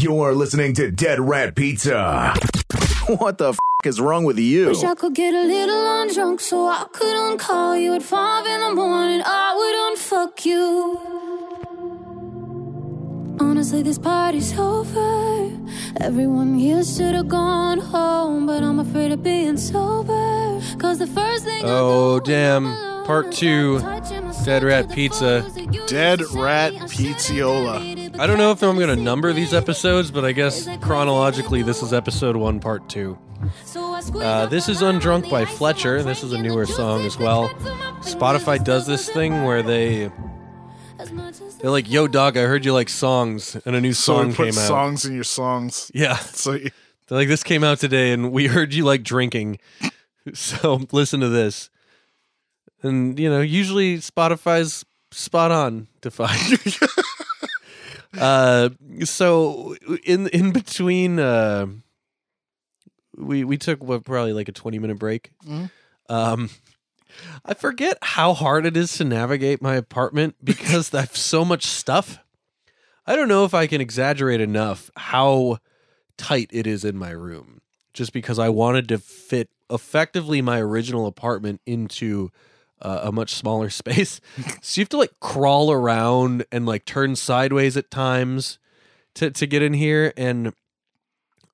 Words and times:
You're 0.00 0.32
listening 0.32 0.74
to 0.74 0.92
Dead 0.92 1.18
Rat 1.18 1.56
Pizza. 1.56 2.32
What 3.08 3.38
the 3.38 3.48
f 3.48 3.58
is 3.84 4.00
wrong 4.00 4.22
with 4.22 4.38
you? 4.38 4.68
Wish 4.68 4.84
I 4.84 4.94
could 4.94 5.12
get 5.12 5.34
a 5.34 5.42
little 5.42 5.74
undrunk 5.74 6.40
so 6.40 6.68
I 6.68 6.86
could 6.92 7.16
uncall 7.16 7.80
you 7.82 7.94
at 7.94 8.02
five 8.04 8.46
in 8.46 8.60
the 8.60 8.74
morning. 8.76 9.22
I 9.24 9.48
would 9.58 9.76
unfuck 9.98 10.44
you. 10.44 11.00
Honestly, 13.40 13.82
this 13.82 13.98
party's 13.98 14.56
over. 14.56 15.50
Everyone 16.00 16.56
here 16.56 16.84
should 16.84 17.16
have 17.16 17.26
gone 17.28 17.78
home, 17.80 18.46
but 18.46 18.62
I'm 18.62 18.78
afraid 18.78 19.10
of 19.10 19.24
being 19.24 19.56
sober. 19.56 20.60
Cause 20.78 20.98
the 20.98 21.08
first 21.08 21.42
thing 21.44 21.62
Oh, 21.64 22.20
do 22.20 22.30
damn. 22.30 23.04
Part 23.04 23.32
two, 23.32 23.80
Dead 24.44 24.62
Rat 24.62 24.90
Pizza. 24.92 25.40
clothes 25.40 25.54
that 25.54 25.74
you 25.74 25.86
Dead 25.86 26.20
Rat 26.34 26.72
say. 26.72 26.78
I 26.78 26.86
said 26.86 27.16
Pizziola. 27.16 27.97
I 28.18 28.26
don't 28.26 28.38
know 28.38 28.50
if 28.50 28.62
I'm 28.62 28.74
going 28.76 28.88
to 28.88 28.96
number 28.96 29.32
these 29.32 29.54
episodes, 29.54 30.10
but 30.10 30.24
I 30.24 30.32
guess 30.32 30.68
chronologically, 30.80 31.62
this 31.62 31.82
is 31.82 31.92
episode 31.92 32.36
one, 32.36 32.58
part 32.60 32.88
two. 32.88 33.16
So 33.64 33.94
Uh, 33.94 34.46
this 34.46 34.68
is 34.68 34.80
Undrunk 34.82 35.30
by 35.30 35.44
Fletcher. 35.44 36.02
This 36.02 36.24
is 36.24 36.32
a 36.32 36.38
newer 36.42 36.66
song 36.66 37.04
as 37.04 37.16
well. 37.16 37.48
that 37.48 37.58
cut 37.58 37.62
through 37.62 37.74
my 37.74 38.00
Spotify 38.00 38.64
does 38.64 38.86
this 38.86 39.08
thing 39.08 39.44
where 39.44 39.62
they 39.62 40.10
As 40.98 41.12
much 41.12 41.40
as 41.40 41.56
they're 41.58 41.70
like, 41.70 41.88
"Yo, 41.88 42.08
dog, 42.08 42.36
I 42.36 42.42
heard 42.42 42.64
you 42.64 42.72
like 42.72 42.88
songs," 42.88 43.56
and 43.64 43.76
a 43.76 43.80
new 43.80 43.92
song 43.92 44.30
put 44.34 44.46
came 44.46 44.58
out. 44.58 44.66
songs 44.66 45.04
in 45.04 45.14
your 45.14 45.22
songs. 45.24 45.90
Yeah, 45.94 46.16
So 46.16 46.52
you- 46.54 46.70
they're 47.06 47.18
like, 47.18 47.28
"This 47.28 47.44
came 47.44 47.62
out 47.62 47.78
today, 47.78 48.10
and 48.12 48.32
we 48.32 48.48
heard 48.48 48.74
you 48.74 48.84
like 48.84 49.04
drinking, 49.04 49.60
so 50.34 50.80
listen 50.90 51.20
to 51.20 51.28
this." 51.28 51.70
And 52.82 53.16
you 53.18 53.30
know, 53.30 53.40
usually 53.40 53.98
Spotify's 53.98 54.84
spot 55.12 55.52
on 55.52 55.86
to 56.00 56.10
find. 56.10 56.58
uh, 58.16 58.70
so 59.04 59.74
in 60.04 60.28
in 60.28 60.52
between, 60.52 61.18
uh, 61.18 61.66
we 63.16 63.44
we 63.44 63.56
took 63.56 63.82
what 63.82 64.04
probably 64.04 64.32
like 64.32 64.48
a 64.48 64.52
twenty 64.52 64.78
minute 64.78 64.98
break. 64.98 65.32
Mhm. 65.46 65.70
Um, 66.08 66.50
I 67.44 67.54
forget 67.54 67.98
how 68.02 68.34
hard 68.34 68.64
it 68.66 68.76
is 68.76 68.92
to 68.94 69.04
navigate 69.04 69.60
my 69.60 69.76
apartment 69.76 70.36
because 70.44 70.92
I 70.94 71.00
have 71.00 71.16
so 71.16 71.44
much 71.44 71.64
stuff. 71.66 72.18
I 73.06 73.16
don't 73.16 73.28
know 73.28 73.44
if 73.44 73.54
I 73.54 73.66
can 73.66 73.80
exaggerate 73.80 74.40
enough 74.40 74.90
how 74.96 75.58
tight 76.18 76.50
it 76.52 76.66
is 76.66 76.84
in 76.84 76.96
my 76.98 77.10
room. 77.10 77.60
Just 77.94 78.12
because 78.12 78.38
I 78.38 78.48
wanted 78.50 78.88
to 78.90 78.98
fit 78.98 79.48
effectively 79.70 80.40
my 80.42 80.60
original 80.60 81.06
apartment 81.06 81.60
into 81.66 82.30
uh, 82.82 83.00
a 83.04 83.12
much 83.12 83.34
smaller 83.34 83.70
space. 83.70 84.20
so 84.60 84.80
you 84.80 84.82
have 84.82 84.88
to 84.90 84.96
like 84.98 85.18
crawl 85.20 85.70
around 85.70 86.44
and 86.52 86.66
like 86.66 86.84
turn 86.84 87.16
sideways 87.16 87.76
at 87.76 87.90
times 87.90 88.58
to 89.14 89.30
to 89.30 89.46
get 89.46 89.62
in 89.62 89.72
here 89.72 90.12
and 90.16 90.52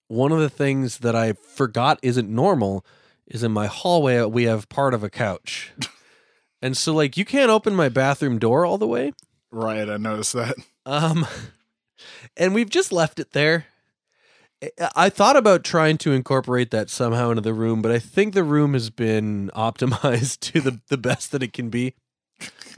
one 0.08 0.32
of 0.32 0.38
the 0.38 0.50
things 0.50 0.98
that 0.98 1.16
I 1.16 1.32
forgot 1.32 1.98
isn't 2.02 2.28
normal 2.28 2.84
is 3.26 3.42
in 3.42 3.52
my 3.52 3.66
hallway 3.66 4.22
we 4.24 4.44
have 4.44 4.68
part 4.68 4.94
of 4.94 5.02
a 5.02 5.10
couch. 5.10 5.72
and 6.62 6.76
so 6.76 6.92
like 6.92 7.16
you 7.16 7.24
can't 7.24 7.50
open 7.50 7.74
my 7.74 7.88
bathroom 7.88 8.38
door 8.38 8.66
all 8.66 8.78
the 8.78 8.86
way. 8.86 9.12
right, 9.50 9.88
I 9.88 9.96
noticed 9.96 10.34
that. 10.34 10.56
Um, 10.86 11.26
and 12.36 12.54
we've 12.54 12.70
just 12.70 12.92
left 12.92 13.18
it 13.18 13.32
there. 13.32 13.66
I- 14.94 15.10
thought 15.10 15.36
about 15.36 15.64
trying 15.64 15.98
to 15.98 16.12
incorporate 16.12 16.70
that 16.70 16.90
somehow 16.90 17.30
into 17.30 17.42
the 17.42 17.54
room, 17.54 17.82
but 17.82 17.92
I 17.92 17.98
think 17.98 18.34
the 18.34 18.44
room 18.44 18.72
has 18.74 18.90
been 18.90 19.50
optimized 19.56 20.40
to 20.52 20.60
the, 20.60 20.80
the 20.88 20.98
best 20.98 21.32
that 21.32 21.42
it 21.42 21.52
can 21.52 21.70
be. 21.70 21.94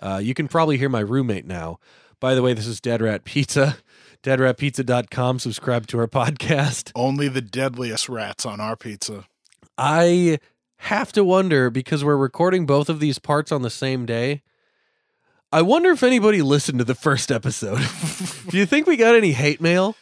Uh, 0.01 0.21
you 0.23 0.35
can 0.35 0.49
probably 0.49 0.77
hear 0.79 0.89
my 0.89 1.01
roommate 1.01 1.47
now. 1.47 1.79
By 2.21 2.35
the 2.35 2.43
way, 2.43 2.53
this 2.53 2.67
is 2.67 2.81
Dead 2.81 3.03
Rat 3.03 3.25
Pizza. 3.25 3.79
DeadRatPizza.com. 4.23 5.39
Subscribe 5.39 5.87
to 5.87 5.99
our 6.01 6.09
podcast. 6.09 6.91
Only 6.97 7.29
the 7.29 7.41
deadliest 7.41 8.09
rats 8.09 8.45
on 8.45 8.61
our 8.61 8.75
pizza. 8.75 9.25
I 9.79 10.39
have 10.79 11.13
to 11.13 11.25
wonder 11.25 11.71
because 11.71 12.05
we're 12.05 12.17
recording 12.17 12.67
both 12.67 12.89
of 12.89 12.99
these 12.99 13.19
parts 13.19 13.53
on 13.53 13.63
the 13.63 13.71
same 13.71 14.05
day. 14.05 14.43
I 15.53 15.63
wonder 15.63 15.91
if 15.91 16.03
anybody 16.03 16.43
listened 16.43 16.79
to 16.81 16.85
the 16.85 16.95
first 16.95 17.31
episode. 17.31 17.79
Do 18.49 18.59
you 18.59 18.67
think 18.67 18.87
we 18.87 18.97
got 18.97 19.15
any 19.15 19.33
hate 19.33 19.61
mail? 19.61 19.95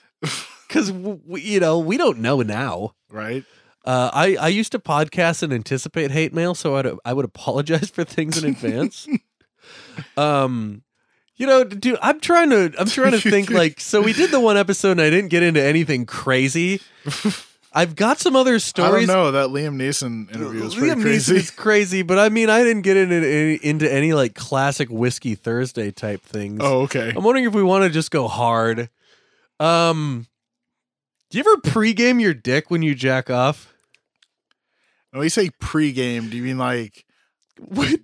Because 0.67 0.91
you 0.91 1.61
know 1.61 1.79
we 1.79 1.97
don't 1.97 2.19
know 2.19 2.43
now. 2.43 2.95
Right? 3.11 3.45
Uh, 3.85 4.11
I 4.13 4.37
I 4.37 4.49
used 4.49 4.73
to 4.73 4.79
podcast 4.79 5.43
and 5.43 5.53
anticipate 5.53 6.11
hate 6.11 6.33
mail, 6.33 6.55
so 6.55 6.77
I'd 6.77 6.87
I 7.05 7.13
would 7.13 7.25
apologize 7.25 7.91
for 7.91 8.05
things 8.05 8.43
in 8.43 8.51
advance. 8.51 9.07
um, 10.17 10.83
you 11.37 11.47
know, 11.47 11.65
dude, 11.65 11.99
I'm 12.01 12.21
trying 12.21 12.51
to 12.51 12.73
I'm 12.79 12.87
trying 12.87 13.13
to 13.13 13.21
think 13.31 13.51
like 13.51 13.81
so. 13.81 14.01
We 14.01 14.13
did 14.13 14.31
the 14.31 14.41
one 14.41 14.57
episode, 14.57 14.93
and 14.93 15.03
I 15.03 15.11
didn't 15.11 15.29
get 15.31 15.43
into 15.43 15.63
anything 15.63 16.07
crazy. 16.07 16.81
I've 17.77 17.97
got 17.97 18.21
some 18.21 18.37
other 18.37 18.55
I 18.55 18.59
stories. 18.59 19.09
don't 19.09 19.17
know. 19.17 19.31
That 19.33 19.49
Liam 19.49 19.75
Neeson 19.77 20.33
interview 20.33 20.71
pretty 20.71 20.95
Liam 20.95 21.03
crazy. 21.03 21.35
Neeson 21.35 21.37
is 21.39 21.51
crazy, 21.51 22.03
but 22.03 22.21
I 22.21 22.29
mean, 22.29 22.49
I 22.49 22.63
didn't 22.63 22.83
get 22.83 22.97
into 22.97 23.17
any, 23.17 23.55
into 23.57 23.93
any 23.93 24.13
like 24.13 24.35
classic 24.35 24.89
whiskey 24.91 25.35
Thursday 25.35 25.91
type 25.91 26.23
things. 26.23 26.61
Oh, 26.63 26.83
okay. 26.83 27.13
I'm 27.15 27.25
wondering 27.25 27.47
if 27.47 27.53
we 27.53 27.65
want 27.65 27.83
to 27.83 27.91
just 27.91 28.13
go 28.13 28.29
hard. 28.29 28.89
Um, 29.59 30.29
do 31.35 31.39
you 31.41 31.45
ever 31.53 31.61
pregame 31.63 32.21
your 32.21 32.33
dick 32.33 32.71
when 32.71 32.83
you 32.83 32.95
jack 32.95 33.29
off? 33.29 33.75
When 35.11 35.25
you 35.25 35.29
say 35.29 35.49
pregame, 35.61 36.31
do 36.31 36.37
you 36.37 36.45
mean 36.45 36.59
like 36.59 37.05
What? 37.59 37.99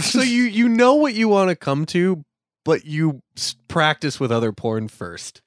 so 0.00 0.20
you 0.20 0.42
you 0.42 0.68
know 0.68 0.96
what 0.96 1.14
you 1.14 1.28
want 1.28 1.48
to 1.48 1.56
come 1.56 1.86
to, 1.86 2.26
but 2.66 2.84
you 2.84 3.22
practice 3.68 4.20
with 4.20 4.30
other 4.30 4.52
porn 4.52 4.88
first. 4.88 5.40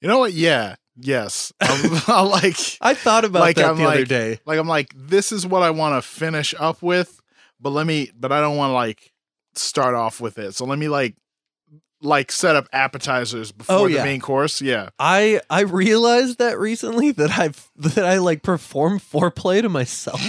you 0.00 0.08
know 0.08 0.18
what? 0.18 0.32
Yeah. 0.32 0.76
Yes. 0.96 1.52
I'm, 1.60 1.90
I'm 2.06 2.28
like 2.30 2.56
I 2.80 2.94
thought 2.94 3.26
about 3.26 3.40
Like, 3.40 3.56
that 3.56 3.66
I'm 3.66 3.76
the 3.76 3.84
other 3.84 4.06
day. 4.06 4.40
like 4.46 4.58
I'm 4.58 4.66
like 4.66 4.94
this 4.96 5.30
is 5.30 5.46
what 5.46 5.62
I 5.62 5.72
want 5.72 6.02
to 6.02 6.08
finish 6.08 6.54
up 6.58 6.80
with, 6.80 7.20
but 7.60 7.68
let 7.68 7.86
me 7.86 8.10
but 8.18 8.32
I 8.32 8.40
don't 8.40 8.56
want 8.56 8.70
to 8.70 8.74
like 8.74 9.12
start 9.56 9.94
off 9.94 10.22
with 10.22 10.38
it. 10.38 10.54
So 10.54 10.64
let 10.64 10.78
me 10.78 10.88
like 10.88 11.16
like 12.00 12.30
set 12.30 12.54
up 12.56 12.68
appetizers 12.72 13.50
before 13.52 13.76
Oh, 13.76 13.88
the 13.88 14.02
main 14.02 14.20
course. 14.20 14.60
Yeah. 14.62 14.90
I 14.98 15.40
I 15.50 15.60
realized 15.62 16.38
that 16.38 16.58
recently 16.58 17.10
that 17.12 17.38
I've 17.38 17.70
that 17.76 18.04
I 18.04 18.18
like 18.18 18.42
perform 18.42 19.00
foreplay 19.00 19.62
to 19.62 19.68
myself. 19.68 20.20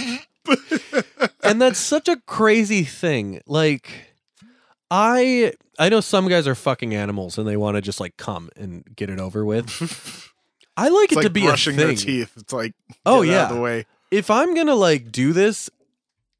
and 1.44 1.60
that's 1.62 1.78
such 1.78 2.08
a 2.08 2.16
crazy 2.26 2.82
thing. 2.84 3.40
Like 3.46 3.90
I 4.90 5.52
I 5.78 5.88
know 5.88 6.00
some 6.00 6.28
guys 6.28 6.46
are 6.48 6.54
fucking 6.54 6.94
animals 6.94 7.38
and 7.38 7.46
they 7.46 7.56
want 7.56 7.76
to 7.76 7.80
just 7.80 8.00
like 8.00 8.16
come 8.16 8.50
and 8.56 8.84
get 8.96 9.10
it 9.10 9.20
over 9.20 9.44
with. 9.44 9.68
I 10.76 10.88
like 10.88 11.04
It's 11.06 11.12
it 11.12 11.16
like 11.16 11.24
to 11.26 11.30
be 11.30 11.42
brushing 11.42 11.74
a 11.74 11.78
thing. 11.78 11.86
their 11.88 11.96
teeth. 11.96 12.32
It's 12.36 12.52
like 12.52 12.74
Oh, 13.06 13.22
get 13.22 13.34
out 13.34 13.44
of 13.44 13.50
yeah. 13.50 13.54
the 13.56 13.60
way. 13.62 13.86
If 14.10 14.30
I'm 14.30 14.54
going 14.54 14.66
to 14.66 14.74
like 14.74 15.12
do 15.12 15.32
this, 15.32 15.70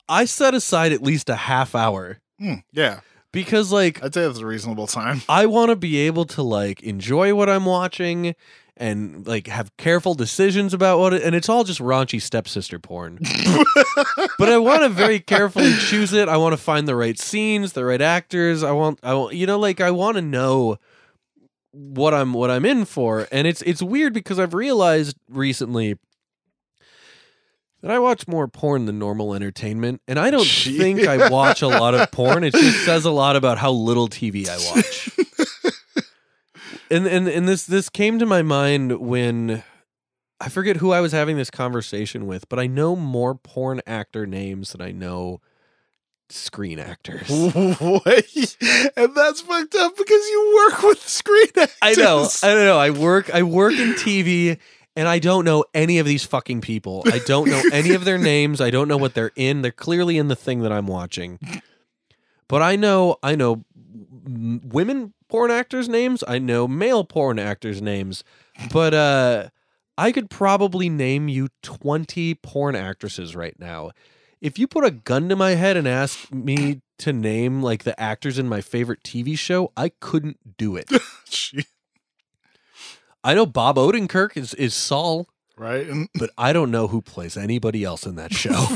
I 0.09 0.25
set 0.25 0.55
aside 0.55 0.93
at 0.93 1.03
least 1.03 1.29
a 1.31 1.37
half 1.37 1.75
hour 1.75 2.19
Hmm, 2.39 2.55
yeah. 2.73 3.01
Because 3.33 3.73
like 3.73 4.03
I'd 4.03 4.15
say 4.15 4.23
that's 4.23 4.39
a 4.39 4.47
reasonable 4.47 4.87
time. 4.87 5.23
I 5.29 5.47
want 5.47 5.71
to 5.71 5.77
be 5.77 5.99
able 5.99 6.25
to 6.27 6.43
like 6.43 6.83
enjoy 6.83 7.35
what 7.35 7.49
I'm 7.49 7.65
watching 7.65 8.35
and 8.77 9.27
like 9.27 9.47
have 9.47 9.77
careful 9.77 10.15
decisions 10.15 10.73
about 10.73 10.99
what 10.99 11.13
it, 11.13 11.23
and 11.23 11.35
it's 11.35 11.49
all 11.49 11.65
just 11.65 11.81
raunchy 11.81 12.21
stepsister 12.21 12.79
porn. 12.79 13.19
but 14.39 14.49
I 14.49 14.59
want 14.59 14.83
to 14.83 14.89
very 14.89 15.21
carefully 15.21 15.75
choose 15.75 16.13
it. 16.13 16.29
I 16.29 16.39
want 16.39 16.55
to 16.55 16.57
find 16.57 16.89
the 16.89 16.97
right 16.97 17.19
scenes, 17.19 17.75
the 17.75 17.85
right 17.85 18.01
actors. 18.01 18.63
I 18.63 18.73
want 18.73 18.99
I 19.03 19.15
want 19.15 19.35
you 19.35 19.47
know 19.47 19.59
like 19.59 19.81
I 19.81 19.91
want 19.91 20.17
to 20.17 20.23
know 20.23 20.79
what 21.73 22.15
I'm 22.15 22.33
what 22.33 22.51
I'm 22.51 22.65
in 22.65 22.85
for. 22.85 23.29
And 23.31 23.47
it's 23.47 23.63
it's 23.63 23.83
weird 23.83 24.13
because 24.13 24.39
I've 24.39 24.55
realized 24.55 25.17
recently 25.29 25.99
that 27.83 27.91
I 27.91 27.99
watch 27.99 28.29
more 28.29 28.47
porn 28.49 28.87
than 28.87 28.99
normal 28.99 29.35
entertainment, 29.35 30.03
and 30.07 30.19
I 30.19 30.31
don't 30.31 30.45
Gee. 30.47 30.77
think 30.79 31.07
I 31.07 31.29
watch 31.31 31.63
a 31.63 31.69
lot 31.69 31.95
of 31.95 32.11
porn. 32.11 32.45
It 32.45 32.53
just 32.55 32.85
says 32.85 33.05
a 33.05 33.11
lot 33.11 33.37
about 33.37 33.59
how 33.59 33.71
little 33.73 34.09
TV 34.09 34.49
I 34.49 34.57
watch. 34.75 35.11
and 36.91 37.07
and 37.07 37.29
and 37.29 37.49
this 37.49 37.65
this 37.65 37.89
came 37.89 38.19
to 38.19 38.27
my 38.27 38.43
mind 38.43 38.99
when 39.01 39.63
I 40.41 40.49
forget 40.49 40.77
who 40.79 40.93
I 40.93 41.01
was 41.01 41.13
having 41.13 41.37
this 41.37 41.51
conversation 41.51 42.27
with, 42.27 42.49
but 42.49 42.59
I 42.59 42.67
know 42.67 42.97
more 42.97 43.35
porn 43.35 43.81
actor 43.87 44.27
names 44.27 44.73
than 44.73 44.81
I 44.81 44.91
know 44.91 45.41
screen 46.31 46.79
actors. 46.79 47.29
Wait, 47.29 48.57
and 48.97 49.15
that's 49.15 49.41
fucked 49.43 49.75
up 49.75 49.97
because 49.97 50.29
you 50.29 50.65
work 50.71 50.83
with 50.83 51.09
screen 51.09 51.49
actors. 51.57 51.77
I 51.83 51.95
know, 51.95 52.29
I 52.43 52.55
don't 52.55 52.65
know. 52.65 52.79
I 52.79 52.91
work 52.91 53.35
I 53.35 53.43
work 53.43 53.75
in 53.75 53.95
TV 53.95 54.59
and 54.97 55.09
I 55.09 55.19
don't 55.19 55.45
know 55.45 55.65
any 55.73 55.99
of 55.99 56.07
these 56.07 56.25
fucking 56.25 56.61
people. 56.61 57.03
I 57.07 57.21
don't 57.21 57.49
know 57.49 57.63
any 57.73 57.93
of 57.93 58.05
their 58.05 58.19
names. 58.19 58.61
I 58.61 58.71
don't 58.71 58.89
know 58.89 58.97
what 58.97 59.15
they're 59.15 59.33
in. 59.37 59.63
They're 59.63 59.71
clearly 59.71 60.19
in 60.19 60.29
the 60.29 60.37
thing 60.37 60.61
that 60.63 60.73
I'm 60.73 60.87
watching. 60.87 61.39
But 62.49 62.63
I 62.63 62.77
know 62.77 63.17
I 63.23 63.35
know 63.35 63.65
women 64.25 65.15
porn 65.29 65.51
actors 65.51 65.89
names. 65.89 66.25
I 66.27 66.39
know 66.39 66.67
male 66.67 67.05
porn 67.05 67.39
actors 67.39 67.81
names. 67.81 68.25
But 68.73 68.95
uh 68.95 69.49
I 69.97 70.13
could 70.13 70.31
probably 70.31 70.89
name 70.89 71.29
you 71.29 71.49
20 71.63 72.35
porn 72.37 72.75
actresses 72.75 73.37
right 73.37 73.55
now. 73.59 73.91
If 74.41 74.59
you 74.59 74.67
put 74.67 74.85
a 74.85 74.91
gun 74.91 75.29
to 75.29 75.37
my 75.37 75.51
head 75.51 75.77
and 75.77 75.87
asked 75.87 76.33
me 76.33 76.81
to 76.99 77.13
name 77.13 77.63
like 77.63 77.85
the 77.85 77.99
actors 78.01 78.39
in 78.39 78.49
my 78.49 78.63
favorite 78.63 79.03
TV 79.03 79.37
show, 79.37 79.73
I 79.77 79.91
couldn't 80.01 80.57
do 80.57 80.77
it. 80.77 80.91
I 83.23 83.35
know 83.35 83.47
Bob 83.47 83.77
Odenkirk 83.77 84.37
is 84.37 84.55
is 84.55 84.75
Saul, 84.75 85.29
right? 85.57 85.87
And 85.87 86.09
but 86.19 86.31
I 86.39 86.53
don't 86.53 86.71
know 86.71 86.89
who 86.89 87.03
plays 87.03 87.37
anybody 87.37 87.85
else 87.85 88.07
in 88.07 88.17
that 88.17 88.33
show. 88.33 88.67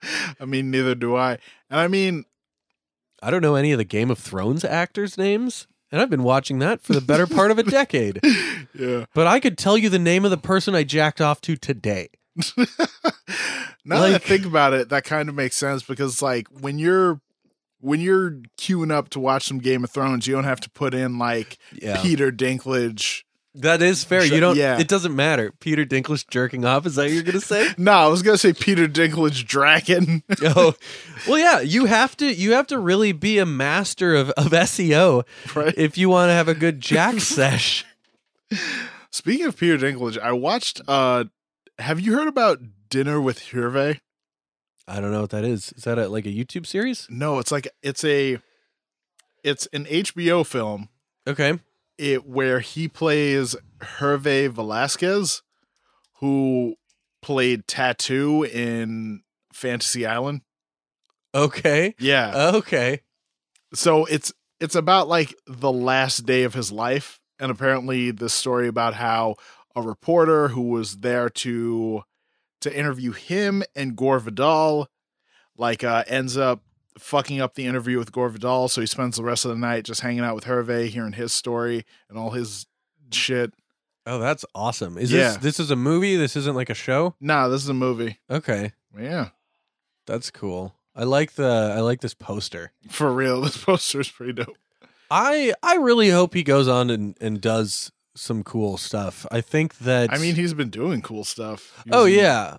I 0.40 0.44
mean, 0.44 0.70
neither 0.70 0.94
do 0.94 1.16
I. 1.16 1.38
And 1.68 1.80
I 1.80 1.88
mean, 1.88 2.24
I 3.22 3.30
don't 3.30 3.42
know 3.42 3.54
any 3.54 3.72
of 3.72 3.78
the 3.78 3.84
Game 3.84 4.10
of 4.10 4.18
Thrones 4.18 4.64
actors' 4.64 5.18
names, 5.18 5.66
and 5.92 6.00
I've 6.00 6.10
been 6.10 6.22
watching 6.22 6.58
that 6.60 6.80
for 6.80 6.92
the 6.92 7.00
better 7.00 7.26
part 7.26 7.50
of 7.50 7.58
a 7.58 7.62
decade. 7.62 8.20
yeah. 8.74 9.04
But 9.14 9.26
I 9.26 9.40
could 9.40 9.58
tell 9.58 9.76
you 9.76 9.88
the 9.88 9.98
name 9.98 10.24
of 10.24 10.30
the 10.30 10.38
person 10.38 10.74
I 10.74 10.84
jacked 10.84 11.20
off 11.20 11.40
to 11.42 11.56
today. 11.56 12.08
now 13.84 14.00
that 14.00 14.14
I 14.14 14.18
think 14.18 14.46
about 14.46 14.72
it, 14.72 14.88
that 14.90 15.04
kind 15.04 15.28
of 15.28 15.34
makes 15.34 15.56
sense 15.56 15.82
because 15.82 16.22
like 16.22 16.48
when 16.48 16.78
you're 16.78 17.20
when 17.80 18.00
you're 18.00 18.32
queuing 18.58 18.92
up 18.92 19.08
to 19.10 19.20
watch 19.20 19.44
some 19.44 19.58
Game 19.58 19.84
of 19.84 19.90
Thrones, 19.90 20.26
you 20.26 20.34
don't 20.34 20.44
have 20.44 20.60
to 20.60 20.70
put 20.70 20.94
in 20.94 21.18
like 21.18 21.58
Yeah, 21.72 22.00
Peter 22.00 22.30
Dinklage. 22.30 23.24
That 23.54 23.82
is 23.82 24.04
fair. 24.04 24.24
You 24.24 24.40
don't. 24.40 24.56
yeah. 24.56 24.78
It 24.78 24.88
doesn't 24.88 25.14
matter. 25.14 25.52
Peter 25.60 25.84
Dinklage 25.84 26.28
jerking 26.28 26.64
off. 26.64 26.86
Is 26.86 26.94
that 26.96 27.02
what 27.04 27.12
you're 27.12 27.22
gonna 27.22 27.40
say? 27.40 27.68
No, 27.78 27.92
I 27.92 28.06
was 28.06 28.22
gonna 28.22 28.38
say 28.38 28.52
Peter 28.52 28.86
Dinklage 28.86 29.46
Dragon. 29.46 30.22
oh, 30.42 30.74
well, 31.26 31.38
yeah. 31.38 31.60
You 31.60 31.86
have 31.86 32.16
to. 32.18 32.32
You 32.32 32.52
have 32.52 32.66
to 32.68 32.78
really 32.78 33.12
be 33.12 33.38
a 33.38 33.46
master 33.46 34.14
of 34.14 34.30
of 34.30 34.46
SEO 34.52 35.24
right. 35.54 35.74
if 35.76 35.98
you 35.98 36.08
want 36.08 36.30
to 36.30 36.34
have 36.34 36.48
a 36.48 36.54
good 36.54 36.80
Jack 36.80 37.20
sesh. 37.20 37.84
Speaking 39.10 39.46
of 39.46 39.56
Peter 39.56 39.78
Dinklage, 39.78 40.18
I 40.18 40.32
watched. 40.32 40.80
uh 40.86 41.24
Have 41.78 42.00
you 42.00 42.14
heard 42.14 42.28
about 42.28 42.60
Dinner 42.88 43.20
with 43.20 43.40
Hervé? 43.40 44.00
I 44.86 45.00
don't 45.00 45.12
know 45.12 45.20
what 45.20 45.30
that 45.30 45.44
is. 45.44 45.72
Is 45.76 45.84
that 45.84 45.98
a, 45.98 46.08
like 46.08 46.26
a 46.26 46.30
YouTube 46.30 46.66
series? 46.66 47.06
No, 47.10 47.38
it's 47.38 47.52
like 47.52 47.68
it's 47.82 48.04
a 48.04 48.38
it's 49.42 49.66
an 49.72 49.84
HBO 49.86 50.44
film 50.46 50.88
Okay. 51.26 51.58
It 52.00 52.26
where 52.26 52.60
he 52.60 52.88
plays 52.88 53.54
Hervé 53.80 54.48
Velasquez, 54.48 55.42
who 56.14 56.74
played 57.22 57.66
Tattoo 57.66 58.44
in 58.44 59.22
Fantasy 59.52 60.06
Island. 60.06 60.40
Okay. 61.34 61.94
Yeah. 61.98 62.52
Okay. 62.54 63.02
so 63.74 64.04
it's 64.06 64.32
it's 64.58 64.74
about 64.74 65.08
like 65.08 65.34
the 65.46 65.72
last 65.72 66.26
day 66.26 66.42
of 66.42 66.54
his 66.54 66.72
life, 66.72 67.20
and 67.38 67.50
apparently 67.50 68.10
the 68.10 68.28
story 68.28 68.68
about 68.68 68.94
how 68.94 69.36
a 69.76 69.82
reporter 69.82 70.48
who 70.48 70.62
was 70.62 70.98
there 70.98 71.28
to 71.30 72.02
to 72.62 72.76
interview 72.76 73.12
him 73.12 73.62
and 73.74 73.96
Gore 73.96 74.18
Vidal, 74.18 74.88
like 75.56 75.84
uh, 75.84 76.04
ends 76.06 76.36
up 76.36 76.62
fucking 77.00 77.40
up 77.40 77.54
the 77.54 77.66
interview 77.66 77.98
with 77.98 78.12
Gore 78.12 78.28
Vidal, 78.28 78.68
so 78.68 78.80
he 78.80 78.86
spends 78.86 79.16
the 79.16 79.24
rest 79.24 79.44
of 79.44 79.50
the 79.50 79.56
night 79.56 79.84
just 79.84 80.00
hanging 80.02 80.20
out 80.20 80.34
with 80.34 80.44
Hervé, 80.44 80.88
hearing 80.88 81.12
his 81.12 81.32
story 81.32 81.84
and 82.08 82.18
all 82.18 82.30
his 82.30 82.66
shit. 83.12 83.52
Oh, 84.06 84.18
that's 84.18 84.44
awesome. 84.54 84.96
Is 84.98 85.12
Yeah. 85.12 85.30
this 85.32 85.36
this 85.38 85.60
is 85.60 85.70
a 85.70 85.76
movie? 85.76 86.16
This 86.16 86.36
isn't 86.36 86.54
like 86.56 86.70
a 86.70 86.74
show? 86.74 87.14
Nah, 87.20 87.48
this 87.48 87.62
is 87.62 87.68
a 87.68 87.74
movie. 87.74 88.18
Okay. 88.30 88.72
Yeah, 88.98 89.28
That's 90.06 90.30
cool. 90.30 90.74
I 90.96 91.04
like 91.04 91.34
the 91.34 91.72
I 91.76 91.80
like 91.80 92.00
this 92.00 92.14
poster. 92.14 92.72
for 92.88 93.12
real. 93.12 93.40
This 93.42 93.56
poster 93.64 94.00
is 94.00 94.08
pretty 94.08 94.32
dope. 94.32 94.56
I 95.10 95.52
I 95.62 95.76
really 95.76 96.10
hope 96.10 96.34
he 96.34 96.42
goes 96.42 96.66
on 96.68 96.90
and, 96.90 97.16
and 97.20 97.40
does 97.40 97.92
some 98.16 98.42
cool 98.42 98.76
stuff. 98.76 99.26
I 99.30 99.40
think 99.40 99.78
that 99.78 100.12
I 100.12 100.18
mean, 100.18 100.34
he's 100.34 100.54
been 100.54 100.70
doing 100.70 101.02
cool 101.02 101.24
stuff. 101.24 101.84
Oh 101.92 102.04
yeah. 102.06 102.56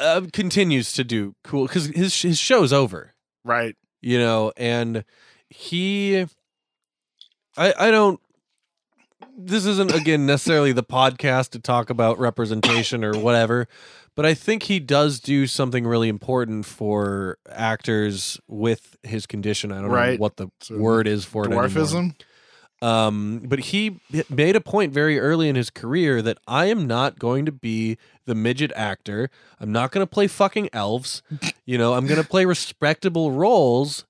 Uh, 0.00 0.22
continues 0.32 0.92
to 0.92 1.04
do 1.04 1.34
cool 1.44 1.66
cuz 1.68 1.86
his 1.86 2.20
his 2.22 2.38
show's 2.38 2.72
over, 2.72 3.14
right. 3.46 3.74
you 4.02 4.18
know, 4.18 4.52
and 4.56 5.04
he 5.48 6.26
I 7.56 7.74
I 7.78 7.90
don't 7.90 8.20
this 9.38 9.64
isn't 9.66 9.94
again 9.94 10.26
necessarily 10.26 10.72
the 10.72 10.82
podcast 10.82 11.50
to 11.50 11.58
talk 11.58 11.90
about 11.90 12.18
representation 12.18 13.04
or 13.04 13.12
whatever, 13.18 13.68
but 14.14 14.24
I 14.26 14.34
think 14.34 14.64
he 14.64 14.78
does 14.80 15.20
do 15.20 15.46
something 15.46 15.86
really 15.86 16.08
important 16.08 16.64
for 16.66 17.38
actors 17.50 18.40
with 18.48 18.96
his 19.02 19.26
condition. 19.26 19.72
I 19.72 19.76
don't 19.76 19.88
know 19.88 19.94
Right. 19.94 20.18
what 20.20 20.36
the 20.36 20.48
So, 20.60 20.78
word 20.78 21.06
is 21.06 21.24
for 21.24 21.44
it. 21.44 21.50
Dwarfism. 21.50 22.14
Um, 22.82 23.42
but 23.44 23.60
he 23.60 24.00
made 24.28 24.54
a 24.54 24.60
point 24.60 24.92
very 24.92 25.18
early 25.18 25.48
in 25.48 25.56
his 25.56 25.70
career 25.70 26.20
that 26.22 26.38
I 26.46 26.66
am 26.66 26.86
not 26.86 27.18
going 27.18 27.46
to 27.46 27.52
be 27.52 27.96
the 28.26 28.34
midget 28.34 28.70
actor. 28.76 29.30
I'm 29.58 29.72
not 29.72 29.92
going 29.92 30.06
to 30.06 30.10
play 30.10 30.26
fucking 30.26 30.68
elves. 30.72 31.22
You 31.64 31.78
know, 31.78 31.94
I'm 31.94 32.06
going 32.06 32.22
to 32.22 32.28
play 32.28 32.44
respectable 32.44 33.32
roles 33.32 34.04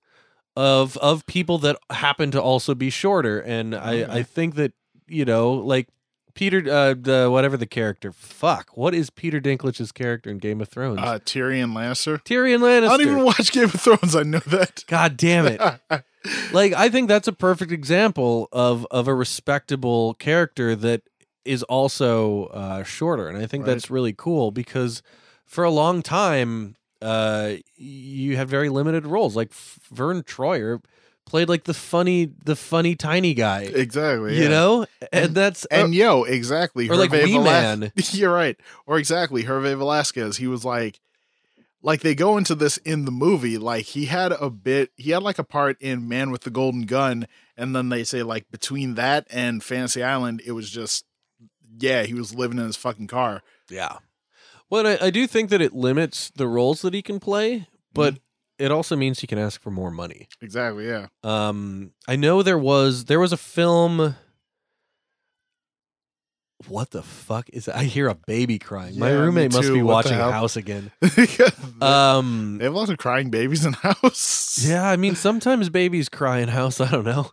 of 0.56 0.96
of 0.98 1.26
people 1.26 1.58
that 1.58 1.76
happen 1.90 2.30
to 2.32 2.42
also 2.42 2.74
be 2.74 2.90
shorter. 2.90 3.38
And 3.38 3.74
I 3.74 4.16
I 4.16 4.22
think 4.22 4.56
that 4.56 4.72
you 5.06 5.24
know, 5.24 5.52
like 5.52 5.88
Peter, 6.34 6.58
uh, 6.70 6.94
the 6.98 7.28
whatever 7.30 7.56
the 7.56 7.66
character. 7.66 8.12
Fuck, 8.12 8.76
what 8.76 8.94
is 8.94 9.10
Peter 9.10 9.40
Dinklage's 9.40 9.90
character 9.90 10.30
in 10.30 10.38
Game 10.38 10.60
of 10.60 10.68
Thrones? 10.68 11.00
Uh, 11.00 11.18
Tyrion 11.24 11.72
Lannister. 11.72 12.22
Tyrion 12.22 12.60
Lannister. 12.60 12.88
I 12.88 12.96
don't 12.96 13.00
even 13.02 13.24
watch 13.24 13.52
Game 13.52 13.64
of 13.64 13.80
Thrones. 13.80 14.14
I 14.14 14.22
know 14.22 14.40
that. 14.40 14.84
God 14.86 15.16
damn 15.16 15.46
it. 15.46 15.60
like 16.52 16.72
I 16.72 16.88
think 16.88 17.08
that's 17.08 17.28
a 17.28 17.32
perfect 17.32 17.72
example 17.72 18.48
of 18.52 18.86
of 18.90 19.08
a 19.08 19.14
respectable 19.14 20.14
character 20.14 20.74
that 20.76 21.02
is 21.44 21.62
also 21.64 22.46
uh, 22.46 22.82
shorter, 22.82 23.28
and 23.28 23.38
I 23.38 23.46
think 23.46 23.66
Right. 23.66 23.74
that's 23.74 23.90
really 23.90 24.12
cool 24.12 24.50
because 24.50 25.02
for 25.44 25.62
a 25.64 25.70
long 25.70 26.02
time 26.02 26.76
uh, 27.02 27.52
you 27.76 28.36
had 28.36 28.48
very 28.48 28.68
limited 28.68 29.06
roles. 29.06 29.36
Like 29.36 29.50
F- 29.50 29.78
Vern 29.92 30.22
Troyer 30.22 30.82
played 31.26 31.48
like 31.48 31.64
the 31.64 31.74
funny 31.74 32.30
the 32.44 32.56
funny 32.56 32.94
tiny 32.96 33.34
guy, 33.34 33.62
exactly. 33.62 34.36
you 34.36 34.44
yeah. 34.44 34.48
know, 34.48 34.86
and, 35.12 35.34
that's 35.34 35.64
And 35.66 35.94
yo, 35.94 36.22
exactly. 36.24 36.88
or 36.88 36.96
like 36.96 37.10
Hervé 37.10 37.24
Wee 37.24 37.32
Velas- 37.34 37.44
Man. 37.80 37.92
You're 38.12 38.32
right. 38.32 38.56
Or 38.86 38.98
exactly. 38.98 39.44
Hervé 39.44 39.76
Velasquez. 39.76 40.36
He 40.38 40.46
was 40.46 40.64
like, 40.64 40.98
like 41.86 42.00
they 42.02 42.14
go 42.16 42.36
into 42.36 42.54
this 42.56 42.76
in 42.78 43.04
the 43.04 43.12
movie. 43.12 43.56
Like 43.56 43.84
he 43.86 44.06
had 44.06 44.32
a 44.32 44.50
bit. 44.50 44.90
He 44.96 45.12
had 45.12 45.22
like 45.22 45.38
a 45.38 45.44
part 45.44 45.80
in 45.80 46.08
Man 46.08 46.30
with 46.32 46.42
the 46.42 46.50
Golden 46.50 46.82
Gun, 46.82 47.26
and 47.56 47.74
then 47.74 47.88
they 47.88 48.02
say 48.04 48.22
like 48.24 48.50
between 48.50 48.96
that 48.96 49.26
and 49.30 49.62
Fantasy 49.64 50.02
Island, 50.02 50.42
it 50.44 50.52
was 50.52 50.68
just 50.68 51.04
yeah, 51.78 52.02
he 52.02 52.12
was 52.14 52.34
living 52.34 52.58
in 52.58 52.66
his 52.66 52.76
fucking 52.76 53.06
car. 53.06 53.42
Yeah. 53.70 53.98
Well, 54.68 54.86
I, 54.86 54.98
I 55.00 55.10
do 55.10 55.26
think 55.28 55.50
that 55.50 55.60
it 55.60 55.74
limits 55.74 56.30
the 56.34 56.48
roles 56.48 56.82
that 56.82 56.92
he 56.92 57.02
can 57.02 57.20
play, 57.20 57.68
but 57.94 58.14
Mm-hmm. 58.14 58.64
it 58.64 58.70
also 58.72 58.96
means 58.96 59.20
he 59.20 59.26
can 59.26 59.38
ask 59.38 59.60
for 59.60 59.70
more 59.70 59.90
money. 59.90 60.28
Exactly. 60.40 60.88
Yeah. 60.88 61.06
Um, 61.22 61.92
I 62.08 62.16
know 62.16 62.42
there 62.42 62.58
was 62.58 63.04
there 63.04 63.20
was 63.20 63.32
a 63.32 63.36
film. 63.36 64.16
What 66.68 66.90
the 66.90 67.02
fuck 67.02 67.48
is 67.52 67.66
that? 67.66 67.76
I 67.76 67.84
hear 67.84 68.08
a 68.08 68.14
baby 68.14 68.58
crying. 68.58 68.98
My 68.98 69.10
Yeah, 69.10 69.16
me 69.16 69.20
roommate 69.26 69.52
must 69.52 69.72
be 69.72 69.82
What 69.82 70.06
watching? 70.06 70.14
House 70.18 70.56
again. 70.56 70.90
they 71.00 71.26
Um, 71.80 72.58
have 72.60 72.74
lots 72.74 72.90
of 72.90 72.98
crying 72.98 73.30
babies 73.30 73.64
in 73.66 73.72
house. 73.82 74.64
yeah, 74.66 74.88
I 74.88 74.96
mean 74.96 75.14
sometimes 75.14 75.68
babies 75.68 76.08
cry 76.08 76.38
in 76.38 76.48
House. 76.48 76.80
I 76.80 76.90
don't 76.90 77.04
know. 77.04 77.30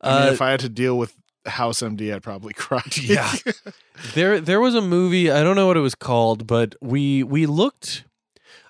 I 0.00 0.18
mean, 0.20 0.28
Uh, 0.28 0.32
if 0.32 0.40
I 0.42 0.50
had 0.50 0.60
to 0.60 0.68
deal 0.68 0.96
with 0.96 1.14
House 1.44 1.80
MD, 1.82 2.14
I'd 2.14 2.22
probably 2.22 2.52
cry. 2.64 2.82
Yeah. 3.00 3.32
there 4.14 4.40
there 4.40 4.60
was 4.60 4.74
a 4.74 4.80
movie 4.82 5.30
i 5.30 5.42
don't 5.42 5.56
know 5.56 5.66
what 5.66 5.76
it 5.76 5.80
was 5.80 5.94
called 5.94 6.46
but 6.46 6.74
we 6.82 7.22
we 7.22 7.46
looked 7.46 8.04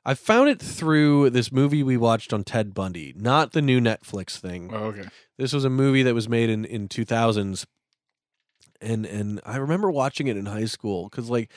i 0.04 0.14
found 0.14 0.48
it 0.48 0.60
through 0.62 1.30
this 1.30 1.50
movie 1.50 1.82
we 1.82 1.96
watched 1.96 2.32
on 2.32 2.44
ted 2.44 2.72
bundy 2.74 3.12
not 3.16 3.50
the 3.52 3.60
new 3.60 3.80
netflix 3.80 4.38
thing 4.38 4.70
oh, 4.72 4.84
okay. 4.86 5.02
this 5.36 5.52
was 5.52 5.64
a 5.64 5.70
movie 5.70 6.04
that 6.04 6.14
was 6.14 6.28
made 6.28 6.48
in 6.48 6.64
in 6.64 6.86
2000s 6.88 7.66
and 8.80 9.06
and 9.06 9.40
i 9.44 9.56
remember 9.56 9.90
watching 9.90 10.26
it 10.26 10.36
in 10.36 10.46
high 10.46 10.64
school 10.64 11.08
because 11.08 11.28
like 11.30 11.50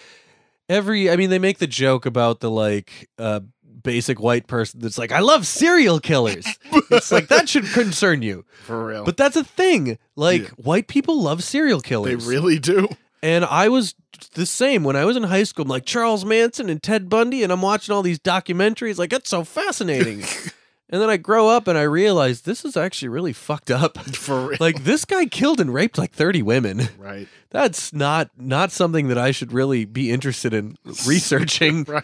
every 0.67 1.09
i 1.09 1.15
mean 1.15 1.29
they 1.29 1.39
make 1.39 1.57
the 1.59 1.67
joke 1.67 2.05
about 2.05 2.39
the 2.39 2.49
like 2.51 3.09
uh 3.17 3.39
basic 3.81 4.19
white 4.19 4.45
person 4.47 4.79
that's 4.81 4.97
like 4.97 5.11
i 5.11 5.19
love 5.19 5.47
serial 5.47 5.99
killers 5.99 6.45
it's 6.91 7.11
like 7.11 7.27
that 7.29 7.47
should 7.47 7.65
concern 7.73 8.21
you 8.21 8.43
For 8.65 8.85
real. 8.85 9.05
but 9.05 9.15
that's 9.17 9.35
a 9.37 9.43
thing 9.43 9.97
like 10.17 10.41
Yeah. 10.41 10.47
white 10.57 10.87
people 10.87 11.21
love 11.21 11.43
serial 11.43 11.79
killers. 11.79 12.25
they 12.25 12.29
really 12.29 12.59
do. 12.59 12.89
and 13.23 13.45
I 13.45 13.69
was 13.69 13.95
the 14.33 14.45
same 14.45 14.83
when 14.83 14.97
I 14.97 15.05
was 15.05 15.15
in 15.15 15.23
high 15.23 15.43
school. 15.43 15.63
I'm 15.63 15.69
like 15.69 15.85
Charles 15.85 16.25
Manson 16.25 16.69
and 16.69 16.83
Ted 16.83 17.07
Bundy, 17.09 17.41
and 17.41 17.53
I'm 17.53 17.61
watching 17.61 17.95
all 17.95 18.01
these 18.01 18.19
documentaries. 18.19 18.97
Like, 18.97 19.13
it's 19.13 19.29
so 19.29 19.45
fascinating. 19.45 20.23
and 20.89 21.01
then 21.01 21.09
I 21.09 21.17
grow 21.17 21.47
up 21.49 21.67
and 21.67 21.77
I 21.77 21.83
realize 21.83 22.41
this 22.41 22.65
is 22.65 22.75
actually 22.75 23.09
really 23.09 23.33
fucked 23.33 23.69
up. 23.71 23.97
For 24.15 24.47
real. 24.47 24.57
like, 24.59 24.83
this 24.83 25.05
guy 25.05 25.25
killed 25.25 25.59
and 25.59 25.73
raped 25.73 25.97
like 25.97 26.11
30 26.11 26.41
women. 26.41 26.89
right. 26.97 27.27
That's 27.51 27.91
not 27.93 28.29
not 28.37 28.71
something 28.71 29.07
that 29.07 29.17
I 29.17 29.31
should 29.31 29.51
really 29.51 29.83
be 29.85 30.11
interested 30.11 30.53
in 30.53 30.77
researching. 31.07 31.85
Right. 31.89 32.03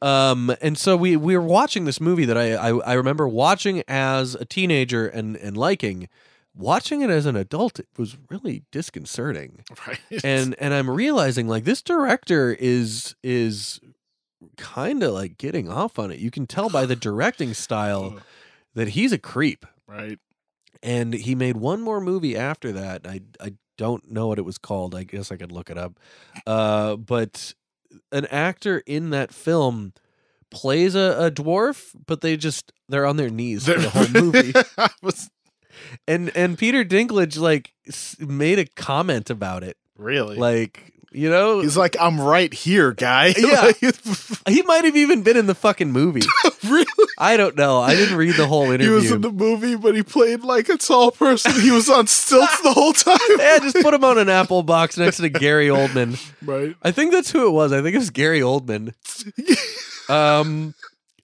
Um, 0.00 0.54
and 0.62 0.78
so 0.78 0.96
we 0.96 1.16
we 1.16 1.36
were 1.36 1.42
watching 1.44 1.84
this 1.84 2.00
movie 2.00 2.24
that 2.24 2.38
I, 2.38 2.52
I 2.54 2.68
I 2.78 2.92
remember 2.94 3.26
watching 3.26 3.82
as 3.88 4.34
a 4.36 4.44
teenager 4.44 5.06
and 5.08 5.36
and 5.36 5.56
liking. 5.56 6.08
Watching 6.54 7.02
it 7.02 7.10
as 7.10 7.24
an 7.26 7.36
adult, 7.36 7.78
it 7.78 7.86
was 7.96 8.16
really 8.30 8.64
disconcerting 8.72 9.62
Right. 9.86 10.00
and 10.24 10.56
and 10.58 10.72
I'm 10.74 10.90
realizing 10.90 11.46
like 11.46 11.64
this 11.64 11.82
director 11.82 12.52
is 12.58 13.14
is 13.22 13.80
kind 14.56 15.02
of 15.02 15.12
like 15.12 15.38
getting 15.38 15.68
off 15.68 15.98
on 15.98 16.10
it. 16.10 16.18
You 16.20 16.30
can 16.30 16.46
tell 16.46 16.68
by 16.68 16.86
the 16.86 16.96
directing 17.08 17.54
style 17.54 18.18
that 18.74 18.88
he's 18.88 19.12
a 19.12 19.18
creep. 19.18 19.66
right. 19.86 20.18
And 20.80 21.12
he 21.12 21.34
made 21.34 21.56
one 21.56 21.80
more 21.82 22.00
movie 22.00 22.36
after 22.36 22.70
that. 22.72 23.04
I 23.04 23.20
I 23.40 23.54
don't 23.76 24.10
know 24.12 24.28
what 24.28 24.38
it 24.38 24.44
was 24.44 24.58
called. 24.58 24.94
I 24.94 25.02
guess 25.02 25.32
I 25.32 25.36
could 25.36 25.50
look 25.50 25.70
it 25.70 25.78
up. 25.78 25.98
Uh, 26.46 26.94
but 26.96 27.52
an 28.12 28.26
actor 28.26 28.82
in 28.86 29.10
that 29.10 29.32
film 29.32 29.92
plays 30.50 30.94
a, 30.94 31.16
a 31.18 31.30
dwarf, 31.32 31.90
but 32.06 32.20
they 32.20 32.36
just 32.36 32.72
they're 32.88 33.06
on 33.06 33.16
their 33.16 33.28
knees 33.30 33.66
for 33.66 33.74
the 33.74 33.90
whole 33.90 34.08
movie. 34.22 34.52
Was- 35.02 35.30
and 36.06 36.30
and 36.36 36.56
Peter 36.56 36.84
Dinklage 36.84 37.38
like 37.40 37.72
made 38.20 38.58
a 38.60 38.66
comment 38.66 39.30
about 39.30 39.64
it, 39.64 39.76
really? 39.96 40.36
like 40.36 40.92
you 41.10 41.30
know, 41.30 41.60
He's 41.60 41.76
like, 41.76 41.96
I'm 42.00 42.20
right 42.20 42.52
here, 42.52 42.92
guy. 42.92 43.34
Yeah. 43.38 43.72
He 44.48 44.62
might 44.62 44.84
have 44.86 44.96
even 44.96 45.22
been 45.22 45.36
in 45.36 45.46
the 45.46 45.54
fucking 45.54 45.90
movie. 45.92 46.22
really? 46.64 46.86
I 47.18 47.36
don't 47.36 47.54
know. 47.56 47.80
I 47.80 47.94
didn't 47.94 48.16
read 48.16 48.34
the 48.36 48.46
whole 48.46 48.70
interview. 48.70 48.88
He 48.88 48.94
was 48.94 49.10
in 49.10 49.20
the 49.20 49.30
movie, 49.30 49.76
but 49.76 49.94
he 49.94 50.02
played 50.02 50.42
like 50.42 50.70
a 50.70 50.78
tall 50.78 51.10
person. 51.10 51.52
He 51.60 51.70
was 51.70 51.90
on 51.90 52.06
stilts 52.06 52.62
the 52.62 52.72
whole 52.72 52.94
time. 52.94 53.18
yeah, 53.38 53.58
just 53.58 53.76
put 53.76 53.92
him 53.92 54.04
on 54.04 54.16
an 54.16 54.30
apple 54.30 54.62
box 54.62 54.96
next 54.96 55.18
to 55.18 55.28
Gary 55.28 55.68
Oldman. 55.68 56.18
right. 56.42 56.74
I 56.82 56.92
think 56.92 57.12
that's 57.12 57.30
who 57.30 57.46
it 57.46 57.50
was. 57.50 57.72
I 57.72 57.82
think 57.82 57.94
it 57.94 57.98
was 57.98 58.08
Gary 58.10 58.40
Oldman. 58.40 58.94
Um, 60.08 60.74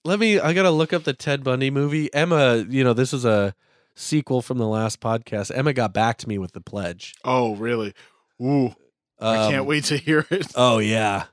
let 0.04 0.18
me. 0.18 0.38
I 0.38 0.52
gotta 0.52 0.70
look 0.70 0.92
up 0.92 1.04
the 1.04 1.14
Ted 1.14 1.42
Bundy 1.42 1.70
movie. 1.70 2.12
Emma, 2.12 2.56
you 2.68 2.84
know, 2.84 2.92
this 2.92 3.14
is 3.14 3.24
a 3.24 3.54
sequel 3.94 4.42
from 4.42 4.58
the 4.58 4.68
last 4.68 5.00
podcast. 5.00 5.50
Emma 5.54 5.72
got 5.72 5.94
back 5.94 6.18
to 6.18 6.28
me 6.28 6.36
with 6.38 6.52
the 6.52 6.60
pledge. 6.60 7.14
Oh, 7.24 7.54
really? 7.56 7.94
Ooh, 8.42 8.74
I 9.21 9.37
Um, 9.47 9.52
can't 9.52 9.66
wait 9.66 9.85
to 9.85 9.97
hear 9.97 10.26
it. 10.30 10.47
Oh 10.56 10.78
yeah. 10.78 11.25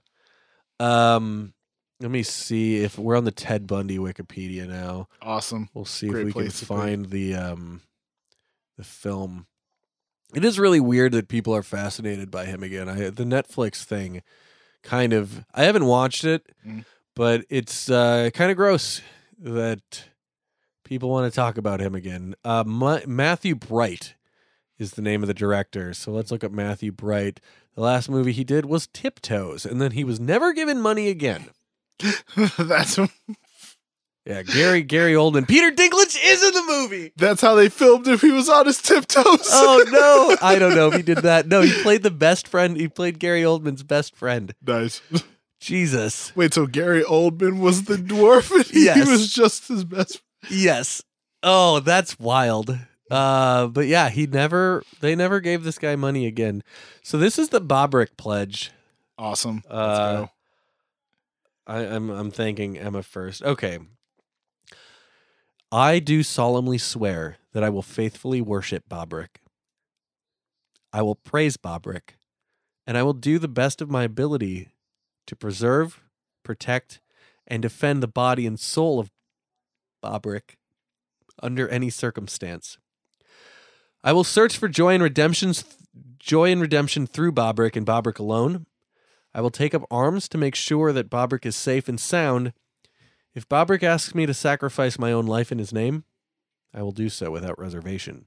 Um, 0.80 1.54
let 2.00 2.10
me 2.12 2.24
see 2.24 2.78
if 2.78 2.98
we're 2.98 3.16
on 3.18 3.26
the 3.26 3.32
Ted 3.32 3.68
Bundy 3.68 3.98
Wikipedia 3.98 4.68
now. 4.68 5.08
Awesome. 5.22 5.70
We'll 5.74 5.86
see 5.86 6.08
Great 6.08 6.22
if 6.22 6.26
we 6.28 6.32
can 6.34 6.42
place 6.44 6.60
to 6.60 6.66
be. 6.66 6.68
find 6.68 7.06
the 7.08 7.36
um 7.36 7.82
the 8.78 8.84
film. 8.84 9.46
It 10.34 10.46
is 10.46 10.58
really 10.58 10.80
weird 10.80 11.12
that 11.12 11.28
people 11.28 11.54
are 11.56 11.62
fascinated 11.64 12.32
by 12.32 12.46
him 12.46 12.64
again. 12.64 12.90
I 12.90 12.96
the 13.10 13.24
Netflix 13.26 13.84
thing 13.84 14.24
kind 14.82 15.14
of 15.14 15.46
I 15.54 15.64
haven't 15.66 15.86
watched 15.86 16.24
it, 16.24 16.44
Mm. 16.66 16.86
but 17.16 17.46
it's 17.50 17.90
uh 17.90 18.30
kind 18.34 18.50
of 18.50 18.58
gross 18.58 19.02
that 19.38 20.06
people 20.84 21.10
want 21.10 21.32
to 21.32 21.36
talk 21.36 21.58
about 21.58 21.82
him 21.82 21.94
again. 21.94 22.34
Uh 22.44 22.64
Ma- 22.66 23.02
Matthew 23.06 23.54
Bright 23.56 24.16
is 24.82 24.92
the 24.92 25.02
name 25.02 25.22
of 25.24 25.28
the 25.28 25.34
director. 25.34 25.94
So 25.94 26.12
let's 26.12 26.32
look 26.32 26.44
up 26.44 26.52
Matthew 26.52 26.92
Bright. 26.92 27.40
The 27.76 27.82
last 27.82 28.10
movie 28.10 28.32
he 28.34 28.44
did 28.44 28.66
was 28.66 28.88
Tiptoes, 28.88 29.66
and 29.66 29.82
then 29.82 29.92
he 29.92 30.04
was 30.04 30.20
never 30.20 30.52
given 30.54 30.82
money 30.82 31.08
again. 31.08 31.46
that's 32.58 32.98
Yeah, 34.26 34.44
Gary 34.44 34.84
Gary 34.84 35.14
Oldman. 35.14 35.48
Peter 35.48 35.72
Dinklage 35.72 36.18
is 36.24 36.44
in 36.44 36.54
the 36.54 36.64
movie. 36.68 37.12
that's 37.16 37.42
how 37.42 37.56
they 37.56 37.70
filmed 37.70 38.08
him. 38.08 38.20
He 38.20 38.32
was 38.32 38.50
on 38.50 38.66
his 38.66 38.82
tiptoes. 38.82 39.26
Oh 39.26 39.84
no! 40.42 40.48
I 40.48 40.60
don't 40.60 40.76
know 40.76 40.88
if 40.90 40.96
he 40.96 41.02
did 41.02 41.20
that. 41.20 41.48
No, 41.48 41.62
he 41.62 41.72
played 41.82 42.04
the 42.04 42.12
best 42.12 42.48
friend. 42.48 42.76
He 42.78 42.88
played 42.88 43.20
Gary 43.20 43.42
Oldman's 43.42 43.84
best 43.84 44.16
friend. 44.16 44.54
nice. 44.66 45.02
Jesus. 45.60 46.36
Wait, 46.36 46.54
so 46.56 46.66
Gary 46.66 47.04
Oldman 47.04 47.60
was 47.60 47.84
the 47.84 47.96
dwarf, 47.96 48.50
and 48.52 48.66
he 48.66 48.86
Yes. 48.86 49.08
was 49.08 49.32
just 49.32 49.68
his 49.68 49.84
best. 49.84 50.20
Friend. 50.42 50.62
Yes. 50.62 51.04
Oh, 51.44 51.80
that's 51.80 52.20
wild. 52.20 52.78
Uh, 53.12 53.68
but 53.68 53.88
yeah, 53.88 54.10
he 54.10 54.26
never. 54.26 54.84
They 55.02 55.16
never 55.16 55.40
gave 55.42 55.64
this 55.64 55.78
guy 55.78 55.96
money 55.96 56.26
again. 56.26 56.64
So 57.04 57.18
this 57.18 57.38
is 57.38 57.50
the 57.50 57.60
Bobrick 57.62 58.16
pledge. 58.18 58.72
Awesome. 59.18 59.64
Let's 59.66 60.00
Uh, 60.00 60.14
go. 60.14 60.30
I, 61.68 61.78
I'm 61.80 62.10
I'm 62.10 62.32
thanking 62.32 62.78
Emma 62.78 63.04
first. 63.04 63.44
Okay. 63.44 63.80
I 65.72 66.00
do 66.00 66.24
solemnly 66.24 66.78
swear 66.78 67.38
that 67.54 67.64
I 67.64 67.70
will 67.70 67.82
faithfully 67.82 68.42
worship 68.42 68.88
Bobrick. 68.90 69.38
I 70.92 71.02
will 71.02 71.16
praise 71.16 71.56
Bobrick, 71.58 72.16
and 72.86 72.98
I 72.98 73.04
will 73.04 73.14
do 73.14 73.40
the 73.40 73.48
best 73.48 73.82
of 73.82 73.90
my 73.90 74.04
ability 74.04 74.70
to 75.28 75.36
preserve, 75.36 76.02
protect, 76.44 77.00
and 77.48 77.62
defend 77.62 78.04
the 78.04 78.08
body 78.08 78.46
and 78.46 78.60
soul 78.60 79.00
of 79.00 79.12
Bobrick 80.04 80.56
under 81.42 81.70
any 81.70 81.90
circumstance. 81.90 82.78
I 84.04 84.14
will 84.14 84.24
search 84.24 84.58
for 84.58 84.68
joy 84.68 84.94
and 84.94 85.04
redemption's 85.04 85.64
joy 86.18 86.52
and 86.52 86.62
redemption 86.62 87.08
through 87.08 87.32
Bobrick 87.34 87.76
and 87.76 87.86
Bobrick 87.86 88.20
alone. 88.20 88.66
I 89.34 89.42
will 89.42 89.52
take 89.52 89.74
up 89.74 89.86
arms 89.90 90.28
to 90.30 90.38
make 90.38 90.56
sure 90.56 90.92
that 90.92 91.10
Bobrick 91.10 91.46
is 91.46 91.56
safe 91.56 91.88
and 91.88 92.00
sound. 92.00 92.54
If 93.34 93.48
Bobrick 93.48 93.84
asks 93.84 94.14
me 94.14 94.26
to 94.26 94.34
sacrifice 94.34 95.00
my 95.00 95.12
own 95.12 95.26
life 95.26 95.52
in 95.52 95.58
his 95.58 95.74
name, 95.74 96.04
I 96.74 96.84
will 96.84 96.92
do 96.92 97.10
so 97.10 97.32
without 97.32 97.60
reservation. 97.60 98.26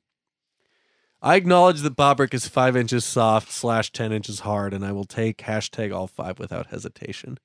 I 1.20 1.36
acknowledge 1.36 1.80
that 1.80 1.96
Bobrick 1.96 2.34
is 2.34 2.48
five 2.48 2.76
inches 2.76 3.04
soft 3.04 3.50
slash 3.50 3.90
ten 3.90 4.12
inches 4.12 4.40
hard, 4.40 4.74
and 4.74 4.84
I 4.84 4.92
will 4.92 5.04
take 5.04 5.38
hashtag 5.38 5.94
all 5.94 6.06
five 6.06 6.38
without 6.38 6.66
hesitation. 6.66 7.38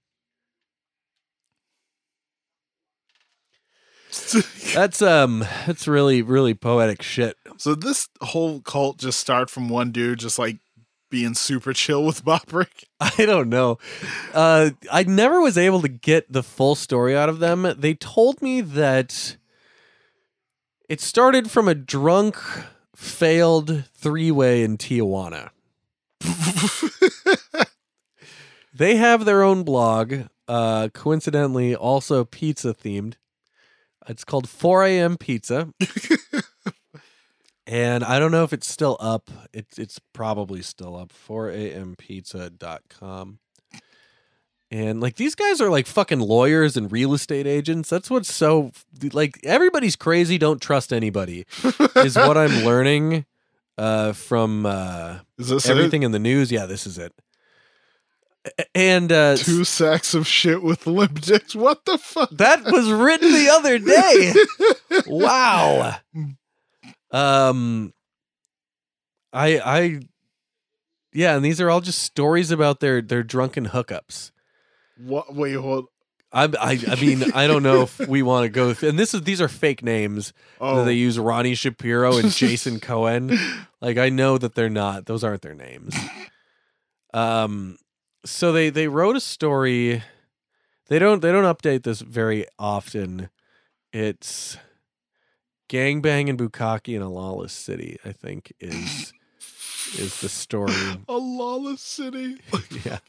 That's 4.74 5.02
um 5.02 5.46
that's 5.68 5.88
really, 5.88 6.22
really 6.22 6.54
poetic 6.54 7.02
shit. 7.02 7.38
so 7.58 7.76
this 7.76 8.08
whole 8.22 8.62
cult 8.62 8.98
just 8.98 9.20
started 9.20 9.50
from 9.50 9.70
one 9.70 9.92
dude 9.92 10.20
just 10.20 10.40
like 10.40 10.58
being 11.10 11.34
super 11.34 11.74
chill 11.74 12.04
with 12.04 12.24
Bobrick. 12.24 12.86
I 13.00 13.26
don't 13.26 13.50
know. 13.50 13.78
Uh, 14.34 14.72
I 14.92 15.04
never 15.04 15.42
was 15.42 15.58
able 15.58 15.82
to 15.82 15.88
get 15.88 16.32
the 16.32 16.44
full 16.44 16.76
story 16.76 17.18
out 17.18 17.30
of 17.30 17.40
them. 17.40 17.74
They 17.78 17.96
told 17.96 18.42
me 18.42 18.62
that 18.62 19.38
it 20.88 21.02
started 21.02 21.50
from 21.50 21.68
a 21.68 21.76
drunk, 21.76 22.38
failed 22.96 23.86
three 23.96 24.32
way 24.32 24.64
in 24.64 24.78
Tijuana. 24.78 25.50
They 28.80 28.96
have 28.96 29.26
their 29.26 29.44
own 29.44 29.64
blog, 29.64 30.28
uh, 30.48 30.88
coincidentally, 30.94 31.76
also 31.76 32.24
pizza 32.24 32.74
themed. 32.74 33.16
It's 34.10 34.26
called 34.26 34.50
4 34.50 34.86
a.m. 34.86 35.18
Pizza. 35.18 35.72
and 37.68 38.04
I 38.04 38.18
don't 38.18 38.32
know 38.32 38.44
if 38.44 38.52
it's 38.52 38.68
still 38.68 38.98
up. 39.00 39.30
It's 39.54 39.78
it's 39.78 40.00
probably 40.14 40.64
still 40.64 40.98
up. 40.98 41.14
4ampizza.com. 41.14 43.40
And 44.72 45.02
like 45.02 45.16
these 45.16 45.34
guys 45.36 45.62
are 45.62 45.70
like 45.70 45.88
fucking 45.88 46.20
lawyers 46.20 46.78
and 46.78 46.92
real 46.92 47.14
estate 47.14 47.48
agents. 47.48 47.90
That's 47.90 48.10
what's 48.10 48.34
so 48.34 48.72
like 49.14 49.40
everybody's 49.44 49.96
crazy. 49.96 50.38
Don't 50.38 50.62
trust 50.62 50.92
anybody 50.92 51.46
is 51.96 52.16
what 52.16 52.38
I'm 52.38 52.64
learning 52.66 53.26
uh, 53.78 54.14
from 54.14 54.66
uh, 54.66 55.20
Is 55.38 55.50
this 55.50 55.70
everything 55.70 56.04
in 56.04 56.12
the 56.12 56.20
news. 56.20 56.52
Yeah, 56.52 56.66
this 56.66 56.86
is 56.86 56.98
it. 56.98 57.14
And 58.74 59.12
uh. 59.12 59.36
Two 59.36 59.64
sacks 59.64 60.14
of 60.14 60.26
shit 60.28 60.64
with 60.64 60.88
limp 60.88 61.22
dicks. 61.22 61.56
What 61.56 61.86
the 61.86 61.98
fuck? 61.98 62.30
that 62.32 62.64
was 62.66 62.90
written 62.92 63.32
the 63.32 63.50
other 63.50 63.78
day. 63.80 64.34
wow. 65.08 65.98
Um 67.12 67.94
I 69.34 69.60
I 69.60 70.00
yeah, 71.12 71.36
and 71.36 71.44
these 71.44 71.60
are 71.60 71.70
all 71.70 71.82
just 71.82 72.02
stories 72.04 72.52
about 72.52 72.80
their 72.80 73.02
their 73.02 73.24
drunken 73.24 73.68
hookups. 73.68 74.32
What? 74.98 75.34
Wait, 75.36 75.54
hold. 75.56 75.88
I 76.32 76.44
I, 76.44 76.80
I 76.88 76.96
mean, 77.02 77.32
I 77.34 77.48
don't 77.48 77.64
know 77.64 77.82
if 77.82 78.00
we 78.08 78.22
want 78.22 78.44
to 78.46 78.50
go 78.50 78.74
th- 78.74 78.88
and 78.90 79.00
this 79.00 79.14
is 79.16 79.24
these 79.24 79.42
are 79.42 79.48
fake 79.48 79.84
names. 79.84 80.32
Oh, 80.62 80.86
They 80.86 80.94
use 80.94 81.18
Ronnie 81.18 81.56
Shapiro 81.56 82.18
and 82.18 82.30
Jason 82.32 82.80
Cohen. 82.80 83.38
Like 83.82 83.98
I 83.98 84.10
know 84.10 84.38
that 84.38 84.54
they're 84.56 84.70
not. 84.70 85.08
Those 85.08 85.24
aren't 85.24 85.42
their 85.42 85.56
names. 85.56 85.96
Um 87.14 87.78
so 88.26 88.52
they 88.52 88.70
they 88.70 88.88
wrote 88.88 89.16
a 89.16 89.22
story. 89.22 90.04
They 90.88 91.00
don't 91.00 91.22
they 91.22 91.32
don't 91.32 91.44
update 91.44 91.84
this 91.84 92.02
very 92.02 92.46
often. 92.58 93.30
It's 93.92 94.58
gangbang 95.70 96.30
and 96.30 96.38
bukkake 96.38 96.94
in 96.94 97.02
a 97.02 97.10
lawless 97.10 97.54
city, 97.54 97.98
I 98.04 98.12
think 98.12 98.54
is 98.60 99.14
is 99.98 100.22
the 100.22 100.30
story. 100.30 100.74
a 101.08 101.18
lawless 101.18 101.82
city. 101.82 102.38
yeah. 102.86 103.00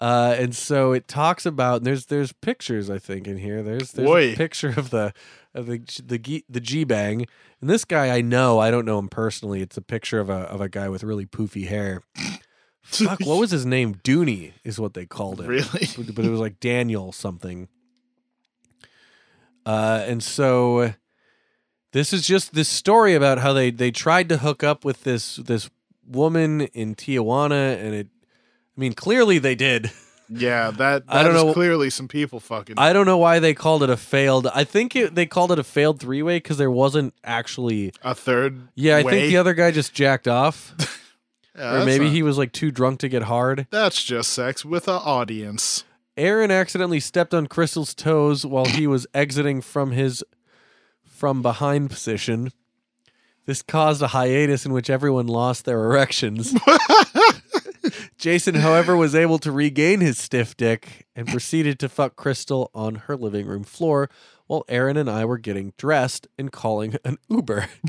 Uh, 0.00 0.34
and 0.36 0.54
so 0.54 0.90
it 0.92 1.06
talks 1.06 1.46
about 1.46 1.76
and 1.76 1.86
there's 1.86 2.06
there's 2.06 2.32
pictures 2.32 2.90
I 2.90 2.98
think 2.98 3.26
in 3.26 3.38
here. 3.38 3.62
There's 3.62 3.92
there's 3.92 4.08
Boy. 4.08 4.32
a 4.32 4.36
picture 4.36 4.74
of 4.76 4.90
the 4.90 5.12
of 5.54 5.66
the 5.66 5.78
the 6.04 6.44
the 6.48 6.60
G 6.60 6.84
bang, 6.84 7.26
and 7.60 7.70
this 7.70 7.84
guy 7.84 8.14
I 8.14 8.20
know 8.20 8.58
I 8.58 8.70
don't 8.70 8.84
know 8.84 8.98
him 8.98 9.08
personally. 9.08 9.62
It's 9.62 9.76
a 9.76 9.82
picture 9.82 10.18
of 10.18 10.28
a 10.28 10.40
of 10.50 10.60
a 10.60 10.68
guy 10.68 10.88
with 10.88 11.04
really 11.04 11.26
poofy 11.26 11.68
hair. 11.68 12.02
Fuck, 12.82 13.20
what 13.20 13.38
was 13.38 13.50
his 13.50 13.64
name? 13.64 13.94
Dooney 14.04 14.52
is 14.64 14.78
what 14.78 14.94
they 14.94 15.06
called 15.06 15.40
him 15.40 15.46
Really? 15.46 15.88
but 15.96 16.14
but 16.14 16.24
it 16.24 16.30
was 16.30 16.40
like 16.40 16.60
Daniel 16.60 17.12
something. 17.12 17.68
Uh, 19.64 20.04
and 20.06 20.22
so 20.22 20.92
this 21.92 22.12
is 22.12 22.26
just 22.26 22.54
this 22.54 22.68
story 22.68 23.14
about 23.14 23.38
how 23.38 23.52
they 23.52 23.70
they 23.70 23.90
tried 23.90 24.28
to 24.30 24.38
hook 24.38 24.62
up 24.64 24.84
with 24.84 25.04
this 25.04 25.36
this 25.36 25.70
woman 26.06 26.62
in 26.62 26.94
Tijuana, 26.94 27.76
and 27.78 27.94
it. 27.94 28.08
I 28.76 28.80
mean, 28.80 28.94
clearly 28.94 29.38
they 29.38 29.54
did. 29.54 29.92
Yeah, 30.28 30.70
that. 30.72 31.04
I 31.08 31.22
don't 31.22 31.36
is 31.36 31.42
know- 31.44 31.52
Clearly, 31.52 31.90
some 31.90 32.08
people 32.08 32.40
fucking. 32.40 32.76
I 32.78 32.92
don't 32.92 33.06
know 33.06 33.18
why 33.18 33.38
they 33.38 33.54
called 33.54 33.82
it 33.82 33.90
a 33.90 33.96
failed. 33.96 34.46
I 34.48 34.64
think 34.64 34.96
it, 34.96 35.14
they 35.14 35.26
called 35.26 35.52
it 35.52 35.58
a 35.58 35.64
failed 35.64 36.00
three 36.00 36.22
way 36.22 36.38
because 36.38 36.58
there 36.58 36.70
wasn't 36.70 37.14
actually. 37.22 37.92
a 38.02 38.14
third. 38.14 38.68
Yeah, 38.74 38.96
I 38.96 39.02
way. 39.02 39.10
think 39.12 39.28
the 39.30 39.36
other 39.36 39.54
guy 39.54 39.70
just 39.70 39.92
jacked 39.94 40.26
off. 40.26 40.74
Yeah, 41.56 41.82
or 41.82 41.84
maybe 41.84 42.06
not- 42.06 42.14
he 42.14 42.22
was 42.22 42.38
like 42.38 42.52
too 42.52 42.70
drunk 42.70 43.00
to 43.00 43.08
get 43.08 43.22
hard. 43.24 43.66
That's 43.70 44.02
just 44.02 44.32
sex 44.32 44.64
with 44.64 44.88
an 44.88 45.00
audience. 45.04 45.84
Aaron 46.16 46.50
accidentally 46.50 47.00
stepped 47.00 47.32
on 47.34 47.46
Crystal's 47.46 47.94
toes 47.94 48.44
while 48.44 48.66
he 48.66 48.86
was 48.86 49.06
exiting 49.14 49.60
from 49.60 49.92
his 49.92 50.22
from 51.04 51.40
behind 51.42 51.90
position. 51.90 52.52
This 53.46 53.62
caused 53.62 54.02
a 54.02 54.08
hiatus 54.08 54.64
in 54.64 54.72
which 54.72 54.88
everyone 54.90 55.26
lost 55.26 55.64
their 55.64 55.84
erections. 55.84 56.54
Jason, 58.16 58.54
however, 58.54 58.96
was 58.96 59.14
able 59.16 59.38
to 59.40 59.50
regain 59.50 60.00
his 60.00 60.16
stiff 60.16 60.56
dick 60.56 61.06
and 61.16 61.26
proceeded 61.26 61.78
to 61.80 61.88
fuck 61.88 62.14
Crystal 62.14 62.70
on 62.72 62.94
her 62.94 63.16
living 63.16 63.46
room 63.46 63.64
floor 63.64 64.08
while 64.46 64.64
Aaron 64.68 64.96
and 64.96 65.10
I 65.10 65.24
were 65.24 65.38
getting 65.38 65.72
dressed 65.76 66.28
and 66.38 66.52
calling 66.52 66.94
an 67.04 67.18
Uber. 67.28 67.66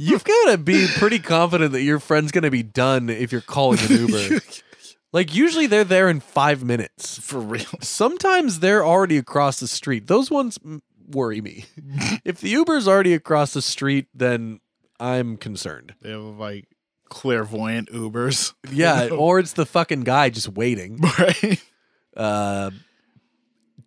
You've 0.00 0.22
got 0.22 0.52
to 0.52 0.58
be 0.58 0.86
pretty 0.96 1.18
confident 1.18 1.72
that 1.72 1.82
your 1.82 1.98
friend's 1.98 2.30
going 2.30 2.44
to 2.44 2.52
be 2.52 2.62
done 2.62 3.10
if 3.10 3.32
you're 3.32 3.40
calling 3.40 3.80
an 3.80 4.06
Uber. 4.08 4.40
Like, 5.10 5.34
usually 5.34 5.66
they're 5.66 5.84
there 5.84 6.10
in 6.10 6.20
five 6.20 6.62
minutes. 6.62 7.18
For 7.18 7.40
real. 7.40 7.64
Sometimes 7.80 8.60
they're 8.60 8.84
already 8.84 9.16
across 9.16 9.58
the 9.58 9.66
street. 9.66 10.06
Those 10.06 10.30
ones 10.30 10.58
worry 11.08 11.40
me. 11.40 11.64
if 12.26 12.40
the 12.42 12.50
Uber's 12.50 12.86
already 12.86 13.14
across 13.14 13.54
the 13.54 13.62
street, 13.62 14.06
then 14.14 14.60
I'm 15.00 15.38
concerned. 15.38 15.94
They 16.02 16.10
have 16.10 16.20
like 16.20 16.66
clairvoyant 17.08 17.90
Ubers. 17.90 18.52
Yeah, 18.70 19.08
or 19.12 19.38
it's 19.38 19.54
the 19.54 19.66
fucking 19.66 20.02
guy 20.02 20.28
just 20.28 20.48
waiting. 20.50 20.98
Right? 21.18 21.62
Uh, 22.14 22.70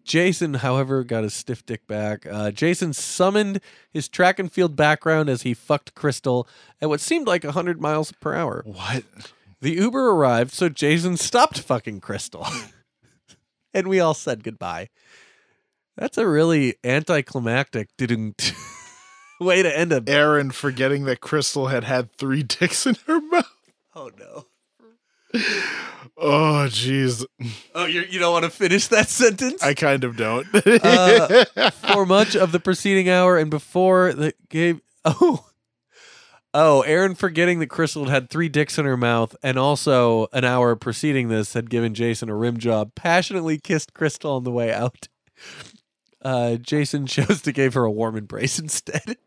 Jason, 0.04 0.56
however, 0.56 1.04
got 1.04 1.24
his 1.24 1.34
stiff 1.34 1.66
dick 1.66 1.86
back. 1.88 2.26
Uh, 2.26 2.52
Jason 2.52 2.94
summoned 2.94 3.62
his 3.92 4.08
track 4.08 4.40
and 4.40 4.52
field 4.52 4.76
background 4.76 5.30
as 5.30 5.44
he 5.44 5.54
fucked 5.54 5.96
Crystal 5.96 6.48
at 6.82 6.90
what 6.90 7.00
seemed 7.00 7.28
like 7.28 7.44
100 7.44 7.80
miles 7.80 8.12
per 8.14 8.34
hour. 8.34 8.64
What? 8.66 9.04
The 9.62 9.74
Uber 9.74 10.10
arrived, 10.10 10.52
so 10.52 10.70
Jason 10.70 11.18
stopped 11.18 11.60
fucking 11.60 12.02
Crystal. 12.02 12.48
and 13.74 13.88
we 13.88 14.00
all 14.00 14.14
said 14.14 14.44
goodbye. 14.44 14.90
That's 15.96 16.18
a 16.18 16.28
really 16.28 16.76
anticlimactic 16.84 17.90
didn't 17.98 18.54
way 19.40 19.62
to 19.62 19.78
end 19.78 19.92
a 19.92 20.04
Aaron 20.08 20.52
forgetting 20.52 21.06
that 21.06 21.22
Crystal 21.22 21.68
had 21.68 21.84
had 21.84 22.12
three 22.14 22.44
dicks 22.44 22.86
in 22.88 22.96
her 23.08 23.22
mouth. 23.22 23.46
Oh 23.96 24.10
no. 24.18 24.48
Oh, 26.18 26.68
jeez. 26.70 27.26
Oh, 27.74 27.86
you 27.86 28.02
you 28.02 28.20
don't 28.20 28.34
want 28.34 28.46
to 28.46 28.52
finish 28.52 28.88
that 28.88 29.10
sentence? 29.10 29.64
I 29.64 29.74
kind 29.74 30.04
of 30.04 30.18
don't. 30.18 30.48
Uh, 30.54 31.46
for 31.72 32.06
much 32.06 32.36
of 32.36 32.52
the 32.52 32.60
preceding 32.60 33.10
hour 33.10 33.38
and 33.38 33.50
before 33.50 34.14
the 34.14 34.34
game. 34.50 34.82
Oh, 35.04 35.48
oh, 36.54 36.82
Aaron 36.82 37.16
forgetting 37.16 37.58
that 37.58 37.68
Crystal 37.72 38.06
had 38.06 38.30
three 38.30 38.50
dicks 38.50 38.78
in 38.78 38.86
her 38.86 38.98
mouth, 38.98 39.36
and 39.42 39.58
also 39.58 40.28
an 40.32 40.46
hour 40.46 40.76
preceding 40.76 41.28
this 41.28 41.54
had 41.54 41.72
given 41.72 41.96
Jason 41.96 42.30
a 42.30 42.36
rim 42.36 42.58
job. 42.58 42.94
Passionately 42.94 43.58
kissed 43.58 43.96
Crystal 43.96 44.34
on 44.36 44.44
the 44.44 44.52
way 44.52 44.72
out. 44.72 45.08
Uh, 46.22 46.58
Jason 46.58 47.08
chose 47.08 47.42
to 47.42 47.52
give 47.52 47.74
her 47.74 47.84
a 47.84 47.90
warm 47.92 48.16
embrace 48.16 48.60
instead. 48.60 49.18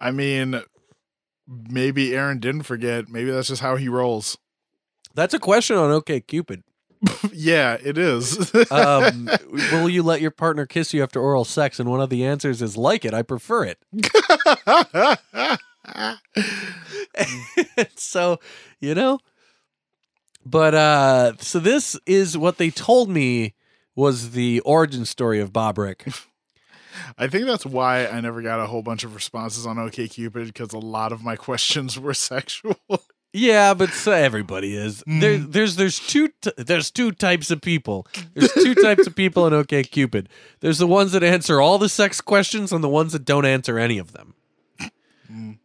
I 0.00 0.10
mean, 0.10 0.62
maybe 1.68 2.14
Aaron 2.14 2.38
didn't 2.38 2.62
forget. 2.62 3.08
Maybe 3.08 3.30
that's 3.30 3.48
just 3.48 3.62
how 3.62 3.76
he 3.76 3.88
rolls. 3.88 4.38
That's 5.14 5.34
a 5.34 5.38
question 5.38 5.76
on 5.76 5.90
OK 5.90 6.20
Cupid. 6.20 6.62
yeah, 7.32 7.76
it 7.82 7.98
is. 7.98 8.54
Um, 8.70 9.28
will 9.72 9.88
you 9.88 10.02
let 10.02 10.20
your 10.20 10.30
partner 10.30 10.66
kiss 10.66 10.94
you 10.94 11.02
after 11.02 11.20
oral 11.20 11.44
sex? 11.44 11.80
And 11.80 11.90
one 11.90 12.00
of 12.00 12.10
the 12.10 12.24
answers 12.24 12.62
is 12.62 12.76
like 12.76 13.04
it. 13.04 13.12
I 13.12 13.22
prefer 13.22 13.64
it. 13.64 13.78
so 17.96 18.38
you 18.80 18.94
know 18.94 19.18
but 20.46 20.74
uh 20.74 21.32
so 21.38 21.58
this 21.58 21.98
is 22.06 22.38
what 22.38 22.58
they 22.58 22.70
told 22.70 23.10
me 23.10 23.54
was 23.94 24.30
the 24.30 24.60
origin 24.60 25.04
story 25.04 25.40
of 25.40 25.52
Bobrick 25.52 26.26
I 27.18 27.26
think 27.28 27.46
that's 27.46 27.64
why 27.66 28.06
I 28.06 28.20
never 28.20 28.42
got 28.42 28.60
a 28.60 28.66
whole 28.66 28.82
bunch 28.82 29.04
of 29.04 29.14
responses 29.14 29.66
on 29.66 29.76
OKCupid 29.76 30.46
because 30.46 30.72
a 30.72 30.78
lot 30.78 31.12
of 31.12 31.22
my 31.22 31.36
questions 31.48 31.98
were 31.98 32.14
sexual. 32.14 32.76
yeah 33.32 33.72
but 33.74 33.90
so 33.90 34.12
everybody 34.12 34.76
is. 34.76 35.02
There, 35.06 35.38
there's 35.38 35.76
there's 35.76 35.98
two 35.98 36.28
t- 36.40 36.52
there's 36.56 36.90
two 36.90 37.12
types 37.12 37.50
of 37.50 37.60
people. 37.60 38.06
There's 38.34 38.52
two 38.52 38.74
types 38.74 39.06
of 39.06 39.14
people 39.16 39.46
in 39.46 39.52
OkCupid 39.52 40.26
there's 40.60 40.78
the 40.78 40.86
ones 40.86 41.12
that 41.12 41.22
answer 41.22 41.60
all 41.60 41.78
the 41.78 41.88
sex 41.88 42.20
questions 42.20 42.72
and 42.72 42.82
the 42.84 42.88
ones 42.88 43.12
that 43.12 43.24
don't 43.24 43.46
answer 43.46 43.78
any 43.78 43.98
of 43.98 44.12
them. 44.12 44.34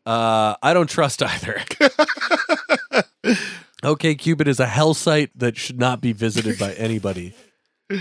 Uh 0.06 0.56
i 0.64 0.74
don't 0.74 0.90
trust 0.90 1.22
either. 1.22 1.62
OkCupid 3.84 4.48
is 4.48 4.60
a 4.60 4.66
hell 4.66 4.94
site 4.94 5.38
that 5.38 5.58
should 5.58 5.78
not 5.78 6.00
be 6.02 6.14
visited 6.14 6.58
by 6.58 6.74
anybody. 6.74 7.34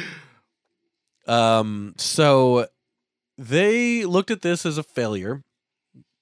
Um 1.29 1.94
so 1.99 2.68
they 3.38 4.05
looked 4.05 4.31
at 4.31 4.42
this 4.42 4.64
as 4.66 4.79
a 4.79 4.83
failure 4.83 5.42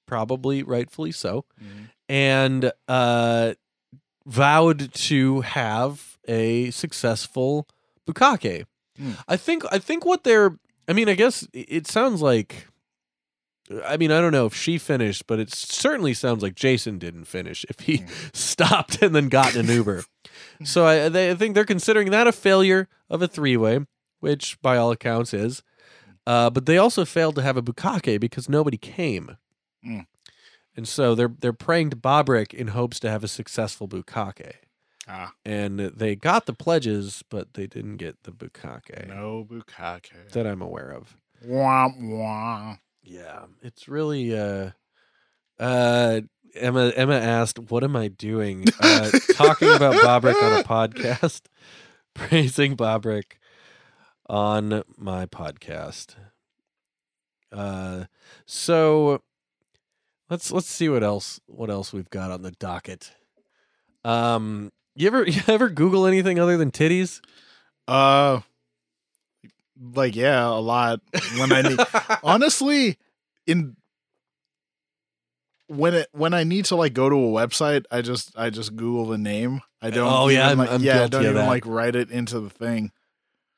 probably 0.06 0.62
rightfully 0.62 1.12
so 1.12 1.44
and 2.08 2.70
uh 2.88 3.54
vowed 4.26 4.92
to 4.92 5.40
have 5.42 6.18
a 6.28 6.70
successful 6.70 7.66
bukkake 8.08 8.64
Hmm. 8.96 9.12
i 9.26 9.36
think 9.36 9.64
i 9.72 9.78
think 9.78 10.04
what 10.04 10.22
they're 10.22 10.56
i 10.86 10.92
mean 10.92 11.08
i 11.08 11.14
guess 11.14 11.48
it- 11.52 11.86
sounds 11.88 12.22
like 12.22 12.68
I 13.86 13.96
mean, 13.96 14.12
I 14.12 14.20
don't 14.20 14.32
know 14.32 14.44
if 14.44 14.54
she 14.54 14.76
finished, 14.76 15.26
but 15.26 15.40
it 15.40 15.50
certainly 15.50 16.12
sounds 16.12 16.42
like 16.42 16.54
Jason 16.54 16.98
didn't 16.98 17.24
finish 17.24 17.64
if 17.70 17.80
he 17.80 18.04
stopped 18.34 19.00
and 19.00 19.14
then 19.16 19.30
got 19.30 19.56
an 19.56 19.68
Uber. 19.68 20.04
so 20.64 20.84
I, 20.84 21.08
they, 21.08 21.30
I 21.30 21.34
think 21.34 21.54
they're 21.54 21.64
considering 21.64 22.10
that 22.10 22.26
a 22.26 22.32
failure 22.32 22.88
of 23.08 23.22
a 23.22 23.26
three 23.26 23.56
way, 23.56 23.80
which 24.20 24.60
by 24.60 24.76
all 24.76 24.90
accounts 24.90 25.32
is. 25.32 25.62
Uh, 26.26 26.48
but 26.50 26.66
they 26.66 26.78
also 26.78 27.04
failed 27.04 27.34
to 27.36 27.42
have 27.42 27.56
a 27.56 27.62
bukkake 27.62 28.18
because 28.20 28.48
nobody 28.48 28.76
came. 28.78 29.36
Mm. 29.86 30.06
And 30.76 30.88
so 30.88 31.14
they're 31.14 31.34
they're 31.40 31.52
praying 31.52 31.90
to 31.90 31.96
Bobrick 31.96 32.52
in 32.54 32.68
hopes 32.68 32.98
to 33.00 33.10
have 33.10 33.22
a 33.22 33.28
successful 33.28 33.86
bukkake. 33.88 34.52
Ah, 35.06 35.32
And 35.44 35.78
they 35.78 36.16
got 36.16 36.46
the 36.46 36.54
pledges, 36.54 37.22
but 37.28 37.52
they 37.54 37.66
didn't 37.66 37.98
get 37.98 38.22
the 38.22 38.32
bukkake 38.32 39.06
no 39.08 39.46
bukkake. 39.48 40.30
that 40.32 40.46
I'm 40.46 40.62
aware 40.62 40.90
of. 40.90 41.16
Wah, 41.44 41.90
wah. 42.00 42.76
Yeah, 43.02 43.44
it's 43.62 43.86
really 43.86 44.34
uh 44.36 44.70
uh 45.60 46.22
Emma 46.54 46.92
Emma 46.96 47.14
asked, 47.16 47.58
"What 47.58 47.84
am 47.84 47.96
I 47.96 48.08
doing?" 48.08 48.64
Uh 48.80 49.10
talking 49.34 49.68
about 49.70 49.94
Bobrick 49.96 50.42
on 50.42 50.60
a 50.60 50.64
podcast, 50.64 51.42
praising 52.14 52.76
Bobrick 52.76 53.34
on 54.26 54.82
my 54.96 55.26
podcast. 55.26 56.14
Uh 57.52 58.04
so 58.46 59.22
let's 60.30 60.50
let's 60.50 60.66
see 60.66 60.88
what 60.88 61.02
else 61.04 61.40
what 61.46 61.70
else 61.70 61.92
we've 61.92 62.10
got 62.10 62.30
on 62.30 62.42
the 62.42 62.50
docket. 62.52 63.12
Um 64.04 64.72
you 64.96 65.06
ever 65.06 65.24
you 65.28 65.40
ever 65.48 65.68
Google 65.68 66.06
anything 66.06 66.38
other 66.38 66.56
than 66.56 66.70
titties? 66.70 67.20
Uh, 67.86 68.40
like 69.92 70.16
yeah, 70.16 70.46
a 70.48 70.56
lot. 70.60 71.00
When 71.38 71.52
I 71.52 71.62
need, 71.62 71.78
honestly, 72.22 72.96
in 73.46 73.76
when 75.66 75.94
it 75.94 76.08
when 76.12 76.32
I 76.34 76.44
need 76.44 76.66
to 76.66 76.76
like 76.76 76.94
go 76.94 77.08
to 77.08 77.16
a 77.16 77.18
website, 77.46 77.84
I 77.90 78.00
just 78.02 78.32
I 78.36 78.50
just 78.50 78.76
Google 78.76 79.06
the 79.06 79.18
name. 79.18 79.60
I 79.82 79.90
don't. 79.90 80.10
Oh, 80.10 80.28
yeah, 80.28 80.46
even, 80.46 80.48
I'm- 80.48 80.58
like, 80.58 80.70
I'm 80.70 80.82
yeah, 80.82 81.02
I 81.02 81.06
don't 81.08 81.22
even 81.22 81.34
that. 81.34 81.48
like 81.48 81.66
write 81.66 81.96
it 81.96 82.10
into 82.10 82.40
the 82.40 82.50
thing. 82.50 82.92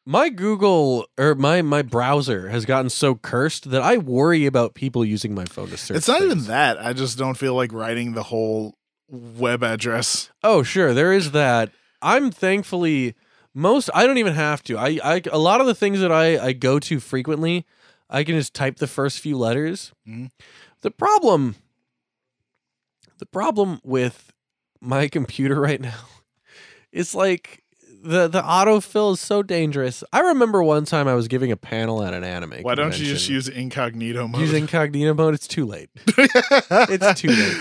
My 0.08 0.28
Google 0.28 1.06
or 1.18 1.34
my 1.34 1.62
my 1.62 1.82
browser 1.82 2.48
has 2.48 2.64
gotten 2.64 2.90
so 2.90 3.16
cursed 3.16 3.70
that 3.70 3.82
I 3.82 3.96
worry 3.96 4.46
about 4.46 4.74
people 4.74 5.04
using 5.04 5.34
my 5.34 5.44
phone 5.46 5.68
to 5.70 5.76
search. 5.76 5.96
it's 5.96 6.06
not 6.08 6.22
even 6.22 6.44
that. 6.44 6.78
I 6.80 6.92
just 6.92 7.18
don't 7.18 7.36
feel 7.36 7.54
like 7.54 7.72
writing 7.72 8.12
the 8.14 8.22
whole 8.22 8.78
web 9.08 9.64
address. 9.64 10.30
Oh, 10.44 10.62
sure, 10.62 10.94
there 10.94 11.12
is 11.12 11.32
that. 11.32 11.72
I'm 12.00 12.30
thankfully 12.30 13.16
most. 13.52 13.90
I 13.94 14.06
don't 14.06 14.18
even 14.18 14.34
have 14.34 14.62
to. 14.64 14.78
I, 14.78 15.00
I 15.02 15.22
a 15.32 15.38
lot 15.38 15.60
of 15.60 15.66
the 15.66 15.74
things 15.74 15.98
that 16.00 16.12
I 16.12 16.38
I 16.38 16.52
go 16.52 16.78
to 16.78 17.00
frequently, 17.00 17.66
I 18.08 18.22
can 18.22 18.36
just 18.36 18.54
type 18.54 18.76
the 18.76 18.86
first 18.86 19.18
few 19.18 19.36
letters. 19.36 19.92
Mhm. 20.08 20.30
The 20.82 20.90
problem, 20.92 21.56
the 23.18 23.26
problem 23.26 23.80
with 23.82 24.32
my 24.80 25.08
computer 25.16 25.60
right 25.60 25.80
now, 25.80 25.98
is 26.92 27.12
like 27.12 27.64
the 28.06 28.28
the 28.28 28.42
autofill 28.42 29.14
is 29.14 29.20
so 29.20 29.42
dangerous. 29.42 30.02
I 30.12 30.20
remember 30.20 30.62
one 30.62 30.84
time 30.84 31.08
I 31.08 31.14
was 31.14 31.28
giving 31.28 31.52
a 31.52 31.56
panel 31.56 32.02
at 32.02 32.14
an 32.14 32.24
anime. 32.24 32.62
Why 32.62 32.74
don't 32.74 32.98
you 32.98 33.06
just 33.06 33.28
use 33.28 33.48
incognito 33.48 34.28
mode? 34.28 34.40
use 34.40 34.52
incognito 34.52 35.14
mode? 35.14 35.34
It's 35.34 35.46
too 35.46 35.66
late. 35.66 35.90
it's 36.06 37.20
too 37.20 37.28
late. 37.28 37.56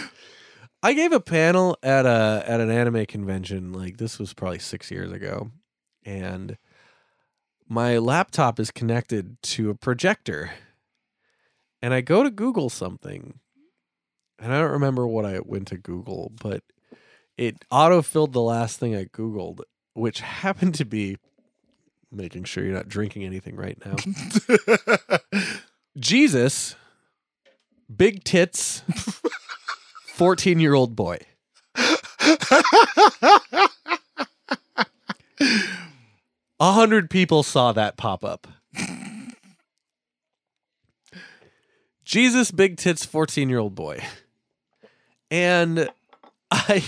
I 0.84 0.93
gave 0.93 1.12
a 1.12 1.19
panel 1.19 1.77
at 1.81 2.05
a 2.05 2.43
at 2.45 2.60
an 2.60 2.69
anime 2.69 3.05
convention. 3.08 3.73
Like 3.73 3.97
this 3.97 4.19
was 4.19 4.34
probably 4.34 4.60
six 4.60 4.91
years 4.91 5.12
ago, 5.12 5.51
and 6.05 6.58
my 7.67 7.97
laptop 7.97 8.60
is 8.60 8.71
connected 8.71 9.41
to 9.41 9.69
a 9.69 9.75
projector, 9.75 10.51
and 11.81 11.93
I 11.93 12.01
go 12.01 12.23
to 12.23 12.29
Google 12.29 12.69
something, 12.69 13.39
and 14.39 14.53
I 14.53 14.60
don't 14.60 14.71
remember 14.71 15.08
what 15.08 15.25
I 15.25 15.39
went 15.43 15.67
to 15.69 15.77
Google, 15.77 16.31
but 16.39 16.63
it 17.38 17.65
auto 17.71 18.01
filled 18.01 18.34
the 18.34 18.41
last 18.41 18.79
thing 18.79 18.95
I 18.95 19.05
Googled, 19.05 19.62
which 19.95 20.19
happened 20.19 20.75
to 20.75 20.86
be 20.86 21.17
making 22.12 22.43
sure 22.43 22.63
you're 22.63 22.75
not 22.75 22.88
drinking 22.88 23.23
anything 23.23 23.55
right 23.55 23.77
now. 23.86 23.95
Jesus, 25.97 26.75
big 27.93 28.23
tits, 28.23 28.84
14 30.08 30.60
year 30.60 30.73
old 30.73 30.95
boy. 30.95 31.17
A 36.60 36.71
hundred 36.71 37.10
people 37.10 37.43
saw 37.43 37.71
that 37.71 37.97
pop 37.97 38.23
up. 38.23 38.47
Jesus, 42.03 42.51
big 42.51 42.77
tits, 42.77 43.05
14 43.05 43.49
year 43.49 43.60
old 43.60 43.75
boy. 43.75 44.03
And 45.31 45.89
I 46.51 46.84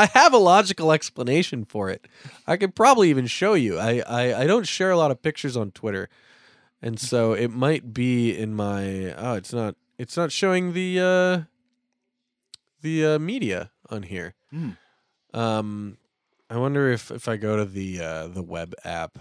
I 0.00 0.06
have 0.06 0.32
a 0.32 0.38
logical 0.38 0.92
explanation 0.92 1.66
for 1.66 1.90
it. 1.90 2.08
I 2.46 2.56
could 2.56 2.74
probably 2.74 3.10
even 3.10 3.26
show 3.26 3.52
you. 3.52 3.78
I, 3.78 4.02
I, 4.06 4.42
I 4.42 4.46
don't 4.46 4.66
share 4.66 4.90
a 4.90 4.96
lot 4.96 5.10
of 5.10 5.20
pictures 5.20 5.58
on 5.58 5.72
Twitter. 5.72 6.08
And 6.80 6.98
so 6.98 7.34
it 7.34 7.50
might 7.50 7.92
be 7.92 8.34
in 8.34 8.54
my 8.54 9.12
oh 9.12 9.34
it's 9.34 9.52
not 9.52 9.74
it's 9.98 10.16
not 10.16 10.32
showing 10.32 10.72
the 10.72 10.98
uh 10.98 11.42
the 12.80 13.04
uh, 13.04 13.18
media 13.18 13.70
on 13.90 14.04
here. 14.04 14.34
Hmm. 14.50 14.70
Um 15.34 15.98
I 16.48 16.56
wonder 16.56 16.90
if 16.90 17.10
if 17.10 17.28
I 17.28 17.36
go 17.36 17.58
to 17.58 17.66
the 17.66 18.00
uh 18.00 18.28
the 18.28 18.42
web 18.42 18.74
app 18.82 19.18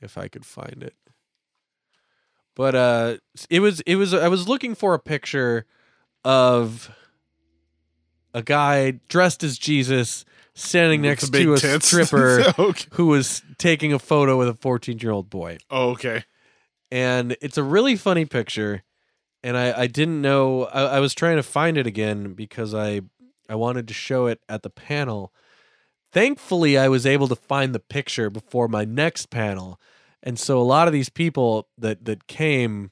if 0.00 0.16
I 0.16 0.28
could 0.28 0.46
find 0.46 0.82
it. 0.82 0.94
But 2.54 2.74
uh 2.74 3.16
it 3.50 3.60
was 3.60 3.82
it 3.82 3.96
was 3.96 4.14
I 4.14 4.28
was 4.28 4.48
looking 4.48 4.74
for 4.74 4.94
a 4.94 4.98
picture 4.98 5.66
of 6.24 6.90
a 8.36 8.42
guy 8.42 8.92
dressed 9.08 9.42
as 9.42 9.58
Jesus 9.58 10.24
standing 10.54 11.00
With 11.00 11.10
next 11.10 11.24
the 11.26 11.30
big 11.32 11.46
to 11.46 11.54
a 11.54 11.58
tits. 11.58 11.86
stripper 11.88 12.52
okay. 12.58 12.86
who 12.92 13.06
was 13.06 13.42
taking 13.58 13.92
a 13.92 13.98
photo 13.98 14.38
with 14.38 14.48
a 14.48 14.54
14-year-old 14.54 15.28
boy. 15.28 15.58
Oh, 15.70 15.90
okay. 15.90 16.24
And 16.90 17.36
it's 17.40 17.58
a 17.58 17.62
really 17.62 17.96
funny 17.96 18.24
picture 18.24 18.84
and 19.46 19.56
I 19.56 19.82
I 19.82 19.86
didn't 19.86 20.20
know 20.20 20.64
I, 20.64 20.96
I 20.96 21.00
was 21.00 21.14
trying 21.14 21.36
to 21.36 21.42
find 21.42 21.78
it 21.78 21.86
again 21.86 22.34
because 22.34 22.74
I 22.74 23.02
I 23.48 23.54
wanted 23.54 23.86
to 23.88 23.94
show 23.94 24.26
it 24.26 24.40
at 24.48 24.62
the 24.62 24.70
panel. 24.70 25.32
Thankfully, 26.12 26.76
I 26.76 26.88
was 26.88 27.06
able 27.06 27.28
to 27.28 27.36
find 27.36 27.74
the 27.74 27.80
picture 27.80 28.28
before 28.28 28.68
my 28.68 28.84
next 28.84 29.30
panel. 29.30 29.80
And 30.22 30.38
so 30.38 30.60
a 30.60 30.64
lot 30.64 30.88
of 30.88 30.92
these 30.92 31.08
people 31.08 31.68
that 31.78 32.04
that 32.04 32.26
came 32.26 32.90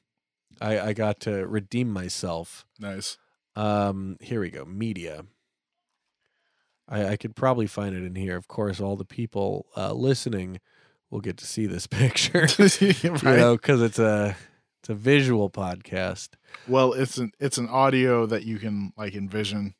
I, 0.61 0.79
I 0.79 0.93
got 0.93 1.19
to 1.21 1.45
redeem 1.45 1.91
myself. 1.91 2.65
Nice. 2.79 3.17
Um, 3.57 4.17
here 4.21 4.39
we 4.39 4.49
go. 4.49 4.63
Media. 4.63 5.25
I, 6.87 7.09
I 7.09 7.17
could 7.17 7.35
probably 7.35 7.67
find 7.67 7.95
it 7.95 8.03
in 8.03 8.15
here. 8.15 8.37
Of 8.37 8.47
course, 8.47 8.79
all 8.79 8.95
the 8.95 9.05
people 9.05 9.65
uh, 9.75 9.93
listening 9.93 10.59
will 11.09 11.21
get 11.21 11.37
to 11.37 11.45
see 11.45 11.65
this 11.65 11.87
picture, 11.87 12.47
you 12.79 13.11
know, 13.23 13.55
because 13.55 13.81
it's 13.81 13.99
a 13.99 14.35
it's 14.81 14.89
a 14.89 14.95
visual 14.95 15.49
podcast. 15.49 16.29
Well, 16.67 16.93
it's 16.93 17.17
an 17.17 17.31
it's 17.39 17.57
an 17.57 17.67
audio 17.69 18.25
that 18.25 18.43
you 18.43 18.59
can 18.59 18.93
like 18.97 19.15
envision. 19.15 19.73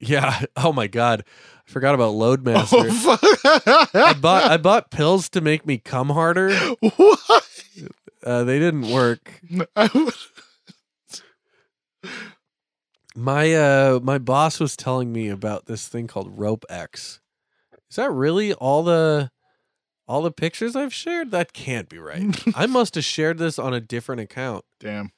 Yeah. 0.00 0.44
Oh 0.56 0.72
my 0.72 0.86
god, 0.86 1.24
I 1.66 1.70
forgot 1.70 1.94
about 1.94 2.14
Loadmaster. 2.14 2.88
Oh. 2.90 3.86
I 3.94 4.12
bought 4.12 4.44
I 4.50 4.56
bought 4.56 4.90
pills 4.90 5.28
to 5.30 5.40
make 5.40 5.66
me 5.66 5.78
come 5.78 6.10
harder. 6.10 6.52
what? 6.80 7.44
Uh, 8.22 8.44
they 8.44 8.58
didn't 8.58 8.90
work. 8.90 9.40
My 13.18 13.52
uh 13.52 13.98
my 14.00 14.18
boss 14.18 14.60
was 14.60 14.76
telling 14.76 15.12
me 15.12 15.28
about 15.28 15.66
this 15.66 15.88
thing 15.88 16.06
called 16.06 16.38
Rope 16.38 16.64
X. 16.70 17.18
Is 17.90 17.96
that 17.96 18.12
really 18.12 18.54
all 18.54 18.84
the 18.84 19.32
all 20.06 20.22
the 20.22 20.30
pictures 20.30 20.76
I've 20.76 20.94
shared? 20.94 21.32
That 21.32 21.52
can't 21.52 21.88
be 21.88 21.98
right. 21.98 22.40
I 22.54 22.66
must 22.66 22.94
have 22.94 23.04
shared 23.04 23.38
this 23.38 23.58
on 23.58 23.74
a 23.74 23.80
different 23.80 24.20
account. 24.20 24.64
Damn. 24.78 25.10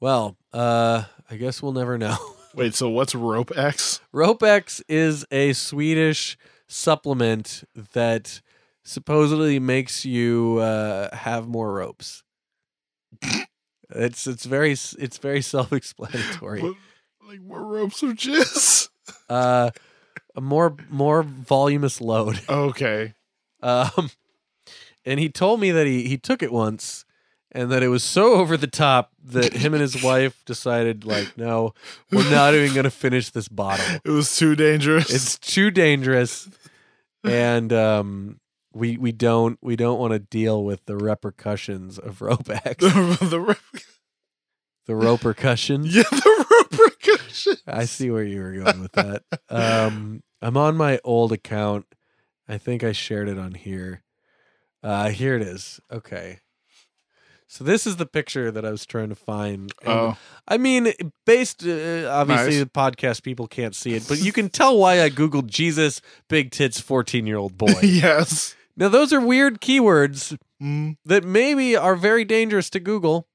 Well, 0.00 0.38
uh 0.54 1.04
I 1.30 1.36
guess 1.36 1.62
we'll 1.62 1.72
never 1.72 1.98
know. 1.98 2.16
Wait, 2.54 2.74
so 2.74 2.88
what's 2.88 3.14
Rope 3.14 3.52
X? 3.54 4.00
Rope 4.12 4.42
X 4.42 4.82
is 4.88 5.26
a 5.30 5.52
Swedish 5.52 6.38
supplement 6.68 7.64
that 7.92 8.40
supposedly 8.82 9.58
makes 9.58 10.06
you 10.06 10.56
uh 10.60 11.14
have 11.14 11.46
more 11.46 11.74
ropes. 11.74 12.22
it's 13.90 14.26
it's 14.26 14.46
very 14.46 14.72
it's 14.72 15.18
very 15.18 15.42
self-explanatory. 15.42 16.74
Like 17.26 17.40
more 17.40 17.62
ropes 17.64 18.02
of 18.02 18.12
jizz? 18.12 18.88
uh 19.28 19.70
a 20.34 20.40
more 20.40 20.76
more 20.90 21.22
voluminous 21.22 22.00
load 22.00 22.40
Okay. 22.48 23.14
um 23.62 24.10
and 25.04 25.18
he 25.20 25.28
told 25.28 25.60
me 25.60 25.70
that 25.70 25.86
he 25.86 26.04
he 26.08 26.16
took 26.18 26.42
it 26.42 26.52
once 26.52 27.04
and 27.52 27.70
that 27.70 27.82
it 27.82 27.88
was 27.88 28.02
so 28.04 28.34
over 28.34 28.56
the 28.56 28.66
top 28.66 29.12
that 29.24 29.52
him 29.54 29.72
and 29.74 29.80
his 29.80 30.02
wife 30.04 30.42
decided 30.44 31.04
like 31.04 31.36
no 31.36 31.72
we're 32.12 32.30
not 32.30 32.54
even 32.54 32.72
going 32.74 32.84
to 32.84 32.90
finish 32.90 33.30
this 33.30 33.48
bottle 33.48 33.84
It 34.04 34.10
was 34.10 34.36
too 34.36 34.54
dangerous. 34.54 35.10
it's 35.12 35.38
too 35.38 35.70
dangerous 35.70 36.48
and 37.24 37.72
um 37.72 38.40
we 38.72 38.96
we 38.98 39.10
don't 39.10 39.58
we 39.62 39.74
don't 39.74 39.98
want 39.98 40.12
to 40.12 40.18
deal 40.18 40.62
with 40.62 40.84
the 40.86 40.96
repercussions 40.96 41.98
of 41.98 42.20
rope 42.20 42.44
the, 42.44 43.18
the 43.30 43.40
rep- 43.40 43.58
the 44.86 44.94
rope 44.94 45.24
repercussions 45.24 45.94
yeah, 45.96 46.02
the 46.10 46.46
rope 46.50 46.72
repercussions. 46.78 47.62
I 47.66 47.84
see 47.84 48.10
where 48.10 48.24
you 48.24 48.40
were 48.40 48.52
going 48.52 48.80
with 48.80 48.92
that. 48.92 49.22
Um, 49.48 50.22
I'm 50.42 50.56
on 50.56 50.76
my 50.76 51.00
old 51.04 51.32
account. 51.32 51.86
I 52.48 52.58
think 52.58 52.84
I 52.84 52.92
shared 52.92 53.28
it 53.28 53.38
on 53.38 53.54
here. 53.54 54.02
Uh, 54.82 55.08
here 55.10 55.34
it 55.34 55.42
is. 55.42 55.80
Okay. 55.90 56.38
So 57.48 57.62
this 57.64 57.86
is 57.86 57.96
the 57.96 58.06
picture 58.06 58.50
that 58.50 58.64
I 58.64 58.70
was 58.70 58.84
trying 58.86 59.08
to 59.08 59.14
find. 59.14 59.72
And, 59.82 59.88
Oh, 59.92 60.16
I 60.48 60.58
mean, 60.58 60.92
based 61.24 61.64
uh, 61.64 62.08
obviously 62.10 62.56
Nice. 62.56 62.58
the 62.60 62.70
podcast 62.74 63.22
people 63.22 63.46
can't 63.46 63.74
see 63.74 63.94
it, 63.94 64.04
but 64.08 64.18
you 64.20 64.32
can 64.32 64.48
tell 64.48 64.76
why 64.78 65.00
I 65.02 65.10
googled 65.10 65.46
Jesus 65.46 66.00
big 66.28 66.50
tits 66.50 66.80
14 66.80 67.26
year 67.26 67.36
old 67.36 67.56
boy. 67.56 67.72
yes. 67.82 68.54
now 68.76 68.88
those 68.88 69.12
are 69.12 69.20
weird 69.20 69.60
keywords 69.60 70.36
Mm. 70.62 70.96
that 71.04 71.22
maybe 71.22 71.76
are 71.76 71.94
very 71.96 72.24
dangerous 72.24 72.70
to 72.70 72.80
Google. 72.80 73.28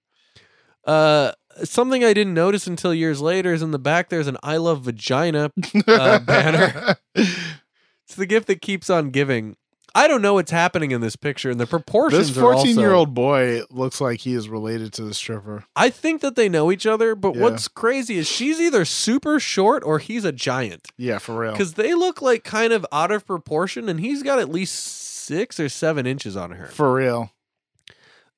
Uh, 0.88 1.34
something 1.64 2.04
I 2.04 2.14
didn't 2.14 2.34
notice 2.34 2.68
until 2.68 2.94
years 2.94 3.22
later 3.22 3.54
is 3.54 3.62
in 3.62 3.72
the 3.72 3.80
back. 3.80 4.10
There's 4.10 4.28
an 4.28 4.38
"I 4.44 4.58
love 4.58 4.82
vagina" 4.84 5.52
Uh, 5.88 6.20
banner. 6.20 6.96
It's 7.16 8.18
the 8.18 8.26
gift 8.26 8.48
that 8.48 8.62
keeps 8.62 8.90
on 8.90 9.12
giving. 9.12 9.56
I 9.96 10.08
don't 10.08 10.22
know 10.22 10.34
what's 10.36 10.52
happening 10.52 10.92
in 10.92 11.00
this 11.02 11.16
picture, 11.16 11.50
and 11.50 11.60
the 11.60 11.66
proportions. 11.66 12.28
This 12.34 12.38
14 12.38 12.78
year 12.78 12.92
old 12.94 13.14
boy 13.14 13.62
looks 13.70 14.02
like 14.02 14.20
he 14.22 14.34
is 14.34 14.50
related 14.50 14.92
to 14.94 15.04
the 15.04 15.14
stripper. 15.14 15.64
I 15.78 15.90
think 15.90 16.20
that 16.22 16.36
they 16.36 16.50
know 16.50 16.72
each 16.72 16.86
other, 16.86 17.16
but 17.16 17.36
Yeah. 17.36 17.42
what's 17.42 17.68
crazy 17.70 18.18
is 18.18 18.28
she's 18.28 18.60
either 18.60 18.84
super 18.86 19.40
short 19.40 19.84
or 19.86 20.00
he's 20.00 20.26
a 20.26 20.32
giant 20.34 20.88
Yeah, 20.98 21.20
for 21.20 21.38
real. 21.40 21.52
because 21.52 21.74
they 21.76 21.94
look 21.94 22.22
like 22.22 22.44
kind 22.44 22.74
of 22.74 22.86
out 22.92 23.12
of 23.12 23.26
proportion, 23.26 23.88
and 23.90 24.00
he's 24.02 24.24
got 24.24 24.40
at 24.40 24.50
least 24.50 24.76
six 24.76 25.58
or 25.60 25.70
seven 25.70 26.06
inches 26.06 26.36
on 26.36 26.52
her. 26.52 26.68
For 26.68 26.94
real. 26.94 27.32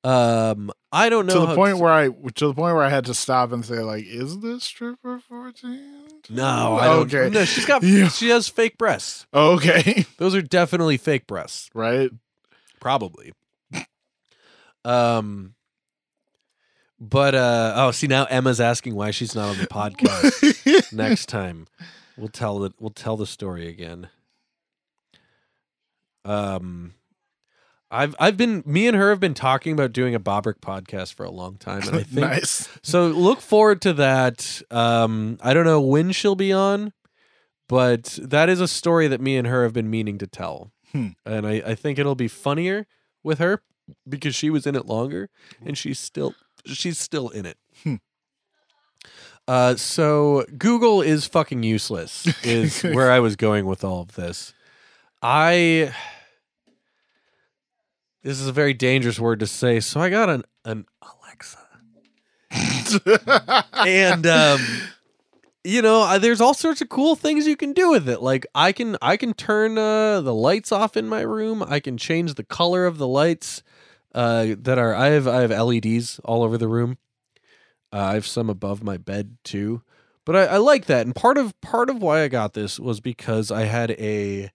Um, 0.04 0.70
I 0.92 1.08
don't 1.08 1.24
know 1.26 1.40
To 1.40 1.46
the 1.46 1.54
point 1.54 1.78
where 1.78 1.90
I 1.92 2.08
to 2.08 2.46
the 2.46 2.52
point 2.54 2.76
where 2.76 2.84
I 2.84 2.90
had 2.90 3.06
to 3.06 3.14
stop 3.14 3.52
and 3.52 3.64
say 3.64 3.78
like, 3.80 4.04
is 4.04 4.38
this 4.40 4.62
stripper 4.64 5.18
14? 5.18 5.80
No, 6.28 6.76
I 6.76 6.86
don't. 6.86 7.14
Okay. 7.14 7.30
No, 7.32 7.44
she's 7.46 7.64
got. 7.64 7.82
Yeah. 7.82 8.08
She 8.08 8.28
has 8.28 8.48
fake 8.48 8.76
breasts. 8.78 9.26
Okay. 9.32 10.04
Those 10.18 10.34
are 10.34 10.42
definitely 10.42 10.98
fake 10.98 11.26
breasts. 11.26 11.70
right? 11.74 12.10
Probably. 12.80 13.32
Um. 14.84 15.54
But 17.00 17.34
uh 17.34 17.72
oh, 17.76 17.90
see 17.90 18.06
now 18.06 18.24
Emma's 18.24 18.60
asking 18.60 18.94
why 18.94 19.10
she's 19.10 19.34
not 19.34 19.48
on 19.50 19.58
the 19.58 19.66
podcast. 19.66 20.92
Next 20.92 21.26
time, 21.26 21.66
we'll 22.16 22.28
tell 22.28 22.64
it. 22.64 22.72
We'll 22.78 22.90
tell 22.90 23.16
the 23.16 23.26
story 23.26 23.66
again. 23.68 24.08
Um, 26.24 26.94
I've 27.94 28.14
I've 28.18 28.36
been 28.36 28.62
me 28.66 28.86
and 28.88 28.96
her 28.96 29.10
have 29.10 29.20
been 29.20 29.34
talking 29.34 29.72
about 29.72 29.92
doing 29.92 30.14
a 30.14 30.20
Bobrick 30.20 30.60
podcast 30.60 31.14
for 31.14 31.24
a 31.24 31.30
long 31.30 31.56
time, 31.56 31.82
and 31.86 31.96
I 31.96 32.02
think 32.02 32.26
nice. 32.26 32.68
so. 32.82 33.06
Look 33.08 33.40
forward 33.40 33.80
to 33.82 33.92
that. 33.94 34.60
Um, 34.70 35.38
I 35.42 35.54
don't 35.54 35.64
know 35.64 35.80
when 35.80 36.12
she'll 36.12 36.34
be 36.34 36.52
on, 36.52 36.92
but 37.68 38.18
that 38.22 38.48
is 38.48 38.60
a 38.60 38.68
story 38.68 39.06
that 39.08 39.20
me 39.20 39.36
and 39.36 39.46
her 39.46 39.62
have 39.62 39.72
been 39.72 39.88
meaning 39.90 40.18
to 40.18 40.26
tell, 40.26 40.72
Hmm. 40.92 41.08
and 41.24 41.46
I 41.46 41.62
I 41.66 41.74
think 41.74 41.98
it'll 41.98 42.14
be 42.14 42.28
funnier 42.28 42.86
with 43.22 43.38
her 43.38 43.62
because 44.08 44.34
she 44.34 44.50
was 44.50 44.66
in 44.66 44.74
it 44.74 44.86
longer, 44.86 45.30
and 45.64 45.78
she's 45.78 45.98
still 45.98 46.34
she's 46.66 46.98
still 46.98 47.28
in 47.28 47.46
it. 47.46 47.58
Hmm. 47.82 47.94
Uh, 49.46 49.76
so 49.76 50.44
Google 50.56 51.02
is 51.02 51.26
fucking 51.26 51.62
useless. 51.62 52.26
Is 52.44 52.82
where 52.82 53.12
I 53.12 53.20
was 53.20 53.36
going 53.36 53.66
with 53.66 53.84
all 53.84 54.00
of 54.00 54.14
this. 54.14 54.54
I. 55.22 55.94
This 58.24 58.40
is 58.40 58.48
a 58.48 58.52
very 58.52 58.72
dangerous 58.74 59.20
word 59.20 59.40
to 59.40 59.46
say, 59.46 59.80
so 59.80 60.00
I 60.00 60.08
got 60.10 60.30
an 60.30 60.42
an 60.64 60.86
Alexa, 61.02 61.58
and 63.86 64.26
um, 64.26 64.60
you 65.62 65.82
know, 65.82 66.00
I- 66.00 66.18
there's 66.18 66.40
all 66.40 66.54
sorts 66.54 66.80
of 66.80 66.88
cool 66.88 67.16
things 67.16 67.46
you 67.46 67.56
can 67.56 67.72
do 67.74 67.90
with 67.90 68.08
it. 68.08 68.22
Like 68.22 68.46
I 68.54 68.72
can 68.72 68.96
I 69.02 69.16
can 69.18 69.34
turn 69.34 69.76
uh, 69.76 70.22
the 70.22 70.34
lights 70.34 70.72
off 70.72 70.96
in 70.96 71.06
my 71.06 71.20
room. 71.20 71.62
I 71.66 71.80
can 71.80 71.98
change 71.98 72.34
the 72.34 72.44
color 72.44 72.86
of 72.86 72.96
the 72.98 73.06
lights 73.08 73.62
uh, 74.14 74.54
that 74.58 74.78
are 74.78 74.94
I 74.94 75.08
have 75.08 75.28
I 75.28 75.40
have 75.42 75.50
LEDs 75.50 76.18
all 76.24 76.42
over 76.42 76.56
the 76.56 76.68
room. 76.68 76.96
Uh, 77.92 77.98
I 77.98 78.14
have 78.14 78.26
some 78.26 78.48
above 78.50 78.82
my 78.82 78.96
bed 78.96 79.36
too. 79.44 79.82
But 80.24 80.36
I, 80.36 80.44
I 80.46 80.56
like 80.56 80.86
that. 80.86 81.04
And 81.04 81.14
part 81.14 81.36
of 81.36 81.60
part 81.60 81.90
of 81.90 82.00
why 82.00 82.22
I 82.22 82.28
got 82.28 82.54
this 82.54 82.80
was 82.80 83.00
because 83.00 83.50
I 83.50 83.64
had 83.64 83.90
a 83.92 84.50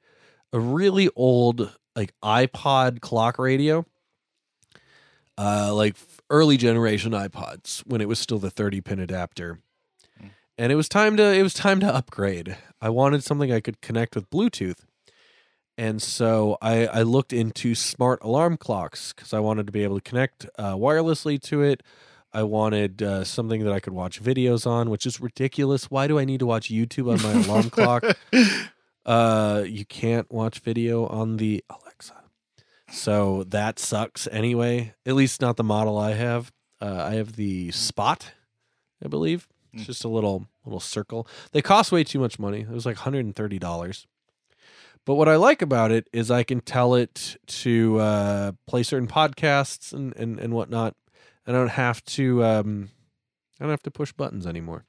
a 0.51 0.59
really 0.59 1.09
old 1.15 1.77
like 1.95 2.13
iPod 2.23 3.01
clock 3.01 3.39
radio. 3.39 3.85
Uh 5.37 5.73
like 5.73 5.95
early 6.29 6.57
generation 6.57 7.11
iPods 7.13 7.79
when 7.87 8.01
it 8.01 8.07
was 8.07 8.19
still 8.19 8.39
the 8.39 8.49
30 8.51 8.81
pin 8.81 8.99
adapter. 8.99 9.59
And 10.57 10.71
it 10.73 10.75
was 10.75 10.89
time 10.89 11.15
to 11.17 11.23
it 11.23 11.43
was 11.43 11.53
time 11.53 11.79
to 11.79 11.87
upgrade. 11.93 12.57
I 12.81 12.89
wanted 12.89 13.23
something 13.23 13.51
I 13.51 13.61
could 13.61 13.81
connect 13.81 14.15
with 14.15 14.29
Bluetooth. 14.29 14.85
And 15.77 16.01
so 16.01 16.57
I, 16.61 16.87
I 16.87 17.01
looked 17.03 17.31
into 17.31 17.73
smart 17.73 18.21
alarm 18.21 18.57
clocks 18.57 19.13
because 19.13 19.33
I 19.33 19.39
wanted 19.39 19.65
to 19.67 19.71
be 19.71 19.85
able 19.85 19.95
to 19.95 20.01
connect 20.01 20.45
uh, 20.57 20.73
wirelessly 20.75 21.41
to 21.43 21.61
it. 21.61 21.81
I 22.33 22.43
wanted 22.43 23.01
uh, 23.01 23.23
something 23.23 23.63
that 23.63 23.71
I 23.71 23.79
could 23.79 23.93
watch 23.93 24.21
videos 24.21 24.67
on, 24.67 24.89
which 24.89 25.05
is 25.05 25.21
ridiculous. 25.21 25.89
Why 25.89 26.07
do 26.07 26.19
I 26.19 26.25
need 26.25 26.41
to 26.41 26.45
watch 26.45 26.69
YouTube 26.69 27.09
on 27.09 27.21
my 27.23 27.41
alarm 27.45 27.69
clock? 27.69 28.03
Uh, 29.05 29.63
you 29.65 29.85
can't 29.85 30.31
watch 30.31 30.59
video 30.59 31.05
on 31.07 31.37
the 31.37 31.63
Alexa, 31.69 32.21
so 32.91 33.43
that 33.45 33.79
sucks 33.79 34.27
anyway. 34.31 34.93
At 35.05 35.15
least 35.15 35.41
not 35.41 35.57
the 35.57 35.63
model 35.63 35.97
I 35.97 36.13
have. 36.13 36.51
Uh, 36.81 37.03
I 37.09 37.15
have 37.15 37.35
the 37.35 37.71
Spot, 37.71 38.31
I 39.03 39.07
believe. 39.07 39.47
It's 39.73 39.85
just 39.85 40.03
a 40.03 40.09
little 40.09 40.47
little 40.65 40.79
circle. 40.79 41.27
They 41.51 41.61
cost 41.61 41.91
way 41.91 42.03
too 42.03 42.19
much 42.19 42.39
money. 42.39 42.61
It 42.61 42.69
was 42.69 42.85
like 42.85 42.97
hundred 42.97 43.25
and 43.25 43.35
thirty 43.35 43.59
dollars. 43.59 44.07
But 45.05 45.15
what 45.15 45.29
I 45.29 45.37
like 45.37 45.61
about 45.61 45.91
it 45.91 46.07
is 46.13 46.29
I 46.29 46.43
can 46.43 46.61
tell 46.61 46.93
it 46.93 47.37
to 47.47 47.99
uh, 47.99 48.51
play 48.67 48.83
certain 48.83 49.07
podcasts 49.07 49.93
and, 49.93 50.15
and, 50.15 50.39
and 50.39 50.53
whatnot. 50.53 50.95
I 51.47 51.51
don't 51.51 51.69
have 51.69 52.03
to 52.05 52.43
um, 52.43 52.89
I 53.59 53.63
don't 53.63 53.71
have 53.71 53.83
to 53.83 53.91
push 53.91 54.11
buttons 54.11 54.45
anymore. 54.45 54.85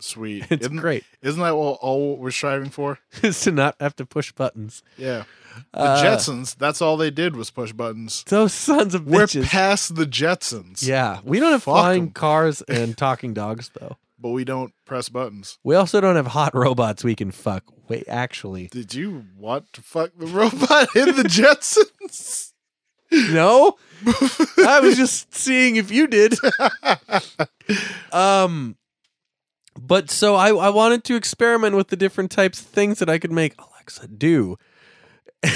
Sweet. 0.00 0.44
It's 0.50 0.66
isn't, 0.66 0.76
great. 0.76 1.04
Isn't 1.22 1.40
that 1.42 1.52
all, 1.52 1.78
all 1.80 2.16
we're 2.16 2.30
striving 2.30 2.70
for? 2.70 2.98
is 3.22 3.40
to 3.42 3.50
not 3.52 3.76
have 3.80 3.96
to 3.96 4.06
push 4.06 4.32
buttons. 4.32 4.82
Yeah. 4.96 5.24
The 5.72 5.80
Uh, 5.80 6.02
Jetsons, 6.04 6.54
that's 6.56 6.80
all 6.80 6.96
they 6.96 7.10
did 7.10 7.34
was 7.34 7.50
push 7.50 7.72
buttons. 7.72 8.22
Those 8.28 8.52
sons 8.54 8.94
of 8.94 9.02
bitches. 9.06 9.36
We're 9.42 9.46
past 9.46 9.96
the 9.96 10.06
Jetsons. 10.06 10.86
yeah, 10.86 11.18
we 11.24 11.40
don't 11.40 11.50
have 11.50 11.62
Fuck 11.64 11.74
flying 11.74 12.02
'em. 12.02 12.10
cars 12.10 12.62
and 12.68 12.96
talking 12.96 13.34
dogs 13.34 13.70
though. 13.80 13.96
But 14.20 14.30
we 14.30 14.44
don't 14.44 14.72
press 14.84 15.08
buttons. 15.08 15.58
We 15.64 15.74
also 15.76 16.00
don't 16.00 16.16
have 16.16 16.28
hot 16.28 16.54
robots 16.54 17.02
we 17.04 17.14
can 17.16 17.30
fuck. 17.32 17.64
Wait, 17.88 18.04
actually, 18.08 18.66
Did 18.68 18.92
you 18.94 19.24
want 19.36 19.72
to 19.72 19.82
fuck 19.82 20.10
the 20.18 20.26
robot 20.26 20.94
in 20.94 21.16
the 21.16 21.22
Jetsons? 21.24 22.52
no. 23.10 23.76
I 24.58 24.80
was 24.80 24.96
just 24.96 25.34
seeing 25.34 25.76
if 25.76 25.90
you 25.90 26.06
did. 26.06 26.34
um, 28.12 28.76
but 29.78 30.10
so 30.10 30.34
I 30.34 30.50
I 30.50 30.68
wanted 30.70 31.04
to 31.04 31.16
experiment 31.16 31.76
with 31.76 31.88
the 31.88 31.96
different 31.96 32.30
types 32.30 32.60
of 32.60 32.66
things 32.66 32.98
that 32.98 33.08
I 33.08 33.18
could 33.18 33.32
make 33.32 33.54
Alexa 33.58 34.08
do. 34.08 34.56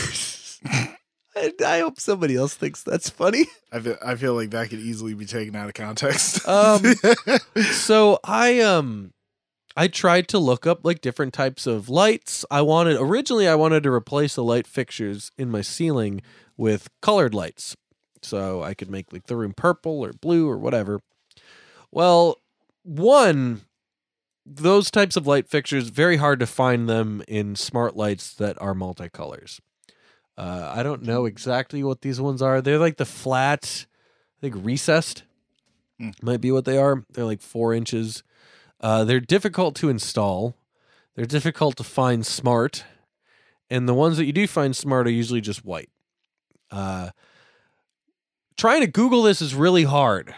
I 1.35 1.81
hope 1.81 1.99
somebody 1.99 2.37
else 2.37 2.55
thinks 2.55 2.83
that's 2.83 3.09
funny. 3.11 3.47
I 3.73 3.81
feel, 3.81 3.97
I 4.05 4.15
feel 4.17 4.35
like 4.35 4.51
that 4.51 4.69
could 4.71 4.79
easily 4.79 5.15
be 5.15 5.25
taken 5.25 5.57
out 5.57 5.69
of 5.69 5.75
context. 5.75 6.47
Um, 6.47 6.83
so 7.73 8.19
I 8.23 8.61
um 8.61 9.13
I 9.77 9.89
tried 9.89 10.29
to 10.29 10.39
look 10.39 10.67
up 10.67 10.85
like 10.85 11.01
different 11.01 11.33
types 11.33 11.67
of 11.67 11.89
lights. 11.89 12.45
I 12.51 12.63
wanted 12.63 12.97
originally 12.99 13.49
I 13.49 13.55
wanted 13.55 13.83
to 13.85 13.93
replace 13.93 14.35
the 14.35 14.45
light 14.45 14.67
fixtures 14.67 15.31
in 15.39 15.51
my 15.51 15.63
ceiling 15.63 16.21
with 16.57 16.89
colored 17.01 17.35
lights. 17.35 17.77
So 18.23 18.63
I 18.63 18.75
could 18.75 18.91
make 18.91 19.13
like 19.13 19.27
the 19.27 19.37
room 19.37 19.55
purple 19.57 20.01
or 20.05 20.13
blue 20.13 20.49
or 20.49 20.59
whatever. 20.59 21.01
Well, 21.91 22.37
one 22.85 23.63
those 24.45 24.91
types 24.91 25.17
of 25.17 25.27
light 25.27 25.49
fixtures 25.49 25.89
very 25.89 26.17
hard 26.17 26.41
to 26.41 26.47
find 26.47 26.89
them 26.89 27.23
in 27.29 27.57
smart 27.57 27.97
lights 27.97 28.35
that 28.35 28.61
are 28.61 28.75
multicolors. 28.75 29.61
Uh, 30.37 30.73
I 30.75 30.83
don't 30.83 31.03
know 31.03 31.27
exactly 31.27 31.85
what 31.85 32.01
these 32.01 32.21
ones 32.21 32.43
are. 32.43 32.61
They're 32.61 32.79
like 32.79 32.97
the 32.97 33.05
flat, 33.05 33.87
I 34.39 34.41
think 34.41 34.65
recessed 34.65 35.25
might 36.23 36.41
be 36.41 36.51
what 36.51 36.65
they 36.65 36.79
are. 36.79 37.05
They're 37.13 37.25
like 37.25 37.41
four 37.41 37.75
inches. 37.75 38.23
Uh, 38.81 39.05
they're 39.05 39.21
difficult 39.21 39.77
to 39.77 39.89
install. 39.89 40.57
They're 41.15 41.27
difficult 41.27 41.77
to 41.77 41.85
find 41.85 42.25
smart, 42.25 42.85
and 43.71 43.89
the 43.89 43.95
ones 43.95 44.17
that 44.17 44.25
you 44.25 44.33
do 44.33 44.47
find 44.47 44.75
smart 44.75 45.07
are 45.07 45.11
usually 45.11 45.43
just 45.43 45.65
white. 45.65 45.91
Uh, 46.71 47.11
trying 48.57 48.81
to 48.81 48.87
Google 48.87 49.23
this 49.23 49.43
is 49.43 49.55
really 49.55 49.85
hard. 49.85 50.35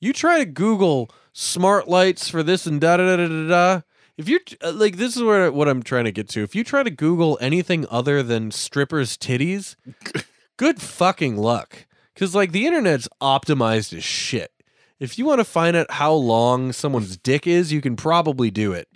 You 0.00 0.12
try 0.12 0.38
to 0.38 0.44
Google 0.44 1.10
smart 1.32 1.88
lights 1.88 2.28
for 2.28 2.42
this 2.42 2.66
and 2.66 2.80
da 2.80 2.96
da 2.96 3.16
da 3.16 3.26
da 3.26 3.48
da. 3.48 3.80
If 4.16 4.28
you 4.28 4.40
uh, 4.62 4.72
like, 4.72 4.96
this 4.96 5.16
is 5.16 5.22
where 5.22 5.50
what 5.52 5.68
I'm 5.68 5.82
trying 5.82 6.04
to 6.04 6.12
get 6.12 6.28
to. 6.30 6.42
If 6.42 6.54
you 6.54 6.64
try 6.64 6.82
to 6.82 6.90
Google 6.90 7.38
anything 7.40 7.86
other 7.90 8.22
than 8.22 8.50
strippers' 8.50 9.16
titties, 9.16 9.76
good 10.56 10.80
fucking 10.80 11.36
luck. 11.36 11.86
Because 12.14 12.34
like 12.34 12.52
the 12.52 12.66
internet's 12.66 13.08
optimized 13.20 13.96
as 13.96 14.04
shit. 14.04 14.52
If 14.98 15.18
you 15.18 15.24
want 15.24 15.38
to 15.38 15.44
find 15.44 15.76
out 15.76 15.92
how 15.92 16.12
long 16.12 16.72
someone's 16.72 17.16
dick 17.16 17.46
is, 17.46 17.72
you 17.72 17.80
can 17.80 17.94
probably 17.94 18.50
do 18.50 18.72
it. 18.72 18.88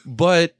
but 0.04 0.56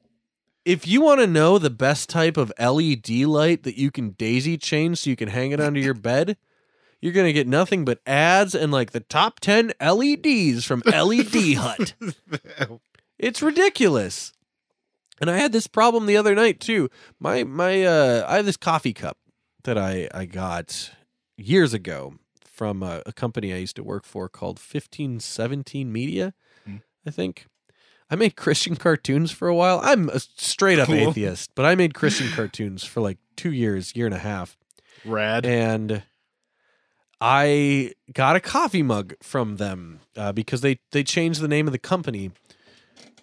if 0.64 0.86
you 0.86 1.00
want 1.00 1.20
to 1.20 1.26
know 1.26 1.58
the 1.58 1.70
best 1.70 2.08
type 2.08 2.36
of 2.36 2.52
LED 2.60 3.10
light 3.10 3.64
that 3.64 3.76
you 3.76 3.90
can 3.90 4.10
daisy 4.10 4.56
chain 4.56 4.94
so 4.94 5.10
you 5.10 5.16
can 5.16 5.28
hang 5.28 5.50
it 5.50 5.60
under 5.60 5.80
your 5.80 5.94
bed, 5.94 6.36
you're 7.04 7.12
going 7.12 7.26
to 7.26 7.32
get 7.34 7.46
nothing 7.46 7.84
but 7.84 8.00
ads 8.06 8.54
and 8.54 8.72
like 8.72 8.92
the 8.92 9.00
top 9.00 9.38
10 9.40 9.72
LEDs 9.78 10.64
from 10.64 10.82
LED 10.86 11.54
Hut. 11.58 11.92
It's 13.18 13.42
ridiculous. 13.42 14.32
And 15.20 15.30
I 15.30 15.36
had 15.36 15.52
this 15.52 15.66
problem 15.66 16.06
the 16.06 16.16
other 16.16 16.34
night 16.34 16.60
too. 16.60 16.88
My 17.20 17.44
my 17.44 17.84
uh 17.84 18.24
I 18.26 18.36
have 18.36 18.46
this 18.46 18.56
coffee 18.56 18.94
cup 18.94 19.18
that 19.64 19.76
I 19.78 20.08
I 20.14 20.24
got 20.24 20.90
years 21.36 21.74
ago 21.74 22.14
from 22.44 22.82
a, 22.82 23.02
a 23.06 23.12
company 23.12 23.52
I 23.52 23.58
used 23.58 23.76
to 23.76 23.84
work 23.84 24.04
for 24.06 24.28
called 24.28 24.58
1517 24.58 25.92
Media, 25.92 26.32
Hmm. 26.64 26.76
I 27.06 27.10
think. 27.10 27.46
I 28.10 28.16
made 28.16 28.34
Christian 28.36 28.76
cartoons 28.76 29.30
for 29.30 29.48
a 29.48 29.54
while. 29.54 29.80
I'm 29.82 30.08
a 30.08 30.20
straight 30.20 30.78
up 30.78 30.86
Cool. 30.86 30.96
atheist, 31.10 31.50
but 31.54 31.64
I 31.64 31.74
made 31.74 31.94
Christian 31.94 32.28
cartoons 32.30 32.82
for 32.84 33.00
like 33.00 33.18
2 33.36 33.50
years, 33.52 33.94
year 33.96 34.06
and 34.06 34.14
a 34.14 34.18
half 34.18 34.56
Rad. 35.04 35.44
and 35.46 36.02
I 37.26 37.92
got 38.12 38.36
a 38.36 38.40
coffee 38.40 38.82
mug 38.82 39.14
from 39.22 39.56
them 39.56 40.00
uh, 40.14 40.32
because 40.32 40.60
they 40.60 40.80
they 40.92 41.02
changed 41.02 41.40
the 41.40 41.48
name 41.48 41.66
of 41.66 41.72
the 41.72 41.78
company. 41.78 42.32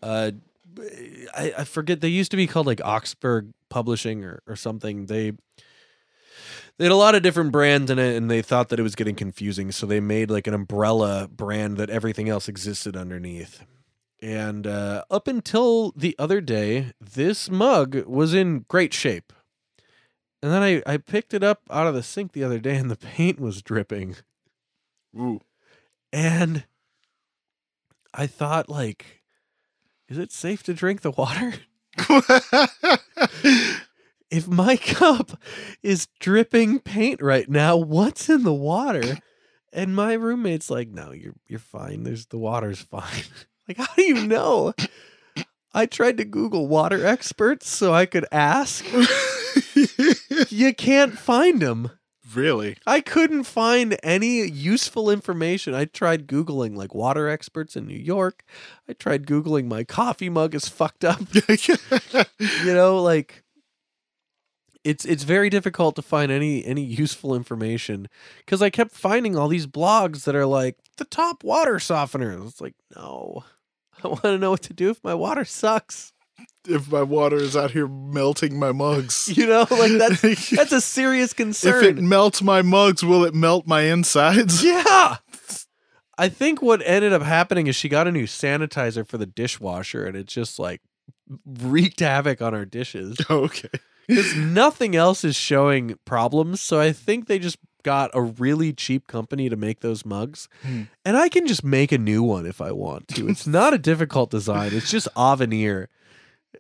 Uh, 0.01 0.31
I, 1.37 1.53
I 1.59 1.63
forget 1.65 2.01
they 2.01 2.07
used 2.07 2.31
to 2.31 2.37
be 2.37 2.47
called 2.47 2.65
like 2.65 2.81
Augsburg 2.83 3.53
Publishing 3.69 4.25
or, 4.25 4.41
or 4.47 4.55
something. 4.55 5.05
They 5.05 5.33
they 6.77 6.85
had 6.85 6.91
a 6.91 6.95
lot 6.95 7.13
of 7.13 7.21
different 7.21 7.51
brands 7.51 7.91
in 7.91 7.99
it, 7.99 8.15
and 8.15 8.29
they 8.29 8.41
thought 8.41 8.69
that 8.69 8.79
it 8.79 8.83
was 8.83 8.95
getting 8.95 9.13
confusing, 9.13 9.71
so 9.71 9.85
they 9.85 9.99
made 9.99 10.31
like 10.31 10.47
an 10.47 10.55
umbrella 10.55 11.29
brand 11.31 11.77
that 11.77 11.91
everything 11.91 12.27
else 12.27 12.47
existed 12.47 12.97
underneath. 12.97 13.63
And 14.19 14.65
uh, 14.65 15.03
up 15.11 15.27
until 15.27 15.91
the 15.95 16.15
other 16.17 16.41
day, 16.41 16.93
this 16.99 17.51
mug 17.51 18.03
was 18.07 18.33
in 18.33 18.65
great 18.67 18.95
shape. 18.95 19.31
And 20.41 20.51
then 20.51 20.63
I, 20.63 20.81
I 20.85 20.97
picked 20.97 21.33
it 21.33 21.43
up 21.43 21.61
out 21.69 21.87
of 21.87 21.93
the 21.93 22.03
sink 22.03 22.31
the 22.31 22.43
other 22.43 22.59
day 22.59 22.75
and 22.75 22.89
the 22.89 22.95
paint 22.95 23.39
was 23.39 23.61
dripping. 23.61 24.15
Ooh. 25.17 25.39
And 26.11 26.65
I 28.13 28.27
thought, 28.27 28.69
like, 28.69 29.21
is 30.09 30.17
it 30.17 30.31
safe 30.31 30.63
to 30.63 30.73
drink 30.73 31.01
the 31.01 31.11
water? 31.11 31.53
If 34.31 34.47
my 34.47 34.77
cup 34.77 35.37
is 35.83 36.07
dripping 36.21 36.79
paint 36.79 37.21
right 37.21 37.49
now, 37.49 37.75
what's 37.75 38.29
in 38.29 38.43
the 38.43 38.53
water? 38.53 39.17
And 39.73 39.93
my 39.93 40.13
roommate's 40.13 40.69
like, 40.69 40.87
No, 40.87 41.11
you're 41.11 41.35
you're 41.47 41.59
fine. 41.59 42.03
There's 42.03 42.27
the 42.27 42.37
water's 42.37 42.79
fine. 42.91 43.25
like, 43.67 43.77
how 43.77 43.93
do 43.93 44.03
you 44.03 44.25
know? 44.25 44.73
I 45.73 45.85
tried 45.85 46.17
to 46.17 46.25
Google 46.25 46.67
water 46.67 47.05
experts 47.05 47.69
so 47.69 47.93
I 47.93 48.05
could 48.05 48.25
ask. 48.31 48.85
you 50.49 50.73
can't 50.73 51.17
find 51.17 51.61
them. 51.61 51.91
really? 52.35 52.77
I 52.85 53.01
couldn't 53.01 53.43
find 53.43 53.97
any 54.03 54.47
useful 54.47 55.09
information. 55.09 55.73
I 55.73 55.85
tried 55.85 56.27
Googling 56.27 56.75
like 56.75 56.93
water 56.95 57.27
experts 57.27 57.75
in 57.75 57.87
New 57.87 57.97
York. 57.97 58.43
I 58.87 58.93
tried 58.93 59.27
Googling 59.27 59.67
my 59.67 59.83
coffee 59.83 60.29
mug 60.29 60.55
is 60.55 60.67
fucked 60.67 61.03
up. 61.05 61.21
you 61.33 62.73
know, 62.73 63.01
like 63.01 63.43
it's 64.83 65.05
it's 65.05 65.23
very 65.23 65.49
difficult 65.49 65.95
to 65.95 66.01
find 66.01 66.31
any 66.31 66.65
any 66.65 66.83
useful 66.83 67.35
information 67.35 68.07
because 68.37 68.61
I 68.61 68.69
kept 68.69 68.91
finding 68.91 69.37
all 69.37 69.47
these 69.47 69.67
blogs 69.67 70.23
that 70.23 70.35
are 70.35 70.45
like 70.45 70.77
the 70.97 71.05
top 71.05 71.43
water 71.43 71.75
softeners. 71.75 72.47
It's 72.47 72.61
like, 72.61 72.75
no. 72.95 73.43
I 74.03 74.07
want 74.07 74.23
to 74.23 74.37
know 74.37 74.51
what 74.51 74.63
to 74.63 74.73
do 74.73 74.89
if 74.89 75.03
my 75.03 75.13
water 75.13 75.45
sucks. 75.45 76.13
If 76.67 76.91
my 76.91 77.01
water 77.01 77.37
is 77.37 77.55
out 77.57 77.71
here 77.71 77.87
melting 77.87 78.59
my 78.59 78.71
mugs. 78.71 79.27
You 79.35 79.47
know, 79.47 79.65
like 79.71 79.93
that's 79.93 80.49
that's 80.51 80.71
a 80.71 80.81
serious 80.81 81.33
concern. 81.33 81.83
If 81.83 81.97
it 81.97 82.01
melts 82.01 82.41
my 82.41 82.61
mugs, 82.61 83.03
will 83.03 83.23
it 83.25 83.33
melt 83.33 83.65
my 83.67 83.81
insides? 83.81 84.63
yeah. 84.63 85.17
I 86.17 86.29
think 86.29 86.61
what 86.61 86.81
ended 86.85 87.13
up 87.13 87.23
happening 87.23 87.65
is 87.67 87.75
she 87.75 87.89
got 87.89 88.07
a 88.07 88.11
new 88.11 88.25
sanitizer 88.25 89.07
for 89.07 89.17
the 89.17 89.25
dishwasher 89.25 90.05
and 90.05 90.15
it 90.15 90.27
just 90.27 90.59
like 90.59 90.81
wreaked 91.45 91.99
havoc 92.01 92.41
on 92.41 92.53
our 92.53 92.65
dishes. 92.65 93.17
Okay. 93.29 93.69
because 94.07 94.35
nothing 94.35 94.95
else 94.95 95.23
is 95.23 95.35
showing 95.35 95.97
problems. 96.05 96.61
So 96.61 96.79
I 96.79 96.91
think 96.91 97.25
they 97.27 97.39
just 97.39 97.57
got 97.83 98.11
a 98.13 98.21
really 98.21 98.71
cheap 98.73 99.07
company 99.07 99.49
to 99.49 99.55
make 99.55 99.79
those 99.79 100.05
mugs, 100.05 100.47
Hmm. 100.61 100.83
and 101.03 101.17
I 101.17 101.29
can 101.29 101.47
just 101.47 101.63
make 101.63 101.91
a 101.91 101.97
new 101.97 102.21
one 102.21 102.45
if 102.45 102.61
I 102.61 102.71
want 102.71 103.07
to. 103.15 103.27
It's 103.27 103.47
not 103.47 103.73
a 103.73 103.79
difficult 103.79 104.29
design. 104.29 104.71
It's 104.73 104.91
just 104.91 105.07
avenir 105.17 105.89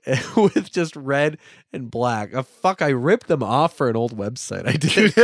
with 0.35 0.71
just 0.71 0.95
red 0.95 1.37
and 1.71 1.91
black. 1.91 2.33
Uh, 2.33 2.43
fuck, 2.43 2.81
I 2.81 2.89
ripped 2.89 3.27
them 3.27 3.43
off 3.43 3.75
for 3.75 3.89
an 3.89 3.95
old 3.95 4.17
website. 4.17 4.67
I 4.67 4.73
did 4.73 5.15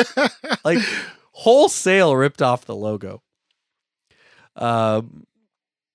like 0.63 0.80
wholesale 1.32 2.15
ripped 2.15 2.41
off 2.41 2.65
the 2.65 2.75
logo. 2.75 3.21
Um. 4.56 5.25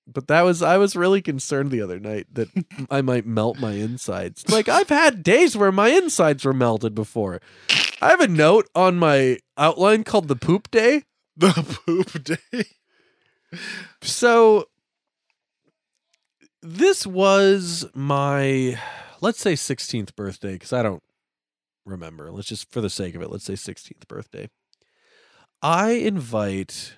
But 0.05 0.27
that 0.27 0.41
was 0.41 0.61
I 0.61 0.77
was 0.77 0.97
really 0.97 1.21
concerned 1.21 1.71
the 1.71 1.81
other 1.81 1.97
night 1.97 2.27
that 2.33 2.49
I 2.91 3.01
might 3.01 3.25
melt 3.25 3.57
my 3.57 3.71
insides. 3.71 4.47
Like 4.49 4.67
I've 4.67 4.89
had 4.89 5.23
days 5.23 5.55
where 5.55 5.71
my 5.71 5.87
insides 5.89 6.43
were 6.43 6.51
melted 6.51 6.93
before. 6.93 7.39
I 8.01 8.09
have 8.09 8.19
a 8.19 8.27
note 8.27 8.67
on 8.75 8.97
my 8.97 9.37
outline 9.57 10.03
called 10.03 10.27
the 10.27 10.35
poop 10.35 10.69
day. 10.71 11.03
the 11.37 11.53
poop 11.85 12.21
day. 12.21 12.65
So 14.01 14.67
this 16.63 17.05
was 17.05 17.85
my 17.93 18.79
let's 19.21 19.39
say 19.39 19.53
16th 19.53 20.15
birthday 20.15 20.57
cuz 20.57 20.73
I 20.73 20.81
don't 20.81 21.03
remember. 21.85 22.31
Let's 22.31 22.47
just 22.47 22.71
for 22.71 22.81
the 22.81 22.89
sake 22.89 23.15
of 23.15 23.21
it, 23.21 23.29
let's 23.29 23.43
say 23.43 23.53
16th 23.53 24.07
birthday. 24.07 24.49
I 25.61 25.91
invite 25.91 26.95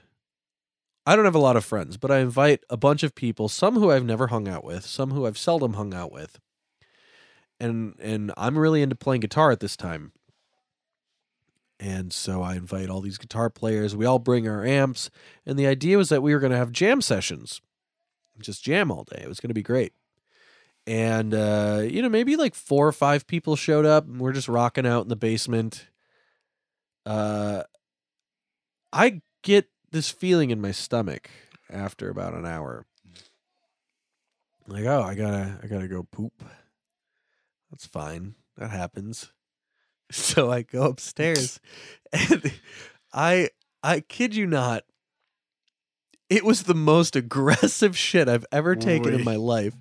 I 1.07 1.15
don't 1.15 1.25
have 1.25 1.35
a 1.35 1.39
lot 1.39 1.57
of 1.57 1.65
friends, 1.65 1.97
but 1.97 2.09
I 2.09 2.19
invite 2.19 2.63
a 2.69 2.77
bunch 2.77 3.03
of 3.03 3.13
people, 3.13 3.47
some 3.47 3.75
who 3.75 3.91
I've 3.91 4.05
never 4.05 4.27
hung 4.27 4.47
out 4.47 4.63
with, 4.63 4.85
some 4.85 5.11
who 5.11 5.27
I've 5.27 5.37
seldom 5.37 5.73
hung 5.73 5.93
out 5.93 6.11
with. 6.11 6.39
And 7.59 7.95
and 7.99 8.31
I'm 8.37 8.57
really 8.57 8.81
into 8.81 8.95
playing 8.95 9.21
guitar 9.21 9.51
at 9.51 9.59
this 9.59 9.75
time. 9.75 10.11
And 11.79 12.13
so 12.13 12.41
I 12.41 12.55
invite 12.55 12.89
all 12.89 13.01
these 13.01 13.17
guitar 13.17 13.49
players. 13.49 13.95
We 13.95 14.05
all 14.05 14.19
bring 14.19 14.47
our 14.47 14.65
amps, 14.65 15.09
and 15.45 15.59
the 15.59 15.67
idea 15.67 15.97
was 15.97 16.09
that 16.09 16.23
we 16.23 16.33
were 16.33 16.39
going 16.39 16.53
to 16.53 16.57
have 16.57 16.71
jam 16.71 17.01
sessions. 17.01 17.61
Just 18.39 18.63
jam 18.63 18.91
all 18.91 19.03
day. 19.03 19.21
It 19.23 19.29
was 19.29 19.39
going 19.39 19.49
to 19.49 19.53
be 19.55 19.63
great. 19.63 19.93
And 20.87 21.33
uh, 21.33 21.83
you 21.83 22.01
know, 22.01 22.09
maybe 22.09 22.35
like 22.35 22.53
four 22.53 22.87
or 22.87 22.91
five 22.91 23.25
people 23.25 23.55
showed 23.55 23.85
up 23.85 24.05
and 24.05 24.19
we're 24.19 24.33
just 24.33 24.47
rocking 24.47 24.85
out 24.85 25.03
in 25.03 25.09
the 25.09 25.15
basement. 25.15 25.87
Uh 27.05 27.63
I 28.93 29.21
get 29.43 29.69
this 29.91 30.09
feeling 30.09 30.51
in 30.51 30.61
my 30.61 30.71
stomach 30.71 31.29
after 31.69 32.09
about 32.09 32.33
an 32.33 32.45
hour. 32.45 32.85
Like, 34.67 34.85
oh, 34.85 35.01
I 35.01 35.15
gotta 35.15 35.59
I 35.63 35.67
gotta 35.67 35.87
go 35.87 36.03
poop. 36.03 36.33
That's 37.71 37.85
fine. 37.85 38.35
That 38.57 38.71
happens. 38.71 39.31
So 40.11 40.51
I 40.51 40.61
go 40.61 40.83
upstairs 40.83 41.59
and 42.13 42.53
I 43.11 43.49
I 43.81 44.01
kid 44.01 44.35
you 44.35 44.45
not. 44.45 44.83
It 46.29 46.43
was 46.43 46.63
the 46.63 46.73
most 46.73 47.15
aggressive 47.15 47.97
shit 47.97 48.27
I've 48.27 48.45
ever 48.51 48.75
taken 48.75 49.13
in 49.13 49.23
my 49.23 49.35
life. 49.35 49.75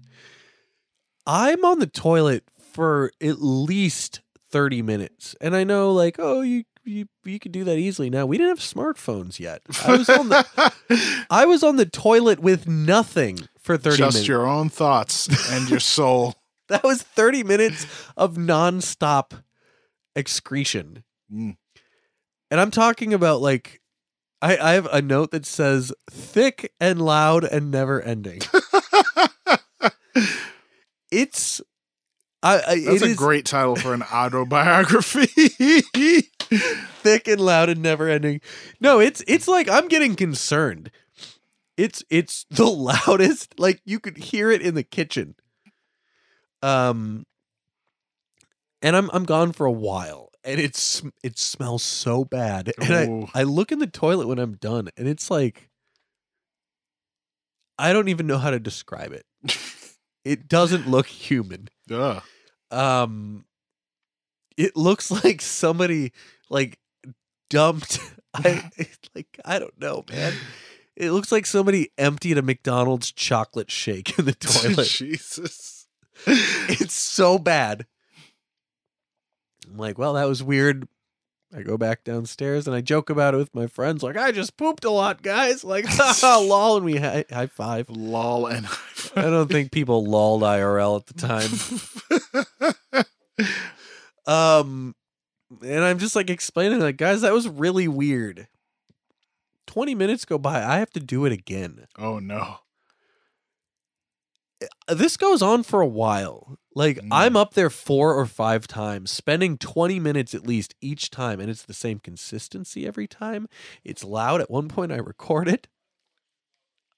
I'm 1.27 1.65
on 1.65 1.79
the 1.79 1.87
toilet 1.87 2.45
for 2.73 3.11
at 3.21 3.41
least 3.41 4.21
30 4.51 4.83
minutes. 4.83 5.35
And 5.41 5.57
I 5.57 5.65
know 5.65 5.93
like, 5.93 6.17
oh, 6.19 6.43
you 6.43 6.65
you 6.85 7.07
you 7.25 7.39
could 7.39 7.53
do 7.53 7.65
that 7.65 7.79
easily 7.79 8.11
now. 8.11 8.27
We 8.27 8.37
didn't 8.37 8.51
have 8.51 8.59
smartphones 8.59 9.41
yet. 9.41 9.63
I 9.87 9.97
was 9.97 10.09
on 10.11 10.29
the 10.29 11.27
I 11.31 11.47
was 11.47 11.63
on 11.63 11.77
the 11.77 11.87
toilet 11.87 12.41
with 12.41 12.69
nothing 12.69 13.39
for 13.59 13.79
30 13.79 13.97
Just 13.97 14.15
minutes. 14.17 14.29
your 14.29 14.47
own 14.47 14.69
thoughts 14.69 15.51
and 15.51 15.71
your 15.71 15.81
soul. 15.81 16.35
That 16.69 16.85
was 16.85 17.03
30 17.03 17.43
minutes 17.43 17.87
of 18.17 18.37
nonstop 18.37 19.43
excretion. 20.15 21.05
Mm. 21.33 21.57
And 22.51 22.61
I'm 22.61 22.71
talking 22.71 23.15
about 23.15 23.41
like 23.41 23.81
I, 24.45 24.59
I 24.59 24.73
have 24.75 24.87
a 24.93 25.01
note 25.01 25.31
that 25.31 25.47
says 25.47 25.91
thick 26.11 26.71
and 26.79 27.01
loud 27.01 27.45
and 27.45 27.71
never 27.71 28.03
ending. 28.03 28.43
it's 31.11 31.63
I, 32.43 32.57
I 32.57 32.81
That's 32.85 33.03
a 33.03 33.07
is 33.07 33.17
great 33.17 33.47
title 33.47 33.75
for 33.75 33.95
an 33.95 34.03
autobiography. 34.03 35.29
thick 37.01 37.27
and 37.27 37.41
loud 37.41 37.71
and 37.71 37.81
never 37.81 38.07
ending. 38.07 38.43
No, 38.81 39.01
it's 39.01 39.25
it's 39.27 39.49
like 39.49 39.71
I'm 39.71 39.89
getting 39.89 40.15
concerned. 40.15 40.91
It's 41.79 42.05
it's 42.11 42.45
the 42.51 42.67
loudest 42.67 43.59
like 43.59 43.81
you 43.87 43.99
could 43.99 44.19
hear 44.19 44.51
it 44.51 44.61
in 44.61 44.75
the 44.75 44.83
kitchen. 44.83 45.37
Um 46.63 47.25
and 48.83 48.95
I'm 48.95 49.09
I'm 49.15 49.25
gone 49.25 49.53
for 49.53 49.65
a 49.65 49.73
while 49.73 50.33
and 50.45 50.61
it's 50.61 51.03
it 51.23 51.39
smells 51.39 51.83
so 51.83 52.25
bad. 52.25 52.73
And 52.81 53.25
Ooh. 53.25 53.29
I 53.35 53.41
I 53.41 53.43
look 53.45 53.73
in 53.73 53.79
the 53.79 53.87
toilet 53.87 54.29
when 54.29 54.39
I'm 54.39 54.55
done 54.55 54.89
and 54.97 55.09
it's 55.09 55.31
like 55.31 55.69
I 57.79 57.93
don't 57.93 58.09
even 58.09 58.27
know 58.27 58.39
how 58.39 58.51
to 58.51 58.61
describe 58.61 59.13
it. 59.13 59.25
It 60.25 60.49
doesn't 60.49 60.89
look 60.89 61.07
human 61.07 61.69
Ugh. 61.91 62.23
um 62.71 63.45
it 64.57 64.75
looks 64.75 65.11
like 65.25 65.43
somebody 65.43 66.13
like 66.49 66.79
dumped 67.51 68.01
I 68.33 68.71
like 69.15 69.39
I 69.45 69.59
don't 69.59 69.79
know, 69.79 70.03
man. 70.11 70.33
It 70.97 71.11
looks 71.11 71.31
like 71.31 71.45
somebody 71.45 71.91
emptied 71.99 72.39
a 72.39 72.43
McDonald's 72.43 73.13
chocolate 73.13 73.71
shake 73.71 74.19
in 74.19 74.25
the 74.25 74.33
toilet. 74.33 74.87
Jesus. 74.87 75.87
it's 76.27 76.95
so 76.95 77.39
bad. 77.39 77.87
I'm 79.69 79.77
like, 79.79 79.99
well, 79.99 80.15
that 80.15 80.25
was 80.29 80.43
weird. 80.43 80.89
I 81.57 81.63
go 81.63 81.77
back 81.79 82.03
downstairs 82.03 82.67
and 82.67 82.75
I 82.75 82.81
joke 82.81 83.11
about 83.11 83.35
it 83.35 83.37
with 83.37 83.55
my 83.55 83.69
friends, 83.69 84.03
like, 84.03 84.17
I 84.17 84.33
just 84.33 84.57
pooped 84.57 84.85
a 84.85 84.91
lot, 84.91 85.23
guys. 85.23 85.63
Like, 85.63 85.87
lol, 86.23 86.77
and 86.77 86.85
we 86.85 86.97
hi- 86.97 87.25
high 87.31 87.47
five. 87.47 87.89
Lol 87.89 88.47
and 88.47 88.67
I 89.15 89.23
don't 89.23 89.51
think 89.51 89.71
people 89.71 90.05
lolled 90.05 90.43
IRL 90.43 90.99
at 91.01 91.07
the 91.07 91.15
time. 91.15 93.05
Um, 94.27 94.95
and 95.63 95.85
I'm 95.85 95.99
just 95.99 96.17
like 96.17 96.31
explaining, 96.31 96.81
like, 96.81 96.97
guys, 96.97 97.21
that 97.21 97.35
was 97.35 97.47
really 97.47 97.87
weird. 97.87 98.49
20 99.67 99.95
minutes 99.95 100.25
go 100.25 100.39
by. 100.39 100.65
I 100.65 100.79
have 100.79 100.91
to 100.93 101.01
do 101.01 101.27
it 101.27 101.33
again. 101.33 101.87
oh 101.99 102.19
no. 102.21 102.57
Uh, 104.89 104.95
This 104.95 105.17
goes 105.17 105.43
on 105.43 105.63
for 105.63 105.81
a 105.81 105.87
while. 105.87 106.59
Like, 106.75 106.99
Mm. 106.99 107.09
I'm 107.13 107.37
up 107.37 107.55
there 107.55 107.71
four 107.71 108.15
or 108.15 108.27
five 108.27 108.67
times, 108.67 109.11
spending 109.11 109.59
20 109.59 110.01
minutes 110.01 110.35
at 110.35 110.47
least 110.47 110.75
each 110.81 111.11
time, 111.11 111.41
and 111.41 111.49
it's 111.51 111.63
the 111.63 111.73
same 111.75 111.99
consistency 112.01 112.87
every 112.87 113.07
time. 113.07 113.49
It's 113.85 114.03
loud. 114.05 114.41
At 114.41 114.51
one 114.51 114.69
point, 114.69 114.91
I 114.93 114.97
record 114.97 115.49
it. 115.49 115.69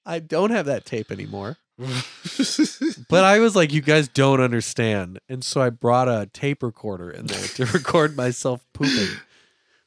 I 0.05 0.19
don't 0.19 0.51
have 0.51 0.65
that 0.65 0.85
tape 0.85 1.11
anymore. 1.11 1.57
But 3.09 3.23
I 3.23 3.39
was 3.39 3.55
like, 3.55 3.71
you 3.71 3.81
guys 3.81 4.07
don't 4.07 4.41
understand. 4.41 5.19
And 5.29 5.43
so 5.43 5.61
I 5.61 5.69
brought 5.69 6.07
a 6.09 6.27
tape 6.33 6.63
recorder 6.63 7.09
in 7.11 7.27
there 7.27 7.45
to 7.55 7.65
record 7.73 8.17
myself 8.17 8.65
pooping, 8.73 9.15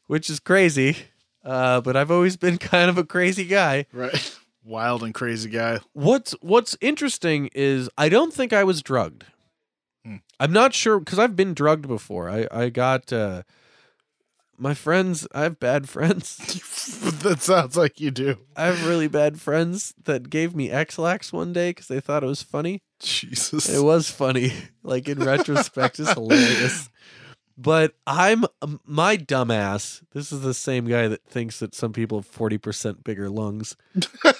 which 0.06 0.30
is 0.30 0.38
crazy. 0.40 0.96
Uh, 1.44 1.80
but 1.80 1.96
I've 1.96 2.10
always 2.10 2.36
been 2.36 2.58
kind 2.72 2.88
of 2.90 2.96
a 2.98 3.04
crazy 3.04 3.44
guy. 3.44 3.86
right. 3.92 4.38
Wild 4.64 5.02
and 5.02 5.14
crazy 5.14 5.48
guy. 5.48 5.80
What's 5.92 6.32
what's 6.40 6.76
interesting 6.80 7.48
is 7.54 7.88
I 7.96 8.08
don't 8.08 8.32
think 8.32 8.52
I 8.52 8.64
was 8.64 8.82
drugged. 8.82 9.24
Hmm. 10.04 10.16
I'm 10.38 10.52
not 10.52 10.74
sure 10.74 10.98
because 10.98 11.18
I've 11.18 11.36
been 11.36 11.54
drugged 11.54 11.88
before. 11.88 12.28
I 12.28 12.46
I 12.50 12.68
got 12.68 13.12
uh, 13.12 13.42
my 14.60 14.74
friends. 14.74 15.26
I 15.32 15.42
have 15.44 15.58
bad 15.58 15.88
friends. 15.88 16.36
that 17.22 17.40
sounds 17.40 17.76
like 17.76 18.00
you 18.00 18.10
do. 18.10 18.36
I 18.54 18.66
have 18.66 18.86
really 18.86 19.08
bad 19.08 19.40
friends 19.40 19.94
that 20.04 20.28
gave 20.28 20.54
me 20.54 20.70
Ex-Lax 20.70 21.32
one 21.32 21.52
day 21.52 21.70
because 21.70 21.88
they 21.88 22.00
thought 22.00 22.22
it 22.22 22.26
was 22.26 22.42
funny. 22.42 22.82
Jesus. 23.00 23.68
It 23.68 23.82
was 23.82 24.10
funny. 24.10 24.52
Like 24.82 25.10
in 25.10 25.18
retrospect, 25.18 26.00
it's 26.00 26.12
hilarious. 26.14 26.88
But 27.60 27.94
I'm 28.06 28.44
um, 28.62 28.80
my 28.86 29.18
dumbass. 29.18 30.00
This 30.14 30.32
is 30.32 30.40
the 30.40 30.54
same 30.54 30.86
guy 30.86 31.08
that 31.08 31.26
thinks 31.26 31.58
that 31.58 31.74
some 31.74 31.92
people 31.92 32.18
have 32.18 32.26
forty 32.26 32.56
percent 32.56 33.04
bigger 33.04 33.28
lungs. 33.28 33.76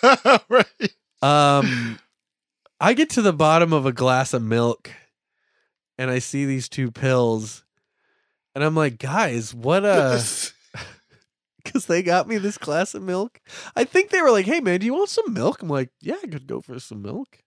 right. 0.49 0.95
Um, 1.21 1.99
I 2.81 2.95
get 2.95 3.11
to 3.11 3.23
the 3.23 3.35
bottom 3.35 3.75
of 3.75 3.85
a 3.85 3.93
glass 3.93 4.33
of 4.33 4.43
milk, 4.43 4.91
and 5.99 6.11
I 6.11 6.18
see 6.18 6.47
these 6.47 6.66
two 6.66 6.91
pills, 6.91 7.62
and 8.55 8.64
I'm 8.64 8.75
like, 8.75 8.97
guys, 8.97 9.53
what? 9.53 9.85
Uh, 9.85 10.18
because 11.62 11.85
they 11.85 12.03
got 12.03 12.27
me 12.27 12.39
this 12.39 12.57
glass 12.57 12.95
of 12.95 13.03
milk. 13.03 13.43
I 13.77 13.85
think 13.85 14.09
they 14.09 14.23
were 14.23 14.31
like, 14.31 14.47
hey 14.47 14.61
man, 14.61 14.81
do 14.81 14.87
you 14.87 14.95
want 14.95 15.11
some 15.11 15.35
milk? 15.35 15.61
I'm 15.61 15.68
like, 15.68 15.91
yeah, 16.01 16.16
I 16.23 16.27
could 16.27 16.47
go 16.47 16.62
for 16.62 16.81
some 16.81 17.03
milk. 17.03 17.43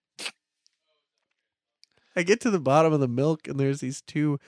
I 2.16 2.22
get 2.22 2.42
to 2.42 2.52
the 2.52 2.60
bottom 2.60 2.94
of 2.94 3.00
the 3.00 3.08
milk 3.08 3.48
and 3.48 3.60
there's 3.60 3.80
these 3.80 4.04
two 4.04 4.40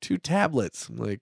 two 0.00 0.18
tablets. 0.18 0.88
I'm 0.88 0.96
like, 0.96 1.20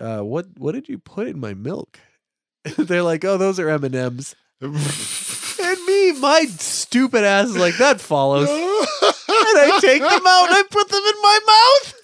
uh, 0.00 0.20
what 0.20 0.46
what 0.58 0.72
did 0.72 0.88
you 0.88 0.98
put 0.98 1.26
in 1.26 1.38
my 1.38 1.54
milk? 1.54 2.00
They're 2.76 3.02
like, 3.02 3.24
oh, 3.24 3.38
those 3.38 3.60
are 3.60 3.68
M 3.68 3.84
and 3.84 3.94
M's. 3.94 4.34
And 4.60 5.84
me, 5.86 6.12
my 6.20 6.44
stupid 6.48 7.24
ass 7.24 7.48
is 7.48 7.56
like, 7.56 7.76
that 7.78 8.00
follows. 8.00 8.48
and 8.48 8.58
I 8.58 9.78
take 9.80 10.00
them 10.02 10.10
out 10.10 10.48
and 10.48 10.56
I 10.56 10.62
put 10.70 10.88
them 10.88 11.02
in 11.04 11.22
my 11.22 11.40
mouth. 11.46 12.02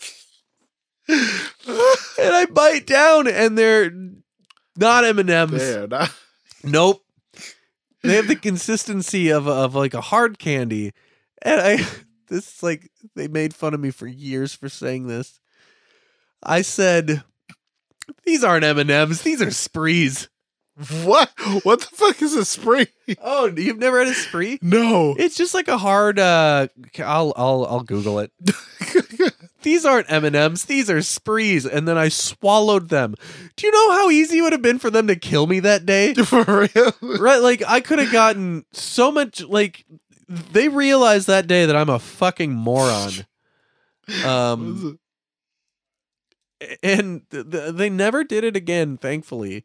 and 2.18 2.34
I 2.34 2.46
bite 2.46 2.86
down 2.86 3.28
and 3.28 3.56
they're 3.58 3.90
not 4.76 5.04
M 5.04 5.18
and 5.18 5.30
M's. 5.30 5.62
Nope. 6.64 7.04
They 8.02 8.16
have 8.16 8.26
the 8.28 8.36
consistency 8.36 9.30
of 9.30 9.46
of 9.46 9.74
like 9.74 9.94
a 9.94 10.00
hard 10.00 10.38
candy, 10.38 10.92
and 11.40 11.60
I 11.60 11.86
this 12.32 12.56
is 12.56 12.62
like 12.62 12.90
they 13.14 13.28
made 13.28 13.54
fun 13.54 13.74
of 13.74 13.80
me 13.80 13.90
for 13.90 14.06
years 14.06 14.54
for 14.54 14.68
saying 14.68 15.06
this. 15.06 15.38
I 16.42 16.62
said, 16.62 17.22
"These 18.24 18.42
aren't 18.42 18.64
M 18.64 18.78
and 18.78 18.90
M's. 18.90 19.22
These 19.22 19.42
are 19.42 19.50
sprees." 19.50 20.28
What? 21.04 21.30
What 21.64 21.80
the 21.80 21.86
fuck 21.92 22.22
is 22.22 22.34
a 22.34 22.46
spree? 22.46 22.86
Oh, 23.22 23.46
you've 23.54 23.78
never 23.78 23.98
had 23.98 24.08
a 24.08 24.14
spree? 24.14 24.58
No. 24.62 25.14
It's 25.18 25.36
just 25.36 25.52
like 25.52 25.68
a 25.68 25.76
hard. 25.76 26.18
uh 26.18 26.68
I'll 26.98 27.34
I'll 27.36 27.66
I'll 27.68 27.80
Google 27.82 28.18
it. 28.20 28.32
These 29.62 29.84
aren't 29.84 30.10
M 30.10 30.24
and 30.24 30.34
M's. 30.34 30.64
These 30.64 30.90
are 30.90 31.02
sprees, 31.02 31.66
and 31.66 31.86
then 31.86 31.96
I 31.96 32.08
swallowed 32.08 32.88
them. 32.88 33.14
Do 33.56 33.66
you 33.66 33.72
know 33.72 33.92
how 33.92 34.10
easy 34.10 34.38
it 34.38 34.42
would 34.42 34.52
have 34.52 34.62
been 34.62 34.78
for 34.80 34.90
them 34.90 35.06
to 35.06 35.14
kill 35.14 35.46
me 35.46 35.60
that 35.60 35.86
day? 35.86 36.14
For 36.24 36.42
real? 36.42 36.92
right 37.20 37.40
like 37.42 37.62
i 37.68 37.80
could 37.80 37.98
have 38.00 38.10
gotten 38.10 38.64
so 38.72 39.12
much 39.12 39.44
like 39.44 39.84
they 40.28 40.68
realized 40.68 41.26
that 41.26 41.46
day 41.46 41.66
that 41.66 41.76
i'm 41.76 41.88
a 41.90 41.98
fucking 41.98 42.52
moron 42.52 43.10
um 44.24 44.98
and 46.82 47.28
th- 47.30 47.50
th- 47.50 47.74
they 47.74 47.90
never 47.90 48.22
did 48.24 48.44
it 48.44 48.56
again 48.56 48.96
thankfully 48.96 49.64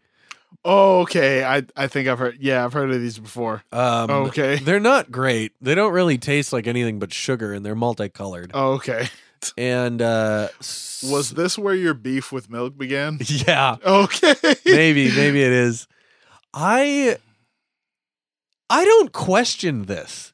Oh, 0.63 1.01
okay. 1.01 1.43
I 1.43 1.63
I 1.75 1.87
think 1.87 2.07
I've 2.07 2.19
heard. 2.19 2.37
Yeah, 2.39 2.63
I've 2.63 2.71
heard 2.71 2.89
of 2.89 3.01
these 3.01 3.19
before. 3.19 3.63
um 3.73 4.09
Okay. 4.09 4.55
they're 4.63 4.79
not 4.79 5.11
great 5.11 5.51
they 5.61 5.75
don't 5.75 5.91
really 5.93 6.17
taste 6.17 6.51
like 6.53 6.67
anything 6.67 6.99
but 6.99 7.13
sugar 7.13 7.53
and 7.53 7.65
they're 7.65 7.75
multicolored 7.75 8.51
Oh, 8.53 8.73
okay. 8.73 9.09
and 9.57 10.01
uh 10.01 10.47
Was 11.03 11.31
this 11.35 11.57
where 11.57 11.75
your 11.75 11.93
beef 11.93 12.31
with 12.31 12.49
milk 12.49 12.77
began? 12.77 13.19
yeah 13.27 13.75
Okay. 13.85 14.33
maybe 14.65 15.11
maybe 15.15 15.43
it 15.43 15.51
is 15.51 15.87
i 16.53 17.17
i 18.69 18.85
don't 18.85 19.11
question 19.11 19.83
this 19.83 20.33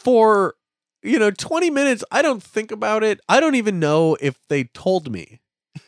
for 0.00 0.54
you 1.02 1.18
know 1.18 1.30
20 1.30 1.70
minutes 1.70 2.02
i 2.10 2.22
don't 2.22 2.42
think 2.42 2.72
about 2.72 3.02
it. 3.04 3.20
I 3.28 3.38
don't 3.40 3.54
even 3.54 3.78
know 3.78 4.16
if 4.20 4.36
they 4.48 4.64
told 4.64 5.10
me 5.12 5.40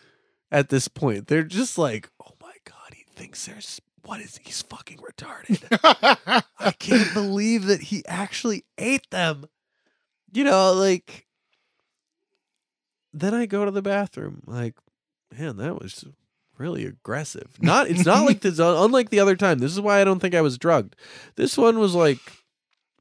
at 0.51 0.69
this 0.69 0.89
point. 0.89 1.29
They're 1.29 1.43
just 1.43 1.79
like 1.79 2.11
oh 2.21 2.35
my 2.43 2.55
god 2.65 2.95
he 2.95 3.05
thinks 3.15 3.47
there's 3.47 3.81
what 4.05 4.21
is 4.21 4.39
he's 4.43 4.63
fucking 4.63 4.99
retarded. 4.99 6.45
I 6.59 6.73
can't 6.73 7.13
believe 7.15 7.67
that 7.67 7.83
he 7.83 8.05
actually 8.07 8.65
ate 8.77 9.09
them. 9.11 9.47
You 10.33 10.45
know 10.45 10.73
like 10.75 11.27
then 13.15 13.35
i 13.35 13.45
go 13.45 13.65
to 13.65 13.71
the 13.71 13.83
bathroom 13.83 14.43
like 14.47 14.75
man 15.37 15.57
that 15.59 15.81
was 15.81 16.05
really 16.59 16.85
aggressive. 16.85 17.57
Not 17.61 17.89
it's 17.89 18.05
not 18.07 18.25
like 18.27 18.41
this 18.43 18.61
uh, 18.61 18.85
unlike 18.85 19.09
the 19.11 19.21
other 19.21 19.37
time. 19.37 19.59
This 19.59 19.73
is 19.73 19.81
why 19.81 20.01
i 20.01 20.05
don't 20.05 20.21
think 20.21 20.35
i 20.35 20.43
was 20.43 20.59
drugged. 20.59 20.97
This 21.37 21.57
one 21.57 21.79
was 21.79 21.95
like 21.95 22.21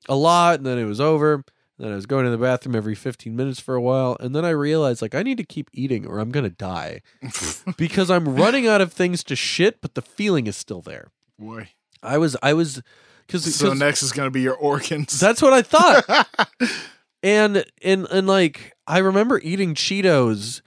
a 0.09 0.15
lot 0.15 0.55
and 0.59 0.65
then 0.65 0.77
it 0.77 0.85
was 0.85 0.99
over 1.01 1.43
then 1.77 1.91
i 1.91 1.95
was 1.95 2.05
going 2.05 2.25
to 2.25 2.31
the 2.31 2.37
bathroom 2.37 2.75
every 2.75 2.95
15 2.95 3.35
minutes 3.35 3.59
for 3.59 3.75
a 3.75 3.81
while 3.81 4.17
and 4.19 4.35
then 4.35 4.43
i 4.45 4.49
realized 4.49 5.01
like 5.01 5.13
i 5.15 5.23
need 5.23 5.37
to 5.37 5.43
keep 5.43 5.69
eating 5.73 6.05
or 6.05 6.19
i'm 6.19 6.31
gonna 6.31 6.49
die 6.49 7.01
because 7.77 8.09
i'm 8.09 8.35
running 8.35 8.67
out 8.67 8.81
of 8.81 8.91
things 8.93 9.23
to 9.23 9.35
shit 9.35 9.81
but 9.81 9.93
the 9.95 10.01
feeling 10.01 10.47
is 10.47 10.55
still 10.57 10.81
there 10.81 11.11
Boy. 11.39 11.69
i 12.03 12.17
was 12.17 12.35
i 12.43 12.53
was 12.53 12.81
because 13.27 13.55
So 13.55 13.73
next 13.73 14.03
is 14.03 14.11
gonna 14.11 14.31
be 14.31 14.41
your 14.41 14.55
organs. 14.55 15.19
that's 15.19 15.41
what 15.41 15.53
i 15.53 15.61
thought 15.61 16.27
and 17.23 17.63
and 17.83 18.07
and 18.11 18.27
like 18.27 18.73
I 18.87 18.97
remember 18.97 19.39
eating 19.41 19.73
Cheetos 19.73 20.61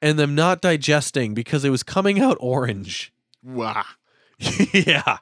and 0.00 0.18
them 0.18 0.34
not 0.34 0.62
digesting 0.62 1.34
because 1.34 1.62
it 1.62 1.68
was 1.70 1.82
coming 1.82 2.20
out 2.20 2.38
orange. 2.40 3.12
wow. 3.42 3.84
yeah. 4.72 5.18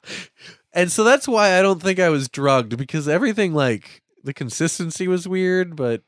And 0.74 0.90
so 0.90 1.04
that's 1.04 1.26
why 1.28 1.56
I 1.58 1.62
don't 1.62 1.80
think 1.80 1.98
I 2.00 2.08
was 2.10 2.28
drugged 2.28 2.76
because 2.76 3.08
everything 3.08 3.54
like 3.54 4.02
the 4.24 4.34
consistency 4.34 5.06
was 5.08 5.28
weird, 5.28 5.76
but 5.76 6.02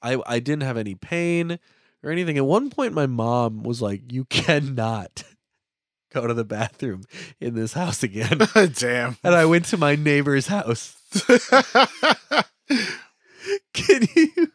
I 0.00 0.18
I 0.26 0.38
didn't 0.38 0.62
have 0.62 0.76
any 0.76 0.94
pain 0.94 1.58
or 2.04 2.10
anything. 2.10 2.38
At 2.38 2.46
one 2.46 2.70
point 2.70 2.94
my 2.94 3.06
mom 3.06 3.64
was 3.64 3.82
like, 3.82 4.12
"You 4.12 4.24
cannot 4.26 5.24
go 6.14 6.26
to 6.28 6.34
the 6.34 6.44
bathroom 6.44 7.02
in 7.40 7.54
this 7.56 7.72
house 7.72 8.02
again." 8.04 8.38
Damn. 8.74 9.16
and 9.24 9.34
I 9.34 9.44
went 9.44 9.64
to 9.66 9.76
my 9.76 9.96
neighbor's 9.96 10.46
house. 10.46 10.94
Can 13.72 14.02
you 14.14 14.52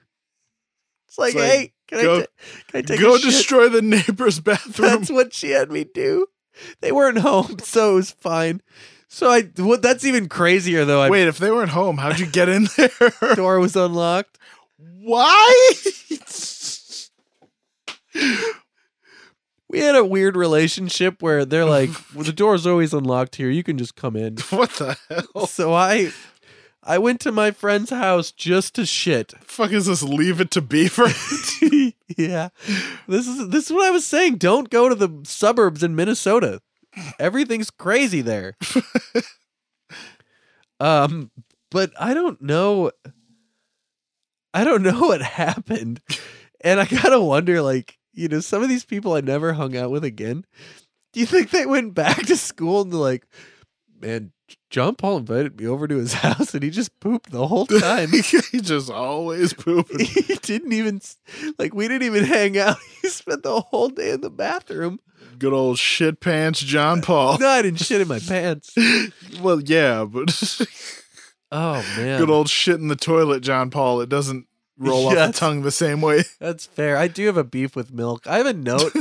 It's 1.07 1.17
like, 1.17 1.33
It's 1.33 1.35
like, 1.35 1.35
"Hey, 1.35 1.73
can 1.87 2.01
go- 2.03 2.15
I 2.15 2.19
ta- 2.21 2.25
can 2.69 2.77
I 2.77 2.81
take 2.83 2.99
Go 2.99 3.15
a 3.15 3.19
shit?" 3.19 3.31
destroy 3.31 3.69
the 3.69 3.81
neighbor's 3.81 4.39
bathroom. 4.39 4.89
That's 4.89 5.09
what 5.11 5.33
she 5.33 5.49
had 5.51 5.71
me 5.71 5.83
do. 5.83 6.27
They 6.81 6.91
weren't 6.91 7.19
home, 7.19 7.57
so 7.59 7.93
it 7.93 7.95
was 7.95 8.11
fine. 8.11 8.61
So 9.07 9.29
I, 9.29 9.43
what? 9.57 9.81
That's 9.81 10.05
even 10.05 10.27
crazier 10.27 10.85
though. 10.85 11.01
I 11.01 11.09
Wait, 11.09 11.27
if 11.27 11.37
they 11.37 11.51
weren't 11.51 11.69
home, 11.71 11.97
how'd 11.97 12.19
you 12.19 12.25
get 12.25 12.49
in 12.49 12.67
there? 12.77 13.35
door 13.35 13.59
was 13.59 13.75
unlocked. 13.75 14.39
Why? 14.77 15.73
We 19.73 19.79
had 19.79 19.95
a 19.95 20.05
weird 20.05 20.35
relationship 20.37 21.23
where 21.23 21.45
they're 21.45 21.65
like, 21.65 21.89
well, 22.13 22.23
"The 22.23 22.31
door's 22.31 22.67
always 22.67 22.93
unlocked 22.93 23.37
here. 23.37 23.49
You 23.49 23.63
can 23.63 23.79
just 23.79 23.95
come 23.95 24.15
in." 24.15 24.37
what 24.51 24.69
the 24.73 24.95
hell? 25.09 25.47
So 25.47 25.73
I, 25.73 26.11
I 26.86 26.97
went 26.97 27.21
to 27.21 27.31
my 27.31 27.51
friend's 27.51 27.89
house 27.89 28.31
just 28.31 28.75
to 28.75 28.86
shit. 28.86 29.34
fuck 29.41 29.71
is 29.71 29.86
this? 29.86 30.03
Leave 30.03 30.41
it 30.41 30.51
to 30.51 30.61
Beaver? 30.61 31.07
yeah, 32.17 32.49
this 33.07 33.27
is 33.27 33.49
this 33.49 33.65
is 33.67 33.71
what 33.71 33.86
I 33.86 33.91
was 33.91 34.05
saying. 34.05 34.36
Don't 34.36 34.69
go 34.69 34.89
to 34.89 34.95
the 34.95 35.21
suburbs 35.23 35.81
in 35.81 35.95
Minnesota. 35.95 36.61
Everything's 37.19 37.71
crazy 37.71 38.21
there. 38.21 38.57
um, 40.79 41.31
but 41.71 41.91
I 41.99 42.13
don't 42.13 42.41
know. 42.41 42.91
I 44.53 44.63
don't 44.63 44.84
know 44.84 44.99
what 44.99 45.21
happened, 45.21 46.01
and 46.61 46.79
I 46.79 46.86
gotta 46.86 47.19
wonder, 47.19 47.61
like, 47.61 47.97
you 48.13 48.27
know, 48.27 48.41
some 48.41 48.61
of 48.61 48.69
these 48.69 48.86
people 48.86 49.13
I 49.13 49.21
never 49.21 49.53
hung 49.53 49.75
out 49.77 49.89
with 49.91 50.03
again. 50.03 50.45
Do 51.13 51.19
you 51.19 51.25
think 51.25 51.49
they 51.49 51.65
went 51.65 51.93
back 51.93 52.25
to 52.25 52.36
school 52.36 52.81
and 52.81 52.91
they're 52.91 52.99
like, 52.99 53.25
man, 54.01 54.31
John 54.74 54.95
Paul 54.95 55.17
invited 55.17 55.59
me 55.59 55.67
over 55.67 55.88
to 55.88 55.97
his 55.97 56.13
house 56.26 56.55
and 56.55 56.63
he 56.63 56.71
just 56.71 56.99
pooped 56.99 57.30
the 57.32 57.45
whole 57.45 57.67
time. 57.67 58.09
he 58.51 58.59
just 58.59 58.89
always 58.89 59.53
pooping. 59.53 59.99
he 60.05 60.34
didn't 60.41 60.74
even 60.74 60.99
like 61.59 61.76
we 61.76 61.88
didn't 61.88 62.07
even 62.07 62.24
hang 62.24 62.57
out. 62.57 62.78
He 63.03 63.09
spent 63.09 63.43
the 63.43 63.61
whole 63.61 63.89
day 63.89 64.09
in 64.09 64.21
the 64.21 64.32
bathroom. 64.32 64.99
Good 65.38 65.53
old 65.53 65.78
shit 65.78 66.19
pants 66.19 66.59
John 66.59 67.03
Paul. 67.03 67.38
No, 67.38 67.47
I 67.49 67.61
didn't 67.61 67.82
shit 67.82 68.01
in 68.01 68.07
my 68.07 68.17
pants. 68.17 68.76
well, 69.41 69.61
yeah, 69.61 70.05
but 70.05 70.34
Oh 71.51 71.86
man, 71.95 72.19
good 72.19 72.32
old 72.32 72.49
shit 72.49 72.80
in 72.80 72.88
the 72.88 72.95
toilet 72.95 73.41
John 73.41 73.69
Paul. 73.69 74.01
It 74.01 74.09
doesn't 74.09 74.47
roll 74.80 75.05
off 75.05 75.13
Yes. 75.13 75.34
the 75.36 75.39
tongue 75.39 75.61
the 75.61 75.69
same 75.71 76.01
way. 76.01 76.24
That's 76.39 76.65
fair. 76.65 76.97
I 76.97 77.07
do 77.07 77.28
have 77.28 77.38
a 77.38 77.43
beef 77.43 77.76
with 77.76 77.93
milk. 77.93 78.26
I 78.26 78.38
have 78.38 78.47
a 78.47 78.53
note 78.53 78.91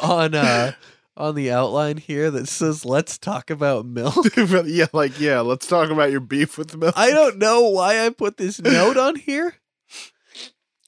on 0.00 0.36
uh 0.36 0.72
on 1.16 1.34
the 1.34 1.50
outline 1.50 1.96
here 1.96 2.30
that 2.30 2.48
says 2.48 2.84
let's 2.84 3.18
talk 3.18 3.50
about 3.50 3.86
milk. 3.86 4.26
Yeah, 4.66 4.86
like 4.92 5.18
yeah, 5.18 5.40
let's 5.40 5.66
talk 5.66 5.90
about 5.90 6.10
your 6.10 6.20
beef 6.20 6.58
with 6.58 6.76
milk. 6.76 6.94
I 6.96 7.10
don't 7.10 7.38
know 7.38 7.68
why 7.68 8.04
I 8.04 8.10
put 8.10 8.36
this 8.36 8.60
note 8.62 8.96
on 8.96 9.16
here, 9.16 9.54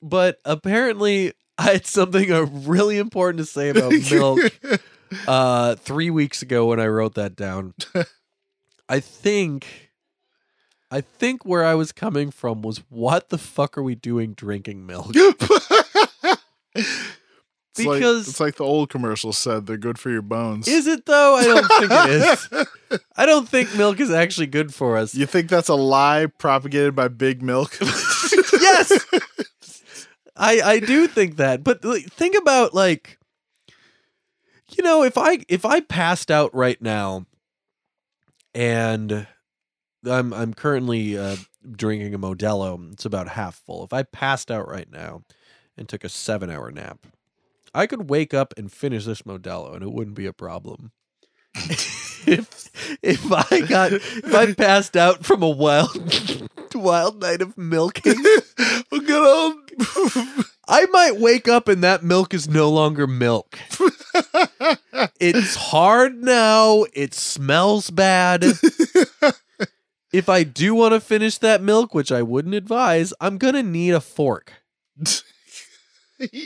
but 0.02 0.38
apparently 0.44 1.32
I 1.56 1.72
had 1.72 1.86
something 1.86 2.30
uh, 2.30 2.42
really 2.42 2.98
important 2.98 3.38
to 3.38 3.46
say 3.46 3.70
about 3.70 3.92
milk 4.10 4.40
uh 5.26 5.74
3 5.76 6.10
weeks 6.10 6.42
ago 6.42 6.66
when 6.66 6.78
I 6.80 6.86
wrote 6.86 7.14
that 7.14 7.34
down. 7.34 7.74
I 8.88 9.00
think 9.00 9.90
I 10.90 11.00
think 11.02 11.44
where 11.44 11.64
I 11.64 11.74
was 11.74 11.92
coming 11.92 12.30
from 12.30 12.62
was 12.62 12.78
what 12.88 13.28
the 13.28 13.38
fuck 13.38 13.76
are 13.76 13.82
we 13.82 13.94
doing 13.94 14.32
drinking 14.34 14.86
milk? 14.86 15.12
It's 17.78 17.86
like- 17.86 17.98
Because- 17.98 18.28
it's 18.28 18.40
like 18.40 18.56
the 18.56 18.64
old 18.64 18.88
commercial 18.90 19.32
said, 19.32 19.66
they're 19.66 19.76
good 19.76 19.98
for 19.98 20.10
your 20.10 20.22
bones. 20.22 20.66
Is 20.68 20.86
it 20.86 21.06
though? 21.06 21.36
I 21.36 21.44
don't 21.44 21.66
think 21.66 21.90
it 21.92 22.10
is. 22.90 23.00
I 23.16 23.26
don't 23.26 23.48
think 23.48 23.74
milk 23.76 24.00
is 24.00 24.10
actually 24.10 24.46
good 24.48 24.74
for 24.74 24.96
us. 24.96 25.14
You 25.14 25.26
think 25.26 25.48
that's 25.48 25.68
a 25.68 25.74
lie 25.74 26.26
propagated 26.38 26.94
by 26.94 27.08
Big 27.08 27.42
Milk? 27.42 27.76
yes. 27.80 28.92
I 30.36 30.60
I 30.60 30.78
do 30.80 31.06
think 31.08 31.36
that. 31.36 31.64
But 31.64 31.84
like, 31.84 32.04
think 32.12 32.36
about 32.36 32.72
like 32.74 33.18
you 34.76 34.84
know, 34.84 35.02
if 35.02 35.16
I 35.18 35.38
if 35.48 35.64
I 35.64 35.80
passed 35.80 36.30
out 36.30 36.54
right 36.54 36.80
now 36.80 37.26
and 38.54 39.26
I'm 40.06 40.32
I'm 40.32 40.54
currently 40.54 41.18
uh, 41.18 41.36
drinking 41.70 42.14
a 42.14 42.18
Modelo. 42.18 42.92
It's 42.92 43.04
about 43.04 43.28
half 43.28 43.56
full. 43.56 43.84
If 43.84 43.92
I 43.92 44.02
passed 44.04 44.50
out 44.50 44.68
right 44.68 44.90
now 44.90 45.22
and 45.76 45.88
took 45.88 46.04
a 46.04 46.08
seven 46.08 46.50
hour 46.50 46.70
nap, 46.70 46.98
I 47.74 47.86
could 47.86 48.10
wake 48.10 48.34
up 48.34 48.54
and 48.56 48.70
finish 48.70 49.04
this 49.04 49.22
Modelo, 49.22 49.74
and 49.74 49.82
it 49.82 49.92
wouldn't 49.92 50.16
be 50.16 50.26
a 50.26 50.32
problem. 50.32 50.92
if 52.26 52.98
if 53.02 53.32
I 53.32 53.60
got 53.66 53.92
if 53.92 54.34
I 54.34 54.52
passed 54.52 54.96
out 54.96 55.24
from 55.24 55.42
a 55.42 55.48
wild 55.48 56.48
wild 56.74 57.20
night 57.20 57.42
of 57.42 57.56
milking, 57.56 58.22
Good 58.90 59.10
old. 59.10 59.54
I 60.70 60.86
might 60.86 61.16
wake 61.16 61.48
up 61.48 61.68
and 61.68 61.82
that 61.82 62.02
milk 62.02 62.34
is 62.34 62.48
no 62.48 62.68
longer 62.68 63.06
milk. 63.06 63.58
it's 65.18 65.54
hard 65.54 66.22
now. 66.22 66.84
It 66.92 67.14
smells 67.14 67.90
bad. 67.90 68.44
if 70.12 70.28
I 70.28 70.42
do 70.42 70.74
want 70.74 70.92
to 70.92 71.00
finish 71.00 71.38
that 71.38 71.62
milk, 71.62 71.94
which 71.94 72.12
I 72.12 72.20
wouldn't 72.22 72.54
advise, 72.54 73.14
I'm 73.20 73.38
going 73.38 73.54
to 73.54 73.62
need 73.62 73.94
a 73.94 74.00
fork. 74.00 74.52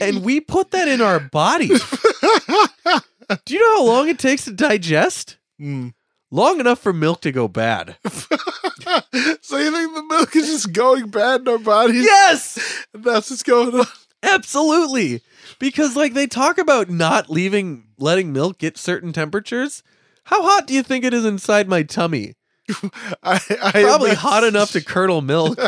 And 0.00 0.22
we 0.22 0.40
put 0.40 0.70
that 0.72 0.88
in 0.88 1.00
our 1.00 1.20
body. 1.20 1.68
do 3.44 3.54
you 3.54 3.60
know 3.60 3.78
how 3.78 3.84
long 3.84 4.08
it 4.08 4.18
takes 4.18 4.44
to 4.44 4.52
digest? 4.52 5.38
Mm. 5.60 5.94
Long 6.30 6.60
enough 6.60 6.78
for 6.78 6.92
milk 6.92 7.20
to 7.22 7.32
go 7.32 7.46
bad. 7.48 7.96
so 8.08 8.18
you 9.58 9.70
think 9.70 9.94
the 9.94 10.06
milk 10.08 10.34
is 10.34 10.46
just 10.46 10.72
going 10.72 11.08
bad 11.08 11.42
in 11.42 11.48
our 11.48 11.58
bodies? 11.58 12.04
Yes! 12.04 12.84
That's 12.94 13.30
what's 13.30 13.42
going 13.42 13.74
on. 13.78 13.86
Absolutely. 14.22 15.22
Because 15.58 15.96
like 15.96 16.14
they 16.14 16.26
talk 16.26 16.58
about 16.58 16.88
not 16.88 17.28
leaving 17.28 17.84
letting 17.98 18.32
milk 18.32 18.58
get 18.58 18.78
certain 18.78 19.12
temperatures. 19.12 19.82
How 20.24 20.42
hot 20.42 20.66
do 20.66 20.74
you 20.74 20.82
think 20.82 21.04
it 21.04 21.12
is 21.12 21.24
inside 21.24 21.68
my 21.68 21.82
tummy? 21.82 22.34
I, 23.22 23.40
I 23.62 23.82
Probably 23.82 24.14
hot 24.14 24.44
enough 24.44 24.72
to 24.72 24.82
curdle 24.82 25.20
milk. 25.20 25.58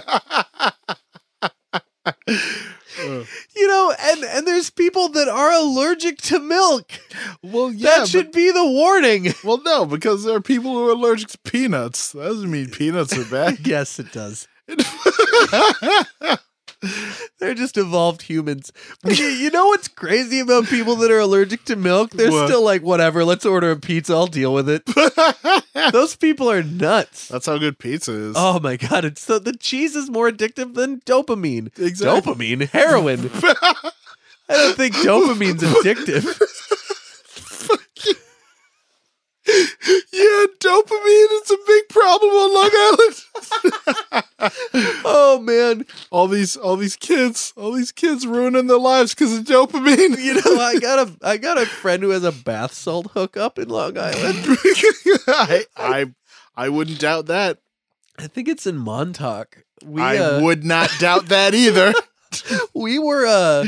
Uh, 3.05 3.25
You 3.57 3.69
know, 3.69 3.95
and 4.01 4.25
and 4.25 4.47
there's 4.47 4.71
people 4.71 5.09
that 5.11 5.29
are 5.29 5.53
allergic 5.53 6.19
to 6.23 6.39
milk. 6.41 6.91
well, 7.43 7.73
yeah. 7.73 7.99
that 7.99 8.09
should 8.09 8.33
be 8.33 8.51
the 8.51 8.65
warning. 8.65 9.33
well, 9.45 9.61
no, 9.65 9.87
because 9.87 10.25
there 10.25 10.37
are 10.37 10.41
people 10.41 10.73
who 10.73 10.89
are 10.89 10.93
allergic 10.93 11.29
to 11.29 11.39
peanuts. 11.39 12.13
That 12.13 12.25
doesn't 12.25 12.51
mean 12.51 12.71
peanuts 12.71 13.17
are 13.17 13.25
bad. 13.25 13.59
yes, 13.67 13.99
it 13.99 14.13
does. 14.13 14.49
They're 17.39 17.55
just 17.55 17.77
evolved 17.77 18.23
humans. 18.23 18.73
You, 19.05 19.51
know 19.51 19.67
what's 19.67 19.89
crazy 19.89 20.41
about 20.41 20.67
people 20.67 20.97
that 20.97 21.11
are 21.11 21.19
allergic 21.21 21.65
to 21.67 21.77
milk? 21.77 22.11
They're 22.11 22.31
What? 22.31 22.49
still 22.49 22.63
like, 22.65 22.83
whatever, 22.83 23.25
let's 23.25 23.45
order 23.47 23.71
a 23.71 23.77
pizza, 23.77 24.13
I'll 24.15 24.27
deal 24.27 24.53
with 24.55 24.69
it. 24.69 24.83
Those 25.93 26.17
people 26.17 26.51
are 26.51 26.63
nuts. 26.63 27.29
That's 27.29 27.47
how 27.47 27.59
good 27.59 27.79
pizza 27.79 28.13
is. 28.13 28.35
Oh 28.37 28.59
my 28.61 28.77
god, 28.77 29.05
it's 29.05 29.21
so 29.21 29.39
the 29.39 29.57
cheese 29.57 29.95
is 29.97 30.11
more 30.11 30.31
addictive 30.31 30.75
than 30.75 31.01
dopamine. 31.03 31.77
Exactly. 31.79 32.35
Dopamine, 32.35 32.69
heroin. 32.69 33.31
I 33.33 33.93
don't 34.49 34.77
think 34.77 34.95
dopamine's 34.97 35.63
addictive. 35.63 36.25
Yeah, 39.47 40.47
dopamine 40.59 41.43
is 41.43 41.51
a 41.51 41.59
big 41.67 41.89
problem 41.89 42.31
on 42.31 42.55
Long 42.55 42.71
Island. 42.75 44.25
Oh 45.07 45.41
man, 45.41 45.87
all 46.11 46.29
these, 46.29 46.57
all 46.57 46.77
these 46.77 46.97
kids, 46.97 47.53
all 47.57 47.73
these 47.73 47.93
kids 47.93 48.27
ruining 48.27 48.67
their 48.67 48.79
lives 48.79 49.15
because 49.15 49.37
of 49.39 49.45
dopamine. 49.45 50.23
you 50.23 50.35
know 50.35 50.61
I 50.61 50.79
got 50.79 51.09
a 51.09 51.17
I 51.23 51.37
got 51.39 51.57
a 51.59 51.67
friend 51.67 52.03
who 52.03 52.11
has 52.11 52.25
a 52.25 52.33
bath 52.33 52.75
salt 52.75 53.11
hookup 53.13 53.59
in 53.59 53.69
Long 53.69 53.97
Island. 53.97 54.37
I, 55.29 55.65
I, 55.77 56.13
I 56.57 56.69
wouldn't 56.69 56.99
doubt 57.01 57.27
that. 57.27 57.59
I 58.19 58.27
think 58.27 58.49
it's 58.49 58.67
in 58.67 58.77
Montauk. 58.77 59.65
We 59.85 60.03
I 60.03 60.19
uh, 60.19 60.43
would 60.43 60.65
not 60.65 60.91
doubt 60.99 61.27
that 61.27 61.55
either. 61.55 61.95
we 62.75 62.99
were 62.99 63.27
uh 63.27 63.65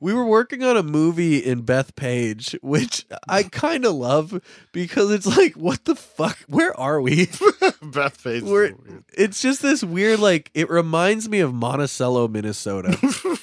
we 0.00 0.14
were 0.14 0.24
working 0.24 0.62
on 0.62 0.76
a 0.76 0.82
movie 0.82 1.38
in 1.38 1.62
Bethpage, 1.62 2.56
which 2.62 3.04
I 3.28 3.42
kind 3.44 3.84
of 3.84 3.94
love 3.94 4.40
because 4.72 5.10
it's 5.10 5.26
like, 5.26 5.54
what 5.54 5.84
the 5.84 5.96
fuck? 5.96 6.38
Where 6.48 6.78
are 6.78 7.00
we? 7.00 7.26
Bethpage. 7.26 8.42
We're, 8.42 8.74
weird. 8.74 9.04
it's 9.12 9.42
just 9.42 9.62
this 9.62 9.82
weird, 9.82 10.20
like, 10.20 10.50
it 10.54 10.70
reminds 10.70 11.28
me 11.28 11.40
of 11.40 11.52
Monticello, 11.52 12.28
Minnesota. 12.28 12.96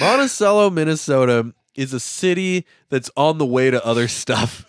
Monticello, 0.00 0.70
Minnesota 0.70 1.52
is 1.74 1.92
a 1.92 2.00
city 2.00 2.66
that's 2.88 3.10
on 3.16 3.38
the 3.38 3.46
way 3.46 3.70
to 3.70 3.84
other 3.84 4.08
stuff. 4.08 4.64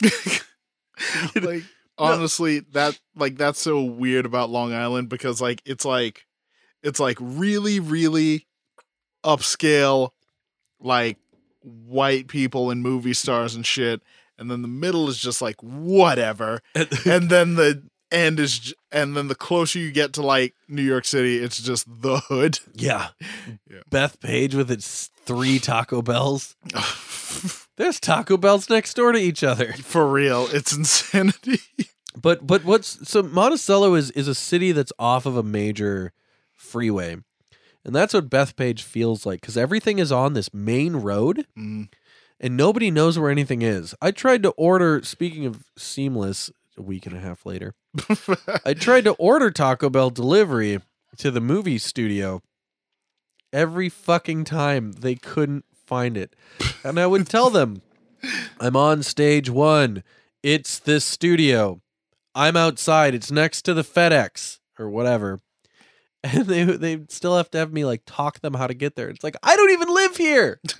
like 1.35 1.63
honestly 1.99 2.59
that 2.71 2.99
like 3.15 3.37
that's 3.37 3.61
so 3.61 3.83
weird 3.83 4.25
about 4.25 4.49
long 4.49 4.73
island 4.73 5.09
because 5.09 5.39
like 5.39 5.61
it's 5.65 5.85
like 5.85 6.25
it's 6.83 6.99
like 6.99 7.17
really 7.19 7.79
really 7.79 8.47
upscale 9.23 10.09
like 10.79 11.17
white 11.67 12.27
people 12.27 12.69
and 12.71 12.81
movie 12.81 13.13
stars 13.13 13.55
and 13.55 13.65
shit 13.65 14.01
and 14.37 14.49
then 14.49 14.61
the 14.61 14.67
middle 14.67 15.09
is 15.09 15.17
just 15.17 15.41
like 15.41 15.61
whatever 15.61 16.61
and 17.05 17.29
then 17.29 17.55
the 17.55 17.83
end 18.11 18.39
is 18.39 18.73
and 18.91 19.17
then 19.17 19.27
the 19.27 19.35
closer 19.35 19.79
you 19.79 19.91
get 19.91 20.13
to 20.13 20.21
like 20.21 20.53
new 20.69 20.81
york 20.81 21.03
city 21.03 21.37
it's 21.39 21.61
just 21.61 21.85
the 22.01 22.19
hood 22.27 22.59
yeah. 22.73 23.09
Yeah. 23.69 23.81
Bethpage 23.91 24.53
with 24.53 24.71
its 24.71 25.09
three 25.25 25.59
Taco 25.59 26.01
Bells. 26.01 26.55
There's 27.75 27.99
Taco 27.99 28.37
Bells 28.37 28.69
next 28.69 28.93
door 28.95 29.11
to 29.11 29.19
each 29.19 29.43
other. 29.43 29.73
for 29.73 30.07
real 30.07 30.47
it's 30.51 30.75
insanity 30.75 31.59
But 32.19 32.47
but 32.47 32.63
what's 32.63 33.07
so 33.07 33.21
Monticello 33.21 33.93
is 33.93 34.09
is 34.11 34.27
a 34.27 34.35
city 34.35 34.71
that's 34.71 34.93
off 34.97 35.25
of 35.25 35.37
a 35.37 35.43
major 35.43 36.13
freeway. 36.55 37.17
And 37.85 37.95
that's 37.95 38.13
what 38.13 38.29
Bethpage 38.29 38.81
feels 38.81 39.25
like 39.25 39.41
cuz 39.41 39.55
everything 39.57 39.99
is 39.99 40.11
on 40.11 40.33
this 40.33 40.53
main 40.53 40.97
road 40.97 41.45
Mm. 41.57 41.89
and 42.39 42.57
nobody 42.57 42.91
knows 42.91 43.17
where 43.17 43.31
anything 43.31 43.61
is. 43.61 43.95
I 44.01 44.11
tried 44.11 44.43
to 44.43 44.49
order 44.51 45.01
speaking 45.03 45.45
of 45.45 45.63
seamless 45.77 46.51
a 46.77 46.81
week 46.81 47.05
and 47.05 47.15
a 47.15 47.19
half 47.19 47.45
later. 47.45 47.73
I 48.65 48.73
tried 48.77 49.05
to 49.05 49.13
order 49.13 49.49
Taco 49.51 49.89
Bell 49.89 50.09
delivery 50.09 50.79
to 51.17 51.31
the 51.31 51.41
movie 51.41 51.77
studio. 51.79 52.41
Every 53.53 53.89
fucking 53.89 54.43
time 54.43 54.91
they 54.91 55.15
couldn't 55.15 55.65
find 55.85 56.17
it. 56.17 56.35
And 56.83 56.99
I 56.99 57.07
would 57.07 57.27
tell 57.27 57.49
them, 57.49 57.81
I'm 58.59 58.75
on 58.75 59.01
stage 59.03 59.49
one. 59.49 60.03
It's 60.43 60.77
this 60.79 61.05
studio. 61.05 61.81
I'm 62.35 62.55
outside. 62.57 63.15
It's 63.15 63.31
next 63.31 63.61
to 63.63 63.73
the 63.73 63.83
FedEx 63.83 64.59
or 64.77 64.89
whatever. 64.89 65.39
And 66.23 66.45
they 66.45 66.63
they 66.63 67.05
still 67.09 67.37
have 67.37 67.49
to 67.51 67.59
have 67.59 67.71
me 67.71 67.85
like 67.85 68.01
talk 68.05 68.41
them 68.41 68.55
how 68.55 68.67
to 68.67 68.73
get 68.73 68.95
there. 68.95 69.09
It's 69.09 69.23
like 69.23 69.35
I 69.43 69.55
don't 69.55 69.71
even 69.71 69.93
live 69.93 70.17
here. 70.17 70.59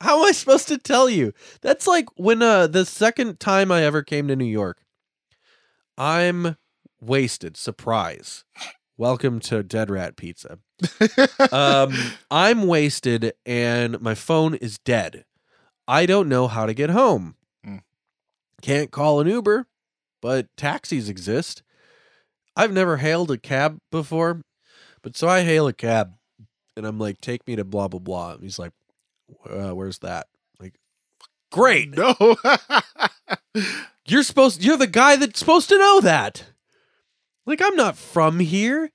How 0.00 0.18
am 0.18 0.24
I 0.24 0.32
supposed 0.32 0.68
to 0.68 0.78
tell 0.78 1.10
you? 1.10 1.32
That's 1.60 1.86
like 1.86 2.06
when 2.16 2.40
uh 2.42 2.68
the 2.68 2.86
second 2.86 3.40
time 3.40 3.70
I 3.72 3.82
ever 3.82 4.02
came 4.02 4.28
to 4.28 4.36
New 4.36 4.44
York. 4.44 4.82
I'm 5.98 6.56
wasted. 7.00 7.56
Surprise. 7.56 8.44
Welcome 8.96 9.40
to 9.40 9.62
Dead 9.62 9.90
Rat 9.90 10.16
Pizza. 10.16 10.58
Um 11.50 11.92
I'm 12.30 12.66
wasted 12.66 13.32
and 13.44 14.00
my 14.00 14.14
phone 14.14 14.54
is 14.54 14.78
dead. 14.78 15.24
I 15.88 16.06
don't 16.06 16.28
know 16.28 16.46
how 16.46 16.64
to 16.66 16.74
get 16.74 16.90
home. 16.90 17.34
Mm. 17.66 17.82
Can't 18.62 18.92
call 18.92 19.20
an 19.20 19.26
Uber, 19.26 19.66
but 20.20 20.46
taxis 20.56 21.08
exist. 21.08 21.62
I've 22.56 22.72
never 22.72 22.98
hailed 22.98 23.30
a 23.30 23.38
cab 23.38 23.78
before, 23.90 24.42
but 25.02 25.16
so 25.16 25.28
I 25.28 25.42
hail 25.42 25.66
a 25.66 25.72
cab 25.72 26.14
and 26.76 26.86
I'm 26.86 26.98
like, 26.98 27.20
take 27.20 27.46
me 27.46 27.56
to 27.56 27.64
blah, 27.64 27.88
blah, 27.88 28.00
blah. 28.00 28.32
And 28.32 28.42
he's 28.42 28.58
like, 28.58 28.72
uh, 29.48 29.70
where's 29.70 29.98
that? 30.00 30.26
Like, 30.60 30.74
great. 31.50 31.90
no 31.96 32.14
You're 34.06 34.22
supposed, 34.22 34.64
you're 34.64 34.76
the 34.76 34.86
guy 34.86 35.16
that's 35.16 35.38
supposed 35.38 35.68
to 35.68 35.78
know 35.78 36.00
that. 36.00 36.44
Like, 37.46 37.62
I'm 37.62 37.76
not 37.76 37.96
from 37.96 38.40
here. 38.40 38.90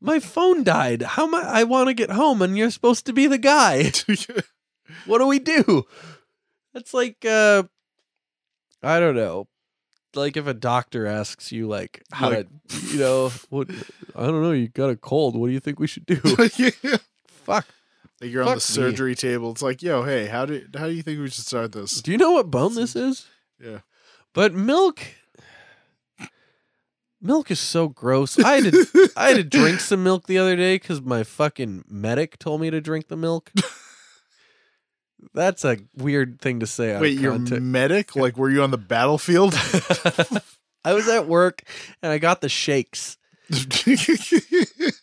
My 0.00 0.18
phone 0.18 0.64
died. 0.64 1.02
How 1.02 1.26
am 1.26 1.34
I? 1.34 1.42
I 1.42 1.64
want 1.64 1.88
to 1.88 1.94
get 1.94 2.10
home 2.10 2.42
and 2.42 2.56
you're 2.56 2.70
supposed 2.70 3.06
to 3.06 3.12
be 3.12 3.26
the 3.26 3.38
guy. 3.38 3.90
what 5.06 5.18
do 5.18 5.26
we 5.26 5.38
do? 5.38 5.84
That's 6.72 6.94
like, 6.94 7.24
uh, 7.24 7.64
I 8.82 9.00
don't 9.00 9.16
know. 9.16 9.48
Like 10.16 10.36
if 10.36 10.46
a 10.46 10.54
doctor 10.54 11.06
asks 11.06 11.52
you, 11.52 11.68
like, 11.68 12.02
how 12.12 12.30
Like- 12.30 12.48
to, 12.68 12.86
you 12.88 12.98
know, 12.98 13.28
what, 13.50 13.68
I 14.14 14.26
don't 14.26 14.42
know, 14.42 14.52
you 14.52 14.68
got 14.68 14.90
a 14.90 14.96
cold. 14.96 15.36
What 15.36 15.46
do 15.48 15.52
you 15.52 15.60
think 15.60 15.78
we 15.78 15.86
should 15.86 16.06
do? 16.06 16.16
Fuck. 17.26 17.66
Like 18.20 18.30
you're 18.30 18.42
on 18.42 18.46
the 18.46 18.52
Fuck 18.52 18.54
me. 18.56 18.60
surgery 18.60 19.14
table. 19.14 19.50
It's 19.52 19.62
like, 19.62 19.82
yo, 19.82 20.02
hey, 20.02 20.26
how 20.26 20.46
do 20.46 20.64
how 20.76 20.86
do 20.86 20.92
you 20.92 21.02
think 21.02 21.20
we 21.20 21.28
should 21.28 21.44
start 21.44 21.72
this? 21.72 22.00
Do 22.00 22.10
you 22.10 22.16
know 22.18 22.32
what 22.32 22.50
bone 22.50 22.74
this 22.74 22.96
is? 22.96 23.26
Yeah. 23.62 23.80
But 24.32 24.54
milk, 24.54 25.00
milk 27.20 27.50
is 27.50 27.60
so 27.60 27.88
gross. 27.88 28.38
I 28.38 28.60
had 28.62 28.72
to, 28.72 29.10
I 29.16 29.28
had 29.28 29.36
to 29.36 29.44
drink 29.44 29.80
some 29.80 30.02
milk 30.02 30.26
the 30.26 30.38
other 30.38 30.56
day 30.56 30.76
because 30.76 31.02
my 31.02 31.24
fucking 31.24 31.84
medic 31.88 32.38
told 32.38 32.60
me 32.60 32.70
to 32.70 32.80
drink 32.80 33.08
the 33.08 33.16
milk. 33.16 33.52
That's 35.34 35.64
a 35.64 35.78
weird 35.96 36.40
thing 36.40 36.60
to 36.60 36.66
say. 36.66 36.98
Wait, 37.00 37.18
you're 37.18 37.32
context. 37.32 37.62
medic? 37.62 38.16
Like, 38.16 38.36
were 38.36 38.50
you 38.50 38.62
on 38.62 38.70
the 38.70 38.78
battlefield? 38.78 39.54
I 40.84 40.92
was 40.94 41.08
at 41.08 41.26
work 41.26 41.62
and 42.02 42.12
I 42.12 42.18
got 42.18 42.40
the 42.40 42.48
shakes. 42.48 43.16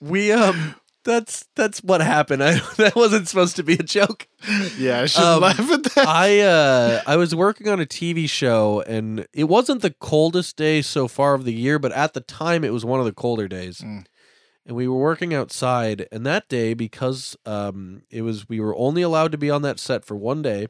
We 0.01 0.31
um 0.31 0.75
that's 1.05 1.45
that's 1.55 1.83
what 1.83 2.01
happened. 2.01 2.43
I 2.43 2.53
that 2.77 2.95
wasn't 2.95 3.27
supposed 3.27 3.55
to 3.57 3.63
be 3.63 3.73
a 3.73 3.83
joke. 3.83 4.27
yeah, 4.77 5.01
I 5.01 5.05
should 5.05 5.23
Um, 5.23 5.41
laugh 5.41 5.59
at 5.71 5.83
that. 5.83 6.07
I 6.07 6.39
uh 6.41 7.01
I 7.05 7.17
was 7.17 7.33
working 7.35 7.67
on 7.69 7.79
a 7.81 7.85
TV 7.85 8.29
show 8.29 8.81
and 8.87 9.25
it 9.33 9.45
wasn't 9.45 9.81
the 9.81 9.91
coldest 9.91 10.55
day 10.57 10.81
so 10.81 11.07
far 11.07 11.33
of 11.33 11.45
the 11.45 11.53
year, 11.53 11.79
but 11.79 11.91
at 11.93 12.13
the 12.13 12.21
time 12.21 12.63
it 12.63 12.71
was 12.73 12.85
one 12.85 12.99
of 12.99 13.05
the 13.05 13.13
colder 13.13 13.47
days. 13.47 13.79
Mm. 13.79 14.05
And 14.65 14.77
we 14.77 14.87
were 14.87 14.97
working 14.97 15.33
outside 15.33 16.07
and 16.11 16.25
that 16.25 16.47
day 16.47 16.73
because 16.73 17.35
um 17.45 18.03
it 18.09 18.21
was 18.21 18.47
we 18.47 18.59
were 18.59 18.75
only 18.75 19.01
allowed 19.01 19.31
to 19.33 19.37
be 19.37 19.49
on 19.49 19.61
that 19.63 19.79
set 19.79 20.05
for 20.05 20.15
one 20.15 20.41
day 20.41 20.67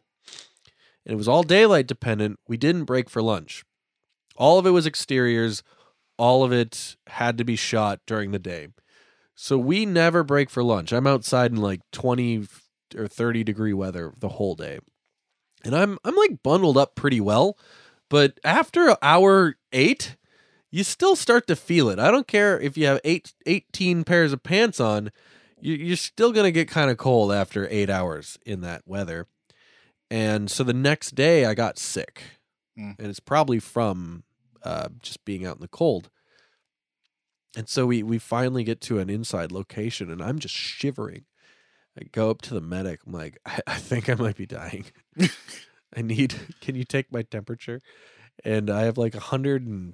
and 1.05 1.13
it 1.13 1.17
was 1.17 1.27
all 1.27 1.43
daylight 1.43 1.87
dependent, 1.87 2.39
we 2.47 2.57
didn't 2.57 2.85
break 2.85 3.09
for 3.09 3.21
lunch. 3.21 3.63
All 4.35 4.57
of 4.57 4.65
it 4.65 4.71
was 4.71 4.87
exteriors, 4.87 5.63
all 6.17 6.43
of 6.43 6.51
it 6.51 6.95
had 7.07 7.37
to 7.37 7.43
be 7.43 7.55
shot 7.55 7.99
during 8.07 8.31
the 8.31 8.39
day. 8.39 8.69
So 9.35 9.57
we 9.57 9.85
never 9.85 10.23
break 10.23 10.49
for 10.49 10.63
lunch. 10.63 10.93
I'm 10.93 11.07
outside 11.07 11.51
in 11.51 11.57
like 11.57 11.81
20 11.91 12.47
or 12.95 13.07
30 13.07 13.43
degree 13.43 13.73
weather 13.73 14.13
the 14.17 14.29
whole 14.29 14.55
day. 14.55 14.79
And 15.65 15.75
I'm 15.75 15.97
I'm 16.03 16.15
like 16.15 16.43
bundled 16.43 16.77
up 16.77 16.95
pretty 16.95 17.21
well, 17.21 17.57
but 18.09 18.39
after 18.43 18.95
hour 19.01 19.55
8, 19.71 20.17
you 20.73 20.83
still 20.83 21.15
start 21.15 21.45
to 21.45 21.55
feel 21.55 21.87
it. 21.89 21.99
I 21.99 22.09
don't 22.09 22.25
care 22.25 22.59
if 22.59 22.75
you 22.79 22.87
have 22.87 22.99
eight, 23.03 23.31
18 23.45 24.03
pairs 24.03 24.33
of 24.33 24.41
pants 24.41 24.79
on, 24.79 25.11
you, 25.61 25.75
you're 25.75 25.95
still 25.95 26.31
going 26.31 26.45
to 26.45 26.51
get 26.51 26.67
kind 26.67 26.89
of 26.89 26.97
cold 26.97 27.31
after 27.31 27.67
8 27.69 27.91
hours 27.91 28.39
in 28.43 28.61
that 28.61 28.81
weather. 28.83 29.27
And 30.09 30.49
so 30.49 30.63
the 30.63 30.73
next 30.73 31.13
day 31.13 31.45
I 31.45 31.53
got 31.53 31.77
sick. 31.77 32.23
Mm. 32.75 32.95
And 32.97 33.07
it's 33.07 33.19
probably 33.19 33.59
from 33.59 34.23
uh, 34.63 34.89
just 34.99 35.23
being 35.25 35.45
out 35.45 35.57
in 35.57 35.61
the 35.61 35.67
cold. 35.67 36.09
And 37.55 37.69
so 37.69 37.85
we 37.85 38.01
we 38.01 38.17
finally 38.17 38.63
get 38.63 38.81
to 38.81 38.97
an 38.97 39.11
inside 39.11 39.51
location, 39.51 40.09
and 40.09 40.23
I'm 40.23 40.39
just 40.39 40.55
shivering. 40.55 41.25
I 41.95 42.05
go 42.11 42.31
up 42.31 42.41
to 42.43 42.55
the 42.55 42.61
medic. 42.61 43.01
I'm 43.05 43.13
like, 43.13 43.37
I, 43.45 43.59
I 43.67 43.75
think 43.75 44.09
I 44.09 44.15
might 44.15 44.37
be 44.37 44.47
dying. 44.47 44.85
I 45.95 46.01
need. 46.01 46.33
Can 46.61 46.73
you 46.73 46.83
take 46.83 47.11
my 47.11 47.21
temperature? 47.21 47.79
And 48.43 48.71
I 48.71 48.85
have 48.85 48.97
like 48.97 49.13
a 49.13 49.19
hundred 49.19 49.67
and 49.67 49.93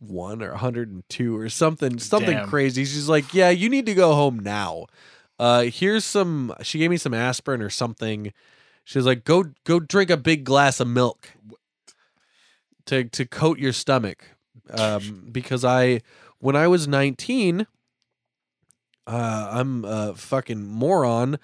one 0.00 0.42
or 0.42 0.50
102 0.50 1.36
or 1.36 1.48
something 1.48 1.98
something 1.98 2.36
Damn. 2.36 2.48
crazy. 2.48 2.84
She's 2.84 3.08
like, 3.08 3.32
"Yeah, 3.34 3.50
you 3.50 3.68
need 3.68 3.86
to 3.86 3.94
go 3.94 4.14
home 4.14 4.38
now." 4.38 4.86
Uh 5.38 5.62
here's 5.62 6.04
some 6.04 6.54
she 6.62 6.78
gave 6.78 6.90
me 6.90 6.96
some 6.96 7.14
aspirin 7.14 7.62
or 7.62 7.70
something. 7.70 8.32
She 8.84 8.98
was 8.98 9.06
like, 9.06 9.24
"Go 9.24 9.46
go 9.64 9.80
drink 9.80 10.10
a 10.10 10.16
big 10.16 10.44
glass 10.44 10.80
of 10.80 10.88
milk." 10.88 11.32
To 12.86 13.04
to 13.04 13.24
coat 13.24 13.58
your 13.58 13.72
stomach. 13.72 14.24
Um 14.70 15.28
because 15.32 15.64
I 15.64 16.00
when 16.38 16.56
I 16.56 16.68
was 16.68 16.86
19 16.86 17.66
uh 19.06 19.48
I'm 19.50 19.84
a 19.84 20.14
fucking 20.14 20.66
moron. 20.66 21.38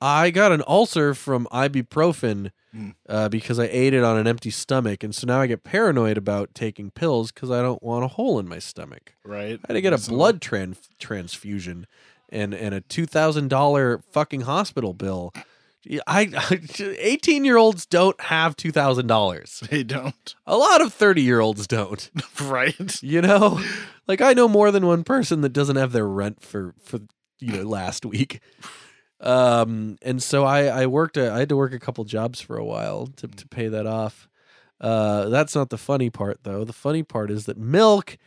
I 0.00 0.30
got 0.30 0.52
an 0.52 0.62
ulcer 0.66 1.14
from 1.14 1.46
ibuprofen 1.52 2.50
Mm. 2.74 2.94
uh, 3.08 3.30
because 3.30 3.58
I 3.58 3.68
ate 3.72 3.94
it 3.94 4.04
on 4.04 4.18
an 4.18 4.26
empty 4.26 4.50
stomach, 4.50 5.02
and 5.02 5.14
so 5.14 5.26
now 5.26 5.40
I 5.40 5.46
get 5.46 5.64
paranoid 5.64 6.18
about 6.18 6.52
taking 6.54 6.90
pills 6.90 7.32
because 7.32 7.50
I 7.50 7.62
don't 7.62 7.82
want 7.82 8.04
a 8.04 8.08
hole 8.08 8.38
in 8.38 8.46
my 8.46 8.58
stomach. 8.58 9.14
right? 9.24 9.58
I 9.64 9.66
had 9.68 9.74
to 9.74 9.80
get 9.80 9.94
a 9.94 10.10
blood 10.10 10.42
tran- 10.42 10.76
transfusion 10.98 11.86
and 12.28 12.52
and 12.52 12.74
a 12.74 12.82
two 12.82 13.06
thousand 13.06 13.48
dollar 13.48 14.02
fucking 14.10 14.42
hospital 14.42 14.92
bill. 14.92 15.32
I 16.06 16.28
eighteen 16.98 17.46
year 17.46 17.56
olds 17.56 17.86
don't 17.86 18.20
have 18.20 18.56
two 18.56 18.72
thousand 18.72 19.06
dollars. 19.06 19.62
They 19.70 19.82
don't. 19.82 20.34
A 20.46 20.56
lot 20.58 20.82
of 20.82 20.92
thirty 20.92 21.22
year 21.22 21.40
olds 21.40 21.66
don't. 21.66 22.10
Right? 22.42 23.02
You 23.02 23.22
know, 23.22 23.58
like 24.06 24.20
I 24.20 24.34
know 24.34 24.48
more 24.48 24.70
than 24.70 24.84
one 24.84 25.02
person 25.04 25.40
that 25.40 25.54
doesn't 25.54 25.76
have 25.76 25.92
their 25.92 26.06
rent 26.08 26.42
for 26.42 26.74
for 26.82 26.98
you 27.40 27.52
know 27.52 27.62
last 27.62 28.04
week. 28.04 28.40
Um, 29.20 29.96
and 30.02 30.22
so 30.22 30.44
I 30.44 30.66
I 30.66 30.86
worked 30.86 31.16
a, 31.16 31.32
I 31.32 31.38
had 31.40 31.48
to 31.48 31.56
work 31.56 31.72
a 31.72 31.78
couple 31.78 32.04
jobs 32.04 32.40
for 32.40 32.56
a 32.56 32.64
while 32.64 33.06
to 33.16 33.28
to 33.28 33.48
pay 33.48 33.68
that 33.68 33.86
off. 33.86 34.28
Uh, 34.80 35.28
that's 35.28 35.54
not 35.54 35.70
the 35.70 35.78
funny 35.78 36.10
part 36.10 36.40
though. 36.42 36.64
The 36.64 36.72
funny 36.72 37.02
part 37.02 37.30
is 37.30 37.46
that 37.46 37.56
milk. 37.56 38.18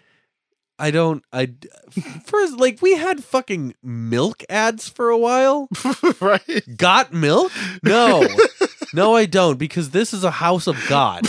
I 0.79 0.91
don't. 0.91 1.23
I 1.31 1.53
first 2.25 2.57
like 2.57 2.81
we 2.81 2.95
had 2.95 3.23
fucking 3.23 3.75
milk 3.83 4.43
ads 4.49 4.89
for 4.89 5.09
a 5.09 5.17
while. 5.17 5.69
right? 6.19 6.77
Got 6.77 7.13
milk? 7.13 7.51
No, 7.83 8.27
no, 8.93 9.15
I 9.15 9.25
don't 9.25 9.57
because 9.57 9.91
this 9.91 10.13
is 10.13 10.23
a 10.23 10.31
house 10.31 10.67
of 10.67 10.77
God. 10.87 11.27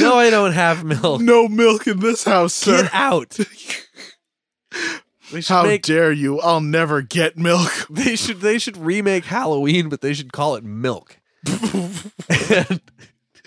No, 0.00 0.14
I 0.14 0.30
don't 0.30 0.52
have 0.52 0.82
milk. 0.84 1.20
No 1.20 1.46
milk 1.46 1.86
in 1.86 2.00
this 2.00 2.24
house, 2.24 2.54
sir. 2.54 2.82
Get 2.82 2.94
out. 2.94 3.38
How 5.46 5.62
make 5.62 5.82
dare 5.82 6.12
you? 6.12 6.40
I'll 6.40 6.60
never 6.60 7.02
get 7.02 7.36
milk. 7.36 7.70
they 7.90 8.16
should 8.16 8.40
they 8.40 8.58
should 8.58 8.76
remake 8.76 9.24
Halloween, 9.24 9.88
but 9.88 10.00
they 10.00 10.14
should 10.14 10.32
call 10.32 10.56
it 10.56 10.64
milk. 10.64 11.18
And 11.46 12.00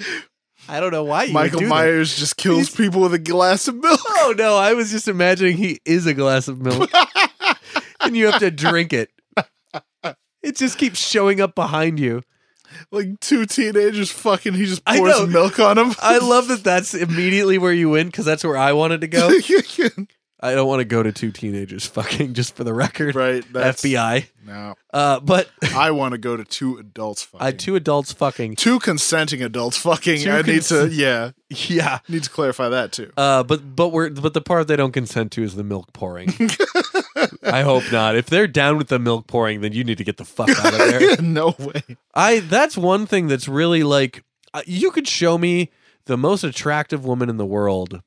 I 0.70 0.80
don't 0.80 0.92
know 0.92 1.04
why 1.04 1.28
Michael 1.28 1.60
do 1.60 1.66
that. 1.66 1.70
Myers 1.70 2.18
just 2.18 2.38
kills 2.38 2.70
people 2.70 3.02
with 3.02 3.14
a 3.14 3.20
glass 3.20 3.68
of 3.68 3.76
milk. 3.76 4.00
Oh 4.06 4.34
no, 4.38 4.58
I 4.58 4.74
was 4.74 4.92
just 4.92 5.08
imagining 5.08 5.58
he 5.58 5.80
is 5.86 6.06
a 6.06 6.14
glass 6.14 6.48
of 6.48 6.60
milk, 6.60 6.92
and 8.02 8.18
you 8.18 8.26
have 8.30 8.40
to 8.40 8.52
drink 8.52 8.94
it. 8.94 9.10
It 10.44 10.56
just 10.56 10.78
keeps 10.78 11.00
showing 11.00 11.42
up 11.42 11.56
behind 11.56 12.00
you. 12.00 12.22
Like 12.92 13.20
two 13.20 13.46
teenagers 13.46 14.12
fucking, 14.12 14.54
he 14.54 14.66
just 14.66 14.84
pours 14.86 15.28
milk 15.28 15.60
on 15.60 15.78
them. 15.78 15.94
I 16.00 16.20
love 16.20 16.48
that. 16.50 16.64
That's 16.64 16.94
immediately 16.94 17.58
where 17.58 17.72
you 17.72 17.90
went 17.90 18.12
because 18.12 18.26
that's 18.26 18.44
where 18.44 18.58
I 18.58 18.74
wanted 18.74 19.02
to 19.02 19.08
go. 19.08 19.30
I 20.40 20.54
don't 20.54 20.68
want 20.68 20.82
to 20.82 20.86
go 20.86 21.02
to 21.02 21.12
two 21.12 21.32
teenagers 21.32 21.86
fucking 21.88 22.34
just 22.36 22.56
for 22.56 22.64
the 22.64 22.74
record. 22.74 23.16
right. 23.16 23.44
That's, 23.52 23.82
FBI. 23.84 24.28
No. 24.46 24.76
Uh, 24.94 25.20
but 25.20 25.50
I 25.76 25.92
want 25.92 26.12
to 26.12 26.18
go 26.20 26.38
to 26.38 26.44
two 26.44 26.78
adults 26.78 27.24
fucking. 27.24 27.48
uh, 27.48 27.52
two 27.58 27.76
adults 27.76 28.14
fucking. 28.14 28.56
two 28.56 28.80
consenting 28.80 29.42
adults 29.42 29.78
fucking. 29.78 30.22
Two 30.22 30.32
I 30.32 30.42
need 30.44 30.62
to, 30.64 30.88
yeah, 30.90 31.32
Yeah. 31.50 32.00
need 32.08 32.24
to 32.24 32.30
clarify 32.30 32.70
that 32.70 32.92
too. 32.92 33.12
Uh, 33.18 33.42
but 33.44 33.76
but 33.76 33.90
we're 33.90 34.10
but 34.12 34.34
the 34.36 34.42
part 34.42 34.68
they 34.68 34.76
don't 34.76 34.92
consent 34.92 35.32
to 35.34 35.44
is 35.44 35.56
the 35.56 35.64
milk 35.64 35.92
pouring. 35.94 36.30
I 37.44 37.62
hope 37.64 37.92
not. 37.92 38.16
If 38.16 38.28
they're 38.28 38.48
down 38.48 38.78
with 38.78 38.88
the 38.90 39.00
milk 39.00 39.28
pouring, 39.28 39.62
then 39.62 39.74
you 39.74 39.84
need 39.84 39.98
to 39.98 40.04
get 40.04 40.18
the 40.18 40.26
fuck 40.26 40.50
out 40.50 40.74
of 40.74 40.80
there. 40.80 41.22
no 41.22 41.56
way. 41.60 41.82
I 42.14 42.40
that's 42.42 42.78
one 42.78 43.06
thing 43.06 43.28
that's 43.28 43.48
really 43.48 43.84
like 43.84 44.24
uh, 44.54 44.62
you 44.66 44.92
could 44.92 45.08
show 45.08 45.38
me 45.38 45.72
the 46.06 46.18
most 46.18 46.44
attractive 46.44 47.04
woman 47.06 47.30
in 47.30 47.38
the 47.38 47.46
world. 47.46 48.02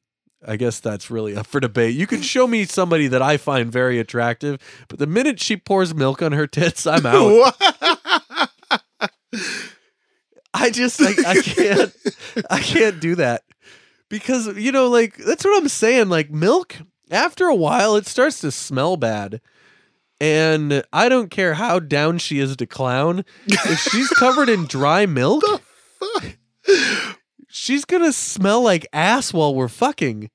I 0.46 0.56
guess 0.56 0.80
that's 0.80 1.10
really 1.10 1.36
up 1.36 1.46
for 1.46 1.60
debate. 1.60 1.94
You 1.94 2.06
can 2.06 2.22
show 2.22 2.46
me 2.46 2.64
somebody 2.64 3.08
that 3.08 3.20
I 3.20 3.36
find 3.36 3.70
very 3.70 3.98
attractive, 3.98 4.58
but 4.88 4.98
the 4.98 5.06
minute 5.06 5.40
she 5.40 5.56
pours 5.56 5.94
milk 5.94 6.22
on 6.22 6.32
her 6.32 6.46
tits, 6.46 6.86
I'm 6.86 7.04
out. 7.04 7.54
I 10.52 10.70
just 10.70 11.00
like 11.00 11.24
I 11.24 11.40
can't 11.40 11.94
I 12.50 12.60
can't 12.60 13.00
do 13.00 13.14
that. 13.16 13.44
Because 14.08 14.56
you 14.56 14.72
know 14.72 14.88
like 14.88 15.16
that's 15.16 15.44
what 15.44 15.56
I'm 15.60 15.68
saying 15.68 16.08
like 16.08 16.30
milk 16.30 16.76
after 17.10 17.46
a 17.46 17.54
while 17.54 17.96
it 17.96 18.06
starts 18.06 18.40
to 18.40 18.50
smell 18.50 18.96
bad. 18.96 19.40
And 20.22 20.82
I 20.92 21.08
don't 21.08 21.30
care 21.30 21.54
how 21.54 21.78
down 21.78 22.18
she 22.18 22.40
is 22.40 22.54
to 22.56 22.66
clown. 22.66 23.24
If 23.46 23.80
she's 23.80 24.08
covered 24.10 24.50
in 24.50 24.66
dry 24.66 25.06
milk, 25.06 25.42
she's 27.50 27.84
to 28.02 28.12
smell 28.12 28.62
like 28.62 28.86
ass 28.92 29.32
while 29.32 29.54
we're 29.54 29.68
fucking. 29.68 30.30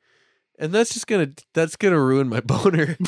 And 0.57 0.71
that's 0.71 0.93
just 0.93 1.07
to 1.35 1.43
that's 1.53 1.75
to 1.93 1.99
ruin 1.99 2.29
my 2.29 2.39
boner. 2.45 2.97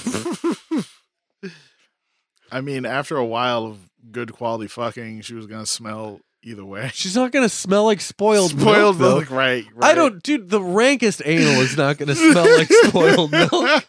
I 2.52 2.62
mean, 2.62 2.86
after 2.86 3.18
a 3.18 3.26
while 3.26 3.66
of 3.66 3.78
good 4.12 4.34
quality 4.34 4.68
fucking, 4.68 5.22
she 5.22 5.34
was 5.34 5.48
gonna 5.48 5.66
smell 5.66 6.20
either 6.44 6.66
way. 6.66 6.90
She's 6.94 7.16
not 7.16 7.32
to 7.44 7.50
smell 7.50 7.86
like 7.86 8.02
spoiled, 8.02 8.52
Spoiled 8.52 9.00
milk. 9.00 9.20
milk, 9.22 9.32
right, 9.32 9.66
right? 9.74 9.92
I 9.92 9.96
don't 9.96 10.22
dude, 10.24 10.50
the 10.50 10.62
rankest 10.62 11.22
anal 11.26 11.62
is 11.62 11.78
not 11.78 11.98
to 12.08 12.16
smell 12.16 12.58
like 12.58 12.72
spoiled 12.72 13.32
milk. 13.32 13.86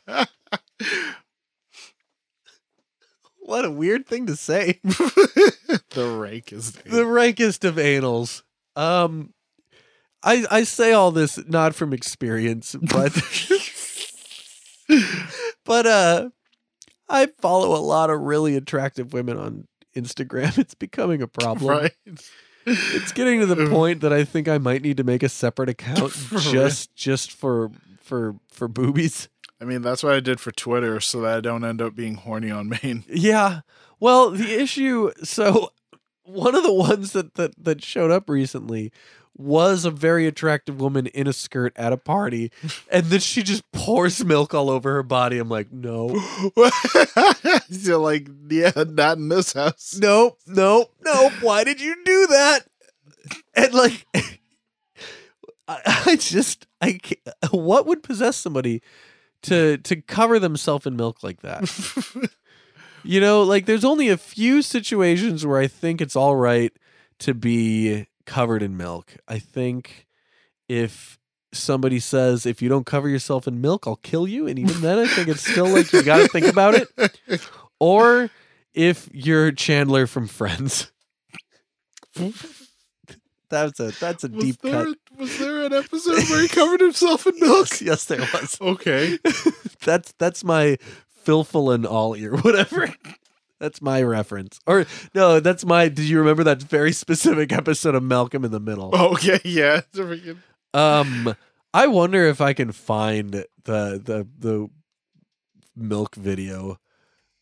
What 3.41 3.65
a 3.65 3.71
weird 3.71 4.07
thing 4.07 4.27
to 4.27 4.37
say. 4.37 4.79
the 4.83 6.17
rake 6.21 6.53
is 6.53 6.73
the 6.73 7.07
rankest 7.07 7.65
of 7.65 7.77
anals. 7.77 8.43
Um, 8.77 9.33
I 10.23 10.45
I 10.51 10.63
say 10.65 10.93
all 10.93 11.11
this 11.11 11.39
not 11.49 11.75
from 11.75 11.93
experience, 11.93 12.75
but 12.83 13.13
but 15.65 15.87
uh, 15.87 16.31
I 17.09 17.27
follow 17.41 17.77
a 17.77 17.83
lot 17.83 18.11
of 18.11 18.21
really 18.21 18.57
attractive 18.57 19.13
women 19.13 19.37
on 19.39 19.69
Instagram. 19.95 20.59
It's 20.59 20.75
becoming 20.75 21.23
a 21.23 21.29
problem. 21.29 21.71
right. 21.71 21.93
It's 22.67 23.13
getting 23.13 23.41
to 23.41 23.47
the 23.47 23.69
point 23.69 24.03
that 24.03 24.13
I 24.13 24.25
think 24.25 24.47
I 24.47 24.59
might 24.59 24.83
need 24.83 24.99
to 24.99 25.05
make 25.05 25.23
a 25.23 25.29
separate 25.29 25.71
account 25.71 26.13
For 26.13 26.35
real? 26.37 26.53
just 26.53 26.95
just 26.95 27.33
for 27.33 27.71
for 28.01 28.37
for 28.51 28.69
boobies. 28.69 29.29
I 29.61 29.65
mean, 29.65 29.83
that's 29.83 30.03
what 30.03 30.15
I 30.15 30.21
did 30.21 30.39
for 30.39 30.53
Twitter, 30.53 31.01
so 31.01 31.21
that 31.23 31.39
I 31.39 31.41
don't 31.41 31.65
end 31.65 31.83
up 31.83 31.95
being 31.97 32.15
horny 32.17 32.51
on 32.51 32.69
main. 32.83 33.05
Yeah. 33.09 33.61
Well, 33.99 34.31
the 34.31 34.61
issue. 34.61 35.11
So 35.25 35.71
one 36.25 36.55
of 36.55 36.63
the 36.63 36.73
ones 36.73 37.13
that 37.13 37.35
that 37.35 37.53
that 37.63 37.83
showed 37.83 38.11
up 38.11 38.29
recently 38.29 38.93
was 39.39 39.85
a 39.85 39.91
very 39.91 40.27
attractive 40.27 40.81
woman 40.81 41.07
in 41.07 41.27
a 41.27 41.33
skirt 41.33 41.73
at 41.77 41.93
a 41.93 41.97
party, 41.97 42.51
and 42.91 43.07
then 43.07 43.21
she 43.21 43.43
just 43.43 43.71
pours 43.73 44.25
milk 44.25 44.53
all 44.53 44.69
over 44.69 44.93
her 44.95 45.03
body. 45.03 45.39
I'm 45.39 45.49
like, 45.49 45.73
no, 45.73 46.11
You're 47.69 47.99
like, 47.99 48.29
yeah, 48.51 48.73
not 48.77 49.17
in 49.17 49.29
this 49.29 49.53
house. 49.53 49.97
nope, 49.99 50.39
nope, 50.47 50.93
nope. 51.05 51.33
Why 51.41 51.65
did 51.65 51.81
you 51.81 51.97
do 52.05 52.27
that? 52.27 52.61
And 53.55 53.73
like, 53.73 54.07
I, 55.69 56.03
I 56.07 56.17
just, 56.17 56.67
I, 56.81 56.95
can't, 56.95 57.21
what 57.53 57.87
would 57.87 58.03
possess 58.03 58.37
somebody 58.37 58.83
to 59.43 59.79
to 59.79 60.03
cover 60.03 60.39
themselves 60.39 60.87
in 60.87 60.97
milk 60.97 61.23
like 61.23 61.43
that? 61.43 62.31
You 63.05 63.21
know, 63.21 63.43
like 63.43 63.67
there's 63.67 63.85
only 63.85 64.09
a 64.09 64.17
few 64.17 64.61
situations 64.61 65.47
where 65.47 65.61
I 65.61 65.67
think 65.67 66.01
it's 66.01 66.17
all 66.17 66.37
right 66.37 66.73
to 67.21 67.33
be 67.33 68.07
covered 68.29 68.63
in 68.63 68.77
milk. 68.77 69.17
I 69.27 69.39
think 69.41 70.07
if 70.69 71.19
somebody 71.53 71.99
says 71.99 72.45
if 72.47 72.61
you 72.63 72.69
don't 72.69 72.85
cover 72.87 73.09
yourself 73.09 73.49
in 73.49 73.61
milk, 73.61 73.87
I'll 73.87 73.97
kill 73.97 74.29
you, 74.29 74.47
and 74.47 74.59
even 74.59 74.81
then 74.83 74.99
I 74.99 75.07
think 75.07 75.29
it's 75.29 75.41
still 75.51 75.67
like 75.67 75.93
you 75.93 76.03
got 76.03 76.19
to 76.19 76.29
think 76.29 76.47
about 76.47 76.75
it. 76.75 76.89
Or 77.81 78.29
if 78.75 79.09
you're 79.13 79.53
Chandler 79.53 80.09
from 80.09 80.27
Friends. 80.27 80.91
That's 83.51 83.81
a 83.81 83.93
that's 83.99 84.25
a 84.25 84.29
Was 84.29 84.45
deep 84.45 84.61
there, 84.63 84.85
cut. 84.87 84.97
was 85.17 85.39
there 85.39 85.63
an 85.65 85.73
episode 85.73 86.29
where 86.29 86.43
he 86.43 86.49
covered 86.49 86.81
himself 86.81 87.27
in 87.27 87.35
milk? 87.41 87.69
Yes, 87.71 87.83
yes, 87.83 88.05
there 88.07 88.21
was. 88.21 88.59
Okay. 88.61 89.19
that's 89.85 90.13
that's 90.19 90.45
my 90.45 90.77
filful 91.23 91.71
and 91.71 91.87
ollie 91.87 92.25
or 92.27 92.37
whatever. 92.39 92.93
That's 93.61 93.83
my 93.83 94.03
reference. 94.03 94.61
Or 94.67 94.87
no, 95.15 95.41
that's 95.41 95.65
my. 95.65 95.89
Do 95.89 96.03
you 96.03 96.19
remember 96.19 96.45
that 96.45 96.63
very 96.63 96.93
specific 97.05 97.53
episode 97.53 97.95
of 97.95 98.03
Malcolm 98.03 98.45
in 98.45 98.51
the 98.51 98.61
Middle? 98.61 98.95
Okay, 98.95 99.41
yeah. 99.45 99.81
Um, 100.75 101.35
I 101.75 101.87
wonder 101.87 102.25
if 102.27 102.41
I 102.41 102.53
can 102.53 102.73
find 102.73 103.33
the 103.33 103.47
the 103.65 104.29
the 104.39 104.69
milk 105.77 106.15
video. 106.15 106.79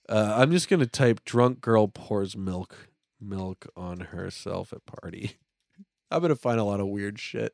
Uh, 0.09 0.35
I'm 0.39 0.53
just 0.53 0.69
gonna 0.69 0.87
type 0.87 1.25
"drunk 1.25 1.61
girl 1.61 1.89
pours 1.89 2.37
milk 2.37 2.89
milk 3.21 3.67
on 3.77 4.01
herself 4.01 4.73
at 4.73 4.87
party." 4.87 5.33
I'm 6.11 6.23
gonna 6.23 6.37
find 6.37 6.61
a 6.61 6.65
lot 6.65 6.81
of 6.81 6.87
weird 6.87 7.19
shit. 7.19 7.53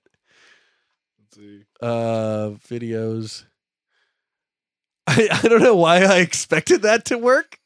Let's 1.18 1.36
see. 1.36 1.62
uh 1.80 2.50
videos 2.68 3.44
I, 5.06 5.28
I 5.32 5.48
don't 5.48 5.62
know 5.62 5.74
why 5.74 6.04
I 6.04 6.18
expected 6.18 6.82
that 6.82 7.06
to 7.06 7.18
work. 7.18 7.58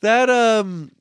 That 0.00 0.30
um 0.30 0.92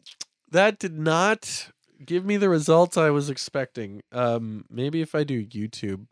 that 0.52 0.80
did 0.80 0.98
not 0.98 1.70
give 2.06 2.26
me 2.26 2.38
the 2.38 2.50
results 2.50 2.98
I 2.98 3.10
was 3.10 3.30
expecting. 3.30 4.02
Um 4.12 4.66
maybe 4.70 5.02
if 5.02 5.16
I 5.16 5.24
do 5.24 5.46
YouTube, 5.46 6.08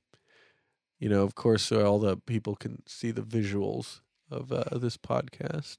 you 1.00 1.10
know, 1.10 1.24
of 1.24 1.36
course 1.36 1.64
so 1.64 1.86
all 1.86 2.00
the 2.00 2.18
people 2.18 2.56
can 2.56 2.84
see 2.88 3.12
the 3.12 3.22
visuals 3.22 4.02
of 4.32 4.52
uh, 4.52 4.78
this 4.78 4.98
podcast. 4.98 5.78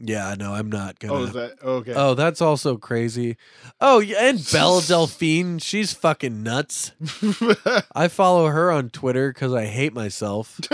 Yeah, 0.00 0.36
no, 0.38 0.54
I'm 0.54 0.70
not 0.70 1.00
gonna 1.00 1.14
Oh, 1.14 1.22
is 1.24 1.32
that 1.32 1.60
okay? 1.60 1.92
Oh, 1.94 2.14
that's 2.14 2.40
also 2.40 2.76
crazy. 2.76 3.36
Oh, 3.80 3.98
yeah, 3.98 4.28
and 4.28 4.48
Belle 4.52 4.80
Delphine, 4.86 5.58
she's 5.58 5.92
fucking 5.92 6.42
nuts. 6.44 6.92
I 7.94 8.06
follow 8.06 8.46
her 8.46 8.70
on 8.70 8.90
Twitter 8.90 9.32
because 9.32 9.52
I 9.52 9.66
hate 9.66 9.92
myself. 9.92 10.60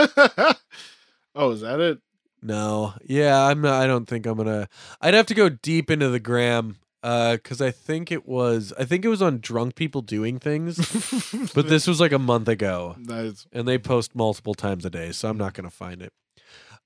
oh, 1.34 1.50
is 1.52 1.62
that 1.62 1.80
it? 1.80 2.00
No, 2.46 2.92
yeah, 3.06 3.42
I'm 3.46 3.62
not. 3.62 3.82
I 3.82 3.86
don't 3.86 4.06
think 4.06 4.26
I'm 4.26 4.36
gonna. 4.36 4.68
I'd 5.00 5.14
have 5.14 5.26
to 5.26 5.34
go 5.34 5.48
deep 5.48 5.90
into 5.90 6.10
the 6.10 6.20
gram, 6.20 6.76
uh, 7.02 7.32
because 7.36 7.62
I 7.62 7.70
think 7.70 8.12
it 8.12 8.28
was. 8.28 8.72
I 8.78 8.84
think 8.84 9.02
it 9.04 9.08
was 9.08 9.22
on 9.22 9.40
drunk 9.40 9.76
people 9.76 10.02
doing 10.02 10.38
things, 10.38 10.76
but 11.54 11.68
this 11.68 11.86
was 11.86 12.00
like 12.00 12.12
a 12.12 12.18
month 12.18 12.48
ago, 12.48 12.96
Nice. 12.98 13.46
and 13.50 13.66
they 13.66 13.78
post 13.78 14.14
multiple 14.14 14.52
times 14.54 14.84
a 14.84 14.90
day, 14.90 15.10
so 15.12 15.30
I'm 15.30 15.38
not 15.38 15.54
gonna 15.54 15.70
find 15.70 16.02
it. 16.02 16.12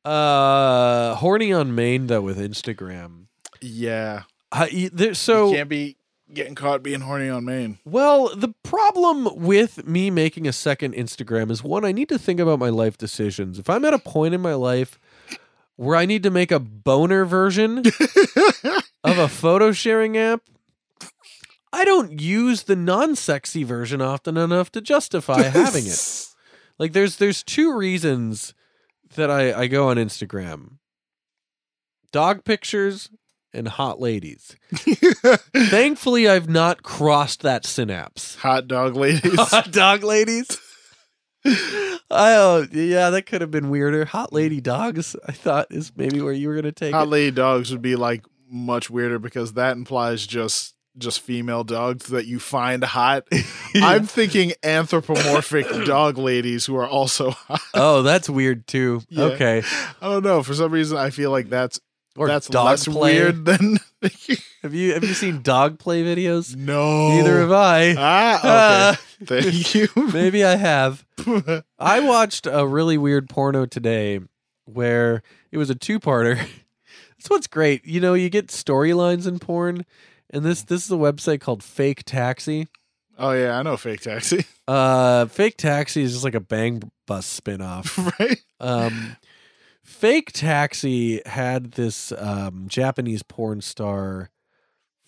Uh, 0.04 1.14
horny 1.16 1.52
on 1.52 1.74
main 1.74 2.06
though 2.06 2.22
with 2.22 2.38
Instagram. 2.38 3.24
Yeah. 3.60 4.22
I, 4.52 4.88
there, 4.92 5.12
so 5.14 5.48
you 5.50 5.56
can't 5.56 5.68
be 5.68 5.96
getting 6.32 6.54
caught 6.54 6.82
being 6.82 7.00
horny 7.00 7.28
on 7.28 7.44
main. 7.44 7.78
Well, 7.84 8.34
the 8.34 8.54
problem 8.62 9.28
with 9.34 9.86
me 9.86 10.10
making 10.10 10.46
a 10.46 10.52
second 10.52 10.94
Instagram 10.94 11.50
is 11.50 11.62
one, 11.64 11.84
I 11.84 11.92
need 11.92 12.08
to 12.10 12.18
think 12.18 12.38
about 12.40 12.58
my 12.58 12.68
life 12.70 12.96
decisions. 12.96 13.58
If 13.58 13.68
I'm 13.68 13.84
at 13.84 13.92
a 13.92 13.98
point 13.98 14.34
in 14.34 14.40
my 14.40 14.54
life 14.54 14.98
where 15.78 15.94
I 15.94 16.06
need 16.06 16.24
to 16.24 16.30
make 16.30 16.50
a 16.50 16.58
boner 16.58 17.24
version 17.24 17.78
of 19.04 19.18
a 19.18 19.28
photo 19.28 19.70
sharing 19.70 20.16
app, 20.16 20.42
I 21.72 21.84
don't 21.84 22.20
use 22.20 22.64
the 22.64 22.74
non 22.74 23.14
sexy 23.14 23.62
version 23.62 24.02
often 24.02 24.36
enough 24.36 24.72
to 24.72 24.80
justify 24.80 25.42
having 25.44 25.86
it. 25.86 26.26
Like 26.80 26.92
there's 26.92 27.16
there's 27.16 27.44
two 27.44 27.76
reasons 27.76 28.54
that 29.14 29.30
I, 29.30 29.52
I 29.52 29.66
go 29.68 29.88
on 29.88 29.98
Instagram. 29.98 30.78
Dog 32.10 32.44
pictures 32.44 33.10
and 33.52 33.68
hot 33.68 34.00
ladies. 34.00 34.56
Thankfully 34.72 36.28
I've 36.28 36.48
not 36.48 36.82
crossed 36.82 37.42
that 37.42 37.64
synapse. 37.64 38.34
Hot 38.36 38.66
dog 38.66 38.96
ladies. 38.96 39.34
Hot 39.38 39.70
dog 39.70 40.02
ladies. 40.02 40.58
I 42.10 42.34
oh 42.34 42.66
yeah, 42.72 43.10
that 43.10 43.26
could 43.26 43.40
have 43.40 43.50
been 43.50 43.70
weirder. 43.70 44.04
Hot 44.06 44.32
lady 44.32 44.60
dogs, 44.60 45.14
I 45.26 45.32
thought 45.32 45.66
is 45.70 45.92
maybe 45.96 46.20
where 46.20 46.32
you 46.32 46.48
were 46.48 46.54
gonna 46.54 46.72
take 46.72 46.94
Hot 46.94 47.06
it. 47.06 47.10
lady 47.10 47.30
dogs 47.30 47.70
would 47.70 47.82
be 47.82 47.96
like 47.96 48.24
much 48.50 48.88
weirder 48.90 49.18
because 49.18 49.54
that 49.54 49.76
implies 49.76 50.26
just 50.26 50.74
just 50.96 51.20
female 51.20 51.62
dogs 51.64 52.06
that 52.06 52.26
you 52.26 52.40
find 52.40 52.82
hot. 52.82 53.24
I'm 53.76 54.06
thinking 54.06 54.52
anthropomorphic 54.64 55.66
dog 55.86 56.18
ladies 56.18 56.66
who 56.66 56.76
are 56.76 56.88
also 56.88 57.30
hot. 57.32 57.60
Oh, 57.74 58.02
that's 58.02 58.28
weird 58.28 58.66
too. 58.66 59.02
Yeah. 59.08 59.24
Okay. 59.24 59.62
I 60.00 60.08
don't 60.08 60.24
know. 60.24 60.42
For 60.42 60.54
some 60.54 60.72
reason, 60.72 60.96
I 60.98 61.10
feel 61.10 61.30
like 61.30 61.50
that's 61.50 61.78
Or 62.18 62.26
that's 62.26 62.48
dog 62.48 62.66
less 62.66 62.84
play. 62.86 63.14
weird 63.14 63.44
than 63.44 63.78
Have 64.62 64.74
you 64.74 64.92
have 64.94 65.04
you 65.04 65.14
seen 65.14 65.40
dog 65.42 65.78
play 65.78 66.02
videos? 66.02 66.54
no. 66.56 67.10
Neither 67.10 67.40
have 67.40 67.52
I. 67.52 67.94
Ah, 67.96 68.98
okay. 69.22 69.40
Thank 69.50 69.74
you. 69.74 69.88
Maybe 70.12 70.44
I 70.44 70.56
have. 70.56 71.04
I 71.78 72.00
watched 72.00 72.46
a 72.50 72.66
really 72.66 72.98
weird 72.98 73.28
porno 73.28 73.66
today 73.66 74.20
where 74.66 75.22
it 75.52 75.58
was 75.58 75.70
a 75.70 75.74
two-parter. 75.74 76.36
That's 76.36 77.30
what's 77.30 77.46
great. 77.46 77.84
You 77.86 78.00
know, 78.00 78.14
you 78.14 78.28
get 78.30 78.48
storylines 78.48 79.26
in 79.26 79.38
porn, 79.38 79.84
and 80.30 80.44
this 80.44 80.62
this 80.62 80.84
is 80.84 80.90
a 80.92 80.96
website 80.96 81.40
called 81.40 81.62
Fake 81.62 82.02
Taxi. 82.04 82.68
oh 83.18 83.32
yeah, 83.32 83.58
I 83.58 83.62
know 83.62 83.76
fake 83.76 84.00
taxi. 84.00 84.44
Uh, 84.68 85.26
Fake 85.26 85.56
Taxi 85.56 86.02
is 86.02 86.12
just 86.12 86.24
like 86.24 86.34
a 86.34 86.40
Bang 86.40 86.82
Bus 87.06 87.26
spin-off. 87.26 87.96
right? 88.20 88.38
Um, 88.60 89.16
Fake 89.98 90.30
Taxi 90.30 91.20
had 91.26 91.72
this 91.72 92.12
um, 92.12 92.66
Japanese 92.68 93.24
porn 93.24 93.60
star. 93.60 94.30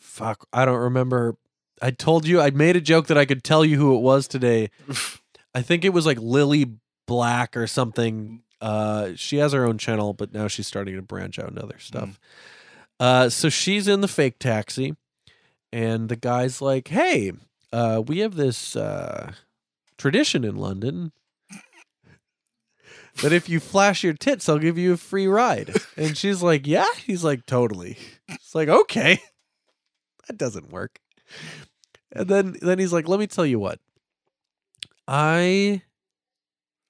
Fuck, 0.01 0.49
I 0.53 0.65
don't 0.65 0.81
remember. 0.81 1.37
I 1.81 1.93
told 1.93 2.27
you 2.27 2.41
I 2.41 2.51
made 2.51 2.75
a 2.75 2.81
joke 2.81 3.07
that 3.07 3.17
I 3.17 3.25
could 3.25 3.45
tell 3.45 3.65
you 3.65 3.77
who 3.77 3.95
it 3.95 4.01
was 4.01 4.27
today. 4.27 4.71
I 5.55 5.63
think 5.63 5.85
it 5.85 5.91
was 5.91 6.07
like 6.07 6.19
Lily 6.19 6.75
Black 7.07 7.57
or 7.57 7.69
something. 7.69 8.43
Uh, 8.61 9.11
she 9.15 9.37
has 9.37 9.53
her 9.53 9.65
own 9.65 9.79
channel, 9.79 10.13
but 10.13 10.33
now 10.33 10.49
she's 10.49 10.67
starting 10.67 10.97
to 10.97 11.03
branch 11.03 11.39
out 11.39 11.51
into 11.51 11.63
other 11.63 11.79
stuff. 11.79 12.19
Uh, 12.99 13.29
so 13.29 13.49
she's 13.49 13.87
in 13.87 14.01
the 14.01 14.09
fake 14.09 14.41
taxi, 14.41 14.97
and 15.73 16.09
the 16.09 16.17
guy's 16.17 16.61
like, 16.61 16.89
"Hey, 16.89 17.31
uh, 17.73 18.03
we 18.05 18.19
have 18.19 18.35
this 18.35 18.75
uh, 18.75 19.35
tradition 19.97 20.43
in 20.43 20.57
London 20.57 21.13
that 23.23 23.33
if 23.33 23.49
you 23.49 23.61
flash 23.61 24.03
your 24.03 24.15
tits, 24.15 24.49
I'll 24.49 24.59
give 24.59 24.79
you 24.79 24.93
a 24.93 24.97
free 24.97 25.27
ride." 25.27 25.75
And 25.97 26.17
she's 26.17 26.43
like, 26.43 26.67
"Yeah." 26.67 26.87
He's 27.05 27.25
like, 27.25 27.47
"Totally." 27.47 27.99
It's 28.29 28.55
like, 28.55 28.69
"Okay, 28.69 29.21
that 30.27 30.39
doesn't 30.39 30.71
work." 30.71 31.01
And 32.13 32.29
then 32.29 32.57
then 32.61 32.79
he's 32.79 32.93
like, 32.93 33.09
"Let 33.09 33.21
me 33.21 33.27
tell 33.27 33.47
you 33.47 33.59
what. 33.59 33.81
I 35.07 35.83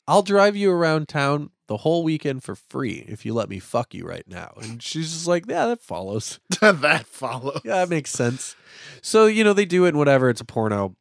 I'll 0.06 0.22
drive 0.22 0.56
you 0.56 0.70
around 0.70 1.08
town 1.08 1.50
the 1.66 1.78
whole 1.78 2.02
weekend 2.02 2.42
for 2.42 2.54
free 2.54 3.04
if 3.06 3.24
you 3.24 3.32
let 3.32 3.48
me 3.48 3.58
fuck 3.58 3.94
you 3.94 4.06
right 4.06 4.26
now." 4.26 4.54
And 4.60 4.82
she's 4.82 5.12
just 5.12 5.26
like, 5.26 5.44
"Yeah, 5.48 5.66
that 5.66 5.82
follows. 5.82 6.40
that 6.60 7.06
follows. 7.06 7.60
Yeah, 7.64 7.76
that 7.76 7.88
makes 7.88 8.10
sense." 8.10 8.56
So, 9.02 9.26
you 9.26 9.44
know, 9.44 9.52
they 9.52 9.66
do 9.66 9.84
it 9.84 9.90
and 9.90 9.98
whatever, 9.98 10.30
it's 10.30 10.40
a 10.40 10.44
porno. 10.44 10.96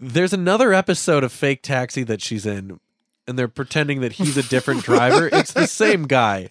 There's 0.00 0.32
another 0.32 0.72
episode 0.72 1.22
of 1.22 1.32
Fake 1.32 1.62
Taxi 1.62 2.02
that 2.04 2.20
she's 2.20 2.44
in 2.44 2.80
and 3.26 3.38
they're 3.38 3.48
pretending 3.48 4.00
that 4.00 4.12
he's 4.12 4.36
a 4.36 4.42
different 4.42 4.82
driver. 4.84 5.28
It's 5.32 5.52
the 5.52 5.66
same 5.66 6.06
guy. 6.06 6.48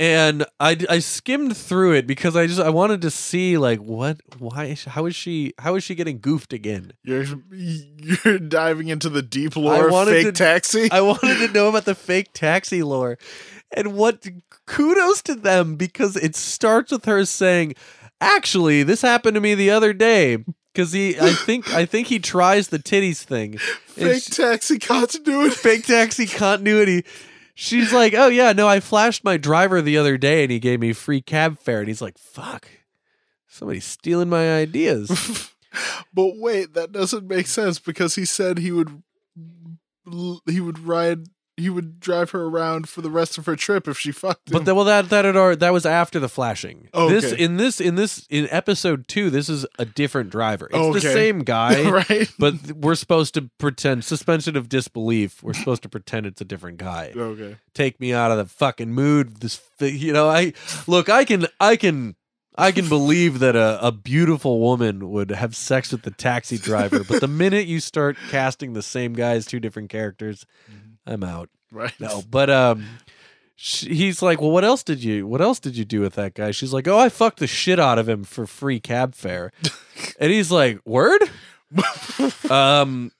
And 0.00 0.44
I, 0.58 0.76
I 0.90 0.98
skimmed 0.98 1.56
through 1.56 1.92
it 1.92 2.06
because 2.08 2.34
I 2.34 2.48
just 2.48 2.58
I 2.58 2.68
wanted 2.70 3.00
to 3.02 3.10
see 3.10 3.56
like 3.58 3.78
what 3.78 4.20
why 4.38 4.64
is- 4.64 4.84
how 4.86 5.06
is 5.06 5.14
she 5.14 5.54
how 5.58 5.76
is 5.76 5.84
she 5.84 5.94
getting 5.94 6.18
goofed 6.18 6.52
again? 6.52 6.92
You're 7.04 7.24
you're 7.52 8.40
diving 8.40 8.88
into 8.88 9.08
the 9.08 9.22
deep 9.22 9.54
lore 9.54 9.86
of 9.86 10.08
fake 10.08 10.26
to- 10.26 10.32
taxi. 10.32 10.88
I 10.90 11.00
wanted 11.00 11.46
to 11.46 11.52
know 11.52 11.68
about 11.68 11.84
the 11.84 11.94
fake 11.94 12.32
taxi 12.34 12.82
lore. 12.82 13.18
And 13.76 13.94
what 13.94 14.26
kudos 14.66 15.22
to 15.22 15.36
them 15.36 15.76
because 15.76 16.16
it 16.16 16.34
starts 16.34 16.90
with 16.90 17.04
her 17.04 17.24
saying, 17.24 17.74
"Actually, 18.20 18.82
this 18.82 19.00
happened 19.00 19.36
to 19.36 19.40
me 19.40 19.54
the 19.54 19.70
other 19.70 19.92
day." 19.92 20.44
Because 20.74 20.90
he, 20.92 21.18
I 21.20 21.30
think, 21.30 21.72
I 21.72 21.86
think 21.86 22.08
he 22.08 22.18
tries 22.18 22.68
the 22.68 22.80
titties 22.80 23.22
thing. 23.22 23.58
Fake 23.86 24.24
she- 24.24 24.30
taxi 24.32 24.78
continuity. 24.80 25.54
fake 25.54 25.86
taxi 25.86 26.26
continuity. 26.26 27.04
She's 27.54 27.92
like, 27.92 28.12
"Oh 28.14 28.26
yeah, 28.26 28.52
no, 28.52 28.66
I 28.66 28.80
flashed 28.80 29.22
my 29.22 29.36
driver 29.36 29.80
the 29.80 29.96
other 29.96 30.18
day, 30.18 30.42
and 30.42 30.50
he 30.50 30.58
gave 30.58 30.80
me 30.80 30.92
free 30.92 31.20
cab 31.20 31.60
fare." 31.60 31.78
And 31.78 31.86
he's 31.86 32.02
like, 32.02 32.18
"Fuck, 32.18 32.66
somebody's 33.46 33.84
stealing 33.84 34.28
my 34.28 34.52
ideas." 34.56 35.50
But 36.14 36.36
wait, 36.36 36.74
that 36.74 36.92
doesn't 36.92 37.26
make 37.26 37.48
sense 37.48 37.80
because 37.80 38.14
he 38.14 38.24
said 38.24 38.58
he 38.58 38.70
would 38.70 39.02
he 40.46 40.60
would 40.60 40.78
ride 40.78 41.26
he 41.56 41.70
would 41.70 42.00
drive 42.00 42.30
her 42.30 42.44
around 42.44 42.88
for 42.88 43.00
the 43.00 43.10
rest 43.10 43.38
of 43.38 43.46
her 43.46 43.54
trip 43.56 43.86
if 43.86 43.98
she 43.98 44.10
fucked 44.10 44.48
him. 44.50 44.54
But 44.54 44.64
that, 44.64 44.74
well, 44.74 44.84
that 44.86 45.08
that 45.10 45.24
had 45.24 45.36
already, 45.36 45.58
that 45.60 45.72
was 45.72 45.86
after 45.86 46.18
the 46.18 46.28
flashing. 46.28 46.88
Oh, 46.92 47.08
This 47.08 47.32
okay. 47.32 47.42
in 47.42 47.56
this 47.56 47.80
in 47.80 47.94
this 47.94 48.26
in 48.28 48.48
episode 48.50 49.06
two, 49.06 49.30
this 49.30 49.48
is 49.48 49.64
a 49.78 49.84
different 49.84 50.30
driver. 50.30 50.68
It's 50.72 51.02
the 51.04 51.12
same 51.12 51.40
guy, 51.40 51.88
right? 52.08 52.28
but 52.38 52.72
we're 52.72 52.96
supposed 52.96 53.34
to 53.34 53.50
pretend 53.58 54.04
suspension 54.04 54.56
of 54.56 54.68
disbelief. 54.68 55.42
We're 55.42 55.54
supposed 55.54 55.82
to 55.82 55.88
pretend 55.88 56.26
it's 56.26 56.40
a 56.40 56.44
different 56.44 56.78
guy. 56.78 57.12
Okay. 57.14 57.56
Take 57.72 58.00
me 58.00 58.12
out 58.12 58.30
of 58.30 58.38
the 58.38 58.46
fucking 58.46 58.92
mood. 58.92 59.36
This, 59.36 59.60
you 59.80 60.12
know, 60.12 60.28
I 60.28 60.54
look. 60.86 61.08
I 61.08 61.24
can, 61.24 61.46
I 61.60 61.76
can, 61.76 62.16
I 62.56 62.70
can 62.72 62.88
believe 62.88 63.40
that 63.40 63.56
a, 63.56 63.84
a 63.84 63.90
beautiful 63.92 64.60
woman 64.60 65.10
would 65.10 65.30
have 65.30 65.56
sex 65.56 65.90
with 65.92 66.02
the 66.02 66.10
taxi 66.12 66.56
driver, 66.58 67.02
but 67.04 67.20
the 67.20 67.28
minute 67.28 67.66
you 67.66 67.80
start 67.80 68.16
casting 68.30 68.72
the 68.74 68.82
same 68.82 69.12
guy 69.12 69.32
as 69.32 69.44
two 69.46 69.58
different 69.60 69.90
characters, 69.90 70.46
I'm 71.06 71.22
out. 71.24 71.50
Right. 71.70 71.92
No, 71.98 72.22
but 72.30 72.50
um, 72.50 72.86
sh 73.56 73.86
he's 73.86 74.22
like, 74.22 74.40
well, 74.40 74.50
what 74.50 74.64
else 74.64 74.82
did 74.82 75.02
you? 75.02 75.26
What 75.26 75.40
else 75.40 75.58
did 75.58 75.76
you 75.76 75.84
do 75.84 76.00
with 76.00 76.14
that 76.14 76.34
guy? 76.34 76.50
She's 76.50 76.72
like, 76.72 76.86
oh, 76.86 76.98
I 76.98 77.08
fucked 77.08 77.40
the 77.40 77.46
shit 77.46 77.80
out 77.80 77.98
of 77.98 78.08
him 78.08 78.24
for 78.24 78.46
free 78.46 78.80
cab 78.80 79.14
fare, 79.14 79.52
and 80.20 80.30
he's 80.30 80.50
like, 80.50 80.80
word. 80.84 81.22
um, 82.50 83.10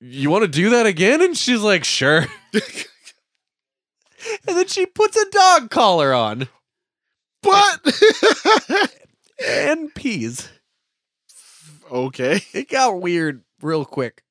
you 0.00 0.30
want 0.30 0.42
to 0.42 0.48
do 0.48 0.70
that 0.70 0.86
again? 0.86 1.22
And 1.22 1.36
she's 1.36 1.60
like, 1.60 1.84
sure. 1.84 2.26
and 2.52 2.62
then 4.46 4.66
she 4.66 4.86
puts 4.86 5.16
a 5.16 5.30
dog 5.30 5.70
collar 5.70 6.12
on 6.12 6.48
But 7.42 8.02
and 9.46 9.94
pees. 9.94 10.48
okay. 11.90 12.40
It 12.52 12.68
got 12.68 13.00
weird 13.00 13.44
real 13.60 13.84
quick. 13.84 14.24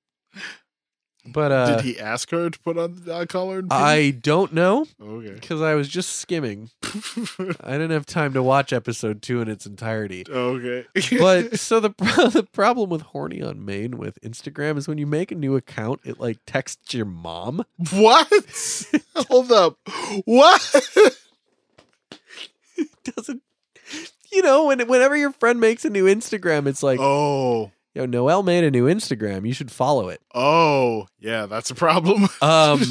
But 1.26 1.51
uh, 1.51 1.76
Did 1.76 1.86
he 1.86 1.99
ask 1.99 2.32
her 2.32 2.49
to 2.49 2.59
put 2.59 2.78
on 2.78 3.03
the 3.05 3.28
collar? 3.28 3.59
And? 3.59 3.72
I 3.72 4.09
don't 4.09 4.53
know 4.53 4.88
okay. 4.99 5.34
because 5.34 5.61
I 5.61 5.76
was 5.76 5.88
just 5.88 6.13
skimming. 6.13 6.72
I 6.84 7.74
didn't 7.74 7.91
have 7.91 8.07
time 8.07 8.34
to 8.34 8.41
watch 8.41 8.74
episode 8.74 9.22
two 9.22 9.39
in 9.39 9.47
its 9.47 9.67
entirety. 9.67 10.26
okay. 10.28 10.88
But 11.19 11.59
so 11.59 11.80
the 11.80 11.89
the 12.34 12.47
problem 12.51 12.89
with 12.89 13.01
horny 13.01 13.41
on 13.41 13.63
Main 13.63 13.97
with 13.97 14.19
Instagram 14.22 14.78
is 14.78 14.88
when 14.88 14.97
you 14.97 15.05
make 15.05 15.32
a 15.32 15.36
new 15.36 15.55
account, 15.55 16.01
it 16.03 16.19
like 16.19 16.39
texts 16.47 16.93
your 16.93 17.05
mom. 17.05 17.65
what? 17.91 18.28
Hold 19.15 19.51
up. 19.51 19.78
What? 20.26 21.11
It 22.78 23.15
doesn't. 23.15 23.43
You 24.32 24.41
know, 24.41 24.67
when 24.67 24.88
whenever 24.88 25.15
your 25.15 25.32
friend 25.34 25.59
makes 25.59 25.86
a 25.86 25.89
new 25.89 26.05
Instagram, 26.05 26.65
it's 26.65 26.82
like, 26.82 26.99
oh. 26.99 27.72
Yo, 27.93 28.05
Noel 28.05 28.43
made 28.43 28.63
a 28.63 28.71
new 28.71 28.85
Instagram. 28.85 29.47
You 29.47 29.53
should 29.53 29.71
follow 29.71 30.09
it. 30.09 30.21
Oh. 30.33 31.07
Yeah, 31.19 31.45
that's 31.45 31.71
a 31.71 31.75
problem. 31.75 32.27
Um, 32.41 32.81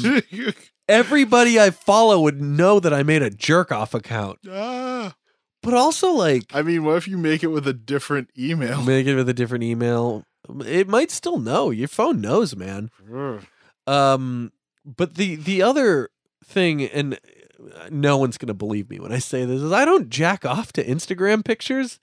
everybody 0.87 1.59
I 1.59 1.71
follow 1.71 2.21
would 2.21 2.41
know 2.41 2.79
that 2.79 2.93
I 2.93 3.03
made 3.03 3.21
a 3.21 3.29
jerk 3.29 3.71
off 3.71 3.93
account, 3.93 4.39
ah. 4.49 5.13
but 5.61 5.73
also 5.73 6.11
like 6.11 6.43
I 6.53 6.61
mean, 6.61 6.83
what 6.83 6.97
if 6.97 7.07
you 7.07 7.17
make 7.17 7.43
it 7.43 7.47
with 7.47 7.67
a 7.67 7.73
different 7.73 8.29
email? 8.37 8.81
make 8.83 9.07
it 9.07 9.15
with 9.15 9.29
a 9.29 9.33
different 9.33 9.63
email. 9.63 10.23
It 10.65 10.87
might 10.87 11.11
still 11.11 11.37
know. 11.39 11.69
Your 11.69 11.87
phone 11.87 12.21
knows, 12.21 12.55
man. 12.55 12.89
Um, 13.87 14.51
but 14.85 15.15
the 15.15 15.35
the 15.35 15.61
other 15.61 16.09
thing, 16.45 16.83
and 16.83 17.19
no 17.89 18.17
one's 18.17 18.37
gonna 18.37 18.53
believe 18.53 18.89
me 18.89 18.99
when 18.99 19.11
I 19.11 19.19
say 19.19 19.45
this, 19.45 19.61
is 19.61 19.71
I 19.71 19.85
don't 19.85 20.09
jack 20.09 20.45
off 20.45 20.71
to 20.73 20.83
Instagram 20.83 21.43
pictures, 21.43 21.99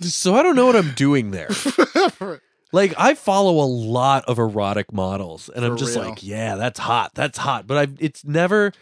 so 0.00 0.34
I 0.34 0.42
don't 0.42 0.56
know 0.56 0.66
what 0.66 0.76
I'm 0.76 0.92
doing 0.92 1.30
there. 1.30 1.48
Like 2.70 2.92
I 2.98 3.14
follow 3.14 3.64
a 3.64 3.66
lot 3.66 4.26
of 4.26 4.38
erotic 4.38 4.92
models, 4.92 5.48
and 5.48 5.64
I'm 5.64 5.78
just 5.78 5.96
real. 5.96 6.06
like, 6.10 6.22
yeah, 6.22 6.56
that's 6.56 6.78
hot, 6.78 7.12
that's 7.14 7.38
hot. 7.38 7.66
But 7.66 7.78
I, 7.88 7.92
it's 7.98 8.26
never. 8.26 8.72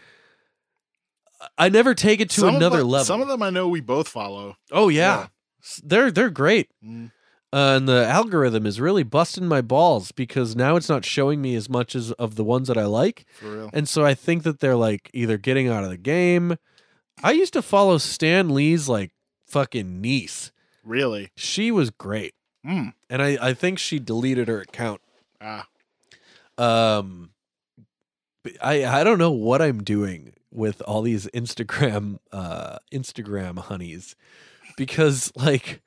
I 1.57 1.69
never 1.69 1.93
take 1.93 2.19
it 2.19 2.29
to 2.31 2.41
Some 2.41 2.55
another 2.55 2.79
them- 2.79 2.89
level. 2.89 3.05
Some 3.05 3.21
of 3.21 3.27
them 3.29 3.41
I 3.41 3.49
know 3.49 3.69
we 3.69 3.79
both 3.79 4.09
follow. 4.09 4.57
oh 4.73 4.89
yeah. 4.89 5.27
S- 5.63 5.81
they're 5.85 6.11
they're 6.11 6.29
great. 6.29 6.69
Mm. 6.83 7.11
Uh, 7.53 7.75
and 7.77 7.87
the 7.87 8.05
algorithm 8.05 8.65
is 8.65 8.81
really 8.81 9.03
busting 9.03 9.47
my 9.47 9.61
balls 9.61 10.11
because 10.11 10.53
now 10.53 10.75
it's 10.75 10.89
not 10.89 11.05
showing 11.05 11.41
me 11.41 11.55
as 11.55 11.69
much 11.69 11.95
as 11.95 12.11
of 12.13 12.35
the 12.35 12.43
ones 12.43 12.67
that 12.67 12.77
I 12.77 12.83
like. 12.85 13.25
For. 13.39 13.69
And 13.71 13.87
so 13.87 14.03
I 14.03 14.15
think 14.15 14.43
that 14.43 14.59
they're 14.59 14.75
like 14.75 15.09
either 15.13 15.37
getting 15.37 15.69
out 15.69 15.85
of 15.85 15.89
the 15.89 15.97
game. 15.97 16.57
I 17.23 17.31
used 17.31 17.53
to 17.53 17.61
follow 17.61 17.99
Stan 17.99 18.49
Lee's 18.53 18.89
like 18.89 19.11
fucking 19.45 20.01
niece. 20.01 20.51
Really? 20.87 21.31
She 21.35 21.71
was 21.71 21.89
great. 21.89 22.33
Mm. 22.65 22.93
And 23.09 23.21
I, 23.21 23.37
I 23.41 23.53
think 23.53 23.79
she 23.79 23.99
deleted 23.99 24.47
her 24.47 24.61
account. 24.61 25.01
Ah. 25.41 25.67
Um 26.57 27.31
I 28.61 28.85
I 28.85 29.03
don't 29.03 29.19
know 29.19 29.31
what 29.31 29.61
I'm 29.61 29.83
doing 29.83 30.33
with 30.51 30.81
all 30.81 31.01
these 31.01 31.27
Instagram 31.27 32.17
uh 32.31 32.77
Instagram 32.91 33.59
honeys 33.59 34.15
because 34.77 35.31
like 35.35 35.81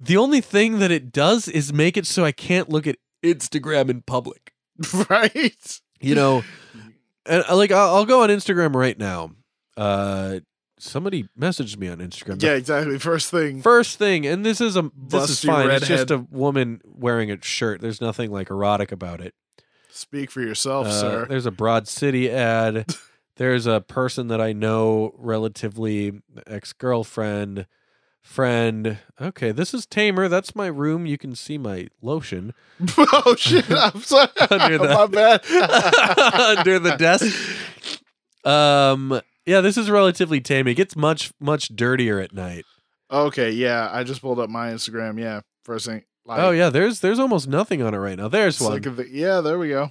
the 0.00 0.16
only 0.16 0.40
thing 0.40 0.78
that 0.78 0.90
it 0.90 1.12
does 1.12 1.48
is 1.48 1.72
make 1.72 1.96
it 1.96 2.06
so 2.06 2.24
I 2.24 2.32
can't 2.32 2.68
look 2.68 2.86
at 2.86 2.96
Instagram 3.22 3.90
in 3.90 4.02
public. 4.02 4.52
right? 5.10 5.80
you 6.00 6.14
know 6.14 6.42
and 7.26 7.44
uh, 7.48 7.56
like 7.56 7.70
I'll, 7.72 7.96
I'll 7.96 8.06
go 8.06 8.22
on 8.22 8.28
instagram 8.30 8.74
right 8.74 8.98
now 8.98 9.32
uh 9.76 10.40
somebody 10.78 11.28
messaged 11.38 11.76
me 11.76 11.88
on 11.88 11.98
instagram 11.98 12.42
Yeah, 12.42 12.52
exactly. 12.54 12.98
First 12.98 13.30
thing. 13.30 13.62
first 13.62 13.98
thing 13.98 14.26
and 14.26 14.44
this 14.46 14.60
is 14.60 14.76
a 14.76 14.90
this 14.96 15.28
is 15.30 15.44
fine 15.44 15.70
it's 15.70 15.86
just 15.88 16.10
a 16.10 16.18
woman 16.30 16.80
wearing 16.84 17.30
a 17.30 17.42
shirt 17.42 17.80
there's 17.80 18.00
nothing 18.00 18.30
like 18.30 18.50
erotic 18.50 18.92
about 18.92 19.20
it 19.20 19.34
Speak 19.90 20.30
for 20.30 20.40
yourself, 20.40 20.86
Uh, 20.86 21.00
sir. 21.00 21.26
there's 21.28 21.46
a 21.46 21.50
broad 21.50 21.88
city 21.88 22.30
ad 22.30 22.86
there's 23.36 23.66
a 23.66 23.80
person 23.80 24.28
that 24.28 24.40
i 24.40 24.52
know 24.52 25.12
relatively 25.16 26.20
ex-girlfriend 26.46 27.66
friend 28.20 28.98
okay 29.20 29.50
this 29.52 29.72
is 29.72 29.86
tamer 29.86 30.28
that's 30.28 30.54
my 30.54 30.66
room 30.66 31.06
you 31.06 31.16
can 31.18 31.34
see 31.34 31.56
my 31.58 31.88
lotion 32.02 32.52
oh 32.98 33.34
shit! 33.38 33.64
I'm 33.70 34.00
sorry. 34.02 34.28
Under 34.50 34.78
the- 34.78 34.94
My 34.94 35.06
bad. 35.06 35.44
under 36.58 36.78
the 36.78 36.96
desk. 36.96 37.26
Um, 38.44 39.20
yeah, 39.48 39.60
this 39.60 39.76
is 39.76 39.90
relatively 39.90 40.40
tame. 40.40 40.66
It 40.68 40.74
gets 40.74 40.94
much 40.94 41.32
much 41.40 41.68
dirtier 41.74 42.20
at 42.20 42.32
night. 42.32 42.64
okay, 43.10 43.50
yeah. 43.50 43.88
I 43.92 44.04
just 44.04 44.20
pulled 44.20 44.38
up 44.38 44.50
my 44.50 44.70
Instagram. 44.70 45.18
Yeah, 45.20 45.40
first 45.64 45.86
thing. 45.86 46.04
Like, 46.24 46.40
oh 46.40 46.50
yeah, 46.50 46.68
there's 46.70 47.00
there's 47.00 47.18
almost 47.18 47.48
nothing 47.48 47.82
on 47.82 47.94
it 47.94 47.98
right 47.98 48.18
now. 48.18 48.28
There's 48.28 48.60
one. 48.60 48.82
yeah, 49.10 49.40
there 49.40 49.58
we 49.58 49.68
go. 49.70 49.90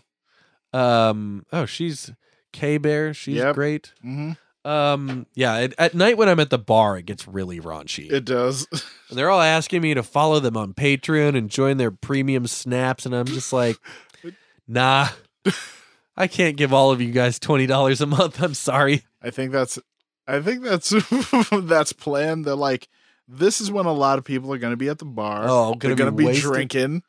um, 0.74 1.46
oh, 1.52 1.66
she's 1.66 2.12
K 2.54 2.78
Bear. 2.78 3.14
She's 3.14 3.38
Yep. 3.38 3.56
great. 3.56 3.94
hmm 4.02 4.32
Um, 4.66 5.26
yeah, 5.34 5.56
at, 5.56 5.74
at 5.80 5.94
night 5.96 6.18
when 6.18 6.30
I'm 6.30 6.40
at 6.40 6.50
the 6.50 6.58
bar, 6.60 6.98
it 6.98 7.06
gets 7.06 7.28
really 7.28 7.60
raunchy. 7.60 8.12
It 8.12 8.26
does. 8.26 8.68
And 9.10 9.18
they're 9.18 9.30
all 9.30 9.40
asking 9.42 9.82
me 9.84 9.94
to 9.94 10.04
follow 10.04 10.42
them 10.42 10.58
on 10.58 10.74
Patreon 10.74 11.38
and 11.38 11.50
join 11.50 11.78
their 11.78 11.92
premium 11.92 12.46
snaps, 12.46 13.06
and 13.06 13.16
I'm 13.16 13.26
just 13.26 13.54
like, 13.54 13.78
nah. 14.68 15.08
I 16.18 16.28
can't 16.28 16.58
give 16.58 16.74
all 16.74 16.92
of 16.92 17.00
you 17.00 17.12
guys 17.12 17.40
twenty 17.40 17.68
dollars 17.68 18.02
a 18.02 18.08
month. 18.08 18.42
I'm 18.42 18.54
sorry. 18.54 19.04
I 19.22 19.30
think 19.30 19.52
that's. 19.52 19.80
I 20.28 20.42
think 20.42 20.64
that's 20.64 20.90
that's 21.64 21.94
planned. 21.94 22.46
They're 22.46 22.56
like, 22.56 22.90
this 23.28 23.62
is 23.62 23.72
when 23.72 23.86
a 23.86 23.94
lot 23.94 24.18
of 24.18 24.26
people 24.26 24.52
are 24.54 24.58
going 24.58 24.74
to 24.74 24.78
be 24.78 24.90
at 24.90 25.00
the 25.00 25.06
bar. 25.06 25.46
Oh, 25.48 25.76
they're 25.80 25.96
gonna 25.96 26.12
going 26.12 26.28
to 26.28 26.34
be 26.34 26.40
drinking. 26.40 27.04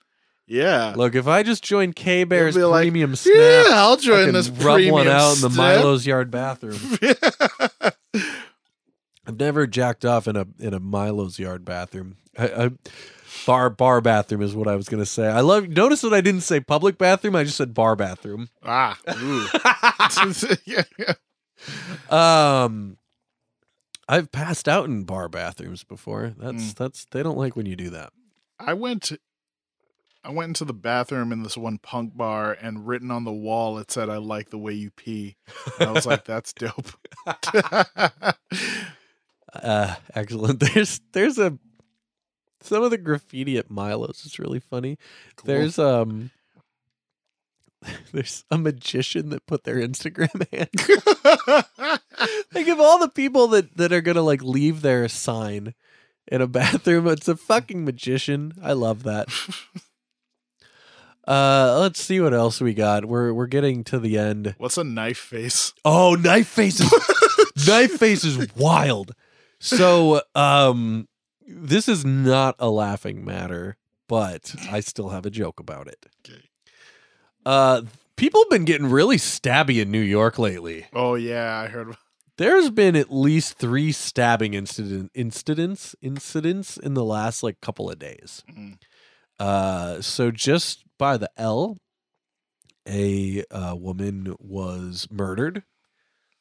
Yeah. 0.47 0.95
Look, 0.97 1.15
if 1.15 1.27
I 1.27 1.43
just 1.43 1.63
join 1.63 1.93
K 1.93 2.25
Bear's 2.25 2.57
like, 2.57 2.85
premium 2.85 3.15
yeah, 3.27 3.65
I'll 3.73 3.97
join 3.97 4.33
this 4.33 4.49
rub 4.49 4.77
premium 4.77 4.93
one 4.93 5.09
out 5.09 5.37
in 5.37 5.43
the. 5.43 5.51
Milo's 5.51 6.07
yard 6.07 6.31
bathroom. 6.31 6.79
I've 9.27 9.39
never 9.39 9.67
jacked 9.67 10.07
off 10.07 10.27
in 10.27 10.37
a 10.37 10.47
in 10.59 10.73
a 10.73 10.81
Milo's 10.81 11.39
yard 11.39 11.65
bathroom. 11.65 12.17
I, 12.39 12.47
I, 12.47 12.71
bar 13.49 13.71
bar 13.71 14.03
bathroom 14.03 14.43
is 14.43 14.55
what 14.55 14.69
I 14.69 14.77
was 14.77 14.89
gonna 14.91 15.07
say. 15.07 15.27
I 15.27 15.41
love. 15.41 15.69
Notice 15.69 16.03
that 16.03 16.13
I 16.13 16.21
didn't 16.21 16.43
say 16.43 16.61
public 16.61 16.99
bathroom. 16.99 17.35
I 17.35 17.45
just 17.45 17.57
said 17.57 17.73
bar 17.73 17.97
bathroom. 17.97 18.51
ah. 18.63 18.99
yeah, 20.67 20.83
yeah. 20.99 21.15
Um, 22.11 22.99
I've 24.09 24.31
passed 24.31 24.69
out 24.69 24.85
in 24.85 25.05
bar 25.05 25.29
bathrooms 25.29 25.83
before. 25.83 26.35
That's 26.39 26.73
Mm. 26.73 26.75
that's 26.77 27.05
they 27.07 27.23
don't 27.23 27.39
like 27.39 27.57
when 27.57 27.67
you 27.67 27.75
do 27.75 27.91
that. 27.91 28.13
I 28.61 28.75
went 28.75 29.11
I 30.23 30.31
went 30.31 30.51
into 30.51 30.65
the 30.67 30.75
bathroom 30.75 31.33
in 31.33 31.43
this 31.43 31.57
one 31.57 31.79
punk 31.79 32.17
bar 32.17 32.57
and 32.61 32.87
written 32.87 33.11
on 33.11 33.25
the 33.25 33.33
wall 33.33 33.79
it 33.79 33.91
said 33.91 34.09
I 34.11 34.19
like 34.19 34.51
the 34.51 34.59
way 34.59 34.73
you 34.75 34.91
pee. 34.91 35.37
And 35.81 35.89
I 35.89 35.93
was 35.93 36.07
like, 36.07 36.25
that's 36.27 36.53
dope. 36.53 36.93
Uh, 39.55 39.95
excellent. 40.15 40.61
There's 40.61 41.01
there's 41.13 41.39
a 41.39 41.59
some 42.61 42.83
of 42.83 42.91
the 42.91 42.99
graffiti 42.99 43.57
at 43.59 43.71
Milo's 43.71 44.25
is 44.25 44.39
really 44.39 44.61
funny. 44.61 44.99
There's 45.45 45.79
um 45.79 46.31
there's 48.13 48.45
a 48.51 48.59
magician 48.59 49.31
that 49.31 49.47
put 49.47 49.65
their 49.65 49.77
Instagram 49.77 50.47
handle. 50.53 51.99
like 52.55 52.69
of 52.69 52.81
all 52.81 52.99
the 52.99 53.09
people 53.09 53.49
that 53.49 53.77
that 53.77 53.93
are 53.93 54.01
gonna 54.01 54.23
like 54.23 54.43
leave 54.43 54.83
their 54.83 55.09
sign 55.09 55.75
in 56.27 56.41
a 56.43 56.47
bathroom, 56.47 57.07
it's 57.07 57.29
a 57.29 57.37
fucking 57.37 57.85
magician. 57.85 58.53
I 58.63 58.73
love 58.73 59.05
that. 59.05 59.29
Uh, 61.27 61.79
let's 61.81 62.01
see 62.01 62.21
what 62.21 62.33
else 62.33 62.59
we 62.59 62.73
got. 62.73 63.05
We're 63.05 63.35
we're 63.35 63.47
getting 63.47 63.85
to 63.85 63.99
the 63.99 64.17
end. 64.17 64.55
What's 64.57 64.79
a 64.79 64.85
knife 64.85 65.19
face? 65.19 65.75
Oh, 65.85 66.15
knife 66.15 66.49
face 66.49 66.81
is 66.81 67.67
knife 67.69 67.93
face 67.93 68.25
is 68.25 68.55
wild. 68.55 69.15
So, 69.61 70.23
um, 70.35 71.09
this 71.49 71.89
is 71.89 72.05
not 72.05 72.55
a 72.59 72.69
laughing 72.71 73.25
matter, 73.25 73.77
but 74.09 74.55
I 74.71 74.81
still 74.81 75.09
have 75.09 75.27
a 75.27 75.31
joke 75.31 75.59
about 75.61 75.89
it. 75.89 76.07
Okay. 76.27 76.43
Uh, 77.47 77.83
people 78.17 78.43
have 78.43 78.51
been 78.51 78.65
getting 78.65 78.91
really 78.91 79.17
stabby 79.17 79.81
in 79.81 79.91
New 79.91 80.01
York 80.01 80.39
lately. 80.39 80.87
Oh 80.93 81.15
yeah, 81.15 81.59
I 81.59 81.69
heard. 81.69 81.97
There's 82.37 82.71
been 82.71 82.95
at 82.95 83.13
least 83.13 83.59
three 83.59 83.91
stabbing 83.91 84.55
incident 84.55 85.11
incidents 85.15 85.97
incidents 86.01 86.77
in 86.77 86.95
the 86.95 87.05
last 87.05 87.43
like 87.43 87.61
couple 87.61 87.91
of 87.91 87.99
days. 87.99 88.45
Mhm. 88.51 88.79
Uh, 89.41 90.01
so 90.03 90.31
just 90.31 90.85
by 90.99 91.17
the 91.17 91.31
L, 91.37 91.79
a 92.87 93.45
uh, 93.51 93.75
woman 93.77 94.35
was 94.39 95.09
murdered. 95.11 95.65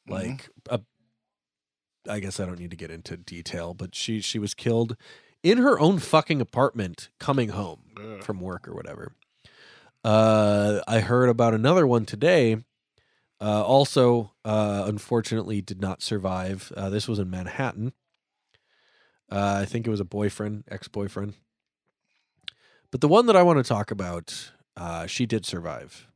Mhm. 0.07 0.11
Like 0.11 0.49
a, 0.69 0.81
I 2.09 2.19
guess 2.19 2.39
I 2.39 2.45
don't 2.45 2.59
need 2.59 2.71
to 2.71 2.77
get 2.77 2.91
into 2.91 3.17
detail, 3.17 3.73
but 3.73 3.95
she 3.95 4.21
she 4.21 4.39
was 4.39 4.53
killed 4.53 4.95
in 5.43 5.59
her 5.59 5.79
own 5.79 5.99
fucking 5.99 6.41
apartment 6.41 7.09
coming 7.19 7.49
home 7.49 7.79
Ugh. 7.97 8.23
from 8.23 8.39
work 8.39 8.67
or 8.67 8.73
whatever. 8.73 9.13
Uh, 10.03 10.79
I 10.87 10.99
heard 10.99 11.29
about 11.29 11.53
another 11.53 11.85
one 11.85 12.05
today. 12.05 12.63
Uh, 13.39 13.63
also, 13.63 14.31
uh, 14.45 14.83
unfortunately, 14.87 15.61
did 15.61 15.79
not 15.79 16.01
survive. 16.01 16.71
Uh, 16.75 16.89
this 16.89 17.07
was 17.07 17.19
in 17.19 17.29
Manhattan. 17.29 17.93
Uh, 19.31 19.59
I 19.61 19.65
think 19.65 19.85
it 19.85 19.89
was 19.89 19.99
a 19.99 20.05
boyfriend, 20.05 20.63
ex 20.69 20.87
boyfriend. 20.87 21.33
But 22.91 23.01
the 23.01 23.07
one 23.07 23.25
that 23.25 23.35
I 23.35 23.43
want 23.43 23.57
to 23.57 23.63
talk 23.63 23.91
about, 23.91 24.51
uh, 24.75 25.05
she 25.07 25.25
did 25.25 25.45
survive. 25.45 26.07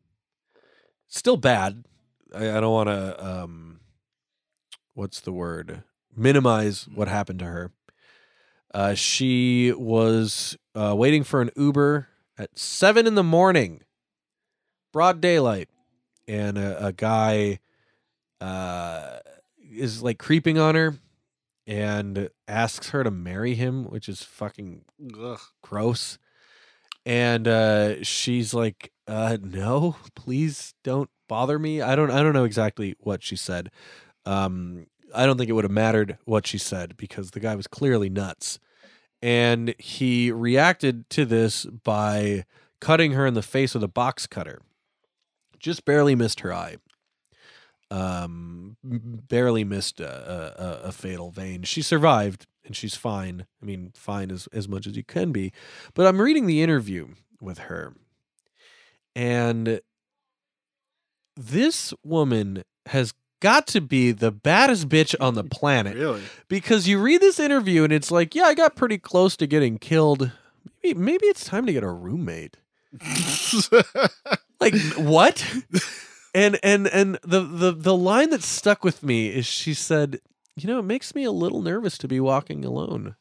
Still 1.08 1.38
bad. 1.38 1.86
I, 2.34 2.58
I 2.58 2.60
don't 2.62 2.72
want 2.72 2.90
to, 2.90 3.26
um, 3.26 3.71
what's 4.94 5.20
the 5.20 5.32
word? 5.32 5.84
Minimize 6.16 6.88
what 6.94 7.08
happened 7.08 7.40
to 7.40 7.46
her. 7.46 7.72
Uh, 8.74 8.94
she 8.94 9.74
was 9.74 10.58
uh, 10.76 10.96
waiting 10.96 11.24
for 11.24 11.42
an 11.42 11.52
Uber 11.56 12.08
at 12.38 12.58
seven 12.58 13.06
in 13.06 13.16
the 13.16 13.24
morning, 13.24 13.82
broad 14.94 15.20
daylight, 15.20 15.70
and 16.28 16.58
a, 16.58 16.88
a 16.88 16.94
guy 16.94 17.60
uh, 18.40 19.20
is 19.72 20.02
like 20.02 20.18
creeping 20.18 20.58
on 20.58 20.76
her 20.76 20.96
and 21.68 22.30
asks 22.48 22.90
her 22.90 23.04
to 23.04 23.12
marry 23.12 23.56
him, 23.56 23.86
which 23.86 24.10
is 24.10 24.24
fucking 24.24 24.84
ugh, 25.22 25.40
gross. 25.62 26.18
And 27.06 27.48
uh, 27.48 28.04
she's 28.04 28.54
like, 28.54 28.92
uh, 29.08 29.38
"No, 29.42 29.96
please 30.16 30.74
don't 30.84 31.10
bother 31.28 31.58
me." 31.58 31.82
I 31.82 31.96
don't, 31.96 32.12
I 32.12 32.22
don't 32.22 32.34
know 32.34 32.44
exactly 32.44 32.96
what 33.00 33.24
she 33.24 33.36
said. 33.36 33.72
Um, 34.26 34.88
I 35.14 35.26
don't 35.26 35.38
think 35.38 35.50
it 35.50 35.54
would 35.54 35.64
have 35.64 35.72
mattered 35.72 36.18
what 36.26 36.48
she 36.48 36.58
said 36.58 36.96
because 36.98 37.32
the 37.32 37.40
guy 37.40 37.56
was 37.56 37.68
clearly 37.68 38.10
nuts. 38.10 38.60
And 39.22 39.76
he 39.78 40.32
reacted 40.32 41.10
to 41.12 41.26
this 41.26 41.66
by 41.66 42.46
cutting 42.80 43.12
her 43.14 43.26
in 43.28 43.34
the 43.34 43.42
face 43.42 43.74
with 43.74 43.84
a 43.84 43.88
box 43.88 44.26
cutter. 44.26 44.62
Just 45.60 45.86
barely 45.86 46.16
missed 46.16 46.40
her 46.40 46.54
eye. 46.54 46.78
Um, 47.92 48.78
barely 48.84 49.64
missed 49.64 50.00
a, 50.00 50.84
a, 50.84 50.88
a 50.88 50.92
fatal 50.92 51.30
vein. 51.30 51.64
She 51.64 51.82
survived 51.82 52.48
and 52.66 52.76
she's 52.76 52.96
fine. 52.96 53.46
I 53.62 53.66
mean, 53.66 53.92
fine 53.96 54.32
as, 54.32 54.48
as 54.54 54.68
much 54.68 54.88
as 54.88 54.96
you 54.96 55.04
can 55.04 55.32
be. 55.32 55.52
But 55.94 56.08
I'm 56.08 56.22
reading 56.22 56.48
the 56.48 56.64
interview 56.64 57.10
with 57.42 57.60
her. 57.60 57.94
And 59.16 59.82
this 61.36 61.94
woman 62.04 62.64
has 62.88 63.14
got 63.42 63.68
to 63.68 63.82
be 63.82 64.12
the 64.14 64.32
baddest 64.32 64.88
bitch 64.88 65.14
on 65.20 65.34
the 65.34 65.44
planet 65.60 65.98
Really? 65.98 66.22
because 66.48 66.88
you 66.88 66.98
read 67.02 67.20
this 67.20 67.40
interview 67.40 67.84
and 67.84 67.92
it's 67.92 68.10
like, 68.12 68.34
yeah, 68.34 68.44
I 68.46 68.54
got 68.54 68.76
pretty 68.78 68.98
close 68.98 69.36
to 69.38 69.48
getting 69.48 69.78
killed. 69.78 70.32
Maybe, 70.82 70.98
maybe 70.98 71.26
it's 71.28 71.44
time 71.46 71.66
to 71.66 71.74
get 71.74 71.84
a 71.84 71.90
roommate. 71.92 72.56
Like 74.60 74.76
what? 74.96 75.46
and 76.34 76.60
and 76.64 76.88
and 76.88 77.18
the 77.24 77.42
the 77.42 77.72
the 77.72 77.96
line 77.98 78.30
that 78.30 78.44
stuck 78.44 78.84
with 78.84 79.02
me 79.04 79.28
is 79.30 79.46
she 79.46 79.74
said, 79.74 80.20
"You 80.56 80.68
know, 80.68 80.80
it 80.80 80.84
makes 80.86 81.16
me 81.16 81.24
a 81.24 81.32
little 81.32 81.62
nervous 81.62 81.98
to 82.00 82.08
be 82.08 82.20
walking 82.20 82.64
alone." 82.64 83.16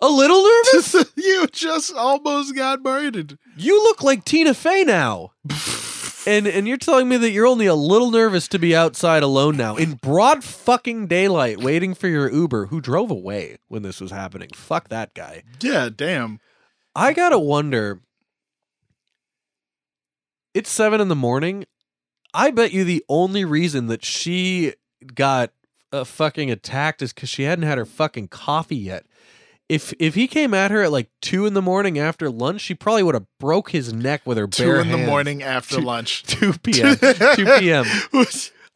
A 0.00 0.08
little 0.08 0.42
nervous? 0.42 0.94
you 1.16 1.46
just 1.52 1.94
almost 1.94 2.56
got 2.56 2.82
murdered. 2.82 3.38
you 3.56 3.80
look 3.84 4.02
like 4.02 4.24
Tina 4.24 4.52
Fey 4.54 4.82
now. 4.82 5.32
And 6.26 6.46
and 6.46 6.68
you're 6.68 6.76
telling 6.76 7.08
me 7.08 7.16
that 7.16 7.30
you're 7.30 7.46
only 7.46 7.66
a 7.66 7.74
little 7.74 8.10
nervous 8.10 8.46
to 8.48 8.58
be 8.58 8.76
outside 8.76 9.22
alone 9.22 9.56
now 9.56 9.76
in 9.76 9.94
broad 9.94 10.44
fucking 10.44 11.08
daylight 11.08 11.58
waiting 11.58 11.94
for 11.94 12.06
your 12.06 12.30
Uber 12.30 12.66
who 12.66 12.80
drove 12.80 13.10
away 13.10 13.58
when 13.68 13.82
this 13.82 14.00
was 14.00 14.12
happening. 14.12 14.50
Fuck 14.54 14.88
that 14.88 15.14
guy. 15.14 15.42
Yeah, 15.60 15.88
damn. 15.94 16.38
I 16.94 17.12
gotta 17.12 17.38
wonder. 17.38 18.02
It's 20.54 20.70
seven 20.70 21.00
in 21.00 21.08
the 21.08 21.16
morning. 21.16 21.64
I 22.34 22.50
bet 22.50 22.72
you 22.72 22.84
the 22.84 23.04
only 23.08 23.44
reason 23.44 23.88
that 23.88 24.04
she 24.04 24.74
got 25.14 25.50
uh, 25.92 26.04
fucking 26.04 26.50
attacked 26.50 27.02
is 27.02 27.12
because 27.12 27.28
she 27.28 27.42
hadn't 27.42 27.66
had 27.66 27.78
her 27.78 27.84
fucking 27.84 28.28
coffee 28.28 28.76
yet. 28.76 29.06
If 29.72 29.94
if 29.98 30.14
he 30.14 30.28
came 30.28 30.52
at 30.52 30.70
her 30.70 30.82
at 30.82 30.92
like 30.92 31.08
two 31.22 31.46
in 31.46 31.54
the 31.54 31.62
morning 31.62 31.98
after 31.98 32.28
lunch, 32.28 32.60
she 32.60 32.74
probably 32.74 33.02
would 33.04 33.14
have 33.14 33.24
broke 33.40 33.70
his 33.70 33.90
neck 33.90 34.20
with 34.26 34.36
her 34.36 34.46
Two 34.46 34.64
bare 34.64 34.80
in 34.80 34.90
the 34.90 34.98
morning 34.98 35.42
after 35.42 35.76
Two- 35.76 35.80
lunch. 35.80 36.22
two 36.26 36.52
p.m. 36.62 36.94
two 36.98 37.46
p.m. 37.58 37.86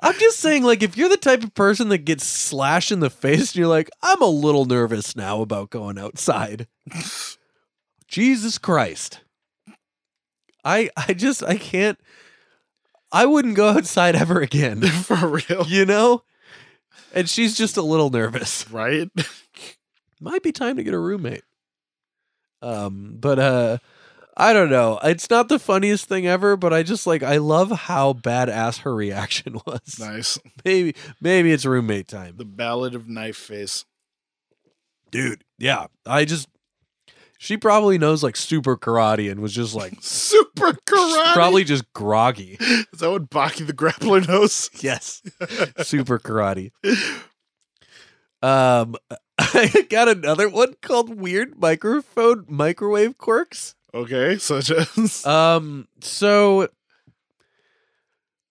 I'm 0.00 0.18
just 0.18 0.38
saying, 0.40 0.62
like, 0.62 0.82
if 0.82 0.96
you're 0.96 1.10
the 1.10 1.18
type 1.18 1.44
of 1.44 1.52
person 1.54 1.90
that 1.90 2.06
gets 2.06 2.24
slashed 2.24 2.92
in 2.92 3.00
the 3.00 3.10
face 3.10 3.50
and 3.52 3.56
you're 3.56 3.68
like, 3.68 3.90
I'm 4.02 4.22
a 4.22 4.26
little 4.26 4.64
nervous 4.64 5.14
now 5.14 5.42
about 5.42 5.68
going 5.68 5.98
outside. 5.98 6.66
Jesus 8.08 8.56
Christ. 8.56 9.20
I 10.64 10.88
I 10.96 11.12
just 11.12 11.42
I 11.42 11.58
can't 11.58 11.98
I 13.12 13.26
wouldn't 13.26 13.54
go 13.54 13.68
outside 13.68 14.16
ever 14.16 14.40
again. 14.40 14.80
For 14.80 15.28
real. 15.28 15.66
You 15.66 15.84
know? 15.84 16.22
And 17.12 17.28
she's 17.28 17.54
just 17.54 17.76
a 17.76 17.82
little 17.82 18.08
nervous. 18.08 18.70
Right? 18.70 19.10
Might 20.20 20.42
be 20.42 20.52
time 20.52 20.76
to 20.76 20.82
get 20.84 20.94
a 20.94 20.98
roommate. 20.98 21.42
Um, 22.62 23.16
but 23.20 23.38
uh 23.38 23.78
I 24.38 24.52
don't 24.52 24.68
know. 24.68 24.98
It's 25.02 25.30
not 25.30 25.48
the 25.48 25.58
funniest 25.58 26.06
thing 26.10 26.26
ever, 26.26 26.58
but 26.58 26.70
I 26.72 26.82
just 26.82 27.06
like 27.06 27.22
I 27.22 27.38
love 27.38 27.70
how 27.70 28.12
badass 28.12 28.80
her 28.80 28.94
reaction 28.94 29.58
was. 29.66 29.98
Nice. 29.98 30.38
Maybe 30.64 30.94
maybe 31.20 31.52
it's 31.52 31.64
roommate 31.64 32.08
time. 32.08 32.36
The 32.36 32.44
Ballad 32.44 32.94
of 32.94 33.08
Knife 33.08 33.36
Face. 33.36 33.84
Dude, 35.10 35.42
yeah. 35.58 35.86
I 36.04 36.24
just 36.26 36.48
she 37.38 37.56
probably 37.56 37.96
knows 37.98 38.22
like 38.22 38.36
super 38.36 38.76
karate 38.76 39.30
and 39.30 39.40
was 39.40 39.54
just 39.54 39.74
like 39.74 39.94
Super 40.00 40.72
karate. 40.86 41.32
probably 41.34 41.64
just 41.64 41.90
groggy. 41.94 42.56
Is 42.60 42.86
that 43.00 43.10
what 43.10 43.30
Baki 43.30 43.66
the 43.66 43.72
Grappler 43.74 44.26
knows? 44.26 44.70
Yes. 44.80 45.22
super 45.82 46.18
karate. 46.18 46.72
Um 48.42 48.96
I 49.54 49.86
got 49.90 50.08
another 50.08 50.48
one 50.48 50.74
called 50.82 51.18
Weird 51.18 51.60
Microphone 51.60 52.44
Microwave 52.48 53.18
Quirks. 53.18 53.74
Okay, 53.94 54.38
such 54.38 54.70
as. 54.70 55.24
Um, 55.26 55.88
so 56.00 56.68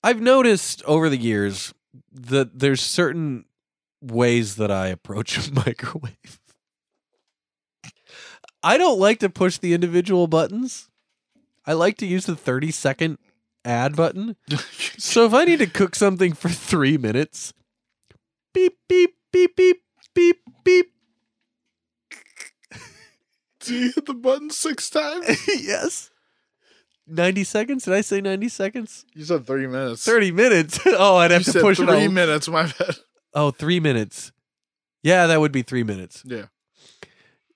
I've 0.03 0.21
noticed 0.21 0.83
over 0.85 1.09
the 1.09 1.17
years 1.17 1.73
that 2.11 2.59
there's 2.59 2.81
certain 2.81 3.45
ways 4.01 4.55
that 4.55 4.71
I 4.71 4.87
approach 4.87 5.37
a 5.37 5.53
microwave. 5.65 6.39
I 8.63 8.77
don't 8.77 8.99
like 8.99 9.19
to 9.19 9.29
push 9.29 9.57
the 9.57 9.73
individual 9.73 10.27
buttons. 10.27 10.89
I 11.65 11.73
like 11.73 11.97
to 11.97 12.05
use 12.05 12.25
the 12.25 12.35
30 12.35 12.71
second 12.71 13.17
add 13.63 13.95
button. 13.95 14.35
So 14.97 15.25
if 15.25 15.33
I 15.33 15.45
need 15.45 15.59
to 15.59 15.67
cook 15.67 15.95
something 15.95 16.33
for 16.33 16.49
three 16.49 16.97
minutes, 16.97 17.53
beep, 18.53 18.77
beep, 18.87 19.15
beep, 19.31 19.55
beep, 19.55 19.81
beep, 20.13 20.41
beep. 20.65 20.91
Do 23.61 23.73
you 23.73 23.91
hit 23.95 24.05
the 24.05 24.13
button 24.13 24.49
six 24.49 24.89
times? 24.89 25.25
yes. 25.47 26.11
90 27.07 27.43
seconds? 27.45 27.85
Did 27.85 27.93
I 27.93 28.01
say 28.01 28.19
90 28.19 28.49
seconds? 28.49 29.05
You 29.13 29.23
said 29.23 29.45
thirty 29.45 29.67
minutes. 29.67 30.03
30 30.03 30.31
minutes. 30.31 30.79
oh, 30.85 31.17
I'd 31.17 31.29
You 31.31 31.35
have 31.35 31.43
to 31.45 31.51
said 31.51 31.61
push 31.61 31.79
it 31.79 31.85
three 31.87 32.07
minutes. 32.09 32.47
My 32.49 32.63
bad. 32.63 32.95
Oh, 33.33 33.51
three 33.51 33.79
minutes. 33.79 34.31
Yeah, 35.03 35.27
that 35.27 35.39
would 35.39 35.51
be 35.51 35.61
three 35.61 35.83
minutes. 35.83 36.23
Yeah. 36.25 36.45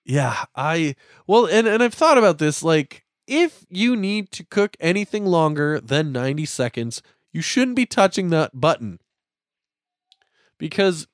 Yeah, 0.06 0.46
I 0.56 0.96
well, 1.28 1.46
and 1.46 1.68
and 1.68 1.84
I've 1.84 1.94
thought 1.94 2.18
about 2.18 2.40
this. 2.40 2.64
Like, 2.64 3.06
if 3.28 3.66
you 3.70 3.96
need 3.96 4.32
to 4.32 4.44
cook 4.44 4.76
anything 4.80 5.26
longer 5.26 5.80
than 5.80 6.12
ninety 6.12 6.46
seconds, 6.46 7.04
you 7.32 7.42
shouldn't 7.44 7.76
be 7.76 7.86
touching 7.86 8.30
that 8.30 8.60
button 8.60 9.00
because 10.58 11.08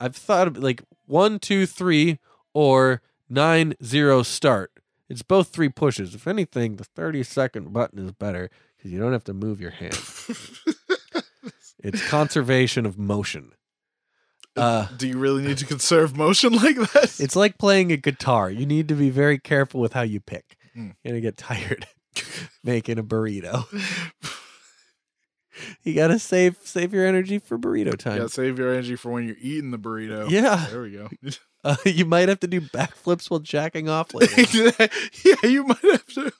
I've 0.00 0.16
thought 0.16 0.48
of 0.48 0.56
like 0.56 0.82
one, 1.10 1.38
two, 1.38 1.66
three, 1.66 2.18
or 2.54 3.02
nine, 3.28 3.74
zero, 3.84 4.22
start. 4.22 4.72
It's 5.08 5.22
both 5.22 5.48
three 5.48 5.68
pushes. 5.68 6.14
If 6.14 6.26
anything, 6.26 6.76
the 6.76 6.84
thirty 6.84 7.22
second 7.22 7.72
button 7.72 7.98
is 7.98 8.12
better 8.12 8.48
because 8.76 8.92
you 8.92 8.98
don't 9.00 9.12
have 9.12 9.24
to 9.24 9.34
move 9.34 9.60
your 9.60 9.72
hand. 9.72 9.98
it's 11.82 12.06
conservation 12.08 12.86
of 12.86 12.98
motion. 12.98 13.52
Uh, 14.56 14.88
Do 14.96 15.06
you 15.08 15.16
really 15.18 15.42
need 15.42 15.58
to 15.58 15.66
conserve 15.66 16.16
motion 16.16 16.52
like 16.52 16.76
that? 16.76 17.16
it's 17.20 17.36
like 17.36 17.56
playing 17.58 17.92
a 17.92 17.96
guitar. 17.96 18.50
You 18.50 18.66
need 18.66 18.88
to 18.88 18.94
be 18.94 19.10
very 19.10 19.38
careful 19.38 19.80
with 19.80 19.92
how 19.92 20.02
you 20.02 20.20
pick. 20.20 20.56
Hmm. 20.74 20.90
You're 21.02 21.12
gonna 21.12 21.20
get 21.20 21.36
tired 21.36 21.86
making 22.64 22.98
a 22.98 23.02
burrito. 23.04 23.64
You 25.82 25.94
gotta 25.94 26.18
save 26.18 26.56
save 26.64 26.92
your 26.92 27.06
energy 27.06 27.38
for 27.38 27.58
burrito 27.58 27.96
time. 27.96 28.20
Yeah, 28.20 28.26
save 28.26 28.58
your 28.58 28.72
energy 28.72 28.96
for 28.96 29.10
when 29.10 29.26
you're 29.26 29.36
eating 29.40 29.70
the 29.70 29.78
burrito. 29.78 30.28
Yeah, 30.30 30.66
There 30.70 30.82
we 30.82 30.90
go. 30.92 31.08
uh, 31.64 31.76
you 31.84 32.04
might 32.04 32.28
have 32.28 32.40
to 32.40 32.46
do 32.46 32.60
backflips 32.60 33.30
while 33.30 33.40
jacking 33.40 33.88
off 33.88 34.14
later. 34.14 34.72
yeah, 35.24 35.48
you 35.48 35.64
might 35.64 35.82
have 35.82 36.06
to 36.06 36.32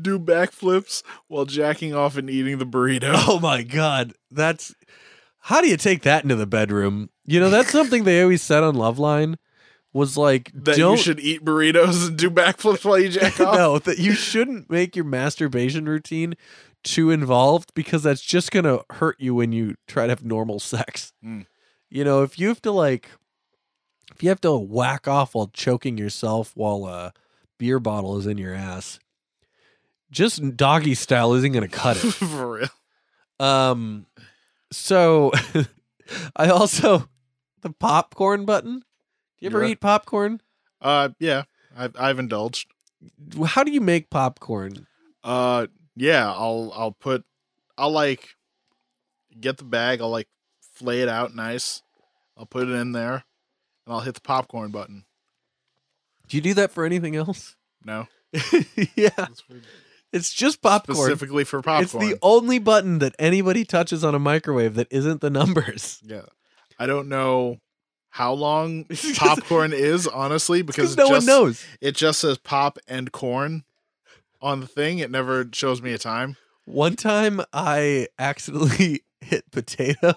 do 0.00 0.18
backflips 0.18 1.02
while 1.28 1.44
jacking 1.44 1.94
off 1.94 2.16
and 2.16 2.30
eating 2.30 2.58
the 2.58 2.66
burrito. 2.66 3.12
oh 3.14 3.38
my 3.40 3.62
god, 3.62 4.14
that's 4.30 4.74
how 5.40 5.60
do 5.60 5.68
you 5.68 5.76
take 5.76 6.02
that 6.02 6.22
into 6.24 6.36
the 6.36 6.46
bedroom? 6.46 7.10
You 7.24 7.40
know, 7.40 7.50
that's 7.50 7.70
something 7.70 8.04
they 8.04 8.22
always 8.22 8.42
said 8.42 8.62
on 8.62 8.74
Loveline 8.74 9.36
was 9.92 10.16
like, 10.16 10.50
that 10.54 10.76
don't 10.76 10.96
you 10.96 11.02
should 11.02 11.20
eat 11.20 11.44
burritos 11.44 12.08
and 12.08 12.18
do 12.18 12.30
backflips 12.30 12.84
while 12.84 12.98
you 12.98 13.08
jack 13.08 13.40
off. 13.40 13.54
no, 13.56 13.78
that 13.78 13.98
you 13.98 14.12
shouldn't 14.12 14.68
make 14.68 14.94
your 14.94 15.04
masturbation 15.04 15.86
routine 15.86 16.34
too 16.86 17.10
involved 17.10 17.74
because 17.74 18.04
that's 18.04 18.22
just 18.22 18.52
gonna 18.52 18.78
hurt 18.90 19.16
you 19.18 19.34
when 19.34 19.50
you 19.50 19.74
try 19.88 20.06
to 20.06 20.12
have 20.12 20.24
normal 20.24 20.60
sex. 20.60 21.12
Mm. 21.22 21.46
You 21.90 22.04
know, 22.04 22.22
if 22.22 22.38
you 22.38 22.48
have 22.48 22.62
to 22.62 22.70
like, 22.70 23.10
if 24.14 24.22
you 24.22 24.28
have 24.28 24.40
to 24.42 24.56
whack 24.56 25.08
off 25.08 25.34
while 25.34 25.50
choking 25.52 25.98
yourself 25.98 26.52
while 26.54 26.86
a 26.86 27.12
beer 27.58 27.80
bottle 27.80 28.16
is 28.18 28.26
in 28.26 28.38
your 28.38 28.54
ass, 28.54 29.00
just 30.12 30.56
doggy 30.56 30.94
style 30.94 31.34
isn't 31.34 31.52
gonna 31.52 31.68
cut 31.68 31.96
it. 31.96 32.00
For 32.12 32.52
real. 32.52 32.68
Um, 33.40 34.06
so 34.70 35.32
I 36.36 36.48
also 36.48 37.08
the 37.62 37.70
popcorn 37.70 38.44
button. 38.44 38.78
Do 38.78 38.84
you 39.40 39.48
ever 39.48 39.64
eat 39.64 39.80
popcorn? 39.80 40.40
Uh, 40.80 41.08
yeah, 41.18 41.42
I've 41.76 41.96
I've 41.98 42.18
indulged. 42.20 42.68
How 43.44 43.64
do 43.64 43.72
you 43.72 43.80
make 43.80 44.08
popcorn? 44.08 44.86
Uh, 45.24 45.66
yeah, 45.96 46.30
I'll 46.30 46.72
I'll 46.74 46.92
put 46.92 47.24
I'll 47.76 47.90
like 47.90 48.28
get 49.38 49.56
the 49.58 49.64
bag. 49.64 50.00
I'll 50.00 50.10
like 50.10 50.28
flay 50.74 51.00
it 51.02 51.08
out 51.08 51.34
nice. 51.34 51.82
I'll 52.36 52.46
put 52.46 52.68
it 52.68 52.72
in 52.72 52.92
there, 52.92 53.24
and 53.86 53.94
I'll 53.94 54.00
hit 54.00 54.14
the 54.14 54.20
popcorn 54.20 54.70
button. 54.70 55.04
Do 56.28 56.36
you 56.36 56.42
do 56.42 56.54
that 56.54 56.70
for 56.70 56.84
anything 56.84 57.16
else? 57.16 57.56
No, 57.84 58.08
yeah, 58.96 59.10
It's 59.30 59.44
it's 60.12 60.32
just 60.34 60.60
popcorn. 60.60 60.96
specifically 60.98 61.44
for 61.44 61.62
popcorn. 61.62 61.84
It's 61.84 61.92
the 61.92 62.18
only 62.20 62.58
button 62.58 62.98
that 62.98 63.14
anybody 63.16 63.64
touches 63.64 64.02
on 64.02 64.12
a 64.12 64.18
microwave 64.18 64.74
that 64.74 64.88
isn't 64.90 65.20
the 65.20 65.30
numbers. 65.30 66.00
yeah, 66.04 66.22
I 66.80 66.86
don't 66.86 67.08
know 67.08 67.60
how 68.10 68.32
long 68.32 68.86
popcorn 69.16 69.72
is 69.72 70.08
honestly 70.08 70.62
because 70.62 70.96
Because 70.96 71.08
no 71.10 71.14
it 71.14 71.18
one 71.18 71.26
knows. 71.26 71.64
It 71.80 71.94
just 71.94 72.18
says 72.18 72.38
pop 72.38 72.78
and 72.88 73.12
corn 73.12 73.62
on 74.46 74.60
the 74.60 74.66
thing. 74.68 75.00
It 75.00 75.10
never 75.10 75.48
shows 75.52 75.82
me 75.82 75.92
a 75.92 75.98
time. 75.98 76.36
One 76.64 76.94
time 76.94 77.40
I 77.52 78.06
accidentally 78.18 79.02
hit 79.20 79.50
potato. 79.50 80.14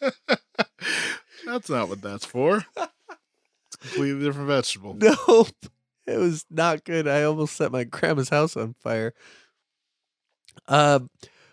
That's 1.46 1.68
not 1.68 1.88
what 1.88 2.00
that's 2.00 2.24
for. 2.24 2.64
It's 2.76 3.74
a 3.74 3.78
completely 3.78 4.24
different 4.24 4.46
vegetable. 4.46 4.94
nope. 5.00 5.48
It 6.06 6.16
was 6.16 6.44
not 6.48 6.84
good. 6.84 7.08
I 7.08 7.24
almost 7.24 7.56
set 7.56 7.72
my 7.72 7.82
grandma's 7.84 8.28
house 8.28 8.56
on 8.56 8.74
fire. 8.80 9.14
Um 10.68 11.10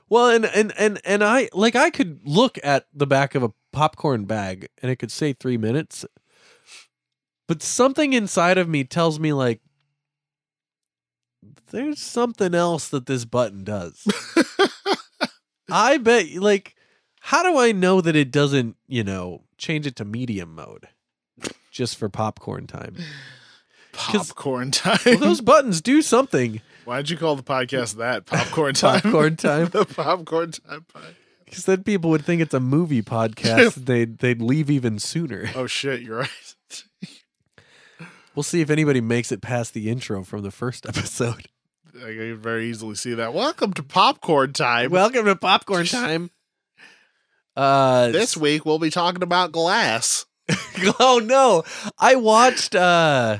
well 0.07 0.29
and 0.29 0.45
and 0.45 0.71
and 0.77 1.01
and 1.03 1.23
I 1.23 1.49
like 1.51 1.75
I 1.75 1.89
could 1.89 2.19
look 2.25 2.59
at 2.63 2.85
the 2.93 3.07
back 3.07 3.33
of 3.33 3.41
a 3.41 3.53
popcorn 3.71 4.25
bag 4.25 4.67
and 4.81 4.91
it 4.91 4.97
could 4.97 5.11
say 5.11 5.33
3 5.33 5.57
minutes. 5.57 6.05
But 7.47 7.63
something 7.63 8.13
inside 8.13 8.57
of 8.57 8.69
me 8.69 8.83
tells 8.83 9.19
me 9.19 9.33
like 9.33 9.61
there's 11.71 11.99
something 11.99 12.53
else 12.55 12.87
that 12.89 13.05
this 13.05 13.25
button 13.25 13.63
does. 13.63 14.05
I 15.71 15.97
bet 15.97 16.33
like 16.35 16.75
how 17.19 17.43
do 17.43 17.57
I 17.59 17.71
know 17.73 17.99
that 18.01 18.15
it 18.15 18.31
doesn't, 18.31 18.77
you 18.87 19.03
know, 19.03 19.43
change 19.57 19.85
it 19.85 19.95
to 19.97 20.05
medium 20.05 20.55
mode 20.55 20.87
just 21.71 21.97
for 21.97 22.07
popcorn 22.09 22.67
time? 22.67 22.95
Popcorn 23.91 24.71
time. 24.71 24.99
Well, 25.05 25.17
those 25.17 25.41
buttons 25.41 25.81
do 25.81 26.01
something. 26.01 26.61
Why'd 26.85 27.09
you 27.09 27.17
call 27.17 27.35
the 27.35 27.43
podcast 27.43 27.95
that? 27.97 28.25
Popcorn 28.27 28.75
time. 28.75 29.01
Popcorn 29.01 29.35
time. 29.37 29.65
the 29.69 29.83
popcorn 29.85 30.51
time. 30.51 30.85
Because 31.43 31.65
then 31.65 31.83
people 31.83 32.09
would 32.11 32.23
think 32.23 32.41
it's 32.41 32.53
a 32.53 32.59
movie 32.61 33.01
podcast. 33.01 33.85
they'd 33.85 34.19
they'd 34.19 34.41
leave 34.41 34.69
even 34.69 34.99
sooner. 34.99 35.49
Oh 35.55 35.67
shit, 35.67 36.01
you're 36.01 36.19
right. 36.19 36.83
We'll 38.35 38.43
see 38.43 38.61
if 38.61 38.69
anybody 38.69 39.01
makes 39.01 39.31
it 39.31 39.41
past 39.41 39.73
the 39.73 39.89
intro 39.89 40.23
from 40.23 40.43
the 40.43 40.51
first 40.51 40.85
episode. 40.85 41.47
I 42.03 42.13
can 42.13 42.37
very 42.37 42.69
easily 42.69 42.95
see 42.95 43.15
that. 43.15 43.33
Welcome 43.33 43.73
to 43.73 43.83
popcorn 43.83 44.53
time. 44.53 44.91
Welcome 44.91 45.25
to 45.25 45.35
popcorn 45.35 45.85
time. 45.87 46.29
Uh, 47.55 48.09
this 48.09 48.37
week 48.37 48.65
we'll 48.65 48.77
be 48.77 48.91
talking 48.91 49.23
about 49.23 49.51
glass. 49.51 50.25
oh 50.99 51.19
no, 51.23 51.63
I 51.97 52.15
watched 52.15 52.75
uh, 52.75 53.39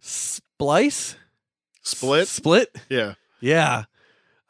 Splice 0.00 1.16
Split. 1.82 2.28
Split. 2.28 2.74
Yeah. 2.88 3.14
Yeah, 3.40 3.84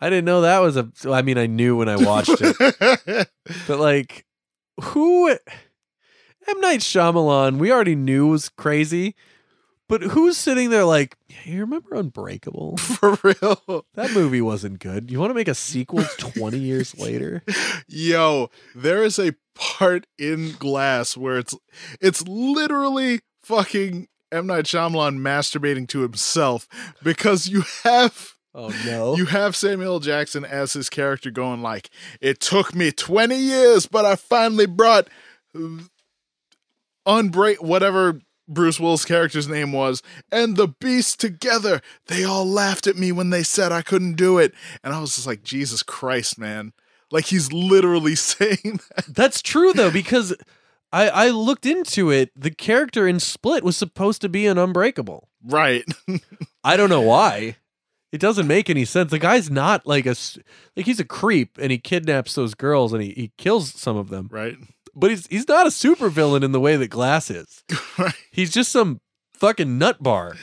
I 0.01 0.09
didn't 0.09 0.25
know 0.25 0.43
that 0.43 0.61
was 0.61 0.77
a. 0.77 0.89
I 1.07 1.23
mean, 1.23 1.37
I 1.37 1.47
knew 1.47 1.77
when 1.77 1.89
I 1.89 1.97
watched 1.97 2.37
it. 2.41 3.29
But 3.67 3.79
like, 3.79 4.25
who 4.81 5.29
M 5.29 6.61
Night 6.61 6.81
Shyamalan? 6.81 7.59
We 7.59 7.73
already 7.73 7.97
knew 7.97 8.29
was 8.29 8.49
crazy, 8.49 9.17
but 9.89 10.03
who's 10.03 10.37
sitting 10.37 10.71
there 10.71 10.85
like, 10.85 11.17
"Yeah, 11.29 11.53
you 11.53 11.61
remember 11.61 11.95
Unbreakable? 11.95 12.77
For 12.79 13.19
real. 13.23 13.85
That 13.95 14.13
movie 14.13 14.41
wasn't 14.41 14.79
good. 14.79 15.11
You 15.11 15.21
want 15.21 15.31
to 15.31 15.35
make 15.35 15.49
a 15.49 15.55
sequel 15.55 16.05
twenty 16.19 16.59
years 16.59 16.97
later? 16.99 17.43
Yo, 17.87 18.51
there 18.75 19.03
is 19.03 19.19
a 19.19 19.35
part 19.55 20.07
in 20.19 20.53
Glass 20.53 21.17
where 21.17 21.39
it's 21.39 21.55
it's 22.01 22.23
literally 22.27 23.21
fucking 23.43 24.09
M 24.33 24.47
Night 24.47 24.65
Shyamalan 24.65 25.19
masturbating 25.19 25.89
to 25.89 26.01
himself 26.01 26.67
because 27.03 27.49
you 27.49 27.65
have 27.83 28.35
Oh 28.55 28.73
no! 28.87 29.17
you 29.17 29.27
have 29.27 29.57
Samuel 29.57 29.99
Jackson 30.01 30.45
as 30.45 30.73
his 30.75 30.89
character 30.89 31.31
going 31.31 31.61
like, 31.61 31.91
"It 32.21 32.41
took 32.41 32.75
me 32.75 32.93
20 32.93 33.37
years, 33.37 33.87
but 33.87 34.05
I 34.05 34.15
finally 34.17 34.67
brought 34.67 35.09
uh, 35.57 35.79
unbreak 37.07 37.61
whatever 37.61 38.21
Bruce 38.49 38.79
Willis' 38.79 39.05
character's 39.05 39.49
name 39.49 39.73
was, 39.73 40.03
and 40.31 40.57
the 40.57 40.69
Beast 40.69 41.21
together. 41.21 41.81
They 42.07 42.25
all 42.25 42.47
laughed 42.47 42.87
at 42.87 42.97
me 42.97 43.13
when 43.13 43.31
they 43.31 43.43
said 43.43 43.73
I 43.73 43.83
couldn't 43.83 44.15
do 44.17 44.39
it, 44.39 44.53
and 44.83 44.93
I 44.95 45.01
was 45.01 45.15
just 45.15 45.27
like, 45.27 45.43
Jesus 45.43 45.83
Christ, 45.83 46.39
man! 46.39 46.73
Like 47.11 47.27
he's 47.27 47.53
literally 47.53 48.15
saying 48.17 48.81
that. 48.95 49.07
That's 49.09 49.41
true 49.43 49.73
though 49.73 49.91
because 49.91 50.35
I 50.93 51.09
I 51.09 51.29
looked 51.31 51.67
into 51.67 52.11
it. 52.11 52.31
The 52.37 52.51
character 52.51 53.07
in 53.09 53.21
Split 53.21 53.65
was 53.65 53.77
supposed 53.77 54.21
to 54.23 54.29
be 54.29 54.47
an 54.47 54.59
Unbreakable. 54.59 55.29
Right? 55.45 55.85
I 56.65 56.77
don't 56.77 56.91
know 56.91 57.01
why. 57.03 57.57
It 58.13 58.21
doesn't 58.21 58.47
make 58.47 58.71
any 58.71 58.85
sense. 58.85 59.11
The 59.11 59.19
guy's 59.19 59.51
not 59.51 59.87
like 59.87 60.07
a 60.07 60.11
s- 60.11 60.39
like 60.77 60.87
he's 60.87 61.01
a 61.01 61.05
creep 61.05 61.59
and 61.61 61.73
he 61.73 61.79
kidnaps 61.79 62.35
those 62.37 62.55
girls 62.55 62.93
and 62.93 63.03
he, 63.03 63.11
he 63.11 63.33
kills 63.37 63.73
some 63.75 63.97
of 63.97 64.09
them. 64.09 64.29
right? 64.31 64.57
But 64.97 65.11
he's 65.11 65.27
he's 65.27 65.49
not 65.49 65.67
a 65.67 65.71
supervillain 65.71 66.43
in 66.45 66.53
the 66.53 66.61
way 66.61 66.77
that 66.77 66.89
Glass 66.89 67.31
is. 67.31 67.63
Right. 67.99 68.15
He's 68.33 68.53
just 68.53 68.73
some 68.73 69.01
fucking 69.35 69.79
nut 69.79 70.03
bar. 70.03 70.35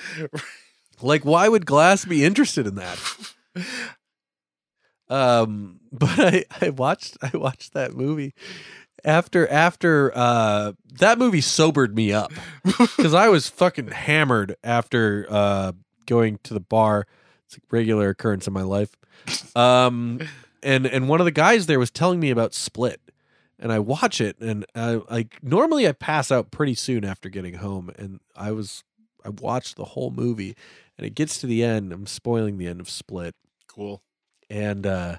Like 1.02 1.26
why 1.26 1.50
would 1.50 1.66
Glass 1.66 2.06
be 2.06 2.24
interested 2.24 2.66
in 2.68 2.76
that? 2.76 2.98
Um 5.10 5.80
but 5.92 6.20
I 6.20 6.46
I 6.62 6.70
watched 6.70 7.18
I 7.22 7.36
watched 7.36 7.74
that 7.74 7.94
movie 7.94 8.34
after 9.04 9.46
after 9.50 10.12
uh 10.16 10.72
that 11.00 11.18
movie 11.18 11.42
sobered 11.42 11.96
me 11.96 12.14
up 12.14 12.32
cuz 12.98 13.14
I 13.14 13.28
was 13.28 13.50
fucking 13.50 13.90
hammered 13.90 14.56
after 14.64 15.26
uh 15.30 15.74
going 16.06 16.40
to 16.44 16.54
the 16.54 16.60
bar 16.62 17.08
It's 17.48 17.58
a 17.58 17.60
regular 17.72 18.10
occurrence 18.10 18.48
in 18.48 18.54
my 18.54 18.64
life. 18.64 18.96
Um, 19.56 20.22
and 20.64 20.86
and 20.86 21.10
one 21.10 21.20
of 21.20 21.26
the 21.26 21.32
guys 21.32 21.66
there 21.66 21.80
was 21.80 21.92
telling 21.92 22.20
me 22.20 22.30
about 22.32 22.54
Split, 22.54 23.02
and 23.62 23.72
I 23.72 23.80
watch 23.80 24.20
it, 24.20 24.38
and 24.42 24.66
I, 24.76 25.02
like 25.10 25.38
normally 25.42 25.88
I 25.88 25.94
pass 25.94 26.32
out 26.32 26.52
pretty 26.52 26.74
soon 26.76 27.06
after 27.06 27.30
getting 27.30 27.54
home, 27.56 27.92
and 27.98 28.20
I 28.36 28.52
was 28.52 28.84
I 29.24 29.30
watched 29.30 29.76
the 29.78 29.86
whole 29.86 30.12
movie, 30.12 30.56
and 30.98 31.06
it 31.08 31.16
gets 31.16 31.40
to 31.40 31.48
the 31.48 31.64
end. 31.64 31.94
I'm 31.94 32.08
spoiling 32.08 32.58
the 32.58 32.68
end 32.68 32.82
of 32.82 32.90
Split, 32.90 33.36
Cool. 33.68 34.02
and 34.50 34.86
uh, 34.86 35.18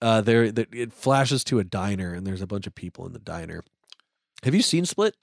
uh, 0.00 0.20
there 0.20 0.50
there- 0.52 0.66
it 0.72 0.92
flashes 0.92 1.44
to 1.44 1.58
a 1.58 1.64
diner, 1.64 2.12
and 2.14 2.26
there's 2.26 2.42
a 2.42 2.46
bunch 2.46 2.66
of 2.66 2.74
people 2.74 3.06
in 3.06 3.12
the 3.12 3.18
diner. 3.18 3.64
Have 4.42 4.54
you 4.54 4.62
seen 4.62 4.84
Split? 4.84 5.16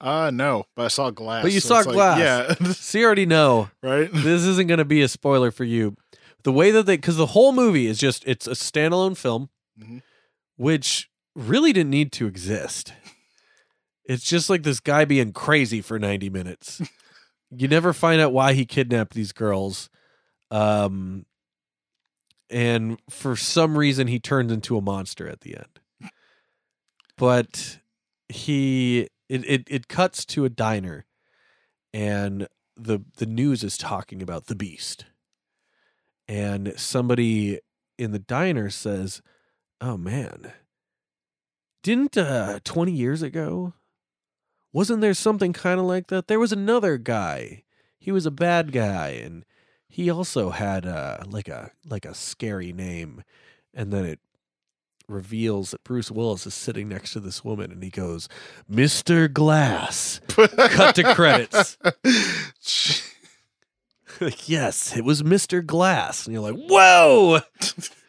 Uh 0.00 0.30
no, 0.32 0.64
but 0.76 0.84
I 0.86 0.88
saw 0.88 1.10
glass. 1.10 1.42
But 1.42 1.52
you 1.52 1.60
so 1.60 1.68
saw 1.68 1.78
it's 1.78 1.86
like- 1.88 1.94
Glass. 1.94 2.18
yeah. 2.60 2.72
So 2.72 2.98
you 2.98 3.04
already 3.04 3.26
know 3.26 3.68
right? 3.82 4.10
this 4.10 4.44
isn't 4.46 4.66
going 4.66 4.78
to 4.78 4.84
be 4.86 5.02
a 5.02 5.08
spoiler 5.08 5.50
for 5.50 5.64
you. 5.64 5.94
The 6.42 6.52
way 6.52 6.70
that 6.70 6.86
they, 6.86 6.96
because 6.96 7.18
the 7.18 7.26
whole 7.26 7.52
movie 7.52 7.86
is 7.86 7.98
just, 7.98 8.24
it's 8.26 8.46
a 8.46 8.52
standalone 8.52 9.14
film, 9.14 9.50
Mhm. 9.78 10.00
Which 10.60 11.08
really 11.34 11.72
didn't 11.72 11.88
need 11.88 12.12
to 12.12 12.26
exist. 12.26 12.92
It's 14.04 14.24
just 14.24 14.50
like 14.50 14.62
this 14.62 14.78
guy 14.78 15.06
being 15.06 15.32
crazy 15.32 15.80
for 15.80 15.98
90 15.98 16.28
minutes. 16.28 16.82
you 17.50 17.66
never 17.66 17.94
find 17.94 18.20
out 18.20 18.34
why 18.34 18.52
he 18.52 18.66
kidnapped 18.66 19.14
these 19.14 19.32
girls. 19.32 19.88
Um, 20.50 21.24
and 22.50 23.00
for 23.08 23.36
some 23.36 23.78
reason, 23.78 24.06
he 24.06 24.18
turns 24.18 24.52
into 24.52 24.76
a 24.76 24.82
monster 24.82 25.26
at 25.26 25.40
the 25.40 25.56
end. 25.56 26.12
But 27.16 27.78
he, 28.28 29.08
it, 29.30 29.48
it, 29.48 29.62
it 29.66 29.88
cuts 29.88 30.26
to 30.26 30.44
a 30.44 30.50
diner 30.50 31.06
and 31.94 32.46
the 32.76 33.00
the 33.16 33.26
news 33.26 33.64
is 33.64 33.78
talking 33.78 34.22
about 34.22 34.46
the 34.46 34.54
beast 34.54 35.06
and 36.28 36.72
somebody 36.76 37.60
in 37.98 38.12
the 38.12 38.18
diner 38.18 38.70
says 38.70 39.20
oh 39.80 39.96
man 39.96 40.52
didn't 41.82 42.16
uh 42.16 42.60
20 42.64 42.92
years 42.92 43.22
ago 43.22 43.72
wasn't 44.72 45.00
there 45.00 45.14
something 45.14 45.52
kind 45.52 45.80
of 45.80 45.86
like 45.86 46.08
that 46.08 46.28
there 46.28 46.38
was 46.38 46.52
another 46.52 46.98
guy 46.98 47.64
he 47.98 48.12
was 48.12 48.26
a 48.26 48.30
bad 48.30 48.72
guy 48.72 49.08
and 49.08 49.44
he 49.88 50.10
also 50.10 50.50
had 50.50 50.86
uh 50.86 51.18
like 51.26 51.48
a 51.48 51.70
like 51.88 52.04
a 52.04 52.14
scary 52.14 52.72
name 52.72 53.22
and 53.74 53.92
then 53.92 54.04
it 54.04 54.20
reveals 55.08 55.72
that 55.72 55.82
Bruce 55.82 56.08
Willis 56.10 56.46
is 56.46 56.54
sitting 56.54 56.88
next 56.88 57.14
to 57.14 57.20
this 57.20 57.44
woman 57.44 57.72
and 57.72 57.82
he 57.82 57.90
goes 57.90 58.28
Mr. 58.70 59.32
Glass 59.32 60.20
cut 60.28 60.94
to 60.94 61.14
credits 61.14 61.76
like, 64.20 64.48
yes, 64.48 64.96
it 64.96 65.04
was 65.04 65.22
Mr. 65.22 65.64
Glass. 65.64 66.26
And 66.26 66.34
you're 66.34 66.42
like, 66.42 66.68
whoa. 66.68 67.40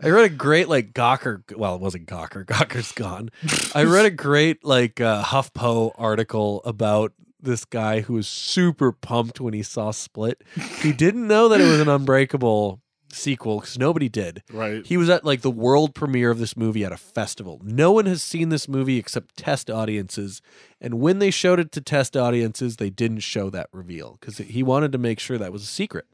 I 0.00 0.10
read 0.10 0.24
a 0.24 0.28
great 0.28 0.68
like 0.68 0.92
Gawker. 0.92 1.42
Well, 1.56 1.74
it 1.74 1.80
wasn't 1.80 2.06
Gawker. 2.06 2.44
Gawker's 2.46 2.92
gone. 2.92 3.30
I 3.74 3.84
read 3.84 4.06
a 4.06 4.10
great 4.10 4.64
like 4.64 5.00
uh, 5.00 5.22
HuffPo 5.24 5.92
article 5.96 6.62
about 6.64 7.12
this 7.40 7.64
guy 7.64 8.00
who 8.00 8.14
was 8.14 8.28
super 8.28 8.92
pumped 8.92 9.40
when 9.40 9.54
he 9.54 9.62
saw 9.62 9.90
Split. 9.90 10.42
He 10.80 10.92
didn't 10.92 11.26
know 11.26 11.48
that 11.48 11.60
it 11.60 11.64
was 11.64 11.80
an 11.80 11.88
Unbreakable 11.88 12.80
sequel 13.10 13.60
because 13.60 13.78
nobody 13.78 14.08
did. 14.08 14.42
right. 14.52 14.84
He 14.86 14.96
was 14.96 15.08
at 15.08 15.24
like 15.24 15.40
the 15.40 15.50
world 15.50 15.94
premiere 15.94 16.30
of 16.30 16.38
this 16.38 16.56
movie 16.56 16.84
at 16.84 16.92
a 16.92 16.96
festival. 16.96 17.60
No 17.64 17.90
one 17.92 18.06
has 18.06 18.22
seen 18.22 18.50
this 18.50 18.68
movie 18.68 18.98
except 18.98 19.36
test 19.36 19.70
audiences. 19.70 20.42
And 20.80 21.00
when 21.00 21.18
they 21.18 21.30
showed 21.30 21.58
it 21.58 21.72
to 21.72 21.80
test 21.80 22.16
audiences, 22.16 22.76
they 22.76 22.90
didn't 22.90 23.20
show 23.20 23.50
that 23.50 23.68
reveal 23.72 24.18
because 24.20 24.38
he 24.38 24.62
wanted 24.62 24.92
to 24.92 24.98
make 24.98 25.20
sure 25.20 25.38
that 25.38 25.52
was 25.52 25.62
a 25.62 25.66
secret. 25.66 26.06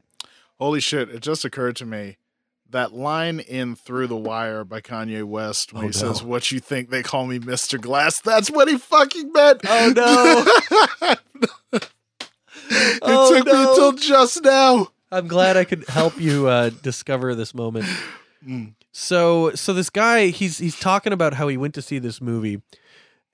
Holy 0.57 0.79
shit! 0.79 1.09
It 1.09 1.19
just 1.21 1.43
occurred 1.43 1.75
to 1.77 1.85
me 1.85 2.15
that 2.75 2.93
line 2.93 3.39
in 3.39 3.75
"Through 3.75 4.07
the 4.07 4.15
Wire" 4.15 4.63
by 4.63 4.79
Kanye 4.81 5.23
West 5.23 5.73
when 5.73 5.83
Oh, 5.83 5.87
he 5.87 5.93
says, 5.93 6.21
"What 6.23 6.51
you 6.51 6.59
think 6.59 6.89
they 6.89 7.01
call 7.03 7.25
me, 7.25 7.39
Mister 7.39 7.77
Glass?" 7.77 8.19
That's 8.21 8.49
what 8.51 8.67
he 8.67 8.77
fucking 8.77 9.31
meant. 9.33 9.61
Oh, 9.67 9.93
no! 11.01 11.09
it 12.69 12.99
Oh, 13.01 13.33
took 13.35 13.45
no. 13.45 13.53
me 13.53 13.69
until 13.69 13.91
just 13.93 14.43
now. 14.43 14.87
I'm 15.11 15.27
glad 15.27 15.55
I 15.57 15.63
could 15.63 15.87
help 15.87 16.19
you 16.19 16.47
uh, 16.47 16.69
discover 16.81 17.35
this 17.35 17.53
moment. 17.53 17.85
Mm. 18.45 18.73
So, 18.91 19.51
so 19.55 19.73
this 19.73 19.89
guy, 19.89 20.27
he's 20.27 20.57
he's 20.57 20.79
talking 20.79 21.13
about 21.13 21.33
how 21.35 21.47
he 21.47 21.57
went 21.57 21.73
to 21.75 21.81
see 21.81 21.99
this 21.99 22.21
movie, 22.21 22.61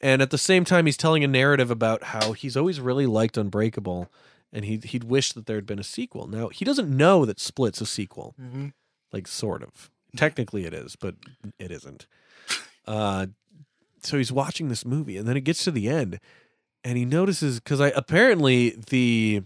and 0.01 0.21
at 0.21 0.29
the 0.31 0.37
same 0.37 0.65
time, 0.65 0.85
he's 0.85 0.97
telling 0.97 1.23
a 1.23 1.27
narrative 1.27 1.71
about 1.71 2.03
how 2.05 2.33
he's 2.33 2.57
always 2.57 2.79
really 2.79 3.05
liked 3.05 3.37
Unbreakable, 3.37 4.09
and 4.51 4.65
he 4.65 4.77
he'd 4.77 5.03
wish 5.05 5.33
that 5.33 5.45
there 5.45 5.57
had 5.57 5.65
been 5.65 5.79
a 5.79 5.83
sequel. 5.83 6.27
Now 6.27 6.49
he 6.49 6.65
doesn't 6.65 6.89
know 6.89 7.25
that 7.25 7.39
Split's 7.39 7.81
a 7.81 7.85
sequel, 7.85 8.35
like 9.11 9.27
sort 9.27 9.63
of. 9.63 9.89
Technically, 10.15 10.65
it 10.65 10.73
is, 10.73 10.95
but 10.95 11.15
it 11.57 11.71
isn't. 11.71 12.05
Uh, 12.85 13.27
so 14.01 14.17
he's 14.17 14.31
watching 14.31 14.67
this 14.67 14.85
movie, 14.85 15.17
and 15.17 15.27
then 15.27 15.37
it 15.37 15.41
gets 15.41 15.63
to 15.63 15.71
the 15.71 15.87
end, 15.87 16.19
and 16.83 16.97
he 16.97 17.05
notices 17.05 17.59
because 17.59 17.79
I 17.79 17.89
apparently 17.89 18.75
the 18.89 19.43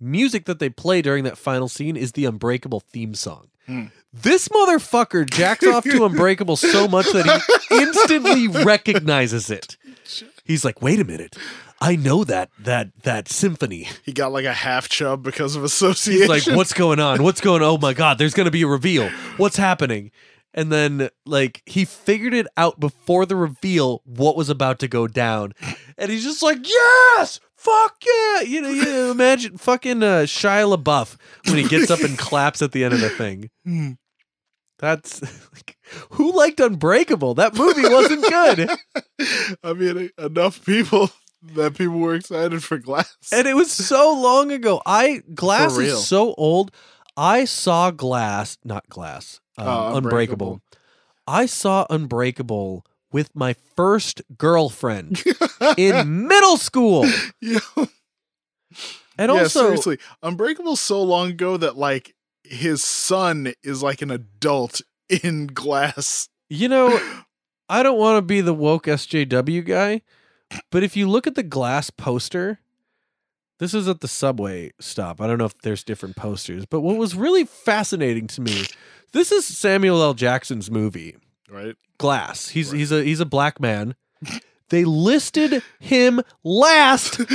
music 0.00 0.44
that 0.44 0.58
they 0.58 0.68
play 0.68 1.02
during 1.02 1.24
that 1.24 1.38
final 1.38 1.68
scene 1.68 1.96
is 1.96 2.12
the 2.12 2.26
Unbreakable 2.26 2.80
theme 2.80 3.14
song. 3.14 3.48
Hmm. 3.66 3.86
This 4.12 4.48
motherfucker 4.48 5.28
jacks 5.28 5.66
off 5.66 5.84
to 5.84 6.04
Unbreakable 6.04 6.56
so 6.56 6.86
much 6.86 7.06
that 7.12 7.42
he 7.68 7.76
instantly 7.82 8.48
recognizes 8.62 9.50
it. 9.50 9.76
He's 10.44 10.64
like, 10.64 10.82
"Wait 10.82 11.00
a 11.00 11.04
minute, 11.04 11.36
I 11.80 11.96
know 11.96 12.24
that 12.24 12.50
that 12.58 13.02
that 13.02 13.28
symphony." 13.28 13.88
He 14.02 14.12
got 14.12 14.32
like 14.32 14.44
a 14.44 14.52
half 14.52 14.88
chub 14.88 15.22
because 15.22 15.56
of 15.56 15.64
association. 15.64 16.30
He's 16.30 16.46
like, 16.46 16.56
"What's 16.56 16.72
going 16.72 17.00
on? 17.00 17.22
What's 17.22 17.40
going? 17.40 17.62
Oh 17.62 17.78
my 17.78 17.94
god, 17.94 18.18
there's 18.18 18.34
going 18.34 18.46
to 18.46 18.50
be 18.50 18.62
a 18.62 18.66
reveal. 18.66 19.08
What's 19.36 19.56
happening?" 19.56 20.10
And 20.56 20.70
then 20.70 21.08
like 21.26 21.62
he 21.66 21.84
figured 21.84 22.32
it 22.32 22.46
out 22.56 22.78
before 22.78 23.26
the 23.26 23.36
reveal 23.36 24.02
what 24.04 24.36
was 24.36 24.48
about 24.48 24.78
to 24.80 24.88
go 24.88 25.06
down, 25.08 25.52
and 25.98 26.10
he's 26.10 26.24
just 26.24 26.42
like, 26.42 26.66
"Yes, 26.68 27.40
fuck 27.56 27.96
yeah!" 28.06 28.40
You 28.42 28.60
know, 28.60 28.70
you 28.70 29.10
imagine 29.10 29.58
fucking 29.58 30.02
uh, 30.02 30.22
Shia 30.22 30.76
LaBeouf 30.76 31.16
when 31.46 31.56
he 31.56 31.68
gets 31.68 31.90
up 31.90 32.00
and 32.00 32.16
claps 32.16 32.62
at 32.62 32.72
the 32.72 32.84
end 32.84 32.94
of 32.94 33.00
the 33.00 33.10
thing. 33.10 33.50
Hmm. 33.64 33.92
That's 34.78 35.22
like, 35.52 35.76
who 36.10 36.36
liked 36.36 36.60
Unbreakable? 36.60 37.34
That 37.34 37.54
movie 37.54 37.88
wasn't 37.88 38.22
good, 38.22 38.70
I 39.64 39.72
mean, 39.72 40.10
enough 40.18 40.64
people 40.64 41.10
that 41.54 41.76
people 41.76 41.98
were 41.98 42.14
excited 42.14 42.62
for 42.62 42.78
Glass. 42.78 43.16
and 43.32 43.46
it 43.46 43.54
was 43.54 43.70
so 43.70 44.14
long 44.18 44.50
ago. 44.50 44.80
I 44.86 45.22
Glass 45.34 45.76
is 45.78 46.06
so 46.06 46.34
old. 46.34 46.70
I 47.16 47.44
saw 47.44 47.90
Glass, 47.90 48.58
not 48.64 48.88
Glass, 48.88 49.40
um, 49.56 49.68
Oh, 49.68 49.96
Unbreakable. 49.96 49.96
Unbreakable. 49.98 50.62
I 51.26 51.46
saw 51.46 51.86
Unbreakable 51.88 52.84
with 53.12 53.30
my 53.34 53.54
first 53.76 54.22
girlfriend 54.36 55.22
in 55.78 56.26
middle 56.26 56.56
school, 56.56 57.06
yeah. 57.40 57.60
and 57.76 57.86
yeah, 59.16 59.28
also 59.28 59.62
seriously, 59.66 59.98
Unbreakable 60.22 60.76
so 60.76 61.02
long 61.02 61.30
ago 61.30 61.56
that 61.56 61.76
like 61.76 62.14
his 62.42 62.82
son 62.82 63.52
is 63.62 63.82
like 63.82 64.02
an 64.02 64.10
adult 64.10 64.80
in 65.08 65.46
Glass. 65.46 66.28
You 66.50 66.68
know, 66.68 67.00
I 67.68 67.82
don't 67.82 67.98
want 67.98 68.18
to 68.18 68.22
be 68.22 68.40
the 68.40 68.52
woke 68.54 68.86
SJW 68.86 69.64
guy, 69.64 70.02
but 70.70 70.82
if 70.82 70.96
you 70.96 71.08
look 71.08 71.26
at 71.26 71.34
the 71.34 71.42
glass 71.42 71.90
poster, 71.90 72.60
this 73.58 73.74
is 73.74 73.88
at 73.88 74.00
the 74.00 74.08
subway 74.08 74.72
stop. 74.80 75.20
I 75.20 75.26
don't 75.26 75.38
know 75.38 75.44
if 75.44 75.58
there's 75.62 75.84
different 75.84 76.16
posters, 76.16 76.66
but 76.66 76.80
what 76.80 76.96
was 76.96 77.14
really 77.14 77.44
fascinating 77.44 78.26
to 78.28 78.40
me, 78.40 78.64
this 79.12 79.30
is 79.32 79.46
Samuel 79.46 80.02
L. 80.02 80.14
Jackson's 80.14 80.70
movie, 80.70 81.16
Right? 81.50 81.76
Glass. 81.98 82.48
He's 82.48 82.72
he's 82.72 82.90
a 82.90 83.04
he's 83.04 83.20
a 83.20 83.26
black 83.26 83.60
man. 83.60 83.94
They 84.70 84.84
listed 84.84 85.62
him 85.78 86.20
last 86.42 87.20
on 87.20 87.26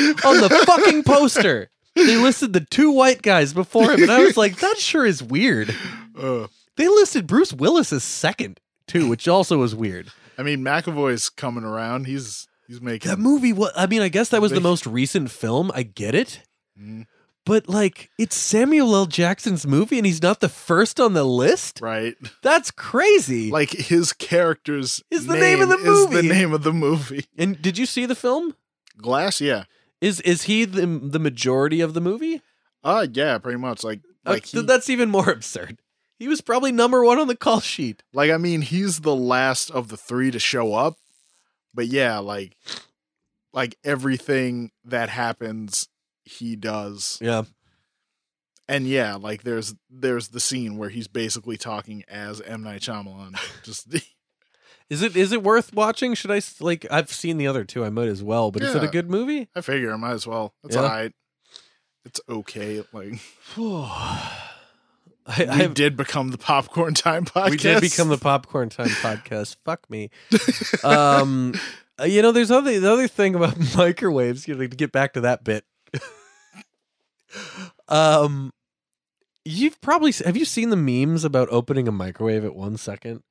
the 0.42 0.64
fucking 0.66 1.04
poster. 1.04 1.70
They 1.96 2.18
listed 2.18 2.52
the 2.54 2.60
two 2.70 2.92
white 2.92 3.22
guys 3.22 3.54
before 3.54 3.92
him, 3.94 4.02
and 4.04 4.12
I 4.12 4.20
was 4.24 4.36
like, 4.36 4.58
that 4.58 4.78
sure 4.78 5.06
is 5.06 5.24
weird. 5.24 5.74
Uh, 6.18 6.48
They 6.76 6.88
listed 6.90 7.28
Bruce 7.28 7.54
Willis 7.54 7.94
as 7.94 8.04
second 8.04 8.60
too, 8.88 9.08
which 9.08 9.28
also 9.28 9.58
was 9.60 9.74
weird. 9.76 10.10
I 10.38 10.44
mean, 10.44 10.60
McAvoy's 10.62 11.30
coming 11.30 11.64
around. 11.64 12.06
He's 12.08 12.48
he's 12.70 12.80
making 12.82 13.10
That 13.12 13.18
movie 13.20 13.52
was 13.52 13.72
I 13.76 13.86
mean, 13.88 14.02
I 14.02 14.08
guess 14.10 14.30
that 14.30 14.42
was 14.42 14.52
the 14.54 14.62
most 14.62 14.86
recent 14.88 15.30
film. 15.32 15.72
I 15.76 15.84
get 15.84 16.16
it. 16.16 16.42
Mm, 16.80 17.08
But 17.46 17.68
like 17.68 18.10
it's 18.18 18.36
Samuel 18.36 18.96
L. 18.96 19.06
Jackson's 19.06 19.68
movie 19.68 19.98
and 19.98 20.06
he's 20.06 20.22
not 20.22 20.40
the 20.40 20.48
first 20.50 21.00
on 21.00 21.14
the 21.14 21.24
list? 21.26 21.80
right. 21.82 22.16
That's 22.44 22.72
crazy. 22.72 23.50
Like 23.52 23.72
his 23.72 24.14
character's 24.14 25.04
Is 25.12 25.26
the 25.28 25.36
name 25.38 25.62
of 25.62 25.70
the 25.70 25.78
movie. 25.78 26.16
Is 26.16 26.22
the 26.22 26.30
name 26.34 26.54
of 26.54 26.64
the 26.64 26.72
movie. 26.74 27.26
and 27.38 27.62
did 27.62 27.78
you 27.78 27.86
see 27.86 28.06
the 28.06 28.16
film? 28.16 28.56
Glass, 29.02 29.42
yeah. 29.42 29.64
Is 30.02 30.22
is 30.22 30.44
he 30.44 30.64
the 30.66 30.86
the 30.86 31.20
majority 31.20 31.82
of 31.82 31.94
the 31.94 32.02
movie? 32.02 32.42
Uh 32.84 33.08
yeah, 33.12 33.38
pretty 33.40 33.58
much. 33.60 33.84
Like 33.84 34.00
Uh, 34.26 34.32
like 34.32 34.46
he, 34.46 34.62
that's 34.62 34.90
even 34.90 35.10
more 35.10 35.30
absurd. 35.38 35.80
He 36.20 36.28
was 36.28 36.42
probably 36.42 36.74
number 36.74 37.02
1 37.04 37.18
on 37.18 37.28
the 37.28 37.36
call 37.36 37.62
sheet. 37.62 38.04
like 38.14 38.30
I 38.32 38.38
mean, 38.38 38.62
he's 38.62 39.00
the 39.02 39.16
last 39.16 39.72
of 39.72 39.88
the 39.88 39.98
three 39.98 40.32
to 40.32 40.40
show 40.40 40.74
up. 40.74 40.98
But 41.80 41.88
yeah, 41.88 42.18
like 42.18 42.58
like 43.54 43.78
everything 43.86 44.72
that 44.84 45.08
happens, 45.08 45.88
he 46.26 46.58
does. 46.58 47.18
Yeah. 47.22 47.44
and 48.68 48.86
yeah, 48.86 49.16
like 49.16 49.44
there's 49.44 49.76
there's 49.90 50.28
the 50.28 50.42
scene 50.42 50.78
where 50.78 50.90
he's 50.90 51.08
basically 51.08 51.56
talking 51.56 52.04
as 52.10 52.42
M 52.42 52.64
Night 52.64 52.82
Shyamalan. 52.82 53.38
Just 53.64 53.88
Is 54.90 55.02
it 55.02 55.16
is 55.16 55.32
it 55.32 55.42
worth 55.42 55.74
watching? 55.74 56.16
Should 56.16 56.32
I 56.32 56.42
like? 56.60 56.86
I've 56.92 57.14
seen 57.14 57.38
the 57.38 57.48
other 57.48 57.64
two. 57.64 57.86
I 57.86 57.90
might 57.90 58.10
as 58.10 58.22
well. 58.22 58.52
But 58.52 58.64
is 58.64 58.76
it 58.76 58.84
a 58.84 58.88
good 58.90 59.10
movie? 59.10 59.48
I 59.56 59.62
figure 59.62 59.94
I 59.94 59.96
might 59.96 60.12
as 60.12 60.28
well. 60.28 60.54
It's 60.66 60.76
Yeah. 60.76 60.82
alright. 60.82 61.14
It's 62.04 62.20
okay. 62.28 62.84
Like 62.92 63.14
I, 65.38 65.44
we 65.44 65.50
I 65.50 65.68
did 65.68 65.96
become 65.96 66.30
the 66.30 66.38
popcorn 66.40 66.96
time 66.96 67.26
podcast. 67.26 67.50
we 67.52 67.58
did 67.58 67.82
become 67.82 68.10
the 68.10 68.18
popcorn 68.18 68.70
time 68.70 68.88
podcast. 69.02 69.58
Fuck 69.64 69.90
me. 69.90 70.10
Um, 70.84 71.54
uh, 72.00 72.06
you 72.06 72.22
know, 72.22 72.32
there's 72.32 72.52
other 72.52 72.80
the 72.80 72.92
other 72.92 73.08
thing 73.08 73.36
about 73.36 73.58
microwaves. 73.76 74.48
You 74.48 74.56
know, 74.56 74.62
to 74.62 74.68
get 74.68 74.92
back 74.92 75.14
to 75.14 75.22
that 75.22 75.44
bit. 75.44 75.66
um, 77.90 78.52
you've 79.46 79.80
probably 79.82 80.14
have 80.26 80.38
you 80.38 80.46
seen 80.46 80.70
the 80.70 80.76
memes 80.78 81.24
about 81.24 81.50
opening 81.52 81.88
a 81.88 81.92
microwave 81.92 82.46
at 82.46 82.56
one 82.56 82.78
second? 82.78 83.22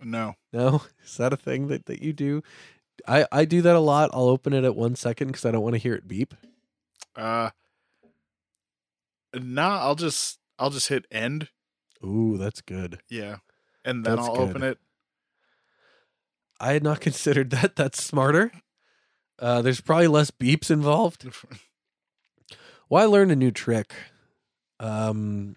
no. 0.00 0.34
No, 0.52 0.82
is 1.04 1.16
that 1.18 1.32
a 1.32 1.36
thing 1.36 1.68
that, 1.68 1.86
that 1.86 2.02
you 2.02 2.12
do? 2.12 2.42
I 3.06 3.26
I 3.30 3.44
do 3.44 3.62
that 3.62 3.76
a 3.76 3.80
lot. 3.80 4.10
I'll 4.12 4.28
open 4.28 4.52
it 4.52 4.64
at 4.64 4.74
one 4.74 4.96
second 4.96 5.28
because 5.28 5.44
I 5.44 5.50
don't 5.50 5.62
want 5.62 5.74
to 5.74 5.78
hear 5.78 5.94
it 5.94 6.08
beep. 6.08 6.34
Uh 7.14 7.50
nah, 9.34 9.78
I'll 9.80 9.94
just 9.94 10.38
I'll 10.62 10.70
just 10.70 10.88
hit 10.88 11.06
end. 11.10 11.48
Ooh, 12.04 12.36
that's 12.38 12.60
good. 12.60 13.00
Yeah. 13.10 13.36
And 13.84 14.04
then 14.06 14.16
That's 14.16 14.28
I'll 14.28 14.36
good. 14.36 14.48
open 14.50 14.62
it. 14.62 14.78
I 16.60 16.72
had 16.72 16.82
not 16.84 17.00
considered 17.08 17.50
that. 17.50 17.74
That's 17.76 18.02
smarter. 18.02 18.52
Uh, 19.38 19.60
there's 19.62 19.80
probably 19.80 20.06
less 20.08 20.30
beeps 20.30 20.70
involved. 20.70 21.26
Well, 22.88 23.02
I 23.02 23.06
learned 23.06 23.32
a 23.32 23.36
new 23.36 23.50
trick. 23.50 23.94
Um, 24.78 25.56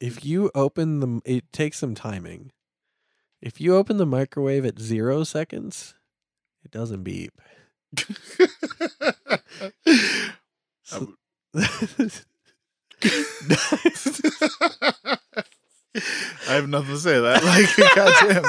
if 0.00 0.24
you 0.24 0.50
open 0.54 1.00
the, 1.00 1.20
it 1.26 1.52
takes 1.52 1.76
some 1.78 1.94
timing. 1.94 2.52
If 3.42 3.60
you 3.60 3.76
open 3.76 3.98
the 3.98 4.06
microwave 4.06 4.64
at 4.64 4.78
zero 4.78 5.24
seconds, 5.24 5.94
it 6.64 6.70
doesn't 6.70 7.02
beep. 7.02 7.38
So- 10.84 11.12
I 16.48 16.54
have 16.54 16.68
nothing 16.68 16.94
to 16.94 16.98
say 16.98 17.14
to 17.14 17.20
that. 17.22 17.44
Like 17.44 17.94
goddamn. 17.94 18.44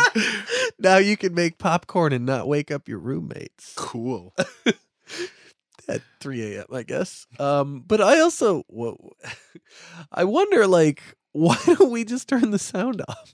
now 0.79 0.97
you 0.97 1.17
can 1.17 1.33
make 1.33 1.57
popcorn 1.57 2.13
and 2.13 2.25
not 2.25 2.47
wake 2.47 2.71
up 2.71 2.87
your 2.87 2.99
roommates 2.99 3.73
Cool. 3.75 4.33
at 5.89 6.01
3 6.21 6.55
a.m. 6.55 6.65
I 6.71 6.83
guess. 6.83 7.27
Um, 7.39 7.83
but 7.85 7.99
I 8.01 8.19
also, 8.21 8.63
whoa, 8.67 9.11
I 10.11 10.23
wonder, 10.23 10.65
like, 10.67 11.01
why 11.33 11.57
don't 11.65 11.91
we 11.91 12.05
just 12.05 12.29
turn 12.29 12.51
the 12.51 12.59
sound 12.59 13.01
off? 13.07 13.33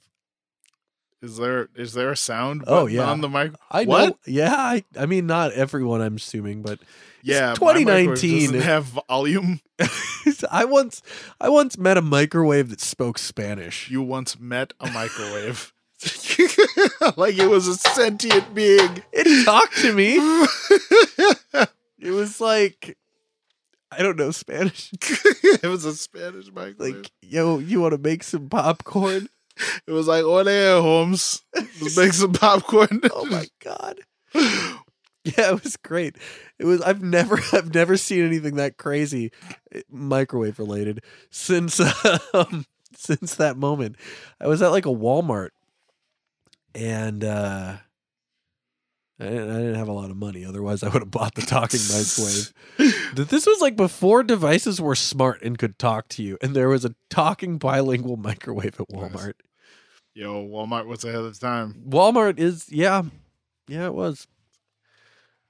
Is 1.21 1.37
there 1.37 1.67
is 1.75 1.93
there 1.93 2.11
a 2.11 2.15
sound 2.17 2.63
Oh, 2.67 2.85
yeah. 2.85 3.03
on 3.03 3.21
the 3.21 3.27
mic? 3.29 3.51
I 3.69 3.83
What? 3.85 4.09
know. 4.09 4.17
Yeah, 4.25 4.53
I, 4.55 4.83
I 4.97 5.05
mean, 5.05 5.27
not 5.27 5.51
everyone. 5.51 6.01
I'm 6.01 6.15
assuming, 6.15 6.61
but 6.61 6.79
Yeah, 7.23 7.53
2019. 7.55 8.45
doesn't 8.53 8.61
have 8.61 8.85
volume. 9.09 9.59
I 10.51 10.63
once, 10.65 11.01
I 11.41 11.49
once 11.49 11.77
met 11.77 11.97
a 11.97 12.01
microwave 12.01 12.69
that 12.69 12.79
spoke 12.79 13.17
Spanish. 13.17 13.89
You 13.89 14.01
once 14.01 14.39
met 14.39 14.73
a 14.79 14.89
microwave. 14.91 15.73
like 17.17 17.37
it 17.37 17.49
was 17.49 17.67
a 17.67 17.75
sentient 17.75 18.53
being. 18.55 19.03
It 19.11 19.45
talked 19.45 19.77
to 19.79 19.93
me. 19.93 20.17
It 22.01 22.11
was 22.11 22.39
like, 22.39 22.97
I 23.91 24.01
don't 24.01 24.15
know 24.17 24.31
Spanish. 24.31 24.89
it 24.93 25.67
was 25.67 25.83
a 25.83 25.93
Spanish 25.93 26.45
microwave. 26.49 26.95
Like, 26.95 27.11
yo, 27.21 27.59
you 27.59 27.81
want 27.81 27.91
to 27.91 27.97
make 27.97 28.23
some 28.23 28.47
popcorn? 28.47 29.27
It 29.88 29.91
was 29.91 30.07
like, 30.07 30.23
"Ole, 30.23 30.81
Holmes, 30.81 31.41
let's 31.56 31.98
make 31.98 32.14
some 32.14 32.34
popcorn." 32.34 33.02
oh 33.14 33.26
my 33.26 33.45
god. 33.64 33.99
Yeah, 35.26 35.52
it 35.52 35.64
was 35.64 35.76
great. 35.77 36.15
It 36.57 36.65
was 36.65 36.81
I've 36.81 37.03
never 37.03 37.40
I've 37.53 37.73
never 37.73 37.98
seen 37.98 38.26
anything 38.26 38.56
that 38.56 38.77
crazy 38.77 39.31
eh, 39.72 39.81
microwave 39.90 40.60
related 40.60 41.03
since 41.30 41.80
um 42.34 42.65
since 42.95 43.36
that 43.36 43.57
moment. 43.57 43.95
I 44.40 44.48
was 44.48 44.61
at 44.61 44.69
like 44.69 44.86
a 44.86 44.90
Walmart 44.90 45.49
and 46.73 47.23
uh 47.23 47.77
I 49.22 49.26
didn't, 49.26 49.49
I 49.52 49.57
didn't 49.57 49.76
have 49.76 49.90
a 49.90 49.94
lot 49.94 50.11
of 50.11 50.15
money. 50.15 50.45
Otherwise, 50.45 50.81
I 50.81 50.88
would 50.88 51.02
have 51.02 51.11
bought 51.11 51.36
the 51.36 51.41
talking 51.41 51.81
microwave. 51.90 52.53
This 53.30 53.45
was 53.45 53.60
like 53.60 53.76
before 53.76 54.23
devices 54.23 54.80
were 54.80 54.95
smart 54.95 55.41
and 55.41 55.57
could 55.57 55.77
talk 55.77 56.07
to 56.10 56.23
you, 56.23 56.38
and 56.41 56.56
there 56.56 56.69
was 56.69 56.86
a 56.86 56.95
talking 57.10 57.57
bilingual 57.57 58.15
microwave 58.15 58.80
at. 58.80 58.88
Walmart. 58.88 59.34
Yo, 60.19 60.45
Walmart 60.45 60.85
was 60.85 61.05
ahead 61.05 61.21
of 61.21 61.27
its 61.27 61.39
time. 61.39 61.81
Walmart 61.87 62.39
is 62.39 62.65
yeah, 62.69 63.03
yeah, 63.69 63.85
it 63.85 63.93
was. 63.93 64.27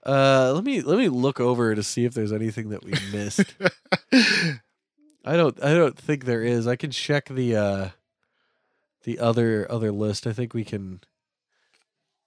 Uh, 0.05 0.51
let 0.53 0.63
me 0.63 0.81
let 0.81 0.99
me 0.99 1.09
look 1.09 1.39
over 1.39 1.73
to 1.73 1.81
see 1.81 2.05
if 2.05 2.13
there's 2.13 2.31
anything 2.31 2.69
that 2.69 2.83
we 2.85 2.91
missed. 3.11 3.55
I 4.13 5.35
don't 5.35 5.57
I 5.63 5.73
don't 5.73 5.97
think 5.97 6.25
there 6.25 6.43
is. 6.43 6.67
I 6.67 6.75
can 6.75 6.91
check 6.91 7.29
the 7.29 7.55
uh 7.55 7.89
the 9.05 9.17
other 9.17 9.65
other 9.71 9.91
list. 9.91 10.27
I 10.27 10.33
think 10.33 10.53
we 10.53 10.63
can. 10.63 11.01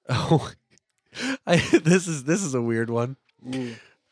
Oh, 0.08 0.50
I 1.46 1.58
this 1.58 2.08
is 2.08 2.24
this 2.24 2.42
is 2.42 2.56
a 2.56 2.60
weird 2.60 2.90
one. 2.90 3.18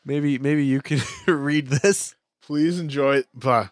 Maybe 0.05 0.39
maybe 0.39 0.63
you 0.63 0.79
can 0.81 1.01
read 1.27 1.67
this. 1.67 2.15
Please 2.41 2.79
enjoy. 2.79 3.23
Bah, 3.33 3.67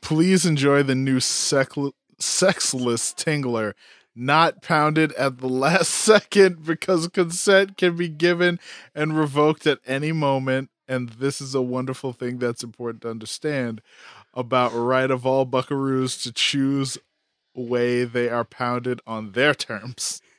please 0.00 0.44
enjoy 0.44 0.82
the 0.82 0.96
new 0.96 1.20
sec- 1.20 1.74
sexless 2.18 3.14
tingler. 3.14 3.74
Not 4.14 4.62
pounded 4.62 5.12
at 5.12 5.38
the 5.38 5.48
last 5.48 5.90
second 5.90 6.64
because 6.64 7.08
consent 7.08 7.76
can 7.76 7.96
be 7.96 8.08
given 8.08 8.58
and 8.94 9.18
revoked 9.18 9.66
at 9.66 9.78
any 9.86 10.12
moment. 10.12 10.70
And 10.88 11.10
this 11.10 11.40
is 11.40 11.54
a 11.54 11.62
wonderful 11.62 12.12
thing 12.12 12.38
that's 12.38 12.64
important 12.64 13.02
to 13.02 13.10
understand 13.10 13.80
about 14.34 14.72
right 14.74 15.10
of 15.10 15.24
all 15.24 15.46
buckaroos 15.46 16.22
to 16.24 16.32
choose 16.32 16.98
way 17.54 18.04
they 18.04 18.28
are 18.28 18.44
pounded 18.44 19.00
on 19.06 19.32
their 19.32 19.54
terms. 19.54 20.20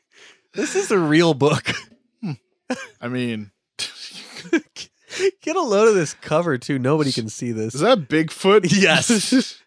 This 0.54 0.76
is 0.76 0.92
a 0.92 1.00
real 1.00 1.34
book. 1.34 1.70
Hmm. 2.22 2.34
I 3.00 3.08
mean, 3.08 3.52
Get 5.42 5.56
a 5.56 5.62
load 5.62 5.88
of 5.88 5.96
this 5.96 6.14
cover 6.14 6.58
too. 6.58 6.80
Nobody 6.80 7.12
can 7.12 7.30
see 7.30 7.52
this. 7.52 7.76
is 7.76 7.82
that 7.82 8.08
Bigfoot? 8.08 8.66
Yes. 8.72 9.62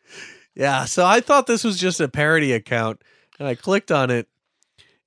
Yeah, 0.54 0.84
so 0.84 1.04
I 1.04 1.20
thought 1.20 1.46
this 1.46 1.64
was 1.64 1.78
just 1.78 2.00
a 2.00 2.08
parody 2.08 2.52
account, 2.52 3.02
and 3.38 3.48
I 3.48 3.54
clicked 3.54 3.90
on 3.90 4.10
it, 4.10 4.28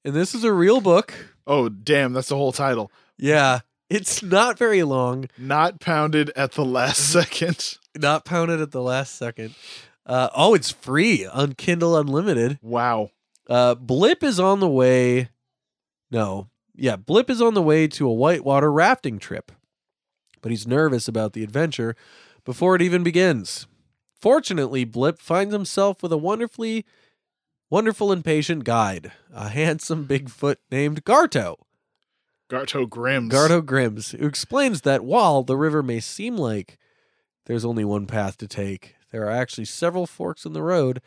and 0.06 0.14
this 0.14 0.34
is 0.36 0.44
a 0.44 0.54
real 0.54 0.82
book. 0.82 1.14
oh, 1.46 1.70
damn, 1.70 2.14
that's 2.14 2.30
the 2.30 2.36
whole 2.36 2.52
title. 2.52 2.92
Yeah, 3.18 3.60
it's 3.90 4.22
not 4.22 4.58
very 4.58 4.84
long, 4.84 5.30
Not 5.38 5.80
pounded 5.80 6.32
at 6.36 6.52
the 6.54 6.66
last 6.66 6.98
second. 7.12 7.78
not 7.98 8.26
pounded 8.26 8.62
at 8.62 8.72
the 8.72 8.82
last 8.82 9.16
second. 9.16 9.56
Uh, 10.06 10.30
oh, 10.36 10.54
it's 10.54 10.72
free 10.72 11.26
on 11.26 11.54
Kindle 11.54 11.98
Unlimited. 11.98 12.60
Wow. 12.62 13.12
Uh, 13.50 13.76
Blip 13.76 14.24
is 14.24 14.40
on 14.40 14.60
the 14.60 14.68
way. 14.70 15.30
No, 16.12 16.48
yeah, 16.76 16.96
Blip 16.96 17.30
is 17.30 17.42
on 17.42 17.54
the 17.54 17.62
way 17.62 17.88
to 17.88 18.08
a 18.08 18.14
whitewater 18.14 18.72
rafting 18.72 19.20
trip, 19.20 19.52
but 20.42 20.52
he's 20.52 20.68
nervous 20.68 21.08
about 21.08 21.34
the 21.34 21.44
adventure 21.44 21.96
before 22.46 22.76
it 22.76 22.82
even 22.82 23.04
begins. 23.04 23.68
Fortunately, 24.22 24.84
Blip 24.86 25.20
finds 25.20 25.54
himself 25.54 26.02
with 26.02 26.12
a 26.14 26.18
wonderfully, 26.18 26.86
wonderful 27.70 28.12
and 28.12 28.24
patient 28.24 28.64
guide, 28.64 29.12
a 29.34 29.50
handsome 29.50 30.06
Bigfoot 30.06 30.58
named 30.72 31.04
Garto. 31.04 31.58
Garto 32.50 32.88
Grims. 32.88 33.30
Garto 33.32 33.62
Grims, 33.62 34.18
who 34.18 34.26
explains 34.26 34.82
that 34.82 35.04
while 35.04 35.44
the 35.44 35.58
river 35.58 35.84
may 35.84 36.00
seem 36.00 36.38
like 36.38 36.78
there's 37.46 37.66
only 37.66 37.84
one 37.84 38.06
path 38.06 38.38
to 38.38 38.48
take, 38.48 38.96
there 39.12 39.26
are 39.26 39.32
actually 39.32 39.66
several 39.66 40.08
forks 40.08 40.46
in 40.46 40.54
the 40.54 40.62
road, 40.64 41.02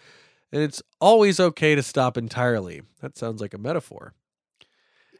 and 0.52 0.62
it's 0.62 0.82
always 1.00 1.40
okay 1.40 1.74
to 1.74 1.82
stop 1.82 2.18
entirely. 2.18 2.82
That 3.00 3.16
sounds 3.16 3.40
like 3.40 3.54
a 3.54 3.58
metaphor. 3.58 4.14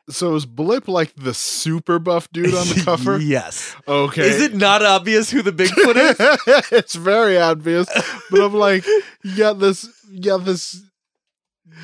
So 0.08 0.34
is 0.34 0.44
Blip 0.44 0.88
like 0.88 1.14
the 1.14 1.32
super 1.32 1.98
buff 2.00 2.30
dude 2.32 2.54
on 2.54 2.66
the 2.66 2.82
cover? 2.84 3.18
yes. 3.18 3.76
Okay. 3.86 4.28
Is 4.28 4.42
it 4.42 4.54
not 4.54 4.82
obvious 4.82 5.30
who 5.30 5.40
the 5.40 5.52
Bigfoot 5.52 5.96
is? 5.96 6.64
it's 6.72 6.96
very 6.96 7.38
obvious, 7.38 7.88
but 8.30 8.40
I'm 8.40 8.54
like, 8.54 8.84
you 9.22 9.36
got 9.36 9.60
this, 9.60 9.88
you 10.10 10.20
got 10.20 10.44
this, 10.44 10.82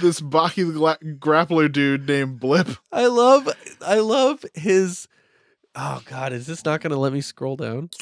this 0.00 0.20
Baki 0.20 0.66
the 0.66 0.72
gla- 0.72 0.98
grappler 1.18 1.70
dude 1.70 2.06
named 2.06 2.40
Blip. 2.40 2.68
I 2.92 3.06
love, 3.06 3.48
I 3.84 3.98
love 4.00 4.44
his. 4.54 5.08
Oh 5.74 6.00
God, 6.06 6.32
is 6.32 6.46
this 6.46 6.64
not 6.64 6.80
going 6.80 6.92
to 6.92 6.96
let 6.96 7.12
me 7.12 7.20
scroll 7.20 7.56
down? 7.56 7.90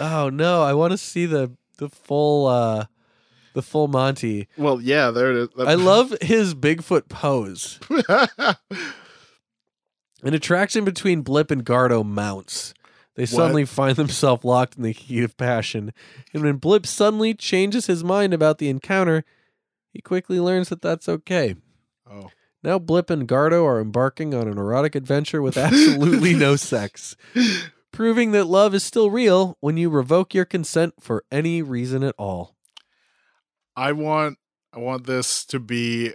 Oh 0.00 0.30
no, 0.30 0.62
I 0.62 0.72
want 0.74 0.92
to 0.92 0.96
see 0.98 1.26
the 1.26 1.52
the 1.78 1.88
full, 1.88 2.46
uh 2.46 2.86
the 3.54 3.62
full 3.62 3.88
Monty. 3.88 4.48
Well, 4.56 4.80
yeah, 4.80 5.10
there 5.10 5.30
it 5.32 5.36
is. 5.36 5.48
I 5.58 5.74
love 5.74 6.14
his 6.22 6.54
Bigfoot 6.54 7.08
pose. 7.08 7.78
An 10.22 10.34
attraction 10.34 10.84
between 10.84 11.22
Blip 11.22 11.50
and 11.50 11.64
Gardo 11.64 12.04
mounts. 12.06 12.72
They 13.14 13.26
suddenly 13.26 13.66
find 13.66 13.96
themselves 13.96 14.44
locked 14.44 14.76
in 14.76 14.84
the 14.84 14.92
heat 14.92 15.22
of 15.24 15.36
passion. 15.36 15.92
And 16.32 16.42
when 16.42 16.56
Blip 16.56 16.86
suddenly 16.86 17.34
changes 17.34 17.86
his 17.86 18.02
mind 18.02 18.32
about 18.32 18.56
the 18.56 18.70
encounter, 18.70 19.24
he 19.92 20.00
quickly 20.00 20.40
learns 20.40 20.68
that 20.70 20.82
that's 20.82 21.08
okay. 21.08 21.54
Oh. 22.10 22.30
Now 22.62 22.78
Blip 22.78 23.10
and 23.10 23.26
Gardo 23.28 23.64
are 23.64 23.80
embarking 23.80 24.34
on 24.34 24.46
an 24.48 24.56
erotic 24.58 24.94
adventure 24.94 25.42
with 25.42 25.56
absolutely 25.56 26.34
no 26.34 26.56
sex, 26.56 27.16
proving 27.92 28.32
that 28.32 28.44
love 28.46 28.74
is 28.74 28.84
still 28.84 29.10
real 29.10 29.56
when 29.60 29.76
you 29.76 29.90
revoke 29.90 30.32
your 30.34 30.44
consent 30.44 30.94
for 31.00 31.24
any 31.30 31.60
reason 31.62 32.02
at 32.02 32.14
all. 32.18 32.54
I 33.76 33.92
want 33.92 34.38
I 34.72 34.78
want 34.78 35.06
this 35.06 35.44
to 35.46 35.58
be 35.60 36.14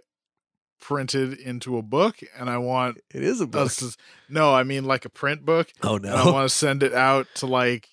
printed 0.80 1.34
into 1.34 1.78
a 1.78 1.82
book 1.82 2.20
and 2.38 2.50
I 2.50 2.58
want 2.60 3.00
It 3.14 3.24
is 3.24 3.42
a 3.42 3.48
book. 3.48 3.72
to 3.74 3.96
No, 4.30 4.54
I 4.54 4.64
mean 4.64 4.86
like 4.86 5.06
a 5.06 5.10
print 5.10 5.44
book. 5.44 5.70
Oh 5.84 5.96
And 5.98 6.08
I 6.08 6.24
no. 6.26 6.32
want 6.32 6.50
to 6.50 6.56
send 6.56 6.82
it 6.84 6.94
out 6.94 7.28
to 7.36 7.46
like 7.48 7.90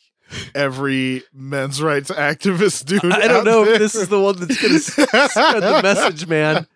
every 0.54 1.22
men's 1.32 1.80
rights 1.82 2.10
activist 2.10 2.86
dude. 2.86 3.04
I 3.04 3.28
don't 3.28 3.44
know 3.44 3.64
there. 3.64 3.74
if 3.74 3.78
this 3.78 3.94
is 3.94 4.08
the 4.08 4.20
one 4.20 4.36
that's 4.38 4.60
going 4.60 4.74
to 4.74 5.28
spread 5.28 5.62
the 5.62 5.80
message, 5.82 6.26
man. 6.26 6.66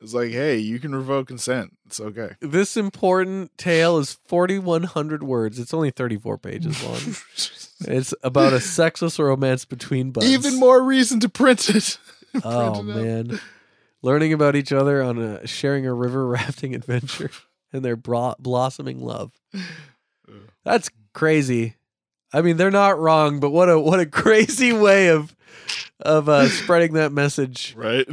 It's 0.00 0.14
like, 0.14 0.30
hey, 0.30 0.56
you 0.56 0.78
can 0.78 0.94
revoke 0.94 1.28
consent. 1.28 1.76
It's 1.86 2.00
okay. 2.00 2.30
This 2.40 2.76
important 2.76 3.56
tale 3.58 3.98
is 3.98 4.18
4,100 4.28 5.22
words. 5.22 5.58
It's 5.58 5.74
only 5.74 5.90
34 5.90 6.38
pages 6.38 6.82
long. 6.84 6.98
It's 7.82 8.12
about 8.22 8.52
a 8.52 8.60
sexless 8.60 9.18
romance 9.18 9.64
between 9.64 10.10
buds. 10.10 10.26
Even 10.26 10.60
more 10.60 10.82
reason 10.82 11.18
to 11.20 11.30
print 11.30 11.70
it. 11.70 11.98
Oh 12.44 12.80
it 12.80 12.82
man, 12.84 13.40
learning 14.02 14.32
about 14.34 14.54
each 14.54 14.70
other 14.70 15.02
on 15.02 15.18
a 15.18 15.46
sharing 15.46 15.84
a 15.86 15.92
river 15.92 16.26
rafting 16.28 16.74
adventure 16.76 17.30
and 17.72 17.84
their 17.84 17.96
bro- 17.96 18.36
blossoming 18.38 19.00
love. 19.00 19.32
That's 20.64 20.90
crazy. 21.12 21.74
I 22.32 22.42
mean, 22.42 22.56
they're 22.56 22.70
not 22.70 22.98
wrong, 22.98 23.40
but 23.40 23.50
what 23.50 23.68
a 23.68 23.78
what 23.78 24.00
a 24.00 24.06
crazy 24.22 24.72
way 24.72 25.08
of 25.08 25.34
of 26.00 26.28
uh, 26.28 26.48
spreading 26.48 26.94
that 26.94 27.12
message. 27.12 27.74
Right? 27.76 28.06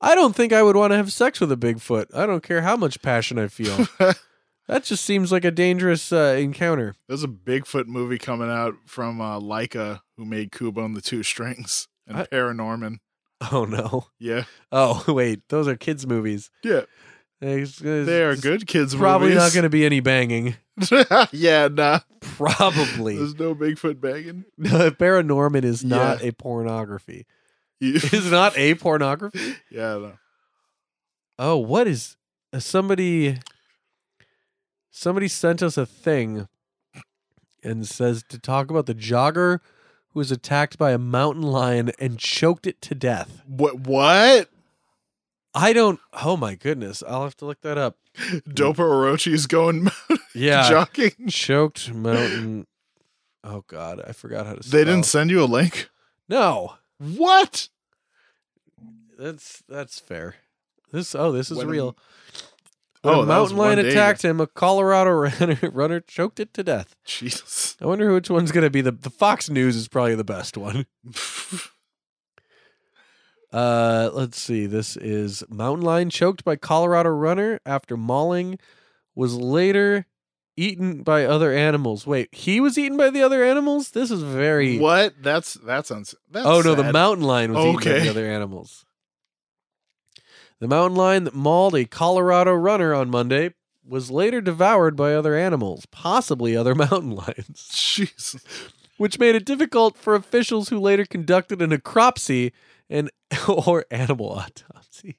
I 0.00 0.14
don't 0.14 0.34
think 0.34 0.52
I 0.52 0.62
would 0.62 0.76
want 0.76 0.92
to 0.92 0.96
have 0.96 1.12
sex 1.12 1.40
with 1.40 1.52
a 1.52 1.56
Bigfoot. 1.56 2.06
I 2.14 2.26
don't 2.26 2.42
care 2.42 2.62
how 2.62 2.76
much 2.76 3.02
passion 3.02 3.38
I 3.38 3.48
feel. 3.48 3.86
that 4.68 4.84
just 4.84 5.04
seems 5.04 5.30
like 5.30 5.44
a 5.44 5.50
dangerous 5.50 6.12
uh, 6.12 6.36
encounter. 6.38 6.94
There's 7.08 7.24
a 7.24 7.28
Bigfoot 7.28 7.86
movie 7.86 8.16
coming 8.18 8.48
out 8.50 8.74
from 8.86 9.20
uh, 9.20 9.38
Laika, 9.40 10.00
who 10.16 10.24
made 10.24 10.52
Kubo 10.52 10.84
and 10.84 10.96
the 10.96 11.00
Two 11.02 11.22
Strings 11.22 11.86
and 12.06 12.16
I- 12.18 12.26
Paranorman. 12.26 12.98
Oh 13.52 13.64
no. 13.64 14.06
Yeah, 14.18 14.44
Oh 14.70 15.02
wait, 15.12 15.40
those 15.48 15.66
are 15.66 15.74
kids 15.76 16.06
movies. 16.06 16.50
yeah, 16.62 16.82
There's- 17.40 17.78
they 17.78 18.22
are 18.22 18.36
good 18.36 18.66
kids. 18.66 18.94
Probably 18.94 19.34
not 19.34 19.52
going 19.52 19.62
to 19.64 19.70
be 19.70 19.84
any 19.86 20.00
banging. 20.00 20.56
yeah, 21.32 21.68
nah. 21.72 22.00
Probably. 22.20 23.16
There's 23.16 23.38
no 23.38 23.54
Bigfoot 23.54 24.00
banging. 24.00 24.44
No, 24.58 24.90
Paranorman 24.90 25.64
is 25.64 25.84
not 25.84 26.20
Yeah. 26.22 26.28
a 26.28 26.32
pornography. 26.32 27.26
Is 27.82 28.30
not 28.30 28.58
a 28.58 28.74
pornography? 28.74 29.54
yeah, 29.70 29.96
no. 29.96 30.12
Oh, 31.38 31.56
what 31.56 31.86
is 31.86 32.18
uh, 32.52 32.58
somebody 32.58 33.38
somebody 34.90 35.28
sent 35.28 35.62
us 35.62 35.78
a 35.78 35.86
thing 35.86 36.46
and 37.62 37.86
says 37.88 38.22
to 38.28 38.38
talk 38.38 38.70
about 38.70 38.84
the 38.84 38.94
jogger 38.94 39.60
who 40.08 40.18
was 40.18 40.30
attacked 40.30 40.76
by 40.76 40.90
a 40.92 40.98
mountain 40.98 41.42
lion 41.42 41.90
and 41.98 42.18
choked 42.18 42.66
it 42.66 42.82
to 42.82 42.94
death. 42.94 43.40
What? 43.46 43.80
What? 43.80 44.50
I 45.54 45.72
don't 45.72 45.98
Oh 46.12 46.36
my 46.36 46.54
goodness. 46.54 47.02
I'll 47.06 47.24
have 47.24 47.36
to 47.38 47.44
look 47.44 47.60
that 47.62 47.76
up. 47.78 47.96
Dopa 48.18 48.76
Orochi 48.76 49.32
is 49.32 49.46
going 49.46 49.88
Yeah. 50.34 50.68
jogging. 50.68 51.28
choked 51.28 51.92
mountain 51.94 52.66
Oh 53.42 53.64
god, 53.66 54.02
I 54.06 54.12
forgot 54.12 54.46
how 54.46 54.54
to 54.54 54.68
They 54.70 54.84
didn't 54.84 55.04
send 55.06 55.30
you 55.30 55.42
a 55.42 55.46
link. 55.46 55.88
No. 56.28 56.74
What? 56.98 57.68
That's 59.18 59.62
that's 59.68 59.98
fair. 59.98 60.36
This 60.92 61.14
oh, 61.14 61.32
this 61.32 61.50
is 61.50 61.58
When 61.58 61.66
a- 61.66 61.70
real. 61.70 61.96
Oh, 63.02 63.22
a 63.22 63.26
mountain 63.26 63.56
lion 63.56 63.78
attacked 63.78 64.22
him. 64.22 64.40
A 64.42 64.46
Colorado 64.46 65.10
runner, 65.12 65.58
runner 65.72 66.00
choked 66.00 66.38
it 66.38 66.52
to 66.52 66.62
death. 66.62 66.94
Jesus. 67.06 67.74
I 67.80 67.86
wonder 67.86 68.12
which 68.12 68.28
one's 68.28 68.52
going 68.52 68.64
to 68.64 68.70
be 68.70 68.82
the 68.82 68.92
the 68.92 69.08
Fox 69.10 69.48
News 69.48 69.74
is 69.74 69.88
probably 69.88 70.14
the 70.14 70.22
best 70.24 70.58
one. 70.58 70.84
Uh, 73.52 74.10
let's 74.12 74.40
see. 74.40 74.66
This 74.66 74.96
is 74.96 75.42
mountain 75.48 75.84
lion 75.84 76.10
choked 76.10 76.44
by 76.44 76.56
Colorado 76.56 77.10
runner 77.10 77.60
after 77.66 77.96
mauling 77.96 78.58
was 79.14 79.34
later 79.34 80.06
eaten 80.56 81.02
by 81.02 81.24
other 81.24 81.52
animals. 81.52 82.06
Wait, 82.06 82.28
he 82.32 82.60
was 82.60 82.78
eaten 82.78 82.96
by 82.96 83.10
the 83.10 83.22
other 83.22 83.42
animals? 83.42 83.90
This 83.90 84.10
is 84.10 84.22
very 84.22 84.78
what? 84.78 85.14
That's 85.22 85.54
that's 85.54 85.90
uns. 85.90 86.14
That's 86.30 86.46
Oh 86.46 86.60
no, 86.60 86.74
the 86.74 86.92
mountain 86.92 87.24
lion 87.24 87.52
was 87.52 87.64
eaten 87.64 87.92
by 87.92 87.98
the 88.00 88.10
other 88.10 88.26
animals. 88.26 88.84
The 90.60 90.68
mountain 90.68 90.96
lion 90.96 91.24
that 91.24 91.34
mauled 91.34 91.74
a 91.74 91.86
Colorado 91.86 92.52
runner 92.52 92.94
on 92.94 93.10
Monday 93.10 93.54
was 93.82 94.10
later 94.10 94.40
devoured 94.42 94.94
by 94.94 95.14
other 95.14 95.34
animals, 95.34 95.86
possibly 95.86 96.54
other 96.54 96.74
mountain 96.76 97.12
lions, 97.12 97.68
Jesus. 97.72 98.36
which 98.98 99.18
made 99.18 99.34
it 99.34 99.46
difficult 99.46 99.96
for 99.96 100.14
officials 100.14 100.68
who 100.68 100.78
later 100.78 101.06
conducted 101.06 101.62
a 101.62 101.66
necropsy 101.66 102.52
and 102.90 103.10
or 103.48 103.86
animal 103.90 104.30
autopsy. 104.32 105.16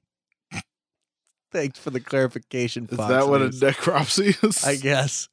Thanks 1.52 1.80
for 1.80 1.89
the 1.89 1.99
clarification. 1.99 2.88
Is 2.89 2.98
Fox 2.98 3.10
that 3.10 3.27
what 3.27 3.41
a 3.41 3.49
necropsy 3.49 4.41
is? 4.48 4.64
I 4.64 4.76
guess. 4.76 5.27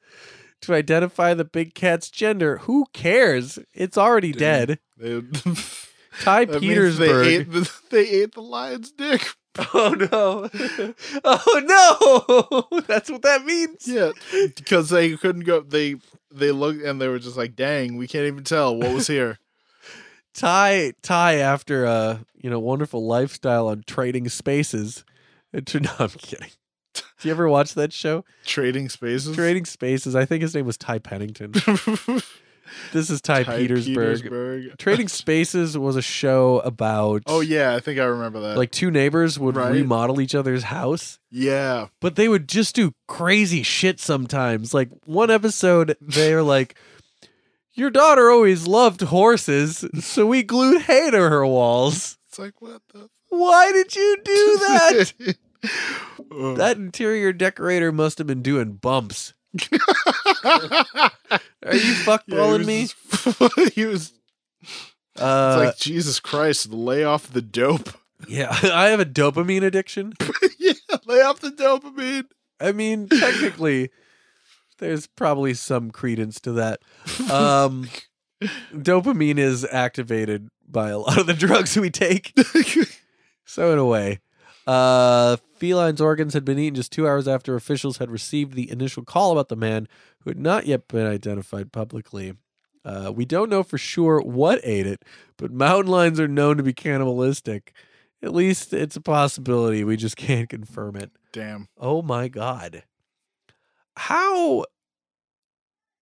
To 0.62 0.74
identify 0.74 1.34
the 1.34 1.44
big 1.44 1.74
cat's 1.74 2.10
gender. 2.10 2.58
Who 2.58 2.86
cares? 2.92 3.58
It's 3.74 3.96
already 3.98 4.32
dead. 4.32 4.80
They- 4.96 5.22
Ty 6.20 6.46
that 6.46 6.60
Petersburg. 6.60 7.24
They 7.26 7.36
ate 7.36 7.52
the, 7.52 7.72
they 7.90 8.08
ate 8.08 8.34
the 8.34 8.40
lion's 8.42 8.90
dick. 8.90 9.24
Oh 9.74 9.94
no! 10.10 10.48
Oh 11.24 12.68
no! 12.72 12.80
That's 12.88 13.10
what 13.10 13.22
that 13.22 13.44
means. 13.44 13.86
Yeah, 13.86 14.12
because 14.56 14.88
they 14.88 15.16
couldn't 15.16 15.44
go. 15.44 15.60
They 15.60 15.96
they 16.32 16.50
looked 16.52 16.82
and 16.82 17.00
they 17.00 17.08
were 17.08 17.18
just 17.18 17.36
like, 17.36 17.54
"Dang, 17.56 17.96
we 17.96 18.06
can't 18.08 18.26
even 18.26 18.44
tell 18.44 18.76
what 18.76 18.92
was 18.92 19.06
here." 19.08 19.38
Ty 20.34 20.92
Ty 21.02 21.34
after 21.36 21.84
a 21.84 22.24
you 22.40 22.48
know 22.50 22.58
wonderful 22.60 23.06
lifestyle 23.06 23.68
on 23.68 23.82
trading 23.86 24.28
spaces. 24.28 25.04
No, 25.54 25.90
I'm 25.98 26.10
kidding. 26.10 26.50
Do 26.94 27.02
you 27.22 27.30
ever 27.30 27.48
watch 27.48 27.72
that 27.74 27.92
show? 27.92 28.24
Trading 28.44 28.88
spaces. 28.90 29.34
Trading 29.34 29.64
Spaces. 29.64 30.14
I 30.14 30.24
think 30.26 30.42
his 30.42 30.54
name 30.54 30.66
was 30.66 30.76
Ty 30.76 30.98
Pennington. 30.98 31.52
This 32.92 33.08
is 33.08 33.22
Ty, 33.22 33.44
Ty 33.44 33.56
Petersburg. 33.56 34.18
Petersburg. 34.18 34.76
Trading 34.78 35.08
Spaces 35.08 35.78
was 35.78 35.96
a 35.96 36.02
show 36.02 36.58
about 36.60 37.22
Oh 37.26 37.40
yeah, 37.40 37.74
I 37.74 37.80
think 37.80 37.98
I 37.98 38.04
remember 38.04 38.40
that. 38.40 38.58
like 38.58 38.70
two 38.70 38.90
neighbors 38.90 39.38
would 39.38 39.56
Right. 39.56 39.72
remodel 39.72 40.20
each 40.20 40.34
other's 40.34 40.64
house. 40.64 41.18
yeah, 41.30 41.86
but 42.02 42.16
they 42.16 42.28
would 42.28 42.46
just 42.46 42.74
do 42.74 42.92
crazy 43.06 43.62
shit 43.62 44.00
sometimes. 44.00 44.74
Like 44.74 44.90
one 45.06 45.30
episode, 45.30 45.96
they're 46.02 46.42
like, 46.42 46.76
"Your 47.78 47.90
daughter 47.90 48.30
always 48.30 48.66
loved 48.66 49.00
horses, 49.02 49.84
so 50.00 50.26
we 50.26 50.42
glued 50.42 50.82
hay 50.82 51.10
to 51.10 51.16
her 51.16 51.46
walls." 51.46 52.18
it's 52.28 52.38
like 52.38 52.60
what 52.60 52.82
the. 52.92 53.08
Why 53.30 53.72
did 53.72 53.94
you 53.94 54.16
do 54.24 54.58
that? 54.60 55.36
That 56.56 56.76
interior 56.76 57.32
decorator 57.32 57.92
must 57.92 58.18
have 58.18 58.26
been 58.26 58.42
doing 58.42 58.72
bumps. 58.74 59.34
Are 60.44 61.74
you 61.74 61.94
fuckballing 62.04 62.64
me? 62.64 62.88
me? 63.66 63.70
he 63.74 63.84
was. 63.86 64.12
It's 65.14 65.24
Uh, 65.24 65.64
like 65.66 65.76
Jesus 65.78 66.20
Christ, 66.20 66.72
lay 66.72 67.02
off 67.02 67.32
the 67.32 67.42
dope. 67.42 67.88
yeah, 68.28 68.56
I 68.72 68.86
have 68.90 69.00
a 69.00 69.04
dopamine 69.04 69.64
addiction. 69.64 70.12
yeah, 70.60 70.74
lay 71.06 71.20
off 71.22 71.40
the 71.40 71.50
dopamine. 71.50 72.26
I 72.60 72.70
mean, 72.70 73.08
technically, 73.08 73.90
there's 74.78 75.06
probably 75.06 75.54
some 75.54 75.90
credence 75.90 76.40
to 76.40 76.52
that. 76.52 76.80
Um, 77.30 77.88
dopamine 78.72 79.38
is 79.38 79.66
activated 79.70 80.48
by 80.66 80.90
a 80.90 80.98
lot 80.98 81.18
of 81.18 81.26
the 81.26 81.34
drugs 81.34 81.76
we 81.76 81.90
take. 81.90 82.32
So, 83.50 83.72
in 83.72 83.78
a 83.78 83.84
way, 83.86 84.20
uh, 84.66 85.38
feline's 85.56 86.02
organs 86.02 86.34
had 86.34 86.44
been 86.44 86.58
eaten 86.58 86.74
just 86.74 86.92
two 86.92 87.08
hours 87.08 87.26
after 87.26 87.54
officials 87.56 87.96
had 87.96 88.10
received 88.10 88.52
the 88.52 88.70
initial 88.70 89.04
call 89.04 89.32
about 89.32 89.48
the 89.48 89.56
man 89.56 89.88
who 90.20 90.28
had 90.28 90.38
not 90.38 90.66
yet 90.66 90.86
been 90.86 91.06
identified 91.06 91.72
publicly. 91.72 92.34
Uh, 92.84 93.10
we 93.14 93.24
don't 93.24 93.48
know 93.48 93.62
for 93.62 93.78
sure 93.78 94.20
what 94.20 94.60
ate 94.64 94.86
it, 94.86 95.02
but 95.38 95.50
mountain 95.50 95.90
lions 95.90 96.20
are 96.20 96.28
known 96.28 96.58
to 96.58 96.62
be 96.62 96.74
cannibalistic. 96.74 97.72
At 98.22 98.34
least 98.34 98.74
it's 98.74 98.96
a 98.96 99.00
possibility. 99.00 99.82
We 99.82 99.96
just 99.96 100.18
can't 100.18 100.50
confirm 100.50 100.96
it. 100.96 101.10
Damn. 101.32 101.68
Oh 101.78 102.02
my 102.02 102.28
god. 102.28 102.82
How 103.98 104.64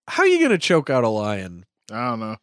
how 0.06 0.22
are 0.22 0.26
you 0.26 0.40
gonna 0.40 0.58
choke 0.58 0.90
out 0.90 1.02
a 1.02 1.08
lion? 1.08 1.64
I 1.90 2.10
don't 2.10 2.20
know. 2.20 2.36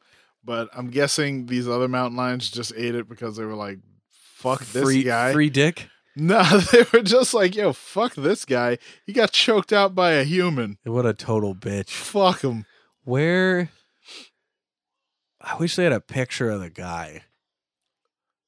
But 0.44 0.70
I'm 0.74 0.90
guessing 0.90 1.46
these 1.46 1.68
other 1.70 1.88
mountain 1.88 2.18
lions 2.18 2.50
just 2.50 2.74
ate 2.76 2.96
it 2.96 3.08
because 3.08 3.38
they 3.38 3.46
were 3.46 3.54
like, 3.54 3.78
fuck 4.10 4.66
this 4.66 4.84
free, 4.84 5.04
guy. 5.04 5.32
Free 5.32 5.50
dick? 5.50 5.88
No, 6.16 6.44
they 6.72 6.86
were 6.92 7.02
just 7.02 7.34
like, 7.34 7.56
yo, 7.56 7.72
fuck 7.72 8.16
this 8.16 8.46
guy. 8.46 8.78
He 9.06 9.14
got 9.14 9.32
choked 9.32 9.72
out 9.72 9.96
by 9.96 10.14
a 10.14 10.24
human. 10.24 10.80
What 10.84 11.06
a 11.06 11.14
total 11.14 11.56
bitch. 11.56 11.90
Fuck 11.90 12.42
him. 12.42 12.66
Where 13.04 13.70
I 15.40 15.56
wish 15.58 15.76
they 15.76 15.84
had 15.84 15.94
a 15.94 16.02
picture 16.02 16.50
of 16.50 16.62
the 16.62 16.70
guy. 16.70 17.24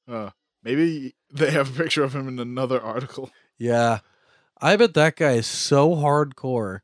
Uh, 0.08 0.30
maybe 0.62 1.14
they 1.32 1.50
have 1.52 1.74
a 1.74 1.82
picture 1.82 2.02
of 2.02 2.14
him 2.14 2.28
in 2.28 2.38
another 2.38 2.80
article. 2.80 3.30
Yeah. 3.58 4.00
I 4.60 4.76
bet 4.76 4.94
that 4.94 5.16
guy 5.16 5.32
is 5.32 5.46
so 5.46 5.90
hardcore. 5.94 6.80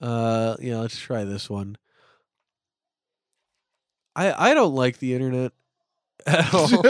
Uh 0.00 0.56
yeah, 0.60 0.78
let's 0.78 0.98
try 0.98 1.24
this 1.24 1.48
one. 1.50 1.76
I 4.16 4.50
I 4.50 4.54
don't 4.54 4.74
like 4.74 4.98
the 4.98 5.14
internet 5.14 5.52
at 6.26 6.52
all. 6.52 6.68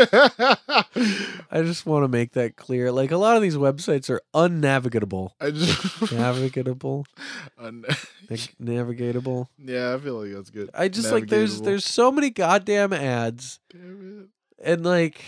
I 1.50 1.62
just 1.62 1.86
want 1.86 2.04
to 2.04 2.08
make 2.08 2.32
that 2.32 2.56
clear. 2.56 2.90
Like 2.90 3.10
a 3.10 3.16
lot 3.16 3.36
of 3.36 3.42
these 3.42 3.56
websites 3.56 4.08
are 4.10 4.20
unnavigable. 4.34 5.32
I 5.40 5.50
just 5.50 6.12
Navigable. 6.12 7.06
Un- 7.58 7.84
Nav- 8.30 8.48
navigatable. 8.60 9.48
yeah, 9.58 9.94
I 9.94 9.98
feel 9.98 10.22
like 10.22 10.32
that's 10.34 10.50
good. 10.50 10.70
I 10.74 10.88
just 10.88 11.12
like 11.12 11.28
there's 11.28 11.60
Navigatable. 11.60 11.64
there's 11.64 11.84
so 11.84 12.10
many 12.10 12.30
goddamn 12.30 12.92
ads 12.92 13.60
Damn 13.70 14.28
and 14.62 14.84
like 14.84 15.22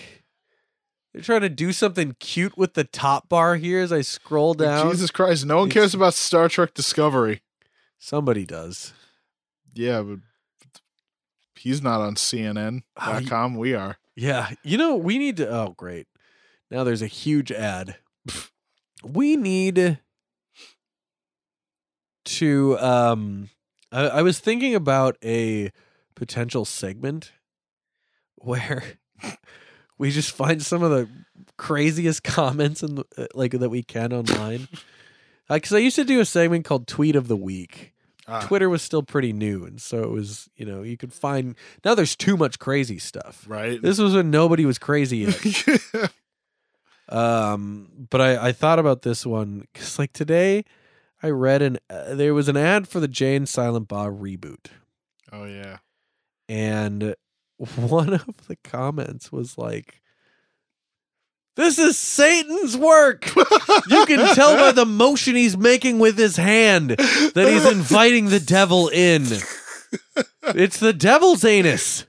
they're 1.12 1.22
trying 1.22 1.40
to 1.42 1.48
do 1.48 1.72
something 1.72 2.14
cute 2.20 2.56
with 2.56 2.74
the 2.74 2.84
top 2.84 3.28
bar 3.28 3.56
here 3.56 3.80
as 3.80 3.92
I 3.92 4.00
scroll 4.02 4.52
it. 4.52 4.58
down. 4.58 4.90
Jesus 4.90 5.10
Christ, 5.10 5.44
no 5.44 5.58
one 5.58 5.70
cares 5.70 5.94
about 5.94 6.14
Star 6.14 6.48
Trek 6.48 6.72
Discovery. 6.74 7.42
Somebody 8.02 8.46
does. 8.46 8.94
Yeah, 9.74 10.00
but 10.00 10.18
he's 11.54 11.82
not 11.82 12.00
on 12.00 12.14
CNN.com. 12.14 13.56
we 13.56 13.74
are. 13.74 13.98
Yeah, 14.16 14.50
you 14.64 14.78
know, 14.78 14.96
we 14.96 15.18
need 15.18 15.36
to. 15.36 15.48
Oh, 15.48 15.74
great! 15.76 16.08
Now 16.70 16.82
there's 16.82 17.02
a 17.02 17.06
huge 17.06 17.52
ad. 17.52 17.96
We 19.02 19.34
need 19.34 19.98
to. 22.26 22.78
Um, 22.78 23.48
I, 23.90 24.08
I 24.08 24.22
was 24.22 24.38
thinking 24.38 24.74
about 24.74 25.16
a 25.24 25.70
potential 26.14 26.66
segment 26.66 27.32
where 28.36 28.82
we 29.96 30.10
just 30.10 30.32
find 30.32 30.62
some 30.62 30.82
of 30.82 30.90
the 30.90 31.08
craziest 31.56 32.24
comments 32.24 32.82
and 32.82 33.02
like 33.32 33.52
that 33.52 33.70
we 33.70 33.82
can 33.82 34.12
online. 34.12 34.68
Because 35.56 35.72
I 35.72 35.78
used 35.78 35.96
to 35.96 36.04
do 36.04 36.20
a 36.20 36.24
segment 36.24 36.64
called 36.64 36.86
Tweet 36.86 37.16
of 37.16 37.28
the 37.28 37.36
Week. 37.36 37.92
Ah, 38.28 38.40
Twitter 38.46 38.70
was 38.70 38.82
still 38.82 39.02
pretty 39.02 39.32
new, 39.32 39.64
and 39.64 39.80
so 39.80 40.04
it 40.04 40.10
was 40.10 40.48
you 40.54 40.64
know 40.64 40.82
you 40.82 40.96
could 40.96 41.12
find 41.12 41.56
now 41.84 41.96
there's 41.96 42.14
too 42.14 42.36
much 42.36 42.60
crazy 42.60 42.98
stuff. 42.98 43.44
right. 43.48 43.82
This 43.82 43.98
was 43.98 44.14
when 44.14 44.30
nobody 44.30 44.64
was 44.64 44.78
crazy 44.78 45.18
yet. 45.18 46.12
um, 47.08 48.06
but 48.08 48.20
I 48.20 48.48
I 48.48 48.52
thought 48.52 48.78
about 48.78 49.02
this 49.02 49.26
one 49.26 49.66
because 49.72 49.98
like 49.98 50.12
today 50.12 50.64
I 51.22 51.30
read 51.30 51.60
an 51.60 51.78
uh, 51.88 52.14
there 52.14 52.34
was 52.34 52.48
an 52.48 52.56
ad 52.56 52.86
for 52.86 53.00
the 53.00 53.08
Jay 53.08 53.34
and 53.34 53.48
Silent 53.48 53.88
Bob 53.88 54.20
reboot, 54.20 54.66
oh 55.32 55.44
yeah. 55.44 55.78
and 56.48 57.16
one 57.76 58.12
of 58.12 58.46
the 58.46 58.56
comments 58.62 59.32
was 59.32 59.58
like. 59.58 60.00
This 61.60 61.78
is 61.78 61.98
Satan's 61.98 62.74
work. 62.74 63.26
You 63.36 64.06
can 64.06 64.34
tell 64.34 64.56
by 64.56 64.72
the 64.72 64.86
motion 64.86 65.36
he's 65.36 65.58
making 65.58 65.98
with 65.98 66.16
his 66.16 66.36
hand 66.38 66.88
that 66.88 67.46
he's 67.46 67.70
inviting 67.70 68.30
the 68.30 68.40
devil 68.40 68.88
in. 68.88 69.24
It's 70.42 70.80
the 70.80 70.94
devil's 70.94 71.44
anus. 71.44 72.06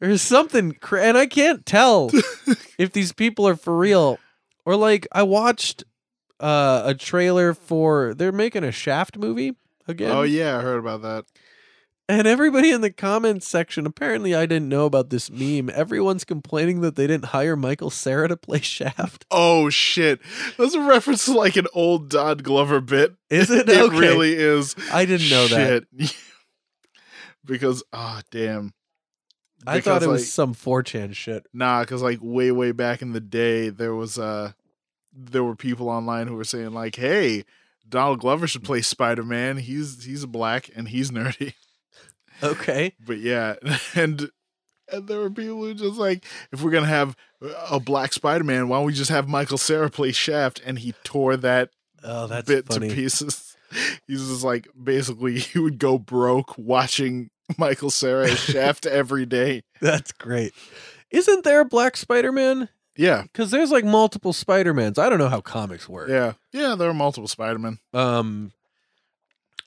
There's 0.00 0.20
something, 0.20 0.76
and 0.90 1.16
I 1.16 1.26
can't 1.26 1.64
tell 1.64 2.10
if 2.76 2.92
these 2.92 3.12
people 3.12 3.46
are 3.46 3.54
for 3.54 3.78
real 3.78 4.18
or 4.66 4.74
like 4.74 5.06
I 5.12 5.22
watched 5.22 5.84
uh, 6.40 6.82
a 6.86 6.94
trailer 6.94 7.54
for 7.54 8.14
they're 8.14 8.32
making 8.32 8.64
a 8.64 8.72
Shaft 8.72 9.16
movie 9.16 9.54
again. 9.86 10.10
Oh 10.10 10.22
yeah, 10.22 10.58
I 10.58 10.62
heard 10.62 10.78
about 10.78 11.02
that. 11.02 11.24
And 12.10 12.26
everybody 12.26 12.70
in 12.70 12.80
the 12.80 12.90
comments 12.90 13.46
section, 13.46 13.84
apparently 13.84 14.34
I 14.34 14.46
didn't 14.46 14.70
know 14.70 14.86
about 14.86 15.10
this 15.10 15.30
meme. 15.30 15.68
Everyone's 15.68 16.24
complaining 16.24 16.80
that 16.80 16.96
they 16.96 17.06
didn't 17.06 17.26
hire 17.26 17.54
Michael 17.54 17.90
Cera 17.90 18.28
to 18.28 18.36
play 18.36 18.60
Shaft. 18.60 19.26
Oh 19.30 19.68
shit. 19.68 20.20
That's 20.56 20.72
a 20.74 20.80
reference 20.80 21.26
to 21.26 21.32
like 21.34 21.56
an 21.56 21.66
old 21.74 22.08
Don 22.08 22.38
Glover 22.38 22.80
bit. 22.80 23.14
Is 23.28 23.50
it? 23.50 23.68
It 23.68 23.78
Okay. 23.78 23.98
really 23.98 24.32
is. 24.32 24.74
I 24.90 25.04
didn't 25.04 25.28
know 25.28 25.48
that. 25.48 25.84
Because 27.44 27.82
ah 27.92 28.20
damn. 28.30 28.74
I 29.66 29.80
thought 29.80 30.00
Because, 30.00 30.02
it 30.04 30.08
was 30.08 30.22
like- 30.22 30.28
some 30.28 30.54
4chan 30.54 31.14
shit. 31.14 31.46
Nah, 31.52 31.80
because 31.80 32.02
like 32.02 32.18
way, 32.22 32.50
way 32.52 32.72
back 32.72 33.02
in 33.02 33.12
the 33.12 33.20
day, 33.20 33.70
there 33.70 33.94
was 33.94 34.18
uh 34.18 34.52
there 35.12 35.42
were 35.42 35.56
people 35.56 35.88
online 35.88 36.28
who 36.28 36.34
were 36.36 36.44
saying 36.44 36.72
like, 36.72 36.96
"Hey, 36.96 37.44
Donald 37.88 38.20
Glover 38.20 38.46
should 38.46 38.64
play 38.64 38.82
Spider 38.82 39.24
Man. 39.24 39.56
He's 39.56 40.04
he's 40.04 40.26
black 40.26 40.70
and 40.76 40.88
he's 40.88 41.10
nerdy." 41.10 41.54
Okay. 42.42 42.94
But 43.04 43.18
yeah, 43.18 43.54
and 43.94 44.30
and 44.92 45.06
there 45.08 45.18
were 45.18 45.30
people 45.30 45.56
who 45.62 45.74
just 45.74 45.98
like, 45.98 46.24
if 46.52 46.62
we're 46.62 46.70
gonna 46.70 46.86
have 46.86 47.16
a 47.70 47.78
black 47.80 48.12
Spider 48.12 48.44
Man, 48.44 48.68
why 48.68 48.78
don't 48.78 48.86
we 48.86 48.92
just 48.92 49.10
have 49.10 49.28
Michael 49.28 49.58
Cera 49.58 49.90
play 49.90 50.12
Shaft? 50.12 50.60
And 50.64 50.78
he 50.78 50.94
tore 51.04 51.36
that 51.38 51.70
Oh, 52.04 52.26
that's 52.28 52.46
bit 52.48 52.66
funny. 52.66 52.88
to 52.88 52.94
pieces. 52.94 53.56
He's 54.06 54.26
just 54.28 54.44
like 54.44 54.68
basically 54.82 55.38
he 55.40 55.58
would 55.58 55.78
go 55.78 55.98
broke 55.98 56.56
watching 56.56 57.30
Michael 57.58 57.90
Cera 57.90 58.28
Shaft 58.34 58.86
every 58.86 59.26
day. 59.26 59.62
That's 59.80 60.12
great. 60.12 60.54
Isn't 61.10 61.44
there 61.44 61.60
a 61.60 61.64
black 61.64 61.96
Spider-Man? 61.96 62.68
Yeah, 62.96 63.22
Because 63.22 63.50
there's 63.50 63.70
like 63.70 63.84
multiple 63.84 64.32
Spider-Mans. 64.32 64.98
I 64.98 65.08
don't 65.08 65.18
know 65.18 65.28
how 65.28 65.40
comics 65.40 65.88
work. 65.88 66.08
yeah, 66.08 66.32
yeah. 66.52 66.74
There 66.74 66.88
are 66.90 66.94
multiple 66.94 67.28
Spider 67.28 67.58
Men. 67.58 67.78
Um, 67.94 68.52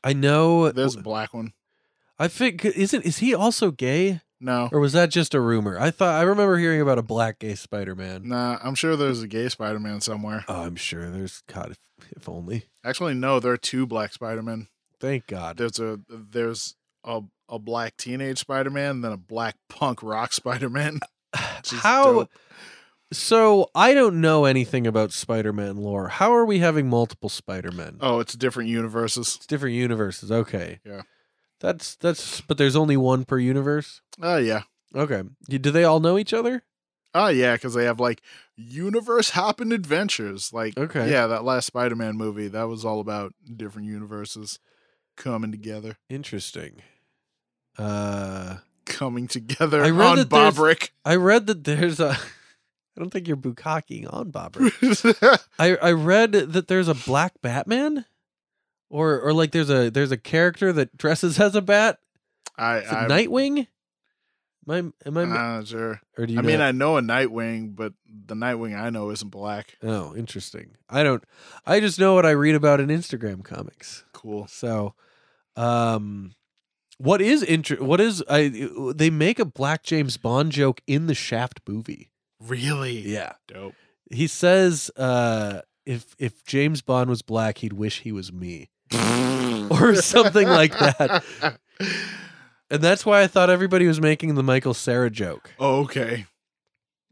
I 0.04 0.12
know. 0.14 0.70
There's 0.72 0.96
a 0.96 1.02
black 1.02 1.34
one. 1.34 1.54
I 2.22 2.28
think 2.28 2.64
isn't 2.64 3.04
is 3.04 3.18
he 3.18 3.34
also 3.34 3.72
gay 3.72 4.22
No, 4.40 4.70
or 4.72 4.80
was 4.80 4.94
that 4.94 5.10
just 5.10 5.34
a 5.34 5.42
rumor? 5.42 5.80
I 5.80 5.90
thought 5.90 6.20
I 6.20 6.22
remember 6.22 6.58
hearing 6.58 6.80
about 6.80 7.00
a 7.00 7.02
black 7.02 7.40
gay 7.40 7.56
Spider-Man. 7.56 8.28
nah. 8.28 8.60
I'm 8.64 8.76
sure 8.76 8.96
there's 8.96 9.24
a 9.24 9.28
gay 9.28 9.50
Spider 9.50 9.80
Man 9.80 10.02
somewhere. 10.02 10.46
Oh, 10.48 10.62
I'm 10.62 10.76
sure 10.76 11.10
there's 11.10 11.42
God, 11.48 11.72
if, 11.72 12.12
if 12.16 12.30
only. 12.30 12.66
Actually, 12.86 13.16
no. 13.16 13.40
There 13.40 13.52
are 13.52 13.58
two 13.58 13.88
black 13.88 14.14
Spider 14.14 14.44
Men. 14.44 14.68
Thank 15.00 15.26
God. 15.26 15.58
There's 15.58 15.80
a 15.80 16.00
there's 16.10 16.76
a 17.04 17.22
a 17.50 17.58
black 17.58 17.98
teenage 17.98 18.38
Spider 18.38 18.70
Man, 18.70 19.02
then 19.02 19.12
a 19.12 19.18
black 19.18 19.56
punk 19.68 20.04
rock 20.04 20.32
Spider 20.32 20.70
Man. 20.70 21.00
How? 21.34 22.28
So 23.14 23.70
I 23.76 23.94
don't 23.94 24.22
know 24.22 24.46
anything 24.46 24.88
about 24.88 25.12
Spider-Man 25.12 25.76
lore. 25.78 26.08
How 26.08 26.34
are 26.34 26.46
we 26.46 26.60
having 26.60 26.88
multiple 26.88 27.28
Spider-Men? 27.30 27.98
Oh, 28.00 28.20
it's 28.20 28.36
different 28.36 28.70
universes. 28.70 29.36
It's 29.36 29.46
different 29.48 29.76
universes. 29.76 30.32
Okay. 30.32 30.80
Yeah. 30.86 31.02
That's 31.62 31.96
that's 31.96 32.42
but 32.42 32.58
there's 32.58 32.76
only 32.76 32.98
one 32.98 33.24
per 33.24 33.38
universe. 33.40 34.02
Oh 34.22 34.38
yeah. 34.38 34.64
Okay. 34.96 35.24
Do 35.48 35.72
they 35.72 35.84
all 35.86 36.00
know 36.02 36.18
each 36.18 36.34
other? 36.34 36.64
Oh 37.14 37.28
yeah, 37.28 37.54
because 37.54 37.74
they 37.76 37.86
have 37.86 38.00
like 38.00 38.22
universe 38.56 39.30
hopping 39.32 39.72
adventures. 39.72 40.52
Like 40.52 40.78
Okay. 40.78 41.10
yeah, 41.12 41.28
that 41.28 41.44
last 41.44 41.68
Spider 41.68 41.96
Man 41.96 42.18
movie 42.18 42.48
that 42.48 42.64
was 42.68 42.84
all 42.84 43.00
about 43.00 43.34
different 43.56 43.88
universes 43.88 44.60
coming 45.16 45.52
together, 45.52 45.98
Interesting. 46.10 46.82
Uh 47.78 48.58
coming 48.86 49.28
together 49.28 49.84
I 49.84 49.90
read 49.92 50.08
on 50.08 50.16
that 50.18 50.30
there's- 50.30 50.56
Bobrick. 50.58 50.90
I 51.06 51.16
read 51.16 51.48
that 51.48 51.64
there's 51.64 52.00
a 52.00 52.12
I 52.98 53.00
don't 53.00 53.10
think 53.10 53.28
you're 53.28 53.38
bukaking 53.38 54.12
on 54.12 54.32
Bobber. 54.32 54.70
I 55.60 55.76
I 55.78 55.92
read 55.92 56.32
that 56.34 56.68
there's 56.68 56.88
a 56.90 56.94
black 56.94 57.34
Batman 57.42 58.06
or 58.92 59.20
or 59.22 59.34
like 59.34 59.52
there's 59.52 59.70
a 59.72 59.90
there's 59.90 60.12
a 60.12 60.18
character 60.18 60.72
that 60.74 60.96
dresses 60.98 61.40
as 61.40 61.56
a 61.56 61.62
bat. 61.62 61.98
I 62.58 62.78
Is 62.80 62.92
it 62.92 62.94
I 62.94 63.08
Nightwing? 63.08 63.68
Am 64.70 64.94
I 65.04 65.08
am 65.08 65.18
I 65.18 65.22
I'm 65.24 65.30
not 65.30 65.68
sure. 65.68 66.00
or 66.18 66.26
do 66.28 66.34
you 66.34 66.40
I 66.40 66.44
mean? 66.44 66.62
I 66.62 66.72
know 66.72 66.98
a 66.98 67.02
Nightwing, 67.02 67.76
but 67.76 67.94
the 68.06 68.36
Nightwing 68.36 68.80
I 68.80 68.92
know 68.92 69.10
isn't 69.10 69.30
black. 69.30 69.76
Oh, 69.82 70.16
interesting. 70.16 70.76
I 70.88 71.02
don't 71.04 71.24
I 71.66 71.80
just 71.80 71.98
know 72.00 72.14
what 72.14 72.26
I 72.28 72.32
read 72.32 72.54
about 72.56 72.80
in 72.80 72.90
Instagram 72.90 73.44
comics. 73.44 74.04
Cool. 74.14 74.46
So, 74.48 74.94
um, 75.56 76.36
what 77.00 77.22
is 77.22 77.42
inter- 77.42 77.84
What 77.84 78.00
is 78.00 78.24
I? 78.30 78.70
They 78.96 79.10
make 79.10 79.40
a 79.40 79.46
Black 79.46 79.82
James 79.84 80.18
Bond 80.18 80.52
joke 80.52 80.82
in 80.86 81.08
the 81.08 81.16
Shaft 81.16 81.62
movie. 81.68 82.12
Really? 82.40 83.00
Yeah, 83.00 83.34
Dope. 83.48 83.74
he 84.12 84.28
says, 84.28 84.92
uh, 84.96 85.62
"If 85.86 86.16
if 86.20 86.44
James 86.44 86.82
Bond 86.84 87.10
was 87.10 87.24
black, 87.24 87.60
he'd 87.60 87.74
wish 87.74 88.02
he 88.02 88.12
was 88.12 88.32
me," 88.32 88.70
or 89.70 89.96
something 89.96 90.48
like 90.48 90.78
that. 90.78 91.24
And 92.72 92.82
that's 92.82 93.06
why 93.06 93.22
I 93.22 93.28
thought 93.28 93.50
everybody 93.50 93.86
was 93.86 94.00
making 94.00 94.36
the 94.36 94.44
Michael 94.44 94.74
Cera 94.74 95.10
joke. 95.10 95.52
Oh, 95.60 95.82
okay. 95.82 96.26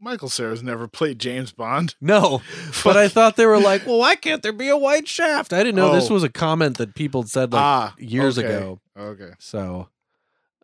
Michael 0.00 0.30
Cera's 0.30 0.62
never 0.62 0.88
played 0.88 1.18
James 1.18 1.52
Bond. 1.52 1.96
No, 2.00 2.40
but 2.82 2.96
I 2.96 3.08
thought 3.08 3.36
they 3.36 3.44
were 3.44 3.60
like, 3.60 3.84
"Well, 3.84 3.98
why 3.98 4.16
can't 4.16 4.42
there 4.42 4.54
be 4.54 4.68
a 4.68 4.76
white 4.76 5.06
Shaft?" 5.06 5.52
I 5.52 5.58
didn't 5.58 5.74
know 5.74 5.92
this 5.92 6.10
Oh. 6.10 6.14
was 6.14 6.22
a 6.22 6.30
comment 6.30 6.78
that 6.78 6.94
people 6.94 7.24
said 7.24 7.52
like 7.52 7.60
ah, 7.60 7.94
years 7.98 8.38
okay. 8.38 8.48
ago. 8.48 8.80
Okay. 8.96 9.32
So, 9.38 9.90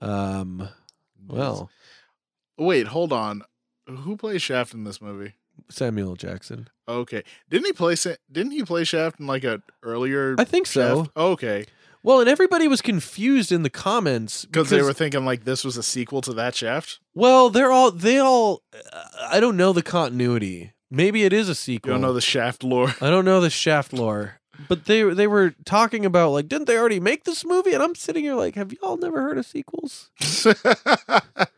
um, 0.01 0.67
well, 1.29 1.69
Wait, 2.57 2.87
hold 2.87 3.13
on. 3.13 3.43
Who 3.87 4.17
plays 4.17 4.41
Shaft 4.41 4.73
in 4.73 4.85
this 4.85 5.03
movie? 5.03 5.35
Samuel 5.71 6.17
Jackson. 6.17 6.69
Okay. 6.89 7.23
Didn't 7.51 7.67
he 7.67 7.73
play 7.73 7.97
Sa- 7.97 8.15
didn't 8.31 8.53
he 8.53 8.63
play 8.63 8.85
Shaft 8.85 9.21
in 9.21 9.27
like 9.27 9.45
a 9.45 9.63
earlier 9.83 10.37
I 10.39 10.45
think 10.45 10.67
so. 10.67 11.05
Shaft? 11.05 11.17
Okay. 11.17 11.67
Well, 12.03 12.21
and 12.21 12.29
everybody 12.29 12.69
was 12.69 12.81
confused 12.83 13.51
in 13.51 13.65
the 13.65 13.71
comments 13.71 14.45
because 14.45 14.71
they 14.71 14.81
were 14.83 14.93
thinking 14.93 15.25
like 15.25 15.45
this 15.45 15.65
was 15.65 15.77
a 15.77 15.83
sequel 15.83 16.21
to 16.23 16.33
that 16.35 16.55
Shaft. 16.55 17.01
Well, 17.15 17.51
they're 17.51 17.73
all 17.73 17.91
they 17.91 18.19
all. 18.19 18.63
Uh, 18.73 19.03
I 19.29 19.41
don't 19.41 19.57
know 19.57 19.73
the 19.73 19.83
continuity. 19.83 20.73
Maybe 20.89 21.25
it 21.25 21.33
is 21.33 21.49
a 21.49 21.55
sequel. 21.57 21.91
You 21.91 21.95
don't 21.95 22.03
know 22.03 22.13
the 22.13 22.21
Shaft 22.21 22.63
lore. 22.63 22.95
I 23.01 23.11
don't 23.11 23.25
know 23.25 23.41
the 23.41 23.51
Shaft 23.51 23.93
lore. 23.93 24.41
But 24.69 24.87
they 24.87 25.03
they 25.03 25.27
were 25.27 25.55
talking 25.65 26.05
about 26.07 26.31
like, 26.33 26.49
didn't 26.49 26.67
they 26.67 26.77
already 26.79 27.01
make 27.01 27.25
this 27.25 27.45
movie? 27.45 27.73
And 27.75 27.83
I'm 27.83 27.95
sitting 27.95 28.25
here 28.25 28.35
like, 28.35 28.55
have 28.57 28.73
y'all 28.73 28.97
never 28.97 29.21
heard 29.23 29.39
of 29.39 29.47
sequels? 29.47 30.11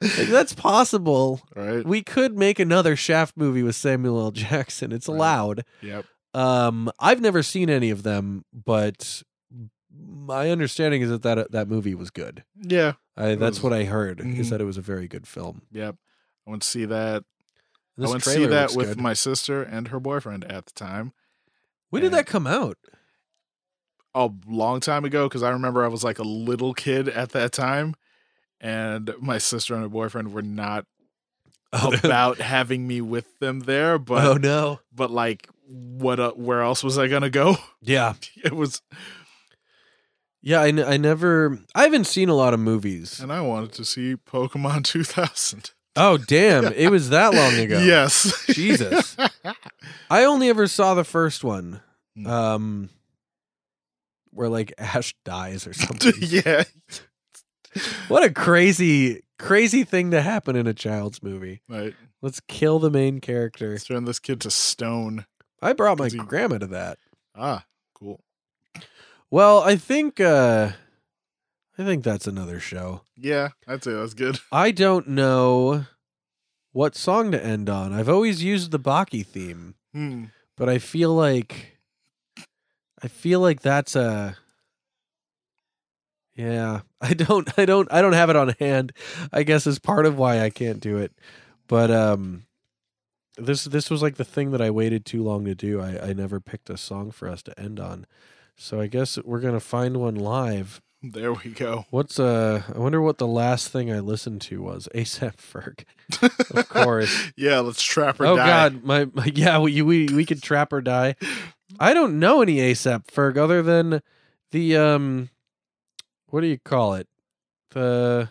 Like 0.01 0.29
that's 0.29 0.53
possible. 0.55 1.41
right. 1.57 1.85
We 1.85 2.03
could 2.03 2.37
make 2.39 2.59
another 2.59 2.97
Shaft 2.97 3.37
movie 3.37 3.62
with 3.62 3.77
Samuel 3.77 4.20
L. 4.20 4.31
Jackson. 4.31 4.93
It's 4.93 5.09
Right. 5.09 5.15
allowed. 5.16 5.65
Yep. 5.83 6.05
Um, 6.35 6.91
I've 7.01 7.20
never 7.20 7.43
seen 7.43 7.69
any 7.70 7.91
of 7.91 8.03
them, 8.05 8.45
but 8.53 9.23
my 9.91 10.51
understanding 10.51 11.03
is 11.03 11.11
that 11.11 11.23
that, 11.23 11.51
that 11.53 11.69
movie 11.69 11.95
was 11.95 12.11
good. 12.11 12.45
Yeah. 12.61 12.93
I, 13.16 13.35
that's 13.35 13.59
was- 13.59 13.62
what 13.65 13.73
I 13.73 13.85
heard. 13.85 14.19
Mhm. 14.19 14.39
Is 14.39 14.51
that 14.51 14.61
it 14.61 14.65
was 14.65 14.77
a 14.79 14.83
very 14.83 15.09
good 15.09 15.27
film. 15.27 15.62
Yep. 15.73 15.97
I 16.47 16.51
went 16.51 16.62
to 16.62 16.69
see 16.69 16.85
that. 16.85 17.25
This 17.97 18.09
I 18.09 18.11
went 18.12 18.25
to 18.25 18.31
see 18.31 18.47
that 18.47 18.77
with 18.77 18.89
good. 18.91 19.01
my 19.01 19.12
sister 19.15 19.62
and 19.62 19.89
her 19.89 19.99
boyfriend 19.99 20.45
at 20.45 20.66
the 20.66 20.73
time. 20.75 21.12
When 21.90 22.02
did 22.02 22.12
that 22.12 22.27
come 22.27 22.47
out? 22.47 22.77
a 24.15 24.31
long 24.48 24.81
time 24.81 25.05
ago 25.05 25.28
because 25.28 25.43
I 25.43 25.51
remember 25.51 25.85
I 25.85 25.89
was 25.89 26.02
like 26.02 26.19
a 26.19 26.23
little 26.24 26.74
kid 26.74 27.09
at 27.09 27.31
that 27.32 27.52
time, 27.52 27.94
and 28.60 29.12
my 29.20 29.39
sister 29.39 29.74
and 29.74 29.82
her 29.82 29.89
boyfriend 29.89 30.32
were 30.32 30.43
not 30.43 30.86
about 31.73 32.39
having 32.39 32.86
me 32.89 33.01
with 33.01 33.39
them 33.39 33.60
there. 33.60 33.98
But 33.98 34.24
oh 34.24 34.35
no. 34.35 34.81
but 34.93 35.10
like, 35.10 35.48
what? 35.66 36.19
Uh, 36.19 36.32
where 36.32 36.62
else 36.62 36.82
was 36.82 36.98
I 36.98 37.06
gonna 37.06 37.31
go? 37.31 37.56
Yeah. 37.82 38.15
It 38.43 38.55
was, 38.55 38.82
Yeah, 40.43 40.62
I, 40.62 40.69
n- 40.69 40.81
I 40.81 40.97
never 40.97 41.59
I 41.74 41.85
haven't 41.85 42.06
seen 42.06 42.28
a 42.28 42.35
lot 42.35 42.55
of 42.55 42.60
movies. 42.60 43.20
and 43.20 43.32
I 43.32 43.40
wanted 43.43 43.73
to 43.74 43.85
see 43.85 44.16
Pokemon 44.16 44.85
2000. 44.85 45.70
Oh 45.97 46.16
damn, 46.19 46.73
it 46.73 46.90
was 46.90 47.10
that 47.10 47.35
long 47.35 47.55
ago. 47.59 47.78
Yes, 47.81 48.44
Jesus. 48.47 49.16
I 50.10 50.24
only 50.24 50.48
ever 50.48 50.66
saw 50.66 50.94
the 50.94 51.05
first 51.05 51.43
one. 51.44 51.81
Hmm. 52.16 52.27
Um 52.27 52.90
where 54.31 54.48
like 54.48 54.73
Ash 54.78 55.15
dies 55.24 55.66
or 55.66 55.73
something. 55.74 56.12
yeah, 56.20 56.65
what 58.09 58.23
a 58.23 58.31
crazy 58.32 59.23
crazy 59.39 59.85
thing 59.85 60.10
to 60.12 60.20
happen 60.23 60.55
in 60.56 60.66
a 60.66 60.74
child's 60.74 61.23
movie. 61.23 61.62
right. 61.69 61.94
Let's 62.20 62.40
kill 62.48 62.78
the 62.81 62.90
main 62.90 63.20
character. 63.20 63.70
Let's 63.70 63.85
turn 63.85 64.05
this 64.05 64.19
kid 64.19 64.40
to 64.40 64.51
stone. 64.51 65.24
I 65.62 65.73
brought 65.73 65.98
my 65.98 66.09
he- 66.09 66.16
grandma 66.19 66.59
to 66.59 66.66
that. 66.69 66.98
Ah, 67.36 67.65
cool. 67.94 68.20
Well, 69.31 69.60
I 69.60 69.77
think 69.77 70.20
uh 70.20 70.70
I 71.79 71.85
think 71.85 72.03
that's 72.03 72.27
another 72.27 72.59
show. 72.59 73.03
Yeah, 73.17 73.51
I'd 73.67 73.85
say 73.85 73.93
that's 73.93 74.15
good. 74.15 74.41
I 74.53 74.71
don't 74.73 75.09
know 75.09 75.87
what 76.73 76.97
song 76.97 77.31
to 77.33 77.45
end 77.45 77.69
on. 77.71 77.93
I've 77.93 78.09
always 78.09 78.43
used 78.43 78.71
the 78.73 78.81
Baki 78.81 79.25
theme, 79.25 79.75
Hmm. 79.93 80.25
but 80.57 80.69
I 80.69 80.79
feel 80.79 81.15
like 81.15 81.79
I 83.03 83.07
feel 83.09 83.41
like 83.41 83.61
that's 83.63 83.95
a 83.97 84.37
Yeah, 86.35 86.81
I 87.01 87.15
don't 87.15 87.49
I 87.59 87.65
don't 87.65 87.91
I 87.93 88.01
don't 88.03 88.13
have 88.13 88.31
it 88.31 88.37
on 88.37 88.55
hand. 88.61 88.93
I 89.33 89.43
guess 89.43 89.67
is 89.67 89.79
part 89.79 90.07
of 90.07 90.19
why 90.19 90.41
I 90.41 90.51
can't 90.51 90.81
do 90.81 90.97
it. 90.99 91.13
But 91.69 91.91
um 91.91 92.45
this 93.37 93.65
this 93.65 93.89
was 93.91 94.03
like 94.03 94.17
the 94.17 94.25
thing 94.25 94.51
that 94.51 94.61
I 94.61 94.71
waited 94.71 95.05
too 95.05 95.23
long 95.23 95.45
to 95.45 95.55
do. 95.55 95.81
I 95.81 96.09
I 96.09 96.13
never 96.13 96.41
picked 96.41 96.71
a 96.71 96.77
song 96.77 97.11
for 97.13 97.29
us 97.29 97.43
to 97.45 97.59
end 97.59 97.79
on. 97.81 98.07
So 98.57 98.81
I 98.81 98.89
guess 98.89 99.17
we're 99.25 99.39
going 99.41 99.55
to 99.55 99.61
find 99.61 99.99
one 99.99 100.17
live. 100.17 100.81
There 101.03 101.33
we 101.33 101.53
go. 101.53 101.87
What's 101.91 102.19
uh 102.19 102.62
I 102.75 102.79
wonder 102.79 103.01
what 103.01 103.19
the 103.19 103.27
last 103.27 103.69
thing 103.69 103.93
I 103.93 104.01
listened 104.01 104.41
to 104.43 104.61
was. 104.61 104.89
ASAP 104.95 105.37
Ferg. 105.37 105.85
Of 106.57 106.69
course. 106.69 107.31
yeah, 107.37 107.61
let's 107.61 107.81
trap 107.83 108.20
or 108.20 108.25
die. 108.25 108.31
oh 108.31 108.37
die. 108.37 108.47
god, 108.47 108.85
my, 108.85 109.05
my 109.15 109.27
yeah, 109.27 109.61
we, 109.61 109.81
we 109.83 110.07
we 110.07 110.25
could 110.27 110.43
trap 110.43 110.73
or 110.73 110.81
die. 110.81 111.15
I 111.79 111.95
don't 111.95 112.19
know 112.19 112.43
any 112.43 112.57
ASAP 112.57 113.07
Ferg 113.07 113.37
other 113.37 113.62
than 113.62 114.03
the 114.51 114.77
um 114.77 115.31
what 116.27 116.41
do 116.41 116.49
you 116.49 116.59
call 116.59 116.95
it? 116.95 117.07
The 117.70 118.31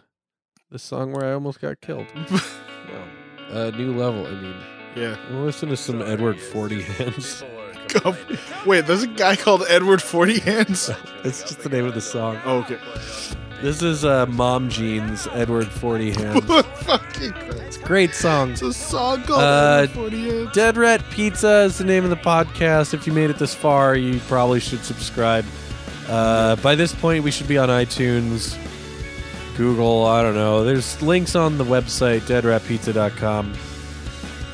the 0.70 0.80
song 0.80 1.14
where 1.14 1.26
I 1.26 1.34
almost 1.34 1.62
got 1.62 1.80
killed. 1.80 2.08
No. 2.90 3.04
Uh 3.50 3.72
new 3.78 3.96
level, 3.96 4.28
I 4.28 4.32
mean. 4.32 4.56
Yeah. 4.96 5.16
We'll 5.32 5.44
listen 5.44 5.70
to 5.70 5.78
some 5.78 6.02
Edward 6.02 6.38
Forty 6.40 6.82
Hands. 6.82 7.44
Go- 8.04 8.16
Wait, 8.66 8.82
there's 8.88 9.04
a 9.04 9.08
guy 9.08 9.36
called 9.36 9.64
Edward 9.70 10.02
Forty 10.02 10.40
Hands. 10.40 10.90
That's 11.24 11.42
just 11.42 11.60
the 11.60 11.70
name 11.70 11.86
of 11.86 11.94
the 11.94 12.02
song. 12.02 12.40
Oh, 12.46 12.58
okay. 12.60 12.78
This 13.62 13.82
is 13.82 14.06
uh 14.06 14.26
Mom 14.28 14.70
Jeans, 14.70 15.28
Edward 15.34 15.68
Forty 15.68 16.12
Hands. 16.12 16.44
Fucking 16.84 17.32
Christ. 17.32 17.82
Great 17.82 18.14
song. 18.14 18.52
It's 18.52 18.62
a 18.62 18.72
song 18.74 19.24
called 19.24 19.42
Uh, 19.42 19.80
Edward 19.84 19.96
Forty 19.96 20.30
Hands. 20.30 20.52
Dead 20.54 20.78
Rat 20.78 21.04
Pizza 21.10 21.62
is 21.64 21.78
the 21.78 21.84
name 21.84 22.04
of 22.04 22.10
the 22.12 22.16
podcast. 22.18 22.94
If 22.94 23.08
you 23.08 23.14
made 23.14 23.30
it 23.30 23.40
this 23.40 23.56
far, 23.56 23.96
you 23.96 24.20
probably 24.28 24.60
should 24.60 24.84
subscribe. 24.84 25.46
Uh, 26.08 26.56
by 26.58 26.76
this 26.76 26.94
point, 26.94 27.24
we 27.24 27.32
should 27.32 27.48
be 27.48 27.58
on 27.58 27.68
iTunes, 27.70 28.56
Google. 29.58 30.06
I 30.06 30.22
don't 30.22 30.36
know. 30.36 30.64
There's 30.64 31.02
links 31.02 31.36
on 31.36 31.58
the 31.58 31.66
website, 31.66 32.22
deadratpizza.com. 32.22 33.54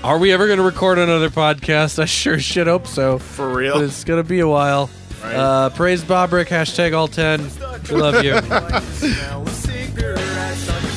Are 0.04 0.18
we 0.18 0.34
ever 0.34 0.48
going 0.48 0.58
to 0.58 0.66
record 0.66 1.00
another 1.00 1.30
podcast? 1.30 1.98
I 1.98 2.06
sure 2.06 2.38
should 2.38 2.68
hope 2.68 2.88
so. 2.88 3.20
For 3.20 3.48
real? 3.48 3.80
It's 3.80 4.04
going 4.04 4.22
to 4.22 4.28
be 4.28 4.42
a 4.42 4.48
while. 4.48 4.90
Right. 5.24 5.34
Uh, 5.34 5.70
praise 5.70 6.04
Bobrick, 6.04 6.48
hashtag 6.48 6.94
all 6.94 7.08
10. 7.08 7.50
We 7.90 7.96
love 7.96 8.22
you. 8.22 8.34